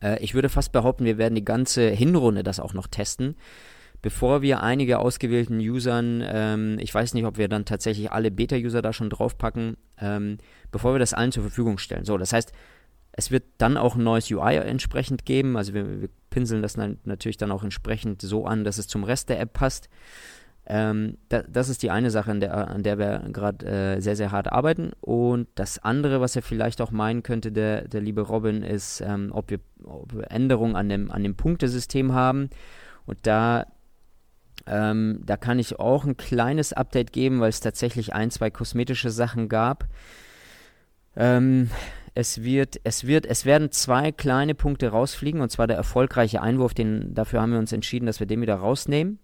Äh, 0.00 0.22
ich 0.22 0.34
würde 0.34 0.48
fast 0.48 0.72
behaupten, 0.72 1.04
wir 1.04 1.18
werden 1.18 1.34
die 1.34 1.44
ganze 1.44 1.88
Hinrunde 1.90 2.42
das 2.42 2.60
auch 2.60 2.74
noch 2.74 2.86
testen 2.86 3.36
bevor 4.02 4.42
wir 4.42 4.62
einige 4.62 4.98
ausgewählten 4.98 5.58
Usern, 5.60 6.22
ähm, 6.26 6.76
ich 6.80 6.92
weiß 6.92 7.14
nicht, 7.14 7.24
ob 7.24 7.38
wir 7.38 7.48
dann 7.48 7.64
tatsächlich 7.64 8.10
alle 8.10 8.32
Beta-User 8.32 8.82
da 8.82 8.92
schon 8.92 9.08
draufpacken, 9.08 9.76
ähm, 9.98 10.38
bevor 10.72 10.92
wir 10.92 10.98
das 10.98 11.14
allen 11.14 11.32
zur 11.32 11.44
Verfügung 11.44 11.78
stellen. 11.78 12.04
So, 12.04 12.18
das 12.18 12.32
heißt, 12.32 12.52
es 13.12 13.30
wird 13.30 13.44
dann 13.58 13.76
auch 13.76 13.94
ein 13.94 14.04
neues 14.04 14.30
UI 14.30 14.56
entsprechend 14.56 15.24
geben. 15.26 15.56
Also 15.56 15.74
wir, 15.74 16.00
wir 16.00 16.08
pinseln 16.30 16.62
das 16.62 16.76
natürlich 16.76 17.36
dann 17.36 17.52
auch 17.52 17.62
entsprechend 17.62 18.22
so 18.22 18.46
an, 18.46 18.64
dass 18.64 18.78
es 18.78 18.88
zum 18.88 19.04
Rest 19.04 19.28
der 19.28 19.38
App 19.38 19.52
passt. 19.52 19.88
Ähm, 20.64 21.18
da, 21.28 21.42
das 21.42 21.68
ist 21.68 21.82
die 21.82 21.90
eine 21.90 22.10
Sache, 22.10 22.30
an 22.30 22.40
der, 22.40 22.68
an 22.68 22.82
der 22.82 22.96
wir 22.98 23.24
gerade 23.32 23.66
äh, 23.66 24.00
sehr, 24.00 24.16
sehr 24.16 24.30
hart 24.30 24.50
arbeiten. 24.50 24.92
Und 25.00 25.48
das 25.56 25.78
andere, 25.80 26.20
was 26.20 26.36
er 26.36 26.42
vielleicht 26.42 26.80
auch 26.80 26.90
meinen 26.90 27.22
könnte, 27.22 27.52
der, 27.52 27.88
der 27.88 28.00
liebe 28.00 28.22
Robin, 28.22 28.62
ist, 28.62 29.00
ähm, 29.00 29.30
ob, 29.32 29.50
wir, 29.50 29.58
ob, 29.84 30.14
wir, 30.14 30.30
Änderungen 30.30 30.76
an 30.76 30.88
dem, 30.88 31.10
an 31.10 31.22
dem 31.22 31.34
Punktesystem 31.34 32.14
haben. 32.14 32.48
Und 33.06 33.18
da, 33.26 33.66
ähm, 34.66 35.20
da 35.26 35.36
kann 35.36 35.58
ich 35.58 35.78
auch 35.80 36.04
ein 36.04 36.16
kleines 36.16 36.72
Update 36.72 37.12
geben, 37.12 37.40
weil 37.40 37.50
es 37.50 37.60
tatsächlich 37.60 38.14
ein, 38.14 38.30
zwei 38.30 38.50
kosmetische 38.50 39.10
Sachen 39.10 39.48
gab. 39.48 39.88
Ähm, 41.16 41.70
es 42.14 42.42
wird, 42.42 42.80
es 42.84 43.06
wird, 43.06 43.26
es 43.26 43.46
werden 43.46 43.70
zwei 43.70 44.12
kleine 44.12 44.54
Punkte 44.54 44.88
rausfliegen, 44.88 45.40
und 45.40 45.50
zwar 45.50 45.66
der 45.66 45.76
erfolgreiche 45.76 46.42
Einwurf, 46.42 46.74
den, 46.74 47.14
dafür 47.14 47.40
haben 47.40 47.52
wir 47.52 47.58
uns 47.58 47.72
entschieden, 47.72 48.06
dass 48.06 48.20
wir 48.20 48.26
den 48.26 48.42
wieder 48.42 48.56
rausnehmen. 48.56 49.18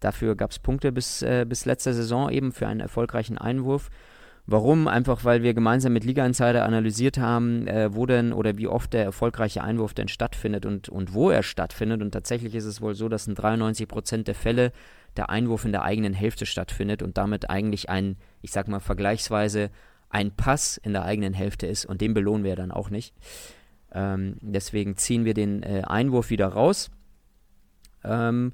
Dafür 0.00 0.34
gab 0.34 0.50
es 0.50 0.58
Punkte 0.58 0.90
bis, 0.90 1.22
äh, 1.22 1.46
bis 1.48 1.64
letzte 1.64 1.94
Saison 1.94 2.28
eben 2.28 2.50
für 2.50 2.66
einen 2.66 2.80
erfolgreichen 2.80 3.38
Einwurf. 3.38 3.88
Warum? 4.46 4.88
Einfach 4.88 5.24
weil 5.24 5.44
wir 5.44 5.54
gemeinsam 5.54 5.92
mit 5.92 6.02
Liga 6.02 6.26
Insider 6.26 6.64
analysiert 6.64 7.18
haben, 7.18 7.68
äh, 7.68 7.94
wo 7.94 8.06
denn 8.06 8.32
oder 8.32 8.58
wie 8.58 8.66
oft 8.66 8.92
der 8.92 9.04
erfolgreiche 9.04 9.62
Einwurf 9.62 9.94
denn 9.94 10.08
stattfindet 10.08 10.66
und, 10.66 10.88
und 10.88 11.14
wo 11.14 11.30
er 11.30 11.44
stattfindet. 11.44 12.02
Und 12.02 12.10
tatsächlich 12.10 12.56
ist 12.56 12.64
es 12.64 12.80
wohl 12.80 12.96
so, 12.96 13.08
dass 13.08 13.28
in 13.28 13.36
93% 13.36 14.24
der 14.24 14.34
Fälle 14.34 14.72
der 15.16 15.30
Einwurf 15.30 15.64
in 15.64 15.70
der 15.70 15.82
eigenen 15.82 16.14
Hälfte 16.14 16.46
stattfindet 16.46 17.02
und 17.04 17.16
damit 17.16 17.50
eigentlich 17.50 17.88
ein, 17.88 18.16
ich 18.40 18.50
sag 18.50 18.66
mal, 18.66 18.80
vergleichsweise 18.80 19.70
ein 20.12 20.30
Pass 20.30 20.76
in 20.76 20.92
der 20.92 21.04
eigenen 21.04 21.32
Hälfte 21.32 21.66
ist 21.66 21.84
und 21.86 22.00
den 22.00 22.14
belohnen 22.14 22.44
wir 22.44 22.54
dann 22.54 22.70
auch 22.70 22.90
nicht. 22.90 23.14
Ähm, 23.92 24.36
deswegen 24.40 24.96
ziehen 24.96 25.24
wir 25.24 25.34
den 25.34 25.62
äh, 25.62 25.82
Einwurf 25.86 26.30
wieder 26.30 26.48
raus. 26.48 26.90
Ähm, 28.04 28.52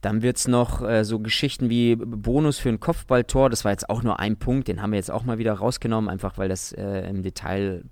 dann 0.00 0.22
wird 0.22 0.36
es 0.36 0.46
noch 0.46 0.82
äh, 0.82 1.04
so 1.04 1.18
Geschichten 1.18 1.70
wie 1.70 1.96
Bonus 1.96 2.58
für 2.58 2.68
ein 2.68 2.78
Kopfballtor. 2.78 3.50
Das 3.50 3.64
war 3.64 3.72
jetzt 3.72 3.90
auch 3.90 4.02
nur 4.02 4.20
ein 4.20 4.36
Punkt, 4.36 4.68
den 4.68 4.80
haben 4.80 4.92
wir 4.92 4.98
jetzt 4.98 5.10
auch 5.10 5.24
mal 5.24 5.38
wieder 5.38 5.54
rausgenommen, 5.54 6.08
einfach 6.08 6.38
weil 6.38 6.48
das 6.48 6.72
äh, 6.72 7.08
im 7.08 7.22
Detail, 7.22 7.84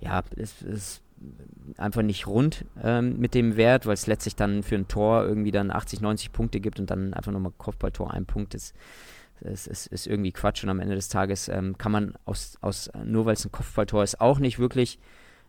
ja, 0.00 0.22
ist, 0.36 0.62
ist 0.62 1.02
einfach 1.76 2.02
nicht 2.02 2.26
rund 2.26 2.64
ähm, 2.82 3.18
mit 3.18 3.34
dem 3.34 3.56
Wert, 3.56 3.86
weil 3.86 3.94
es 3.94 4.06
letztlich 4.06 4.36
dann 4.36 4.62
für 4.62 4.74
ein 4.74 4.88
Tor 4.88 5.24
irgendwie 5.24 5.52
dann 5.52 5.70
80, 5.70 6.00
90 6.00 6.32
Punkte 6.32 6.60
gibt 6.60 6.80
und 6.80 6.90
dann 6.90 7.14
einfach 7.14 7.32
nochmal 7.32 7.52
Kopfballtor 7.56 8.12
ein 8.12 8.26
Punkt 8.26 8.54
ist. 8.54 8.74
Es 9.44 9.66
ist, 9.66 9.86
ist, 9.88 10.06
irgendwie 10.06 10.32
Quatsch 10.32 10.62
und 10.62 10.70
am 10.70 10.80
Ende 10.80 10.94
des 10.94 11.08
Tages 11.08 11.48
ähm, 11.48 11.76
kann 11.78 11.92
man 11.92 12.14
aus, 12.24 12.56
aus 12.60 12.90
nur 13.04 13.26
weil 13.26 13.34
es 13.34 13.44
ein 13.44 13.52
Kopfballtor 13.52 14.02
ist, 14.02 14.20
auch 14.20 14.38
nicht 14.38 14.58
wirklich 14.58 14.98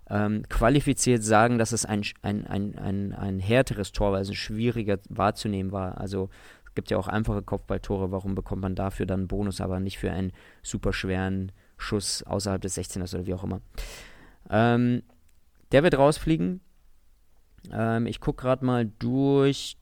ähm, 0.10 0.44
qualifiziert 0.50 1.24
sagen, 1.24 1.58
dass 1.58 1.72
es 1.72 1.86
ein, 1.86 2.04
ein, 2.22 2.46
ein, 2.48 2.78
ein, 2.78 3.14
ein 3.14 3.40
härteres 3.40 3.92
Tor 3.92 4.12
war, 4.12 4.18
also 4.18 4.34
schwieriger 4.34 5.00
wahrzunehmen 5.10 5.72
war. 5.72 5.98
Also 6.00 6.30
es 6.66 6.76
gibt 6.76 6.92
ja 6.92 6.98
auch 6.98 7.08
einfache 7.08 7.42
Kopfballtore, 7.42 8.12
warum 8.12 8.36
bekommt 8.36 8.62
man 8.62 8.76
dafür 8.76 9.06
dann 9.06 9.22
einen 9.22 9.28
Bonus, 9.28 9.62
aber 9.62 9.80
nicht 9.80 9.98
für 9.98 10.12
einen 10.12 10.34
super 10.62 10.92
schweren 10.92 11.52
Schuss 11.78 12.24
außerhalb 12.24 12.62
des 12.62 12.78
16ers 12.78 13.16
oder 13.16 13.26
wie 13.26 13.34
auch 13.34 13.44
immer. 13.44 13.62
Ähm, 14.50 15.04
der 15.72 15.84
wird 15.84 15.98
rausfliegen. 15.98 16.62
Ähm, 17.72 18.08
ich 18.08 18.20
gucke 18.20 18.42
gerade 18.42 18.66
mal 18.66 18.92
durch. 19.00 19.78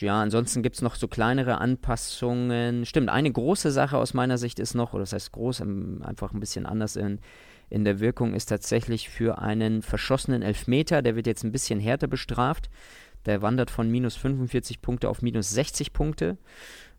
Ja, 0.00 0.20
ansonsten 0.20 0.62
gibt 0.62 0.76
es 0.76 0.82
noch 0.82 0.96
so 0.96 1.08
kleinere 1.08 1.58
Anpassungen. 1.58 2.84
Stimmt, 2.84 3.08
eine 3.08 3.32
große 3.32 3.70
Sache 3.70 3.98
aus 3.98 4.14
meiner 4.14 4.38
Sicht 4.38 4.58
ist 4.58 4.74
noch, 4.74 4.92
oder 4.92 5.02
das 5.02 5.12
heißt 5.12 5.32
groß, 5.32 5.60
ähm, 5.60 6.02
einfach 6.04 6.32
ein 6.32 6.40
bisschen 6.40 6.66
anders 6.66 6.96
in 6.96 7.20
in 7.68 7.84
der 7.84 8.00
Wirkung 8.00 8.34
ist 8.34 8.46
tatsächlich 8.46 9.08
für 9.08 9.38
einen 9.38 9.82
verschossenen 9.82 10.42
Elfmeter, 10.42 11.02
der 11.02 11.16
wird 11.16 11.26
jetzt 11.26 11.44
ein 11.44 11.52
bisschen 11.52 11.80
härter 11.80 12.06
bestraft. 12.06 12.70
Der 13.24 13.42
wandert 13.42 13.70
von 13.70 13.90
minus 13.90 14.14
45 14.14 14.80
Punkte 14.80 15.08
auf 15.08 15.20
minus 15.20 15.50
60 15.50 15.92
Punkte. 15.92 16.38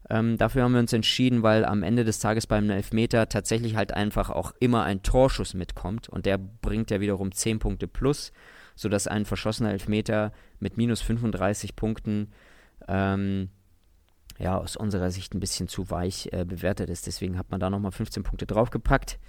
Ähm, 0.10 0.38
dafür 0.38 0.64
haben 0.64 0.74
wir 0.74 0.80
uns 0.80 0.92
entschieden, 0.92 1.42
weil 1.42 1.64
am 1.64 1.84
Ende 1.84 2.04
des 2.04 2.20
Tages 2.20 2.48
beim 2.48 2.70
Elfmeter 2.70 3.30
tatsächlich 3.30 3.78
halt 3.78 3.94
einfach 3.94 4.30
auch 4.30 4.54
immer 4.60 4.84
ein 4.84 5.04
Torschuss 5.04 5.54
mitkommt 5.54 6.10
und 6.10 6.26
der 6.26 6.38
bringt 6.38 6.92
ja 6.92 7.00
wiederum 7.00 7.32
10 7.32 7.60
Punkte 7.60 7.88
plus, 7.88 8.34
sodass 8.78 9.08
ein 9.08 9.26
verschossener 9.26 9.72
Elfmeter 9.72 10.32
mit 10.60 10.78
minus 10.78 11.02
35 11.02 11.76
Punkten 11.76 12.32
ähm, 12.88 13.50
ja 14.38 14.58
aus 14.58 14.78
unserer 14.78 15.12
Sicht 15.12 15.34
ein 15.34 15.40
bisschen 15.42 15.68
zu 15.68 15.90
weich 15.90 16.30
äh, 16.32 16.46
bewertet 16.46 16.90
ist. 16.90 17.08
Deswegen 17.08 17.38
hat 17.38 17.52
man 17.52 17.60
da 17.60 17.70
nochmal 17.70 17.92
15 17.92 18.24
Punkte 18.24 18.46
draufgepackt. 18.46 19.20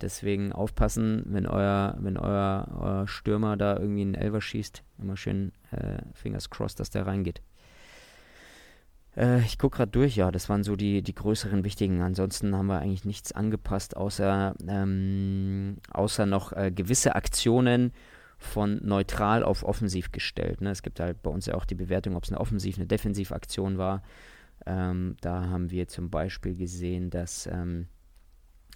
Deswegen 0.00 0.52
aufpassen, 0.52 1.22
wenn 1.26 1.46
euer, 1.46 1.96
wenn 2.00 2.16
euer, 2.16 2.66
euer 2.80 3.06
Stürmer 3.06 3.56
da 3.56 3.76
irgendwie 3.76 4.02
einen 4.02 4.14
Elver 4.14 4.40
schießt. 4.40 4.82
Immer 4.98 5.16
schön 5.16 5.52
äh, 5.70 5.98
Fingers 6.14 6.50
crossed, 6.50 6.80
dass 6.80 6.90
der 6.90 7.06
reingeht. 7.06 7.42
Äh, 9.16 9.40
ich 9.40 9.58
gucke 9.58 9.76
gerade 9.76 9.92
durch, 9.92 10.16
ja, 10.16 10.30
das 10.30 10.48
waren 10.48 10.64
so 10.64 10.76
die, 10.76 11.02
die 11.02 11.14
größeren 11.14 11.62
wichtigen. 11.62 12.00
Ansonsten 12.02 12.56
haben 12.56 12.66
wir 12.66 12.80
eigentlich 12.80 13.04
nichts 13.04 13.32
angepasst, 13.32 13.96
außer, 13.96 14.54
ähm, 14.66 15.76
außer 15.90 16.26
noch 16.26 16.52
äh, 16.52 16.72
gewisse 16.72 17.14
Aktionen 17.14 17.92
von 18.44 18.80
neutral 18.82 19.42
auf 19.42 19.64
offensiv 19.64 20.12
gestellt. 20.12 20.60
Ne? 20.60 20.70
Es 20.70 20.82
gibt 20.82 21.00
halt 21.00 21.22
bei 21.22 21.30
uns 21.30 21.46
ja 21.46 21.54
auch 21.54 21.64
die 21.64 21.74
Bewertung, 21.74 22.16
ob 22.16 22.24
es 22.24 22.30
eine 22.30 22.40
offensiv, 22.40 22.76
eine 22.76 22.86
Defensivaktion 22.86 23.78
war. 23.78 24.02
Ähm, 24.66 25.16
da 25.20 25.48
haben 25.48 25.70
wir 25.70 25.88
zum 25.88 26.10
Beispiel 26.10 26.54
gesehen, 26.54 27.10
dass 27.10 27.46
ähm, 27.46 27.88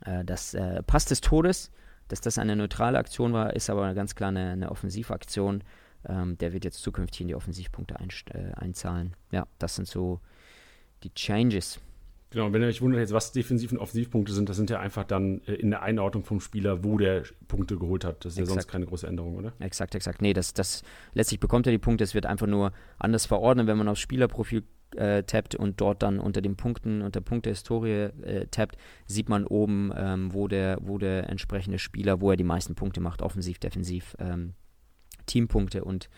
äh, 0.05 0.25
das 0.25 0.55
äh, 0.55 0.83
Pass 0.83 1.05
des 1.05 1.21
Todes, 1.21 1.71
dass 2.09 2.21
das 2.21 2.39
eine 2.39 2.57
neutrale 2.57 2.99
Aktion 2.99 3.33
war, 3.33 3.55
ist 3.55 3.71
aber 3.71 3.95
ganz 3.95 4.15
klar 4.15 4.29
eine, 4.31 4.51
eine 4.51 4.71
Offensivaktion. 4.71 5.63
Ähm, 6.07 6.39
der 6.39 6.53
wird 6.53 6.65
jetzt 6.65 6.83
zukünftig 6.83 7.23
in 7.23 7.29
die 7.29 7.35
Offensivpunkte 7.35 7.95
äh, 7.95 8.53
einzahlen. 8.55 9.15
Ja, 9.31 9.47
das 9.59 9.77
sind 9.77 9.89
so 9.89 10.21
die 11.03 11.13
Changes. 11.15 11.81
Genau, 12.31 12.53
wenn 12.53 12.61
ihr 12.61 12.69
euch 12.69 12.83
wundert 12.83 13.01
jetzt, 13.01 13.13
was 13.13 13.33
Defensiv- 13.33 13.73
und 13.73 13.79
Offensivpunkte 13.79 14.35
sind, 14.35 14.49
das 14.51 14.57
sind 14.57 14.69
ja 14.69 14.81
einfach 14.81 15.05
dann 15.05 15.41
äh, 15.47 15.55
in 15.55 15.71
der 15.71 15.83
Einordnung 15.83 16.25
vom 16.25 16.41
Spieler, 16.41 16.85
wo 16.85 16.99
der 16.99 17.23
Punkte 17.47 17.79
geholt 17.79 18.05
hat. 18.05 18.25
Das 18.25 18.35
ist 18.35 18.39
exakt. 18.39 18.49
ja 18.49 18.55
sonst 18.55 18.69
keine 18.69 18.87
große 18.87 19.07
Änderung, 19.07 19.37
oder? 19.37 19.53
Exakt, 19.61 19.95
exakt. 19.95 20.21
Nee, 20.21 20.35
das, 20.35 20.53
das 20.53 20.83
letztlich 21.15 21.41
bekommt 21.41 21.67
er 21.67 21.73
die 21.73 21.79
Punkte, 21.79 22.05
es 22.05 22.15
wird 22.15 22.27
einfach 22.27 22.47
nur 22.47 22.73
anders 22.99 23.25
verordnet, 23.25 23.67
wenn 23.67 23.79
man 23.79 23.89
aufs 23.89 24.01
Spielerprofil 24.01 24.63
äh, 24.97 25.23
tappt 25.23 25.55
und 25.55 25.81
dort 25.81 26.03
dann 26.03 26.19
unter 26.19 26.43
den 26.43 26.57
Punkten, 26.57 27.01
unter 27.01 27.23
Punktehistorie 27.23 28.11
äh, 28.23 28.47
tappt, 28.51 28.77
sieht 29.07 29.31
man 29.31 29.45
oben, 29.47 29.91
ähm, 29.97 30.35
wo, 30.35 30.49
der, 30.49 30.79
wo 30.83 30.99
der 30.99 31.31
entsprechende 31.31 31.79
Spieler, 31.79 32.21
wo 32.21 32.31
er 32.31 32.37
die 32.37 32.45
meisten 32.45 32.75
Punkte 32.75 33.01
macht, 33.01 33.23
offensiv, 33.23 33.59
defensiv, 33.59 34.17
ähm, 34.19 34.55
Teampunkte 35.27 35.85
und 35.85 36.11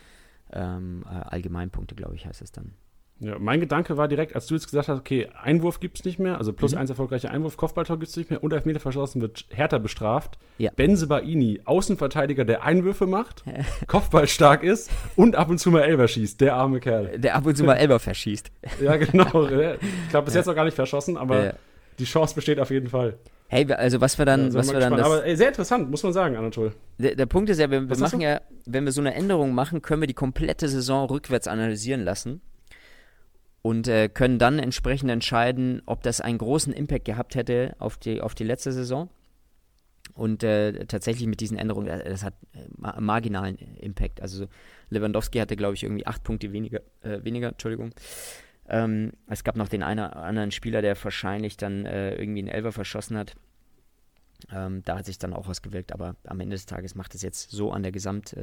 ähm, 0.52 1.04
äh, 1.06 1.14
Allgemeinpunkte, 1.14 1.94
glaube 1.94 2.16
ich, 2.16 2.26
heißt 2.26 2.42
es 2.42 2.52
dann. 2.52 2.74
Ja, 3.22 3.38
mein 3.38 3.60
Gedanke 3.60 3.98
war 3.98 4.08
direkt, 4.08 4.34
als 4.34 4.46
du 4.46 4.54
jetzt 4.54 4.64
gesagt 4.64 4.88
hast, 4.88 4.98
okay, 4.98 5.28
Einwurf 5.42 5.78
gibt 5.78 5.98
es 5.98 6.04
nicht 6.06 6.18
mehr, 6.18 6.38
also 6.38 6.54
plus 6.54 6.72
mhm. 6.72 6.78
eins 6.78 6.90
erfolgreicher 6.90 7.30
Einwurf, 7.30 7.58
Kopfballtor 7.58 7.98
gibt 7.98 8.08
es 8.08 8.16
nicht 8.16 8.30
mehr 8.30 8.42
und 8.42 8.54
Elfmeter 8.54 8.80
verschossen 8.80 9.20
wird 9.20 9.44
härter 9.50 9.78
bestraft. 9.78 10.38
Ja. 10.56 10.70
Benze 10.74 11.06
Baini, 11.06 11.60
Außenverteidiger, 11.66 12.46
der 12.46 12.64
Einwürfe 12.64 13.06
macht, 13.06 13.44
Kopfball 13.86 14.26
stark 14.26 14.62
ist 14.62 14.90
und 15.16 15.36
ab 15.36 15.50
und 15.50 15.58
zu 15.58 15.70
mal 15.70 15.82
Elber 15.82 16.08
schießt, 16.08 16.40
der 16.40 16.54
arme 16.54 16.80
Kerl. 16.80 17.18
Der 17.18 17.36
ab 17.36 17.44
und 17.44 17.56
zu 17.56 17.64
mal 17.64 17.74
Elber 17.76 17.98
verschießt. 17.98 18.50
ja, 18.82 18.96
genau. 18.96 19.44
Ich 19.44 20.08
glaube, 20.08 20.24
bis 20.24 20.34
jetzt 20.34 20.46
noch 20.46 20.54
gar 20.54 20.64
nicht 20.64 20.74
verschossen, 20.74 21.18
aber 21.18 21.44
ja. 21.44 21.52
die 21.98 22.04
Chance 22.04 22.34
besteht 22.34 22.58
auf 22.58 22.70
jeden 22.70 22.88
Fall. 22.88 23.18
Hey, 23.48 23.70
also 23.70 24.00
was 24.00 24.16
wir 24.16 24.24
dann, 24.24 24.46
ja, 24.46 24.54
was 24.54 24.72
wir 24.72 24.80
dann 24.80 24.98
Aber 24.98 25.26
ey, 25.26 25.36
sehr 25.36 25.48
interessant, 25.48 25.90
muss 25.90 26.02
man 26.04 26.14
sagen, 26.14 26.36
Anatol. 26.36 26.72
Der, 26.98 27.16
der 27.16 27.26
Punkt 27.26 27.50
ist 27.50 27.58
ja, 27.58 27.70
wir, 27.70 27.86
wir 27.86 27.98
machen 27.98 28.20
ja, 28.20 28.40
wenn 28.64 28.84
wir 28.84 28.92
so 28.92 29.00
eine 29.02 29.12
Änderung 29.12 29.52
machen, 29.52 29.82
können 29.82 30.00
wir 30.00 30.06
die 30.06 30.14
komplette 30.14 30.68
Saison 30.68 31.06
rückwärts 31.06 31.48
analysieren 31.48 32.02
lassen 32.02 32.40
und 33.62 33.88
äh, 33.88 34.08
können 34.08 34.38
dann 34.38 34.58
entsprechend 34.58 35.10
entscheiden, 35.10 35.82
ob 35.86 36.02
das 36.02 36.20
einen 36.20 36.38
großen 36.38 36.72
Impact 36.72 37.04
gehabt 37.04 37.34
hätte 37.34 37.74
auf 37.78 37.98
die, 37.98 38.20
auf 38.20 38.34
die 38.34 38.44
letzte 38.44 38.72
Saison. 38.72 39.10
Und 40.14 40.42
äh, 40.42 40.86
tatsächlich 40.86 41.28
mit 41.28 41.40
diesen 41.40 41.56
Änderungen, 41.56 41.88
äh, 41.88 42.08
das 42.08 42.24
hat 42.24 42.34
äh, 42.52 43.00
marginalen 43.00 43.56
Impact. 43.56 44.20
Also 44.22 44.46
Lewandowski 44.88 45.38
hatte, 45.38 45.56
glaube 45.56 45.74
ich, 45.74 45.82
irgendwie 45.82 46.06
acht 46.06 46.24
Punkte 46.24 46.52
weniger, 46.52 46.80
äh, 47.02 47.22
weniger 47.22 47.48
Entschuldigung. 47.48 47.90
Ähm, 48.68 49.12
es 49.26 49.44
gab 49.44 49.56
noch 49.56 49.68
den 49.68 49.82
einen 49.82 50.00
anderen 50.00 50.50
Spieler, 50.50 50.82
der 50.82 50.96
wahrscheinlich 51.02 51.56
dann 51.56 51.86
äh, 51.86 52.14
irgendwie 52.14 52.40
einen 52.40 52.48
Elfer 52.48 52.72
verschossen 52.72 53.16
hat. 53.16 53.34
Ähm, 54.50 54.82
da 54.84 54.98
hat 54.98 55.06
sich 55.06 55.18
dann 55.18 55.34
auch 55.34 55.48
was 55.48 55.60
gewirkt, 55.60 55.92
aber 55.92 56.16
am 56.24 56.40
Ende 56.40 56.54
des 56.54 56.66
Tages 56.66 56.94
macht 56.94 57.14
es 57.14 57.22
jetzt 57.22 57.50
so 57.50 57.72
an 57.72 57.82
der 57.82 57.92
Gesamt, 57.92 58.34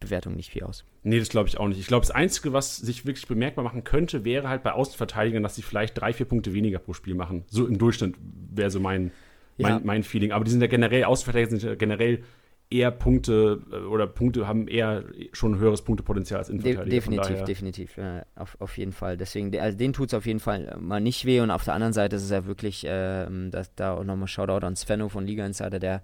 Bewertung 0.00 0.34
nicht 0.34 0.50
viel 0.50 0.64
aus. 0.64 0.84
Nee, 1.02 1.18
das 1.18 1.28
glaube 1.28 1.48
ich 1.48 1.58
auch 1.58 1.68
nicht. 1.68 1.78
Ich 1.78 1.86
glaube, 1.86 2.04
das 2.04 2.10
Einzige, 2.10 2.52
was 2.52 2.76
sich 2.76 3.06
wirklich 3.06 3.26
bemerkbar 3.26 3.64
machen 3.64 3.84
könnte, 3.84 4.24
wäre 4.24 4.48
halt 4.48 4.62
bei 4.62 4.72
Außenverteidigern, 4.72 5.42
dass 5.42 5.54
sie 5.54 5.62
vielleicht 5.62 6.00
drei, 6.00 6.12
vier 6.12 6.26
Punkte 6.26 6.52
weniger 6.54 6.78
pro 6.78 6.92
Spiel 6.92 7.14
machen. 7.14 7.44
So 7.48 7.66
im 7.66 7.78
Durchschnitt 7.78 8.16
wäre 8.52 8.70
so 8.70 8.80
mein, 8.80 9.12
mein, 9.58 9.72
ja. 9.72 9.80
mein 9.84 10.02
Feeling. 10.02 10.32
Aber 10.32 10.44
die 10.44 10.50
sind 10.50 10.60
ja 10.60 10.66
generell, 10.66 11.04
Außenverteidiger 11.04 11.50
sind 11.50 11.62
ja 11.62 11.74
generell 11.74 12.24
eher 12.70 12.92
Punkte 12.92 13.60
äh, 13.72 13.76
oder 13.76 14.06
Punkte 14.06 14.46
haben 14.46 14.68
eher 14.68 15.04
schon 15.32 15.54
ein 15.54 15.58
höheres 15.58 15.82
Punktepotenzial 15.82 16.38
als 16.38 16.48
Innenverteidiger. 16.48 16.84
De 16.84 16.94
definitiv, 16.94 17.44
definitiv, 17.44 17.98
äh, 17.98 18.22
auf, 18.36 18.56
auf 18.60 18.78
jeden 18.78 18.92
Fall. 18.92 19.16
Deswegen, 19.16 19.58
also 19.58 19.76
den 19.76 19.92
tut 19.92 20.08
es 20.08 20.14
auf 20.14 20.24
jeden 20.24 20.40
Fall 20.40 20.76
mal 20.80 21.00
nicht 21.00 21.24
weh 21.24 21.40
und 21.40 21.50
auf 21.50 21.64
der 21.64 21.74
anderen 21.74 21.92
Seite 21.92 22.16
ist 22.16 22.22
es 22.22 22.30
ja 22.30 22.46
wirklich, 22.46 22.86
äh, 22.86 23.26
dass 23.50 23.74
da 23.74 23.94
auch 23.94 24.04
nochmal 24.04 24.28
Shoutout 24.28 24.64
an 24.64 24.76
Svenno 24.76 25.08
von 25.08 25.26
Liga 25.26 25.44
Insider, 25.44 25.80
der, 25.80 26.02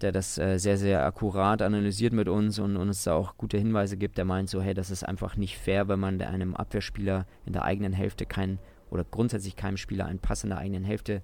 der 0.00 0.12
das 0.12 0.38
äh, 0.38 0.58
sehr, 0.58 0.76
sehr 0.76 1.04
akkurat 1.04 1.62
analysiert 1.62 2.12
mit 2.12 2.28
uns 2.28 2.58
und, 2.58 2.76
und 2.76 2.88
uns 2.88 3.04
da 3.04 3.14
auch 3.14 3.36
gute 3.36 3.58
Hinweise 3.58 3.96
gibt, 3.96 4.18
der 4.18 4.24
meint 4.24 4.50
so, 4.50 4.60
hey, 4.60 4.74
das 4.74 4.90
ist 4.90 5.04
einfach 5.04 5.36
nicht 5.36 5.56
fair, 5.58 5.88
wenn 5.88 6.00
man 6.00 6.20
einem 6.20 6.54
Abwehrspieler 6.54 7.26
in 7.46 7.52
der 7.52 7.64
eigenen 7.64 7.92
Hälfte 7.92 8.26
keinen 8.26 8.58
oder 8.90 9.04
grundsätzlich 9.04 9.56
keinem 9.56 9.76
Spieler 9.76 10.06
einen 10.06 10.18
Pass 10.18 10.44
in 10.44 10.50
der 10.50 10.58
eigenen 10.58 10.84
Hälfte 10.84 11.22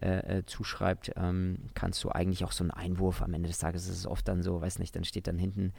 äh, 0.00 0.38
äh, 0.38 0.46
zuschreibt, 0.46 1.12
ähm, 1.16 1.58
kannst 1.74 2.02
du 2.04 2.10
eigentlich 2.10 2.44
auch 2.44 2.52
so 2.52 2.64
einen 2.64 2.70
Einwurf 2.70 3.22
am 3.22 3.34
Ende 3.34 3.48
des 3.48 3.58
Tages, 3.58 3.88
ist 3.88 3.98
es 3.98 4.06
oft 4.06 4.28
dann 4.28 4.42
so, 4.42 4.60
weiß 4.60 4.78
nicht, 4.78 4.94
dann 4.94 5.04
steht 5.04 5.26
dann 5.26 5.38
hinten 5.38 5.72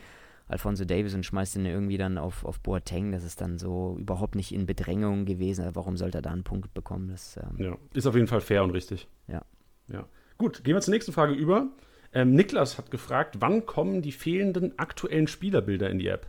Alfonso 0.49 0.84
Davis 0.84 1.14
und 1.14 1.26
schmeißt 1.26 1.57
ihn 1.57 1.66
irgendwie 1.66 1.98
dann 1.98 2.18
auf, 2.18 2.44
auf 2.44 2.60
Boateng, 2.60 3.11
das 3.11 3.24
ist 3.24 3.40
dann 3.40 3.60
so 3.60 3.95
überhaupt 3.99 4.36
nicht 4.36 4.52
in 4.53 4.66
Bedrängung 4.66 5.26
gewesen, 5.26 5.70
warum 5.74 5.95
sollte 5.95 6.18
er 6.18 6.22
da 6.22 6.32
einen 6.32 6.44
Punkt 6.44 6.74
bekommen? 6.74 7.10
Das, 7.10 7.38
ähm, 7.38 7.64
ja, 7.64 7.78
ist 7.94 8.07
auf 8.07 8.16
jeden 8.16 8.28
Fall 8.28 8.41
fair 8.41 8.64
und 8.64 8.72
richtig. 8.72 9.07
Ja. 9.28 9.44
ja. 9.88 10.07
Gut, 10.38 10.64
gehen 10.64 10.74
wir 10.74 10.82
zur 10.82 10.94
nächsten 10.94 11.11
Frage 11.14 11.34
über. 11.34 11.68
Ähm, 12.14 12.34
Niklas 12.34 12.77
hat 12.77 12.91
gefragt, 12.91 13.36
wann 13.40 13.65
kommen 13.65 14.02
die 14.02 14.11
fehlenden 14.11 14.77
aktuellen 14.77 15.27
Spielerbilder 15.27 15.90
in 15.90 15.99
die 15.99 16.07
App? 16.07 16.27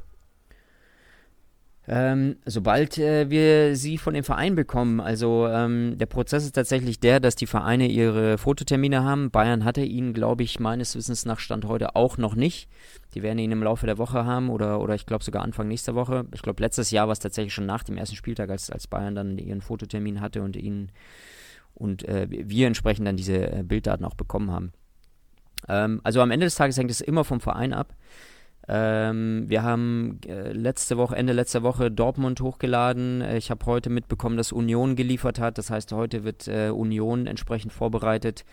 Ähm, 1.89 2.37
sobald 2.45 2.99
äh, 2.99 3.31
wir 3.31 3.75
sie 3.75 3.99
von 3.99 4.15
dem 4.15 4.23
Verein 4.23 4.55
bekommen, 4.55 5.01
also 5.01 5.49
ähm, 5.49 5.97
der 5.99 6.07
Prozess 6.07 6.45
ist 6.45 6.53
tatsächlich 6.53 7.01
der, 7.01 7.19
dass 7.19 7.35
die 7.35 7.47
Vereine 7.47 7.89
ihre 7.89 8.39
Fototermine 8.39 9.03
haben. 9.03 9.31
Bayern 9.31 9.65
hatte 9.65 9.81
ihn, 9.81 10.13
glaube 10.13 10.43
ich, 10.43 10.61
meines 10.61 10.95
Wissens 10.95 11.25
nach 11.25 11.41
Stand 11.41 11.65
heute 11.65 11.97
auch 11.97 12.17
noch 12.17 12.37
nicht. 12.37 12.69
Die 13.15 13.23
werden 13.23 13.39
ihn 13.39 13.51
im 13.51 13.63
Laufe 13.63 13.87
der 13.87 13.99
Woche 13.99 14.25
haben 14.25 14.51
oder, 14.51 14.81
oder 14.81 14.95
ich 14.95 15.07
glaube 15.07 15.25
sogar 15.25 15.43
Anfang 15.43 15.67
nächster 15.67 15.95
Woche. 15.97 16.27
Ich 16.33 16.43
glaube, 16.43 16.63
letztes 16.63 16.91
Jahr 16.91 17.09
war 17.09 17.13
es 17.13 17.19
tatsächlich 17.19 17.55
schon 17.55 17.67
nach 17.67 17.83
dem 17.83 17.97
ersten 17.97 18.15
Spieltag, 18.15 18.51
als, 18.51 18.71
als 18.71 18.87
Bayern 18.87 19.15
dann 19.15 19.39
ihren 19.39 19.63
Fototermin 19.63 20.21
hatte 20.21 20.43
und 20.43 20.57
ihn 20.57 20.93
und 21.75 22.07
äh, 22.07 22.29
wir 22.31 22.67
entsprechend 22.67 23.07
dann 23.09 23.17
diese 23.17 23.51
äh, 23.51 23.63
Bilddaten 23.65 24.05
auch 24.05 24.15
bekommen 24.15 24.51
haben. 24.53 24.73
Ähm, 25.69 26.01
also 26.05 26.21
am 26.21 26.31
Ende 26.31 26.47
des 26.47 26.55
Tages 26.55 26.77
hängt 26.77 26.91
es 26.91 27.01
immer 27.01 27.25
vom 27.25 27.41
Verein 27.41 27.73
ab. 27.73 27.95
Ähm, 28.69 29.45
wir 29.49 29.63
haben 29.63 30.21
äh, 30.27 30.53
letzte 30.53 30.97
Woche, 30.97 31.17
Ende 31.17 31.33
letzter 31.33 31.63
Woche 31.63 31.91
Dortmund 31.91 32.41
hochgeladen. 32.41 33.23
Ich 33.37 33.51
habe 33.51 33.67
heute 33.67 33.91
mitbekommen, 33.91 34.37
dass 34.37 34.53
Union 34.53 34.95
geliefert 34.97 35.41
hat. 35.41 35.59
Das 35.59 35.71
heißt, 35.71 35.93
heute 35.93 36.25
wird 36.25 36.47
äh, 36.47 36.69
Union 36.69 37.27
entsprechend 37.27 37.73
vorbereitet. 37.73 38.45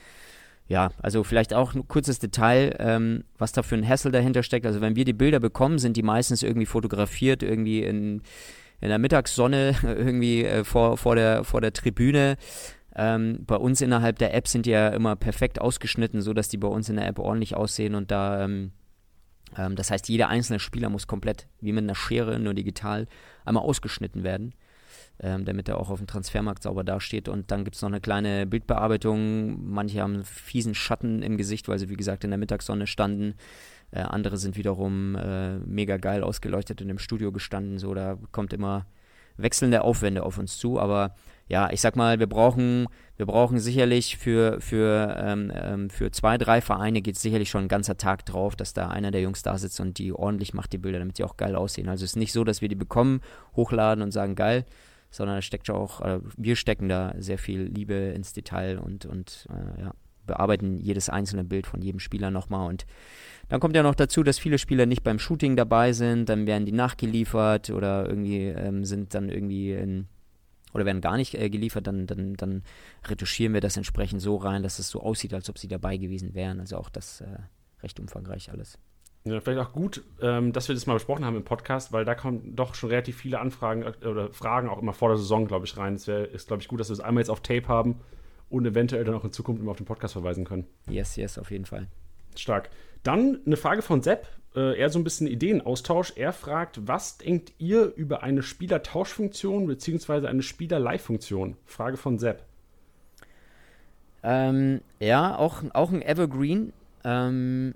Ja, 0.67 0.89
also 1.01 1.23
vielleicht 1.23 1.53
auch 1.53 1.75
ein 1.75 1.87
kurzes 1.87 2.19
Detail, 2.19 2.75
ähm, 2.79 3.23
was 3.37 3.53
da 3.53 3.63
für 3.63 3.75
ein 3.75 3.87
Hassel 3.87 4.11
dahinter 4.11 4.43
steckt. 4.43 4.65
Also 4.65 4.81
wenn 4.81 4.95
wir 4.95 5.05
die 5.05 5.13
Bilder 5.13 5.39
bekommen, 5.39 5.79
sind 5.79 5.95
die 5.95 6.03
meistens 6.03 6.43
irgendwie 6.43 6.65
fotografiert, 6.65 7.41
irgendwie 7.41 7.83
in, 7.83 8.21
in 8.81 8.89
der 8.89 8.97
Mittagssonne, 8.97 9.75
irgendwie 9.83 10.43
äh, 10.43 10.63
vor, 10.63 10.97
vor, 10.97 11.15
der, 11.15 11.43
vor 11.43 11.61
der 11.61 11.73
Tribüne. 11.73 12.37
Ähm, 12.97 13.43
bei 13.45 13.55
uns 13.55 13.79
innerhalb 13.79 14.17
der 14.17 14.33
App 14.33 14.47
sind 14.47 14.65
die 14.65 14.71
ja 14.71 14.89
immer 14.89 15.15
perfekt 15.15 15.61
ausgeschnitten, 15.61 16.21
sodass 16.21 16.49
die 16.49 16.57
bei 16.57 16.67
uns 16.67 16.89
in 16.89 16.95
der 16.95 17.07
App 17.07 17.19
ordentlich 17.19 17.55
aussehen 17.55 17.95
und 17.95 18.11
da 18.11 18.43
ähm, 18.43 18.71
ähm, 19.55 19.75
das 19.75 19.91
heißt, 19.91 20.09
jeder 20.09 20.29
einzelne 20.29 20.59
Spieler 20.59 20.89
muss 20.89 21.07
komplett, 21.07 21.47
wie 21.61 21.71
mit 21.71 21.83
einer 21.83 21.95
Schere, 21.95 22.39
nur 22.39 22.53
digital, 22.53 23.07
einmal 23.45 23.63
ausgeschnitten 23.63 24.23
werden, 24.23 24.53
ähm, 25.19 25.45
damit 25.45 25.69
er 25.69 25.79
auch 25.79 25.89
auf 25.89 25.99
dem 25.99 26.07
Transfermarkt 26.07 26.63
sauber 26.63 26.83
dasteht. 26.83 27.29
Und 27.29 27.51
dann 27.51 27.63
gibt 27.63 27.75
es 27.75 27.81
noch 27.81 27.89
eine 27.89 28.01
kleine 28.01 28.45
Bildbearbeitung. 28.45 29.71
Manche 29.71 30.01
haben 30.01 30.23
fiesen 30.23 30.75
Schatten 30.75 31.21
im 31.21 31.37
Gesicht, 31.37 31.67
weil 31.67 31.79
sie, 31.79 31.89
wie 31.89 31.95
gesagt, 31.97 32.23
in 32.23 32.31
der 32.31 32.39
Mittagssonne 32.39 32.87
standen. 32.87 33.35
Äh, 33.91 34.01
andere 34.01 34.37
sind 34.37 34.57
wiederum 34.57 35.15
äh, 35.15 35.59
mega 35.59 35.97
geil 35.97 36.23
ausgeleuchtet 36.23 36.81
in 36.81 36.87
dem 36.87 36.99
Studio 36.99 37.31
gestanden. 37.31 37.79
So, 37.79 37.93
da 37.93 38.17
kommt 38.31 38.53
immer 38.53 38.85
wechselnde 39.37 39.83
Aufwände 39.83 40.23
auf 40.23 40.37
uns 40.37 40.57
zu. 40.57 40.79
Aber 40.79 41.15
ja, 41.47 41.69
ich 41.71 41.81
sag 41.81 41.95
mal, 41.95 42.19
wir 42.19 42.27
brauchen, 42.27 42.87
wir 43.15 43.25
brauchen 43.25 43.59
sicherlich 43.59 44.17
für, 44.17 44.59
für, 44.59 45.15
ähm, 45.19 45.51
ähm, 45.53 45.89
für 45.89 46.11
zwei, 46.11 46.37
drei 46.37 46.61
Vereine 46.61 47.01
geht 47.01 47.17
sicherlich 47.17 47.49
schon 47.49 47.65
ein 47.65 47.69
ganzer 47.69 47.97
Tag 47.97 48.25
drauf, 48.25 48.55
dass 48.55 48.73
da 48.73 48.89
einer 48.89 49.11
der 49.11 49.21
Jungs 49.21 49.43
da 49.43 49.57
sitzt 49.57 49.79
und 49.79 49.97
die 49.97 50.11
ordentlich 50.11 50.53
macht 50.53 50.73
die 50.73 50.77
Bilder, 50.77 50.99
damit 50.99 51.17
sie 51.17 51.23
auch 51.23 51.37
geil 51.37 51.55
aussehen. 51.55 51.87
Also 51.87 52.03
es 52.03 52.11
ist 52.11 52.15
nicht 52.17 52.33
so, 52.33 52.43
dass 52.43 52.61
wir 52.61 52.67
die 52.67 52.75
bekommen, 52.75 53.21
hochladen 53.55 54.03
und 54.03 54.11
sagen 54.11 54.35
geil, 54.35 54.65
sondern 55.09 55.37
es 55.37 55.45
steckt 55.45 55.69
auch, 55.69 56.01
äh, 56.01 56.19
wir 56.35 56.57
stecken 56.57 56.89
da 56.89 57.13
sehr 57.17 57.37
viel 57.37 57.61
Liebe 57.61 57.93
ins 57.93 58.33
Detail 58.33 58.77
und, 58.77 59.05
und 59.05 59.47
äh, 59.49 59.81
ja, 59.81 59.93
bearbeiten 60.25 60.77
jedes 60.77 61.07
einzelne 61.07 61.45
Bild 61.45 61.65
von 61.65 61.81
jedem 61.81 61.99
Spieler 61.99 62.29
nochmal 62.29 62.67
und 62.67 62.85
dann 63.47 63.61
kommt 63.61 63.77
ja 63.77 63.83
noch 63.83 63.95
dazu, 63.95 64.23
dass 64.23 64.37
viele 64.37 64.57
Spieler 64.57 64.85
nicht 64.85 65.05
beim 65.05 65.19
Shooting 65.19 65.55
dabei 65.55 65.93
sind, 65.93 66.27
dann 66.27 66.47
werden 66.47 66.65
die 66.65 66.73
nachgeliefert 66.73 67.69
oder 67.69 68.05
irgendwie 68.05 68.47
ähm, 68.47 68.83
sind 68.83 69.13
dann 69.13 69.29
irgendwie 69.29 69.71
in 69.71 70.07
oder 70.73 70.85
werden 70.85 71.01
gar 71.01 71.17
nicht 71.17 71.33
äh, 71.33 71.49
geliefert, 71.49 71.87
dann, 71.87 72.07
dann, 72.07 72.35
dann 72.35 72.63
retuschieren 73.07 73.53
wir 73.53 73.61
das 73.61 73.77
entsprechend 73.77 74.21
so 74.21 74.35
rein, 74.35 74.63
dass 74.63 74.79
es 74.79 74.89
so 74.89 75.01
aussieht, 75.01 75.33
als 75.33 75.49
ob 75.49 75.57
sie 75.57 75.67
dabei 75.67 75.97
gewesen 75.97 76.33
wären. 76.33 76.59
Also 76.59 76.77
auch 76.77 76.89
das 76.89 77.21
äh, 77.21 77.37
recht 77.81 77.99
umfangreich 77.99 78.51
alles. 78.51 78.77
Ja, 79.23 79.41
vielleicht 79.41 79.59
auch 79.59 79.73
gut, 79.73 80.03
ähm, 80.21 80.53
dass 80.53 80.67
wir 80.67 80.75
das 80.75 80.85
mal 80.85 80.93
besprochen 80.93 81.25
haben 81.25 81.35
im 81.35 81.43
Podcast, 81.43 81.91
weil 81.91 82.05
da 82.05 82.15
kommen 82.15 82.55
doch 82.55 82.75
schon 82.75 82.89
relativ 82.89 83.17
viele 83.17 83.39
Anfragen 83.39 83.83
äh, 83.83 84.05
oder 84.05 84.31
Fragen 84.31 84.69
auch 84.69 84.81
immer 84.81 84.93
vor 84.93 85.09
der 85.09 85.17
Saison, 85.17 85.47
glaube 85.47 85.65
ich, 85.65 85.75
rein. 85.77 85.95
Es 85.95 86.07
ist, 86.07 86.47
glaube 86.47 86.61
ich, 86.61 86.67
gut, 86.67 86.79
dass 86.79 86.89
wir 86.89 86.93
es 86.93 86.99
das 86.99 87.05
einmal 87.05 87.21
jetzt 87.21 87.29
auf 87.29 87.41
Tape 87.41 87.67
haben 87.67 87.99
und 88.49 88.65
eventuell 88.65 89.03
dann 89.03 89.15
auch 89.15 89.25
in 89.25 89.31
Zukunft 89.31 89.61
immer 89.61 89.71
auf 89.71 89.77
den 89.77 89.85
Podcast 89.85 90.13
verweisen 90.13 90.45
können. 90.45 90.65
Yes, 90.89 91.15
yes, 91.17 91.37
auf 91.37 91.51
jeden 91.51 91.65
Fall. 91.65 91.87
Stark. 92.35 92.69
Dann 93.03 93.41
eine 93.45 93.57
Frage 93.57 93.81
von 93.81 94.01
Sepp, 94.01 94.27
äh, 94.57 94.77
eher 94.77 94.89
so 94.89 94.97
ein 94.99 95.03
bisschen 95.03 95.27
Ideenaustausch. 95.27 96.13
Er 96.15 96.33
fragt, 96.33 96.87
was 96.87 97.19
denkt 97.19 97.53
ihr 97.59 97.93
über 97.95 98.23
eine 98.23 98.41
Spielertauschfunktion 98.41 99.67
bzw. 99.67 100.27
eine 100.27 100.41
Spieler-Live-Funktion? 100.41 101.55
Frage 101.65 101.95
von 101.95 102.17
Sepp. 102.17 102.43
Ähm, 104.23 104.81
ja, 104.99 105.37
auch, 105.37 105.63
auch 105.73 105.91
ein 105.91 106.01
Evergreen. 106.01 106.73
Ähm, 107.03 107.75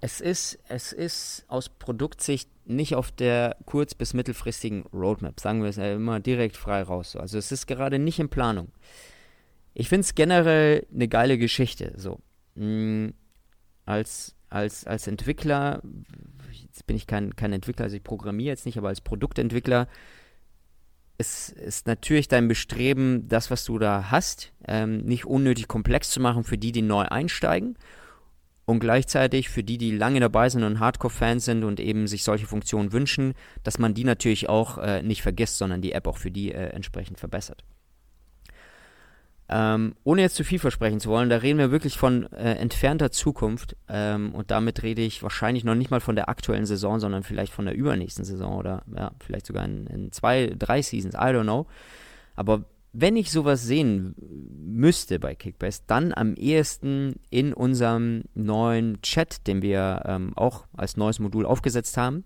es, 0.00 0.20
ist, 0.20 0.58
es 0.68 0.92
ist 0.92 1.44
aus 1.46 1.68
Produktsicht 1.68 2.50
nicht 2.66 2.96
auf 2.96 3.12
der 3.12 3.56
kurz- 3.64 3.94
bis 3.94 4.14
mittelfristigen 4.14 4.84
Roadmap, 4.92 5.40
sagen 5.40 5.62
wir 5.62 5.70
es 5.70 5.76
ja 5.76 5.94
immer 5.94 6.20
direkt 6.20 6.56
frei 6.56 6.82
raus. 6.82 7.16
Also 7.16 7.38
es 7.38 7.52
ist 7.52 7.66
gerade 7.66 7.98
nicht 7.98 8.18
in 8.18 8.28
Planung. 8.28 8.72
Ich 9.72 9.88
finde 9.88 10.00
es 10.00 10.16
generell 10.16 10.84
eine 10.92 11.06
geile 11.06 11.38
Geschichte. 11.38 11.92
So. 11.96 12.18
Mm, 12.56 13.10
als, 13.86 14.34
als, 14.50 14.86
als 14.86 15.06
Entwickler, 15.06 15.82
jetzt 16.50 16.86
bin 16.86 16.96
ich 16.96 17.06
kein, 17.06 17.36
kein 17.36 17.52
Entwickler, 17.52 17.84
also 17.84 17.96
ich 17.96 18.02
programmiere 18.02 18.50
jetzt 18.50 18.66
nicht, 18.66 18.78
aber 18.78 18.88
als 18.88 19.00
Produktentwickler 19.00 19.88
es 21.18 21.48
ist 21.48 21.88
natürlich 21.88 22.28
dein 22.28 22.46
Bestreben, 22.46 23.28
das, 23.28 23.50
was 23.50 23.64
du 23.64 23.78
da 23.78 24.10
hast, 24.10 24.52
ähm, 24.66 24.98
nicht 24.98 25.24
unnötig 25.26 25.66
komplex 25.66 26.10
zu 26.10 26.20
machen 26.20 26.44
für 26.44 26.56
die, 26.56 26.70
die 26.70 26.82
neu 26.82 27.02
einsteigen 27.02 27.76
und 28.66 28.78
gleichzeitig 28.78 29.48
für 29.48 29.64
die, 29.64 29.78
die 29.78 29.90
lange 29.90 30.20
dabei 30.20 30.48
sind 30.48 30.62
und 30.62 30.78
Hardcore-Fans 30.78 31.44
sind 31.44 31.64
und 31.64 31.80
eben 31.80 32.06
sich 32.06 32.22
solche 32.22 32.46
Funktionen 32.46 32.92
wünschen, 32.92 33.34
dass 33.64 33.78
man 33.80 33.94
die 33.94 34.04
natürlich 34.04 34.48
auch 34.48 34.78
äh, 34.78 35.02
nicht 35.02 35.22
vergisst, 35.22 35.58
sondern 35.58 35.82
die 35.82 35.92
App 35.92 36.06
auch 36.06 36.18
für 36.18 36.30
die 36.30 36.52
äh, 36.52 36.68
entsprechend 36.68 37.18
verbessert. 37.18 37.64
Ähm, 39.50 39.94
ohne 40.04 40.22
jetzt 40.22 40.36
zu 40.36 40.44
viel 40.44 40.58
versprechen 40.58 41.00
zu 41.00 41.08
wollen, 41.08 41.30
da 41.30 41.38
reden 41.38 41.58
wir 41.58 41.70
wirklich 41.70 41.96
von 41.96 42.30
äh, 42.32 42.54
entfernter 42.54 43.10
Zukunft. 43.10 43.76
Ähm, 43.88 44.34
und 44.34 44.50
damit 44.50 44.82
rede 44.82 45.02
ich 45.02 45.22
wahrscheinlich 45.22 45.64
noch 45.64 45.74
nicht 45.74 45.90
mal 45.90 46.00
von 46.00 46.16
der 46.16 46.28
aktuellen 46.28 46.66
Saison, 46.66 47.00
sondern 47.00 47.22
vielleicht 47.22 47.52
von 47.52 47.64
der 47.64 47.74
übernächsten 47.74 48.24
Saison 48.24 48.56
oder 48.56 48.82
ja, 48.94 49.12
vielleicht 49.20 49.46
sogar 49.46 49.64
in, 49.64 49.86
in 49.86 50.12
zwei, 50.12 50.54
drei 50.58 50.82
Seasons, 50.82 51.14
I 51.14 51.32
don't 51.32 51.44
know. 51.44 51.66
Aber 52.36 52.64
wenn 52.92 53.16
ich 53.16 53.30
sowas 53.30 53.62
sehen 53.62 54.14
müsste 54.18 55.18
bei 55.18 55.34
Kickbase, 55.34 55.82
dann 55.86 56.12
am 56.12 56.34
ehesten 56.34 57.16
in 57.30 57.52
unserem 57.52 58.24
neuen 58.34 59.00
Chat, 59.02 59.46
den 59.46 59.62
wir 59.62 60.02
ähm, 60.06 60.32
auch 60.36 60.66
als 60.76 60.96
neues 60.96 61.18
Modul 61.20 61.46
aufgesetzt 61.46 61.96
haben, 61.96 62.24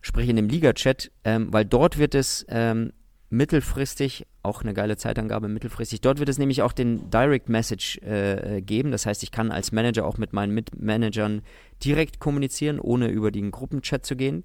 sprich 0.00 0.28
in 0.28 0.36
dem 0.36 0.48
Liga-Chat, 0.48 1.10
ähm, 1.24 1.52
weil 1.52 1.64
dort 1.64 1.98
wird 1.98 2.14
es 2.14 2.44
ähm, 2.48 2.92
mittelfristig, 3.28 4.26
auch 4.46 4.62
eine 4.62 4.72
geile 4.72 4.96
Zeitangabe 4.96 5.48
mittelfristig, 5.48 6.00
dort 6.00 6.18
wird 6.18 6.28
es 6.28 6.38
nämlich 6.38 6.62
auch 6.62 6.72
den 6.72 7.10
Direct 7.10 7.48
Message 7.48 7.98
äh, 7.98 8.62
geben. 8.62 8.90
Das 8.90 9.04
heißt, 9.04 9.22
ich 9.22 9.30
kann 9.30 9.52
als 9.52 9.72
Manager 9.72 10.06
auch 10.06 10.16
mit 10.16 10.32
meinen 10.32 10.54
Mitmanagern 10.54 11.42
direkt 11.84 12.20
kommunizieren, 12.20 12.80
ohne 12.80 13.08
über 13.08 13.30
den 13.30 13.50
Gruppenchat 13.50 14.06
zu 14.06 14.16
gehen. 14.16 14.44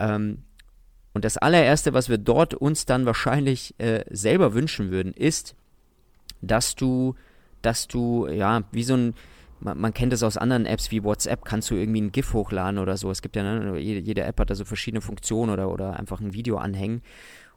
Ähm, 0.00 0.38
und 1.14 1.24
das 1.24 1.36
allererste, 1.36 1.92
was 1.92 2.08
wir 2.08 2.18
dort 2.18 2.54
uns 2.54 2.86
dann 2.86 3.06
wahrscheinlich 3.06 3.74
äh, 3.78 4.04
selber 4.10 4.54
wünschen 4.54 4.90
würden, 4.90 5.12
ist, 5.12 5.54
dass 6.40 6.74
du, 6.74 7.14
dass 7.60 7.86
du, 7.86 8.26
ja, 8.28 8.64
wie 8.72 8.82
so 8.82 8.94
ein, 8.94 9.14
man, 9.60 9.78
man 9.78 9.94
kennt 9.94 10.12
es 10.12 10.22
aus 10.22 10.36
anderen 10.36 10.66
Apps 10.66 10.90
wie 10.90 11.04
WhatsApp, 11.04 11.44
kannst 11.44 11.70
du 11.70 11.74
irgendwie 11.74 12.00
ein 12.00 12.12
GIF 12.12 12.32
hochladen 12.32 12.78
oder 12.78 12.96
so. 12.96 13.10
Es 13.10 13.22
gibt 13.22 13.36
ja, 13.36 13.42
ne, 13.42 13.78
jede, 13.78 14.00
jede 14.00 14.22
App 14.22 14.40
hat 14.40 14.50
da 14.50 14.54
so 14.54 14.64
verschiedene 14.64 15.00
Funktionen 15.00 15.52
oder, 15.52 15.70
oder 15.70 15.98
einfach 15.98 16.20
ein 16.20 16.32
Video 16.32 16.56
anhängen. 16.56 17.02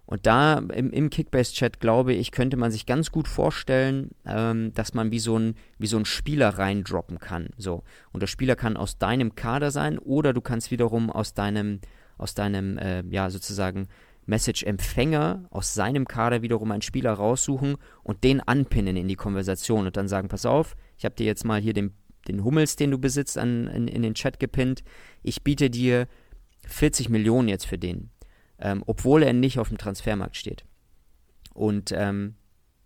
Und 0.06 0.28
da 0.28 0.60
im, 0.60 0.92
im 0.92 1.10
Kickbase-Chat, 1.10 1.80
glaube 1.80 2.14
ich, 2.14 2.32
könnte 2.32 2.58
man 2.58 2.72
sich 2.72 2.86
ganz 2.86 3.12
gut 3.12 3.28
vorstellen, 3.28 4.12
ähm, 4.26 4.74
dass 4.74 4.94
man 4.94 5.12
wie 5.12 5.20
so, 5.20 5.38
ein, 5.38 5.56
wie 5.80 5.88
so 5.88 5.98
ein 5.98 6.06
Spieler 6.06 6.50
reindroppen 6.50 7.20
kann. 7.20 7.50
So. 7.58 7.84
Und 8.12 8.22
der 8.22 8.28
Spieler 8.28 8.56
kann 8.56 8.78
aus 8.78 8.98
deinem 8.98 9.36
Kader 9.36 9.72
sein 9.72 9.98
oder 9.98 10.34
du 10.34 10.42
kannst 10.42 10.70
wiederum 10.70 11.10
aus 11.10 11.34
deinem, 11.34 11.80
aus 12.18 12.36
deinem, 12.36 12.78
äh, 12.78 13.04
ja, 13.10 13.30
sozusagen 13.30 13.88
Message-Empfänger, 14.28 15.46
aus 15.50 15.74
seinem 15.74 16.08
Kader 16.08 16.42
wiederum 16.42 16.72
einen 16.72 16.82
Spieler 16.82 17.14
raussuchen 17.14 17.78
und 18.04 18.24
den 18.24 18.42
anpinnen 18.42 18.98
in 18.98 19.08
die 19.08 19.16
Konversation 19.16 19.86
und 19.86 19.98
dann 19.98 20.08
sagen, 20.08 20.28
pass 20.28 20.46
auf, 20.46 20.76
ich 20.98 21.06
habe 21.06 21.16
dir 21.16 21.26
jetzt 21.26 21.46
mal 21.46 21.62
hier 21.62 21.74
den, 21.74 21.94
den 22.28 22.44
Hummels, 22.44 22.76
den 22.76 22.92
du 22.92 22.98
besitzt, 22.98 23.38
an, 23.38 23.68
in, 23.68 23.88
in 23.88 24.02
den 24.02 24.14
Chat 24.14 24.40
gepinnt. 24.40 24.84
Ich 25.24 25.44
biete 25.44 25.70
dir 25.70 26.08
40 26.68 27.10
Millionen 27.10 27.48
jetzt 27.48 27.68
für 27.68 27.78
den 27.78 28.10
ähm, 28.66 28.84
obwohl 28.88 29.22
er 29.22 29.32
nicht 29.32 29.60
auf 29.60 29.70
dem 29.70 29.78
Transfermarkt 29.78 30.36
steht. 30.36 30.66
Und 31.54 31.92
ähm, 31.92 32.34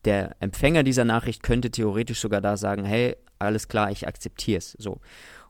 der 0.04 0.36
Empfänger 0.42 0.84
dieser 0.84 1.06
Nachricht 1.06 1.42
könnte 1.42 1.72
theoretisch 1.72 2.20
sogar 2.20 2.42
da 2.42 2.58
sagen, 2.58 2.84
hey, 2.84 3.16
alles 3.40 3.70
klar, 3.70 3.90
ich 3.90 4.06
akzeptiere 4.06 4.58
es. 4.58 4.76
So. 4.78 5.00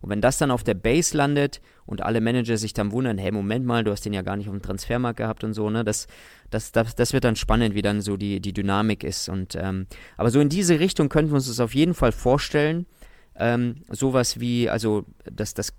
Und 0.01 0.11
wenn 0.11 0.22
das 0.22 0.38
dann 0.38 0.51
auf 0.51 0.64
der 0.64 0.76
Base 0.76 1.18
landet 1.18 1.61
und 1.88 2.03
alle 2.03 2.22
Manager 2.22 2.57
sich 2.57 2.73
dann 2.73 2.91
wundern, 2.91 3.18
hey, 3.18 3.31
Moment 3.31 3.65
mal, 3.65 3.84
du 3.84 3.91
hast 3.91 4.06
den 4.06 4.14
ja 4.14 4.22
gar 4.22 4.38
nicht 4.38 4.47
auf 4.47 4.53
dem 4.53 4.61
Transfermarkt 4.61 5.18
gehabt 5.18 5.43
und 5.43 5.53
so, 5.53 5.68
ne, 5.72 5.84
das, 5.84 6.06
das, 6.51 6.72
das, 6.72 6.95
das 6.95 7.11
wird 7.11 7.23
dann 7.23 7.35
spannend, 7.35 7.73
wie 7.73 7.81
dann 7.81 8.01
so 8.01 8.15
die, 8.15 8.39
die 8.39 8.53
Dynamik 8.53 9.03
ist. 9.03 9.30
Und 9.30 9.56
ähm, 9.56 9.88
aber 10.15 10.30
so 10.30 10.39
in 10.39 10.49
diese 10.49 10.80
Richtung 10.80 11.10
könnten 11.10 11.31
wir 11.31 11.35
uns 11.35 11.47
das 11.47 11.60
auf 11.60 11.73
jeden 11.73 11.95
Fall 11.95 12.11
vorstellen. 12.11 12.85
Ähm, 13.35 13.77
sowas 13.89 14.39
wie, 14.39 14.69
also 14.69 15.06
das, 15.26 15.56
das 15.56 15.69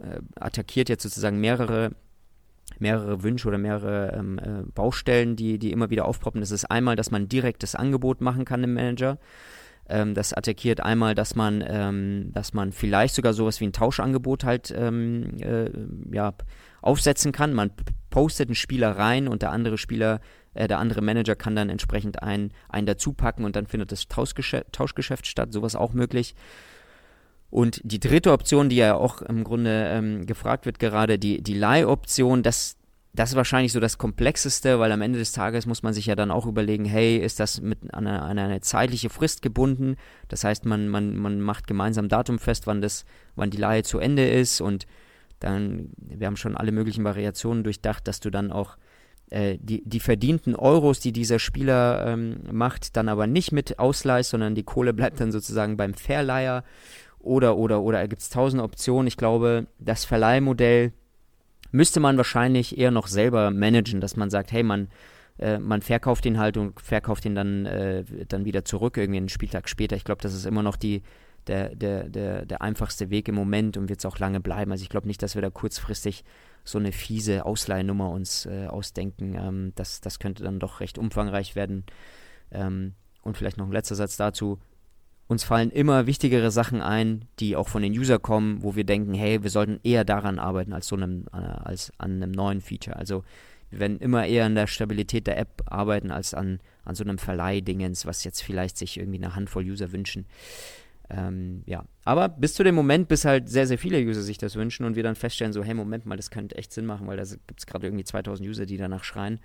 äh, 0.00 0.20
attackiert 0.36 0.88
jetzt 0.88 1.02
sozusagen 1.02 1.38
mehrere 1.38 1.92
mehrere 2.78 3.22
Wünsche 3.22 3.48
oder 3.48 3.58
mehrere 3.58 4.14
ähm, 4.16 4.38
äh, 4.38 4.62
Baustellen, 4.74 5.36
die, 5.36 5.58
die 5.58 5.72
immer 5.72 5.90
wieder 5.90 6.06
aufpoppen. 6.06 6.40
Das 6.40 6.50
ist 6.50 6.64
einmal, 6.64 6.96
dass 6.96 7.10
man 7.10 7.28
direktes 7.28 7.74
Angebot 7.74 8.20
machen 8.20 8.44
kann 8.44 8.64
im 8.64 8.74
Manager. 8.74 9.18
Ähm, 9.88 10.14
das 10.14 10.32
attackiert 10.32 10.80
einmal, 10.80 11.14
dass 11.14 11.34
man, 11.34 11.62
ähm, 11.66 12.30
dass 12.32 12.54
man 12.54 12.72
vielleicht 12.72 13.14
sogar 13.14 13.32
sowas 13.32 13.60
wie 13.60 13.66
ein 13.66 13.72
Tauschangebot 13.72 14.44
halt 14.44 14.72
ähm, 14.76 15.36
äh, 15.40 15.70
ja, 16.12 16.34
aufsetzen 16.80 17.32
kann. 17.32 17.52
Man 17.52 17.72
postet 18.10 18.48
einen 18.48 18.54
Spieler 18.54 18.96
rein 18.96 19.28
und 19.28 19.42
der 19.42 19.50
andere 19.50 19.78
Spieler, 19.78 20.20
äh, 20.54 20.68
der 20.68 20.78
andere 20.78 21.02
Manager 21.02 21.34
kann 21.34 21.56
dann 21.56 21.68
entsprechend 21.68 22.22
einen, 22.22 22.52
einen 22.68 22.86
dazu 22.86 23.12
packen 23.12 23.44
und 23.44 23.56
dann 23.56 23.66
findet 23.66 23.92
das 23.92 24.08
Tauschgeschäft, 24.08 24.72
Tauschgeschäft 24.72 25.26
statt. 25.26 25.52
Sowas 25.52 25.74
auch 25.74 25.92
möglich. 25.92 26.34
Und 27.52 27.82
die 27.84 28.00
dritte 28.00 28.32
Option, 28.32 28.70
die 28.70 28.76
ja 28.76 28.94
auch 28.94 29.20
im 29.20 29.44
Grunde 29.44 29.86
ähm, 29.90 30.24
gefragt 30.24 30.64
wird 30.64 30.78
gerade, 30.78 31.18
die, 31.18 31.42
die 31.42 31.52
Leihoption, 31.52 32.42
das, 32.42 32.78
das 33.12 33.32
ist 33.32 33.36
wahrscheinlich 33.36 33.72
so 33.72 33.78
das 33.78 33.98
Komplexeste, 33.98 34.78
weil 34.78 34.90
am 34.90 35.02
Ende 35.02 35.18
des 35.18 35.32
Tages 35.32 35.66
muss 35.66 35.82
man 35.82 35.92
sich 35.92 36.06
ja 36.06 36.14
dann 36.14 36.30
auch 36.30 36.46
überlegen, 36.46 36.86
hey, 36.86 37.18
ist 37.18 37.40
das 37.40 37.60
mit 37.60 37.92
einer, 37.92 38.24
einer 38.24 38.44
eine 38.44 38.62
zeitliche 38.62 39.10
Frist 39.10 39.42
gebunden? 39.42 39.96
Das 40.28 40.44
heißt, 40.44 40.64
man, 40.64 40.88
man, 40.88 41.14
man 41.18 41.42
macht 41.42 41.66
gemeinsam 41.66 42.08
Datum 42.08 42.38
fest, 42.38 42.66
wann, 42.66 42.80
das, 42.80 43.04
wann 43.36 43.50
die 43.50 43.58
Leihe 43.58 43.82
zu 43.82 43.98
Ende 43.98 44.26
ist 44.26 44.62
und 44.62 44.86
dann, 45.38 45.90
wir 45.98 46.28
haben 46.28 46.38
schon 46.38 46.56
alle 46.56 46.72
möglichen 46.72 47.04
Variationen 47.04 47.64
durchdacht, 47.64 48.08
dass 48.08 48.20
du 48.20 48.30
dann 48.30 48.50
auch 48.50 48.78
äh, 49.28 49.58
die, 49.60 49.82
die 49.84 50.00
verdienten 50.00 50.56
Euros, 50.56 51.00
die 51.00 51.12
dieser 51.12 51.38
Spieler 51.38 52.06
ähm, 52.06 52.40
macht, 52.50 52.96
dann 52.96 53.10
aber 53.10 53.26
nicht 53.26 53.52
mit 53.52 53.78
ausleihst, 53.78 54.30
sondern 54.30 54.54
die 54.54 54.62
Kohle 54.62 54.94
bleibt 54.94 55.20
dann 55.20 55.32
sozusagen 55.32 55.76
beim 55.76 55.92
Verleiher 55.92 56.64
oder, 57.22 57.56
oder, 57.56 57.82
oder 57.82 58.06
gibt 58.08 58.22
es 58.22 58.30
tausend 58.30 58.62
Optionen. 58.62 59.06
Ich 59.06 59.16
glaube, 59.16 59.66
das 59.78 60.04
Verleihmodell 60.04 60.92
müsste 61.70 62.00
man 62.00 62.16
wahrscheinlich 62.16 62.76
eher 62.78 62.90
noch 62.90 63.06
selber 63.06 63.50
managen, 63.50 64.00
dass 64.00 64.16
man 64.16 64.30
sagt, 64.30 64.52
hey, 64.52 64.62
man, 64.62 64.88
äh, 65.38 65.58
man 65.58 65.82
verkauft 65.82 66.26
ihn 66.26 66.38
halt 66.38 66.56
und 66.56 66.80
verkauft 66.80 67.24
ihn 67.24 67.34
dann, 67.34 67.66
äh, 67.66 68.04
dann 68.28 68.44
wieder 68.44 68.64
zurück, 68.64 68.96
irgendwie 68.96 69.18
einen 69.18 69.28
Spieltag 69.28 69.68
später. 69.68 69.96
Ich 69.96 70.04
glaube, 70.04 70.22
das 70.22 70.34
ist 70.34 70.44
immer 70.44 70.62
noch 70.62 70.76
die, 70.76 71.02
der, 71.46 71.74
der, 71.74 72.08
der, 72.08 72.44
der 72.44 72.62
einfachste 72.62 73.10
Weg 73.10 73.28
im 73.28 73.34
Moment 73.34 73.76
und 73.76 73.88
wird 73.88 74.00
es 74.00 74.06
auch 74.06 74.18
lange 74.18 74.40
bleiben. 74.40 74.70
Also 74.70 74.82
ich 74.82 74.90
glaube 74.90 75.06
nicht, 75.06 75.22
dass 75.22 75.34
wir 75.34 75.42
da 75.42 75.50
kurzfristig 75.50 76.24
so 76.64 76.78
eine 76.78 76.92
fiese 76.92 77.44
Ausleihnummer 77.44 78.10
uns 78.10 78.46
äh, 78.46 78.66
ausdenken. 78.66 79.34
Ähm, 79.34 79.72
das, 79.74 80.00
das 80.00 80.18
könnte 80.18 80.44
dann 80.44 80.58
doch 80.60 80.80
recht 80.80 80.98
umfangreich 80.98 81.56
werden. 81.56 81.84
Ähm, 82.50 82.94
und 83.22 83.36
vielleicht 83.36 83.56
noch 83.56 83.66
ein 83.66 83.72
letzter 83.72 83.94
Satz 83.94 84.16
dazu 84.16 84.58
uns 85.28 85.44
fallen 85.44 85.70
immer 85.70 86.06
wichtigere 86.06 86.50
Sachen 86.50 86.82
ein, 86.82 87.24
die 87.38 87.56
auch 87.56 87.68
von 87.68 87.82
den 87.82 87.92
User 87.92 88.18
kommen, 88.18 88.62
wo 88.62 88.76
wir 88.76 88.84
denken, 88.84 89.14
hey, 89.14 89.42
wir 89.42 89.50
sollten 89.50 89.80
eher 89.82 90.04
daran 90.04 90.38
arbeiten 90.38 90.72
als 90.72 90.88
so 90.88 90.96
einem, 90.96 91.26
äh, 91.32 91.36
als 91.36 91.92
an 91.98 92.22
einem 92.22 92.32
neuen 92.32 92.60
Feature. 92.60 92.96
Also 92.96 93.24
wir 93.70 93.80
werden 93.80 93.98
immer 93.98 94.26
eher 94.26 94.44
an 94.44 94.54
der 94.54 94.66
Stabilität 94.66 95.26
der 95.26 95.38
App 95.38 95.62
arbeiten 95.66 96.10
als 96.10 96.34
an, 96.34 96.60
an 96.84 96.94
so 96.94 97.04
einem 97.04 97.18
Verleihdingens, 97.18 98.04
was 98.04 98.24
jetzt 98.24 98.42
vielleicht 98.42 98.76
sich 98.76 98.98
irgendwie 98.98 99.18
eine 99.18 99.34
Handvoll 99.34 99.64
User 99.64 99.92
wünschen. 99.92 100.26
Ähm, 101.08 101.62
ja, 101.66 101.84
aber 102.04 102.28
bis 102.28 102.54
zu 102.54 102.64
dem 102.64 102.74
Moment, 102.74 103.08
bis 103.08 103.24
halt 103.24 103.48
sehr, 103.48 103.66
sehr 103.66 103.78
viele 103.78 103.98
User 103.98 104.22
sich 104.22 104.38
das 104.38 104.56
wünschen 104.56 104.84
und 104.84 104.96
wir 104.96 105.02
dann 105.02 105.14
feststellen, 105.14 105.52
so, 105.52 105.62
hey, 105.62 105.74
Moment 105.74 106.06
mal, 106.06 106.16
das 106.16 106.30
könnte 106.30 106.56
echt 106.56 106.72
Sinn 106.72 106.86
machen, 106.86 107.06
weil 107.06 107.16
da 107.16 107.24
gibt 107.24 107.60
es 107.60 107.66
gerade 107.66 107.86
irgendwie 107.86 108.04
2000 108.04 108.48
User, 108.48 108.66
die 108.66 108.76
danach 108.76 109.04
schreien. 109.04 109.40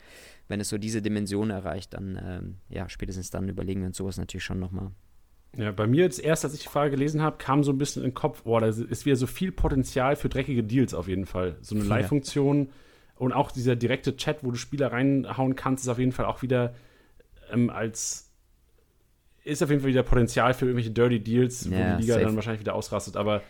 Wenn 0.47 0.59
es 0.59 0.69
so 0.69 0.77
diese 0.77 1.01
Dimension 1.01 1.49
erreicht, 1.49 1.93
dann, 1.93 2.19
ähm, 2.23 2.55
ja, 2.69 2.87
spätestens 2.89 3.31
dann 3.31 3.49
überlegen 3.49 3.81
wir 3.81 3.87
uns 3.87 3.97
sowas 3.97 4.17
natürlich 4.17 4.45
schon 4.45 4.59
nochmal. 4.59 4.91
Ja, 5.55 5.71
bei 5.71 5.87
mir 5.87 6.03
jetzt 6.03 6.19
erst, 6.19 6.43
als 6.45 6.53
ich 6.53 6.63
die 6.63 6.69
Frage 6.69 6.91
gelesen 6.91 7.21
habe, 7.21 7.37
kam 7.37 7.63
so 7.63 7.71
ein 7.71 7.77
bisschen 7.77 8.03
in 8.03 8.09
den 8.09 8.15
Kopf, 8.15 8.43
boah, 8.43 8.61
da 8.61 8.67
ist 8.67 9.05
wieder 9.05 9.15
so 9.15 9.27
viel 9.27 9.51
Potenzial 9.51 10.15
für 10.15 10.29
dreckige 10.29 10.63
Deals 10.63 10.93
auf 10.93 11.07
jeden 11.07 11.25
Fall. 11.25 11.55
So 11.61 11.75
eine 11.75 11.83
Live-Funktion 11.83 12.69
und 13.15 13.33
auch 13.33 13.51
dieser 13.51 13.75
direkte 13.75 14.15
Chat, 14.17 14.43
wo 14.43 14.51
du 14.51 14.57
Spieler 14.57 14.91
reinhauen 14.91 15.55
kannst, 15.55 15.85
ist 15.85 15.89
auf 15.89 15.99
jeden 15.99 16.11
Fall 16.11 16.25
auch 16.25 16.41
wieder 16.41 16.75
ähm, 17.51 17.69
als 17.69 18.27
ist 19.43 19.63
auf 19.63 19.69
jeden 19.69 19.81
Fall 19.81 19.89
wieder 19.89 20.03
Potenzial 20.03 20.53
für 20.53 20.65
irgendwelche 20.65 20.91
Dirty 20.91 21.21
Deals, 21.21 21.71
wo 21.71 21.75
ja, 21.75 21.95
die 21.95 22.01
Liga 22.01 22.15
safe. 22.15 22.25
dann 22.25 22.35
wahrscheinlich 22.35 22.59
wieder 22.59 22.75
ausrastet. 22.75 23.15
Aber 23.15 23.41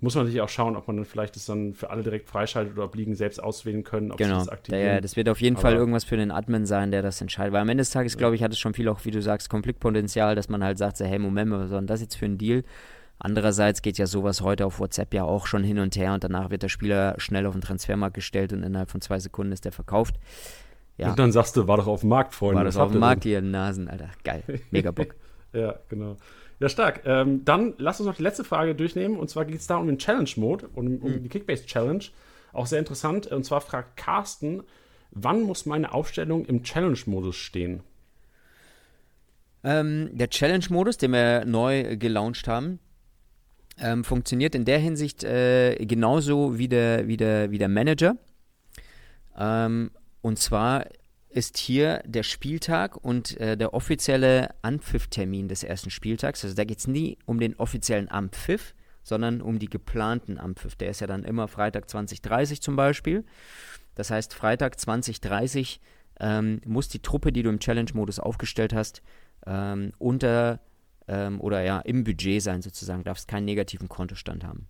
muss 0.00 0.14
man 0.14 0.24
natürlich 0.24 0.42
auch 0.42 0.48
schauen, 0.48 0.76
ob 0.76 0.86
man 0.86 0.96
dann 0.96 1.04
vielleicht 1.04 1.36
das 1.36 1.46
dann 1.46 1.72
für 1.72 1.90
alle 1.90 2.02
direkt 2.02 2.28
freischaltet 2.28 2.74
oder 2.74 2.84
ob 2.84 2.94
Ligen 2.94 3.14
selbst 3.14 3.42
auswählen 3.42 3.84
können, 3.84 4.12
ob 4.12 4.18
genau. 4.18 4.40
sie 4.40 4.46
das 4.46 4.48
aktivieren. 4.48 4.86
Ja, 4.86 5.00
das 5.00 5.16
wird 5.16 5.28
auf 5.28 5.40
jeden 5.40 5.56
Aber 5.56 5.62
Fall 5.62 5.74
irgendwas 5.74 6.04
für 6.04 6.16
den 6.16 6.30
Admin 6.30 6.66
sein, 6.66 6.90
der 6.90 7.02
das 7.02 7.20
entscheidet. 7.20 7.52
Weil 7.52 7.62
am 7.62 7.68
Ende 7.68 7.82
des 7.82 7.90
Tages, 7.90 8.14
ja. 8.14 8.18
glaube 8.18 8.34
ich, 8.34 8.42
hat 8.42 8.52
es 8.52 8.58
schon 8.58 8.74
viel 8.74 8.88
auch, 8.88 9.04
wie 9.04 9.10
du 9.10 9.22
sagst, 9.22 9.48
Konfliktpotenzial, 9.48 10.34
dass 10.34 10.48
man 10.48 10.62
halt 10.62 10.78
sagt, 10.78 10.96
so, 10.96 11.04
hey, 11.04 11.18
Moment, 11.18 11.50
was 11.52 11.70
soll 11.70 11.78
denn 11.78 11.86
das 11.86 12.00
jetzt 12.00 12.16
für 12.16 12.26
ein 12.26 12.38
Deal? 12.38 12.64
Andererseits 13.18 13.80
geht 13.80 13.96
ja 13.96 14.06
sowas 14.06 14.40
heute 14.40 14.66
auf 14.66 14.80
WhatsApp 14.80 15.14
ja 15.14 15.24
auch 15.24 15.46
schon 15.46 15.62
hin 15.62 15.78
und 15.78 15.96
her 15.96 16.12
und 16.12 16.24
danach 16.24 16.50
wird 16.50 16.62
der 16.62 16.68
Spieler 16.68 17.14
schnell 17.18 17.46
auf 17.46 17.54
den 17.54 17.62
Transfermarkt 17.62 18.14
gestellt 18.14 18.52
und 18.52 18.62
innerhalb 18.62 18.90
von 18.90 19.00
zwei 19.00 19.18
Sekunden 19.20 19.52
ist 19.52 19.64
der 19.64 19.72
verkauft. 19.72 20.16
Ja. 20.98 21.10
Und 21.10 21.18
dann 21.18 21.32
sagst 21.32 21.56
du, 21.56 21.66
war 21.66 21.76
doch 21.76 21.86
auf 21.86 22.00
dem 22.00 22.10
Markt, 22.10 22.34
Freunde. 22.34 22.56
War 22.56 22.64
das 22.64 22.76
auf 22.76 22.90
dem 22.92 23.00
Markt, 23.00 23.24
ihr 23.24 23.40
Nasen, 23.40 23.88
Alter. 23.88 24.10
Geil. 24.22 24.42
Mega 24.70 24.90
Bock. 24.90 25.14
ja, 25.52 25.74
genau. 25.88 26.16
Ja, 26.60 26.68
stark. 26.68 27.02
Ähm, 27.04 27.44
dann 27.44 27.74
lass 27.78 28.00
uns 28.00 28.06
noch 28.06 28.16
die 28.16 28.22
letzte 28.22 28.44
Frage 28.44 28.74
durchnehmen. 28.74 29.16
Und 29.16 29.28
zwar 29.28 29.44
geht 29.44 29.60
es 29.60 29.66
da 29.66 29.76
um 29.76 29.86
den 29.86 29.98
Challenge-Mode, 29.98 30.68
um, 30.74 30.98
um 30.98 31.12
mhm. 31.12 31.22
die 31.22 31.28
Kickbase-Challenge. 31.28 32.04
Auch 32.52 32.66
sehr 32.66 32.78
interessant. 32.78 33.26
Und 33.26 33.44
zwar 33.44 33.60
fragt 33.60 33.96
Carsten, 33.96 34.62
wann 35.10 35.42
muss 35.42 35.66
meine 35.66 35.92
Aufstellung 35.92 36.44
im 36.44 36.62
Challenge-Modus 36.62 37.36
stehen? 37.36 37.82
Ähm, 39.64 40.10
der 40.12 40.28
Challenge-Modus, 40.28 40.98
den 40.98 41.12
wir 41.12 41.44
neu 41.44 41.96
gelauncht 41.96 42.46
haben, 42.46 42.78
ähm, 43.78 44.04
funktioniert 44.04 44.54
in 44.54 44.64
der 44.64 44.78
Hinsicht 44.78 45.24
äh, 45.24 45.74
genauso 45.84 46.58
wie 46.58 46.68
der, 46.68 47.08
wie 47.08 47.16
der, 47.16 47.50
wie 47.50 47.58
der 47.58 47.68
Manager. 47.68 48.16
Ähm, 49.36 49.90
und 50.20 50.38
zwar 50.38 50.86
ist 51.34 51.58
hier 51.58 52.00
der 52.06 52.22
Spieltag 52.22 52.96
und 52.96 53.38
äh, 53.40 53.56
der 53.56 53.74
offizielle 53.74 54.54
Anpfifftermin 54.62 55.48
des 55.48 55.64
ersten 55.64 55.90
Spieltags. 55.90 56.44
Also 56.44 56.54
da 56.54 56.64
geht 56.64 56.78
es 56.78 56.86
nie 56.86 57.18
um 57.26 57.40
den 57.40 57.56
offiziellen 57.56 58.08
Anpfiff, 58.08 58.74
sondern 59.02 59.40
um 59.40 59.58
die 59.58 59.68
geplanten 59.68 60.38
Anpfiff. 60.38 60.76
Der 60.76 60.90
ist 60.90 61.00
ja 61.00 61.08
dann 61.08 61.24
immer 61.24 61.48
Freitag 61.48 61.90
2030 61.90 62.62
zum 62.62 62.76
Beispiel. 62.76 63.24
Das 63.96 64.10
heißt, 64.10 64.32
Freitag 64.32 64.78
2030 64.78 65.80
ähm, 66.20 66.60
muss 66.64 66.88
die 66.88 67.00
Truppe, 67.00 67.32
die 67.32 67.42
du 67.42 67.50
im 67.50 67.58
Challenge-Modus 67.58 68.20
aufgestellt 68.20 68.72
hast, 68.72 69.02
ähm, 69.44 69.92
unter 69.98 70.60
ähm, 71.08 71.40
oder 71.40 71.62
ja 71.62 71.80
im 71.80 72.04
Budget 72.04 72.42
sein 72.42 72.62
sozusagen, 72.62 73.02
darfst 73.02 73.26
keinen 73.26 73.44
negativen 73.44 73.88
Kontostand 73.88 74.44
haben. 74.44 74.68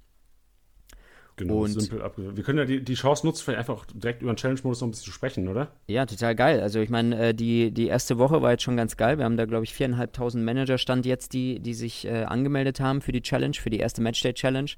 Genau, 1.37 1.65
und 1.65 1.71
simpel 1.71 2.01
abgewählt. 2.03 2.37
Wir 2.37 2.45
können 2.45 2.59
ja 2.59 2.65
die, 2.65 2.83
die 2.83 2.95
Chance 2.95 3.27
nutzen, 3.27 3.43
vielleicht 3.45 3.59
einfach 3.59 3.87
direkt 3.87 4.23
über 4.23 4.33
den 4.33 4.37
Challenge-Modus 4.37 4.81
noch 4.81 4.89
ein 4.89 4.91
bisschen 4.93 5.07
zu 5.07 5.11
sprechen, 5.11 5.49
oder? 5.49 5.73
Ja, 5.89 6.07
total 6.07 6.37
geil. 6.37 6.61
Also 6.61 6.81
ich 6.81 6.91
meine, 6.91 7.29
äh, 7.29 7.35
die, 7.35 7.73
die 7.73 7.89
erste 7.89 8.19
Woche 8.19 8.41
war 8.41 8.53
jetzt 8.53 8.63
schon 8.63 8.77
ganz 8.77 8.97
geil. 8.97 9.19
Wir 9.19 9.25
haben 9.25 9.37
da, 9.37 9.45
glaube 9.45 9.65
ich, 9.65 9.75
viereinhalbtausend 9.75 10.45
Manager 10.45 10.79
stand 10.79 11.07
jetzt, 11.07 11.33
die, 11.33 11.59
die 11.59 11.75
sich 11.75 12.07
äh, 12.07 12.23
angemeldet 12.25 12.79
haben 12.79 13.01
für 13.01 13.13
die 13.13 13.23
Challenge, 13.23 13.55
für 13.55 13.71
die 13.71 13.79
erste 13.79 14.01
Matchday-Challenge. 14.03 14.71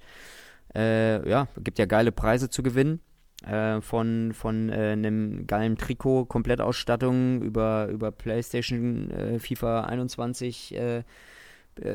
Äh, 0.75 1.29
ja, 1.29 1.49
gibt 1.63 1.79
ja 1.79 1.85
geile 1.85 2.11
Preise 2.11 2.49
zu 2.49 2.63
gewinnen. 2.63 3.01
Äh, 3.47 3.83
von 3.83 4.33
von 4.33 4.71
äh, 4.71 4.93
einem 4.93 5.47
geilen 5.47 5.77
Trikot, 5.77 6.25
Komplettausstattung 6.25 7.43
über, 7.43 7.87
über 7.89 8.11
PlayStation, 8.11 9.11
äh, 9.11 9.39
FIFA 9.39 9.83
21 9.83 10.75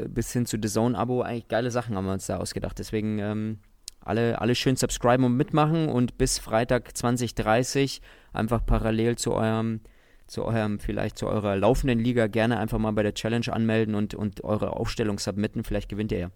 bis 0.10 0.32
hin 0.32 0.46
zu 0.46 0.58
The 0.62 0.70
Zone-Abo. 0.70 1.24
Eigentlich 1.24 1.48
geile 1.48 1.72
Sachen 1.72 1.96
haben 1.96 2.06
wir 2.06 2.14
uns 2.14 2.28
da 2.28 2.38
ausgedacht. 2.38 2.78
Deswegen 2.78 3.18
ähm, 3.18 3.58
alle, 4.02 4.42
alle 4.42 4.56
schön 4.56 4.76
subscriben 4.76 5.26
und 5.26 5.38
mitmachen 5.38 5.90
und 5.90 6.18
bis 6.18 6.40
Freitag 6.40 6.96
2030 6.98 8.02
einfach 8.34 8.66
parallel 8.66 9.18
zu 9.18 9.34
eurem, 9.34 9.82
zu 10.28 10.44
eurem, 10.44 10.80
vielleicht 10.80 11.18
zu 11.18 11.28
eurer 11.28 11.56
laufenden 11.56 12.00
Liga 12.00 12.28
gerne 12.28 12.58
einfach 12.58 12.80
mal 12.80 12.92
bei 12.92 13.04
der 13.04 13.14
Challenge 13.14 13.52
anmelden 13.52 13.96
und, 13.96 14.16
und 14.16 14.44
eure 14.44 14.74
Aufstellung 14.74 15.20
submitten. 15.20 15.64
Vielleicht 15.64 15.90
gewinnt 15.90 16.12
ihr 16.12 16.20
ja. 16.20 16.32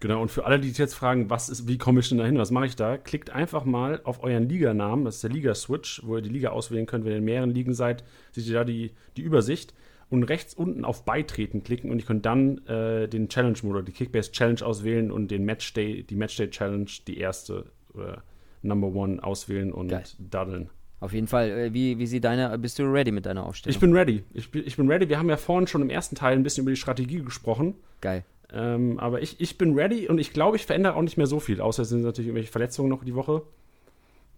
Genau, 0.00 0.22
und 0.22 0.30
für 0.30 0.44
alle, 0.44 0.60
die 0.60 0.70
jetzt 0.70 0.94
fragen, 0.94 1.28
was 1.28 1.48
ist, 1.48 1.66
wie 1.66 1.76
komme 1.76 2.00
ich 2.00 2.08
denn 2.08 2.18
da 2.18 2.24
hin, 2.24 2.38
was 2.38 2.52
mache 2.52 2.66
ich 2.66 2.76
da, 2.76 2.96
klickt 2.96 3.30
einfach 3.30 3.64
mal 3.64 4.00
auf 4.04 4.22
euren 4.22 4.48
Liganamen, 4.48 5.04
das 5.04 5.16
ist 5.16 5.24
der 5.24 5.30
Liga-Switch, 5.30 6.02
wo 6.04 6.16
ihr 6.16 6.22
die 6.22 6.28
Liga 6.28 6.50
auswählen 6.50 6.86
könnt, 6.86 7.04
wenn 7.04 7.12
ihr 7.12 7.18
in 7.18 7.24
mehreren 7.24 7.50
Ligen 7.50 7.74
seid, 7.74 8.04
seht 8.30 8.46
ihr 8.46 8.54
da 8.54 8.62
die, 8.62 8.92
die 9.16 9.22
Übersicht 9.22 9.74
und 10.10 10.22
rechts 10.24 10.54
unten 10.54 10.84
auf 10.84 11.04
Beitreten 11.04 11.62
klicken 11.62 11.90
und 11.90 11.98
ihr 11.98 12.06
könnt 12.06 12.24
dann 12.24 12.66
äh, 12.66 13.08
den 13.08 13.28
Challenge-Modus, 13.28 13.84
die 13.84 13.92
Kickbase 13.92 14.32
Challenge 14.32 14.64
auswählen 14.64 15.10
und 15.10 15.30
den 15.30 15.44
Matchday, 15.44 16.02
die 16.02 16.16
Matchday 16.16 16.48
Challenge, 16.50 16.90
die 17.06 17.18
erste 17.18 17.66
oder 17.94 18.22
Number 18.62 18.88
One 18.88 19.22
auswählen 19.22 19.72
und 19.72 19.88
Geil. 19.88 20.04
daddeln. 20.18 20.70
Auf 21.00 21.12
jeden 21.12 21.28
Fall, 21.28 21.50
äh, 21.50 21.74
wie, 21.74 21.98
wie 21.98 22.06
sieht 22.06 22.24
deine, 22.24 22.58
bist 22.58 22.78
du 22.78 22.82
ready 22.84 23.12
mit 23.12 23.26
deiner 23.26 23.46
Aufstellung? 23.46 23.74
Ich 23.74 23.80
bin 23.80 23.92
ready. 23.92 24.24
Ich 24.32 24.50
bin, 24.50 24.66
ich 24.66 24.76
bin 24.76 24.90
ready. 24.90 25.08
Wir 25.08 25.18
haben 25.18 25.28
ja 25.28 25.36
vorhin 25.36 25.66
schon 25.66 25.82
im 25.82 25.90
ersten 25.90 26.16
Teil 26.16 26.36
ein 26.36 26.42
bisschen 26.42 26.62
über 26.62 26.70
die 26.70 26.76
Strategie 26.76 27.22
gesprochen. 27.22 27.74
Geil. 28.00 28.24
Ähm, 28.52 28.98
aber 28.98 29.22
ich, 29.22 29.40
ich 29.40 29.58
bin 29.58 29.74
ready 29.74 30.08
und 30.08 30.18
ich 30.18 30.32
glaube, 30.32 30.56
ich 30.56 30.66
verändere 30.66 30.96
auch 30.96 31.02
nicht 31.02 31.18
mehr 31.18 31.26
so 31.26 31.38
viel, 31.38 31.60
außer 31.60 31.82
es 31.82 31.90
sind 31.90 32.02
natürlich 32.02 32.28
irgendwelche 32.28 32.50
Verletzungen 32.50 32.88
noch 32.88 33.04
die 33.04 33.14
Woche. 33.14 33.42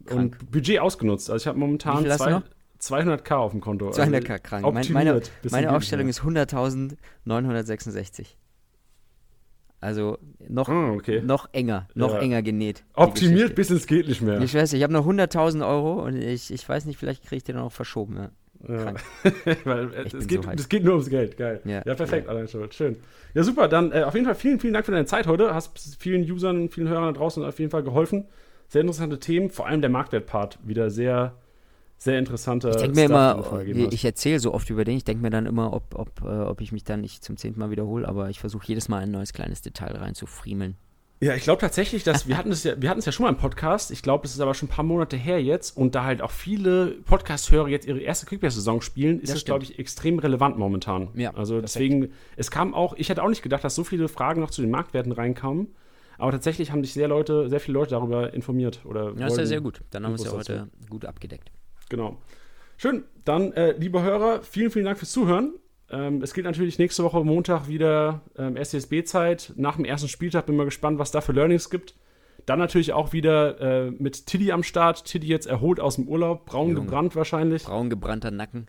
Krank. 0.05 0.37
Und 0.41 0.51
Budget 0.51 0.81
ausgenutzt. 0.81 1.31
Also 1.31 1.45
ich 1.45 1.47
habe 1.47 1.59
momentan 1.59 2.05
zwei? 2.11 2.43
200k 2.81 3.35
auf 3.35 3.53
dem 3.53 3.61
Konto. 3.61 3.91
200k 3.91 4.31
Also 4.31 4.43
krank. 4.43 4.73
Mein, 4.75 4.87
meine 4.93 5.21
meine 5.51 5.73
Aufstellung 5.75 6.09
ist 6.09 6.23
100.966. 6.23 8.27
Also 9.83 10.19
noch. 10.47 10.69
Ah, 10.69 10.91
okay. 10.93 11.23
noch 11.23 11.49
enger, 11.53 11.89
noch 11.95 12.13
Ja. 12.15 12.21
enger 12.21 12.43
genäht. 12.43 12.85
Optimiert 12.95 13.55
bis 13.55 13.71
ins 13.71 13.87
geht 13.87 14.09
nicht 14.09 14.21
mehr. 14.21 14.39
Ich 14.43 14.55
weiß, 14.55 14.75
ich 14.75 14.83
habe 14.83 14.93
noch 14.93 15.07
100.000 15.07 15.67
Euro 15.67 16.05
und 16.05 16.17
ich, 16.17 16.53
ich 16.53 16.69
weiß 16.69 16.85
nicht, 16.85 16.99
vielleicht 16.99 17.23
kriege 17.25 17.37
ich 17.37 17.45
den 17.45 17.57
auch 17.57 17.73
verschoben. 17.73 18.17
Ja. 18.17 18.31
Ja. 18.69 18.93
Äh, 19.65 19.87
es 20.13 20.27
geht, 20.27 20.45
so 20.45 20.51
es 20.51 20.69
geht 20.69 20.85
nur 20.85 20.93
ums 20.95 21.09
Geld. 21.09 21.39
Geil. 21.39 21.63
Ja. 21.65 21.83
Ja, 21.87 21.95
perfekt, 21.95 22.29
Alain 22.29 22.47
Schuld. 22.47 22.75
Schön. 22.75 22.97
Ja, 23.33 23.43
super. 23.43 23.69
Dann 23.69 23.91
äh, 23.93 24.03
auf 24.03 24.13
jeden 24.13 24.27
Fall 24.27 24.35
vielen, 24.35 24.61
vielen 24.61 24.75
Dank 24.75 24.85
für 24.85 24.93
deine 24.93 25.07
Zeit 25.07 25.27
heute. 25.27 25.55
Hast 25.55 25.97
vielen 25.99 26.31
Usern, 26.31 26.69
vielen 26.69 26.89
Hörern 26.89 27.15
da 27.15 27.19
draußen 27.19 27.43
auf 27.43 27.59
jeden 27.59 27.71
Fall 27.71 27.83
geholfen. 27.83 28.27
Sehr 28.69 28.83
interessante 28.83 29.19
Themen, 29.19 29.49
vor 29.51 29.67
allem 29.67 29.81
der 29.81 29.89
Marktwert-Part. 29.91 30.59
Wieder 30.63 30.91
sehr, 30.91 31.37
sehr 32.01 32.19
interessanter. 32.19 32.71
Ich 32.71 32.77
denke 32.77 32.97
mir 32.97 33.05
immer, 33.05 33.45
hast. 33.53 33.93
ich 33.93 34.05
erzähle 34.07 34.41
so 34.41 34.55
oft 34.55 34.71
über 34.71 34.85
den, 34.85 34.97
ich 34.97 35.05
denke 35.05 35.23
mir 35.23 35.29
dann 35.29 35.45
immer, 35.45 35.75
ob, 35.75 35.95
ob, 35.95 36.23
äh, 36.25 36.29
ob 36.29 36.63
ich 36.63 36.73
mich 36.73 36.83
dann 36.83 37.03
nicht 37.03 37.23
zum 37.23 37.37
zehnten 37.37 37.61
Mal 37.61 37.71
wiederhole, 37.71 38.09
aber 38.09 38.31
ich 38.31 38.41
versuche 38.41 38.67
jedes 38.67 38.89
Mal 38.89 39.03
ein 39.03 39.11
neues 39.11 39.35
kleines 39.35 39.61
Detail 39.61 39.97
reinzufriemeln. 39.97 40.77
Ja, 41.23 41.35
ich 41.35 41.43
glaube 41.43 41.61
tatsächlich, 41.61 42.03
dass 42.03 42.27
wir 42.27 42.39
hatten 42.39 42.51
es 42.51 42.65
ja, 42.65 42.81
wir 42.81 42.89
hatten 42.89 43.01
es 43.01 43.05
ja 43.05 43.13
schon 43.13 43.25
mal 43.25 43.29
im 43.29 43.37
Podcast. 43.37 43.91
Ich 43.91 44.03
glaube, 44.03 44.27
es 44.27 44.33
ist 44.33 44.41
aber 44.41 44.55
schon 44.55 44.71
ein 44.71 44.73
paar 44.73 44.87
Monate 44.87 45.19
her 45.19 45.43
jetzt 45.43 45.77
und 45.77 45.95
da 45.95 46.05
halt 46.05 46.23
auch 46.23 46.31
viele 46.31 46.93
Podcast-Hörer 47.05 47.69
jetzt 47.69 47.87
ihre 47.87 48.01
erste 48.01 48.25
Kickbase-Saison 48.25 48.81
spielen, 48.81 49.21
ist 49.21 49.29
Das 49.29 49.37
es, 49.37 49.45
glaube 49.45 49.65
ich, 49.65 49.79
extrem 49.79 50.19
relevant 50.19 50.57
momentan. 50.57 51.09
Ja, 51.15 51.35
also 51.35 51.57
perfekt. 51.57 51.75
deswegen, 51.75 52.13
es 52.37 52.51
kam 52.51 52.73
auch, 52.73 52.95
ich 52.97 53.11
hätte 53.11 53.23
auch 53.23 53.29
nicht 53.29 53.43
gedacht, 53.43 53.63
dass 53.63 53.75
so 53.75 53.85
viele 53.85 54.09
Fragen 54.09 54.41
noch 54.41 54.51
zu 54.51 54.63
den 54.63 54.71
Marktwerten 54.71 55.13
reinkamen. 55.13 55.69
Aber 56.17 56.33
tatsächlich 56.33 56.73
haben 56.73 56.83
sich 56.83 56.95
sehr 56.95 57.09
Leute, 57.09 57.51
sehr 57.51 57.61
viele 57.61 57.75
Leute 57.75 57.91
darüber 57.91 58.33
informiert 58.33 58.81
oder 58.87 59.13
Ja, 59.19 59.27
ist 59.27 59.37
ja 59.37 59.45
sehr 59.45 59.61
gut. 59.61 59.83
Dann 59.91 60.07
haben 60.07 60.13
wir 60.13 60.17
es 60.17 60.25
ja 60.25 60.33
heute 60.33 60.71
gut 60.89 61.05
abgedeckt. 61.05 61.51
Genau. 61.91 62.17
Schön. 62.79 63.05
Dann, 63.27 63.53
äh, 63.53 63.73
liebe 63.73 64.03
Hörer, 64.03 64.41
vielen, 64.43 64.71
vielen 64.71 64.87
Dank 64.87 64.97
fürs 64.99 65.13
Zuhören. 65.13 65.53
Ähm, 65.91 66.23
es 66.23 66.33
geht 66.33 66.45
natürlich 66.45 66.79
nächste 66.79 67.05
Woche 67.05 67.23
Montag 67.23 67.69
wieder 67.69 68.23
ähm, 68.39 68.57
SCSB-Zeit. 68.57 69.53
Nach 69.57 69.77
dem 69.77 69.85
ersten 69.85 70.09
Spieltag 70.09 70.47
bin 70.47 70.57
mal 70.57 70.65
gespannt, 70.65 70.99
was 70.99 71.11
da 71.11 71.21
für 71.21 71.33
Learnings 71.33 71.69
gibt. 71.69 71.95
Dann 72.47 72.59
natürlich 72.59 72.93
auch 72.95 73.13
wieder 73.13 73.61
äh, 73.61 73.91
mit 73.91 74.27
Tiddy 74.27 74.53
am 74.53 74.63
Start. 74.63 75.05
Tiddy 75.05 75.27
jetzt 75.27 75.47
erholt 75.47 75.79
aus 75.79 75.97
dem 75.97 76.09
Urlaub, 76.09 76.47
braun 76.47 76.69
Junge. 76.71 76.81
gebrannt 76.87 77.15
wahrscheinlich. 77.17 77.65
Braun 77.65 77.91
gebrannter 77.91 78.31
Nacken. 78.31 78.69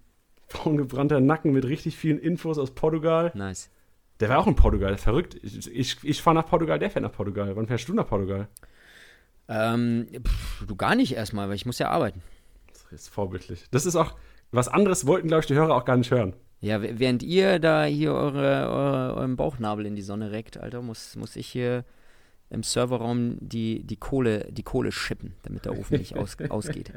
Braun 0.49 0.76
gebrannter 0.76 1.22
Nacken 1.22 1.53
mit 1.53 1.65
richtig 1.65 1.95
vielen 1.95 2.19
Infos 2.19 2.57
aus 2.57 2.72
Portugal. 2.72 3.31
Nice. 3.35 3.69
Der 4.19 4.30
war 4.30 4.39
auch 4.39 4.48
in 4.48 4.56
Portugal, 4.56 4.98
verrückt. 4.98 5.38
Ich, 5.41 5.73
ich, 5.73 5.98
ich 6.03 6.22
fahre 6.22 6.35
nach 6.35 6.45
Portugal, 6.48 6.77
der 6.77 6.91
fährt 6.91 7.03
nach 7.03 7.14
Portugal. 7.14 7.56
Wann 7.56 7.68
fährst 7.68 7.88
du 7.88 7.93
nach 7.93 8.07
Portugal? 8.07 8.49
Ähm, 9.48 10.07
pff, 10.23 10.65
du 10.68 10.76
gar 10.76 10.95
nicht 10.95 11.15
erstmal, 11.15 11.48
weil 11.48 11.56
ich 11.56 11.65
muss 11.65 11.80
ja 11.80 11.89
arbeiten. 11.89 12.22
Das 12.91 13.01
ist 13.01 13.09
vorbildlich. 13.09 13.65
Das 13.72 13.85
ist 13.85 13.95
auch, 13.95 14.15
was 14.51 14.68
anderes 14.68 15.07
wollten, 15.07 15.27
glaube 15.27 15.41
ich, 15.41 15.47
die 15.47 15.55
Hörer 15.55 15.76
auch 15.76 15.85
gar 15.85 15.97
nicht 15.97 16.11
hören. 16.11 16.34
Ja, 16.59 16.81
während 16.81 17.23
ihr 17.23 17.57
da 17.57 17.85
hier 17.85 18.13
eure, 18.13 18.69
eure, 18.69 19.15
euren 19.15 19.35
Bauchnabel 19.35 19.85
in 19.85 19.95
die 19.95 20.03
Sonne 20.03 20.31
reckt, 20.31 20.57
Alter, 20.57 20.81
muss, 20.84 21.15
muss 21.15 21.35
ich 21.35 21.47
hier 21.47 21.85
im 22.51 22.61
Serverraum 22.61 23.38
die, 23.39 23.84
die, 23.84 23.95
Kohle, 23.95 24.47
die 24.51 24.61
Kohle 24.61 24.91
schippen, 24.91 25.34
damit 25.43 25.65
der 25.65 25.77
Ofen 25.77 25.97
nicht 25.97 26.15
aus, 26.15 26.38
ausgeht. 26.49 26.91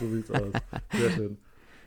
So 0.00 0.08
sieht's 0.08 0.30
aus. 0.30 0.52
Sehr 0.92 1.10
schön. 1.10 1.38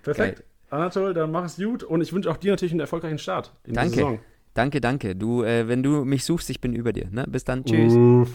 Perfekt. 0.03 0.44
Anatol, 0.69 1.14
dann 1.14 1.32
mach 1.32 1.45
es 1.45 1.56
gut 1.56 1.84
und 1.84 2.02
ich 2.02 2.11
wünsche 2.14 2.30
auch 2.30 2.38
dir 2.38 2.52
natürlich 2.52 2.73
einen 2.73 2.82
erfolgreichen 2.82 3.18
Start 3.18 3.53
in 3.64 3.73
Danke. 3.73 3.90
die 3.90 3.95
Saison. 3.95 4.19
Danke, 4.53 4.82
danke. 4.82 5.15
Du, 5.15 5.44
äh, 5.44 5.68
wenn 5.68 5.84
du 5.84 6.06
mich 6.06 6.23
suchst, 6.23 6.49
ich 6.49 6.61
bin 6.61 6.73
über 6.73 6.94
dir. 6.94 7.10
Ne? 7.10 7.26
Bis 7.27 7.44
dann. 7.44 7.65
Tschüss. 7.65 7.94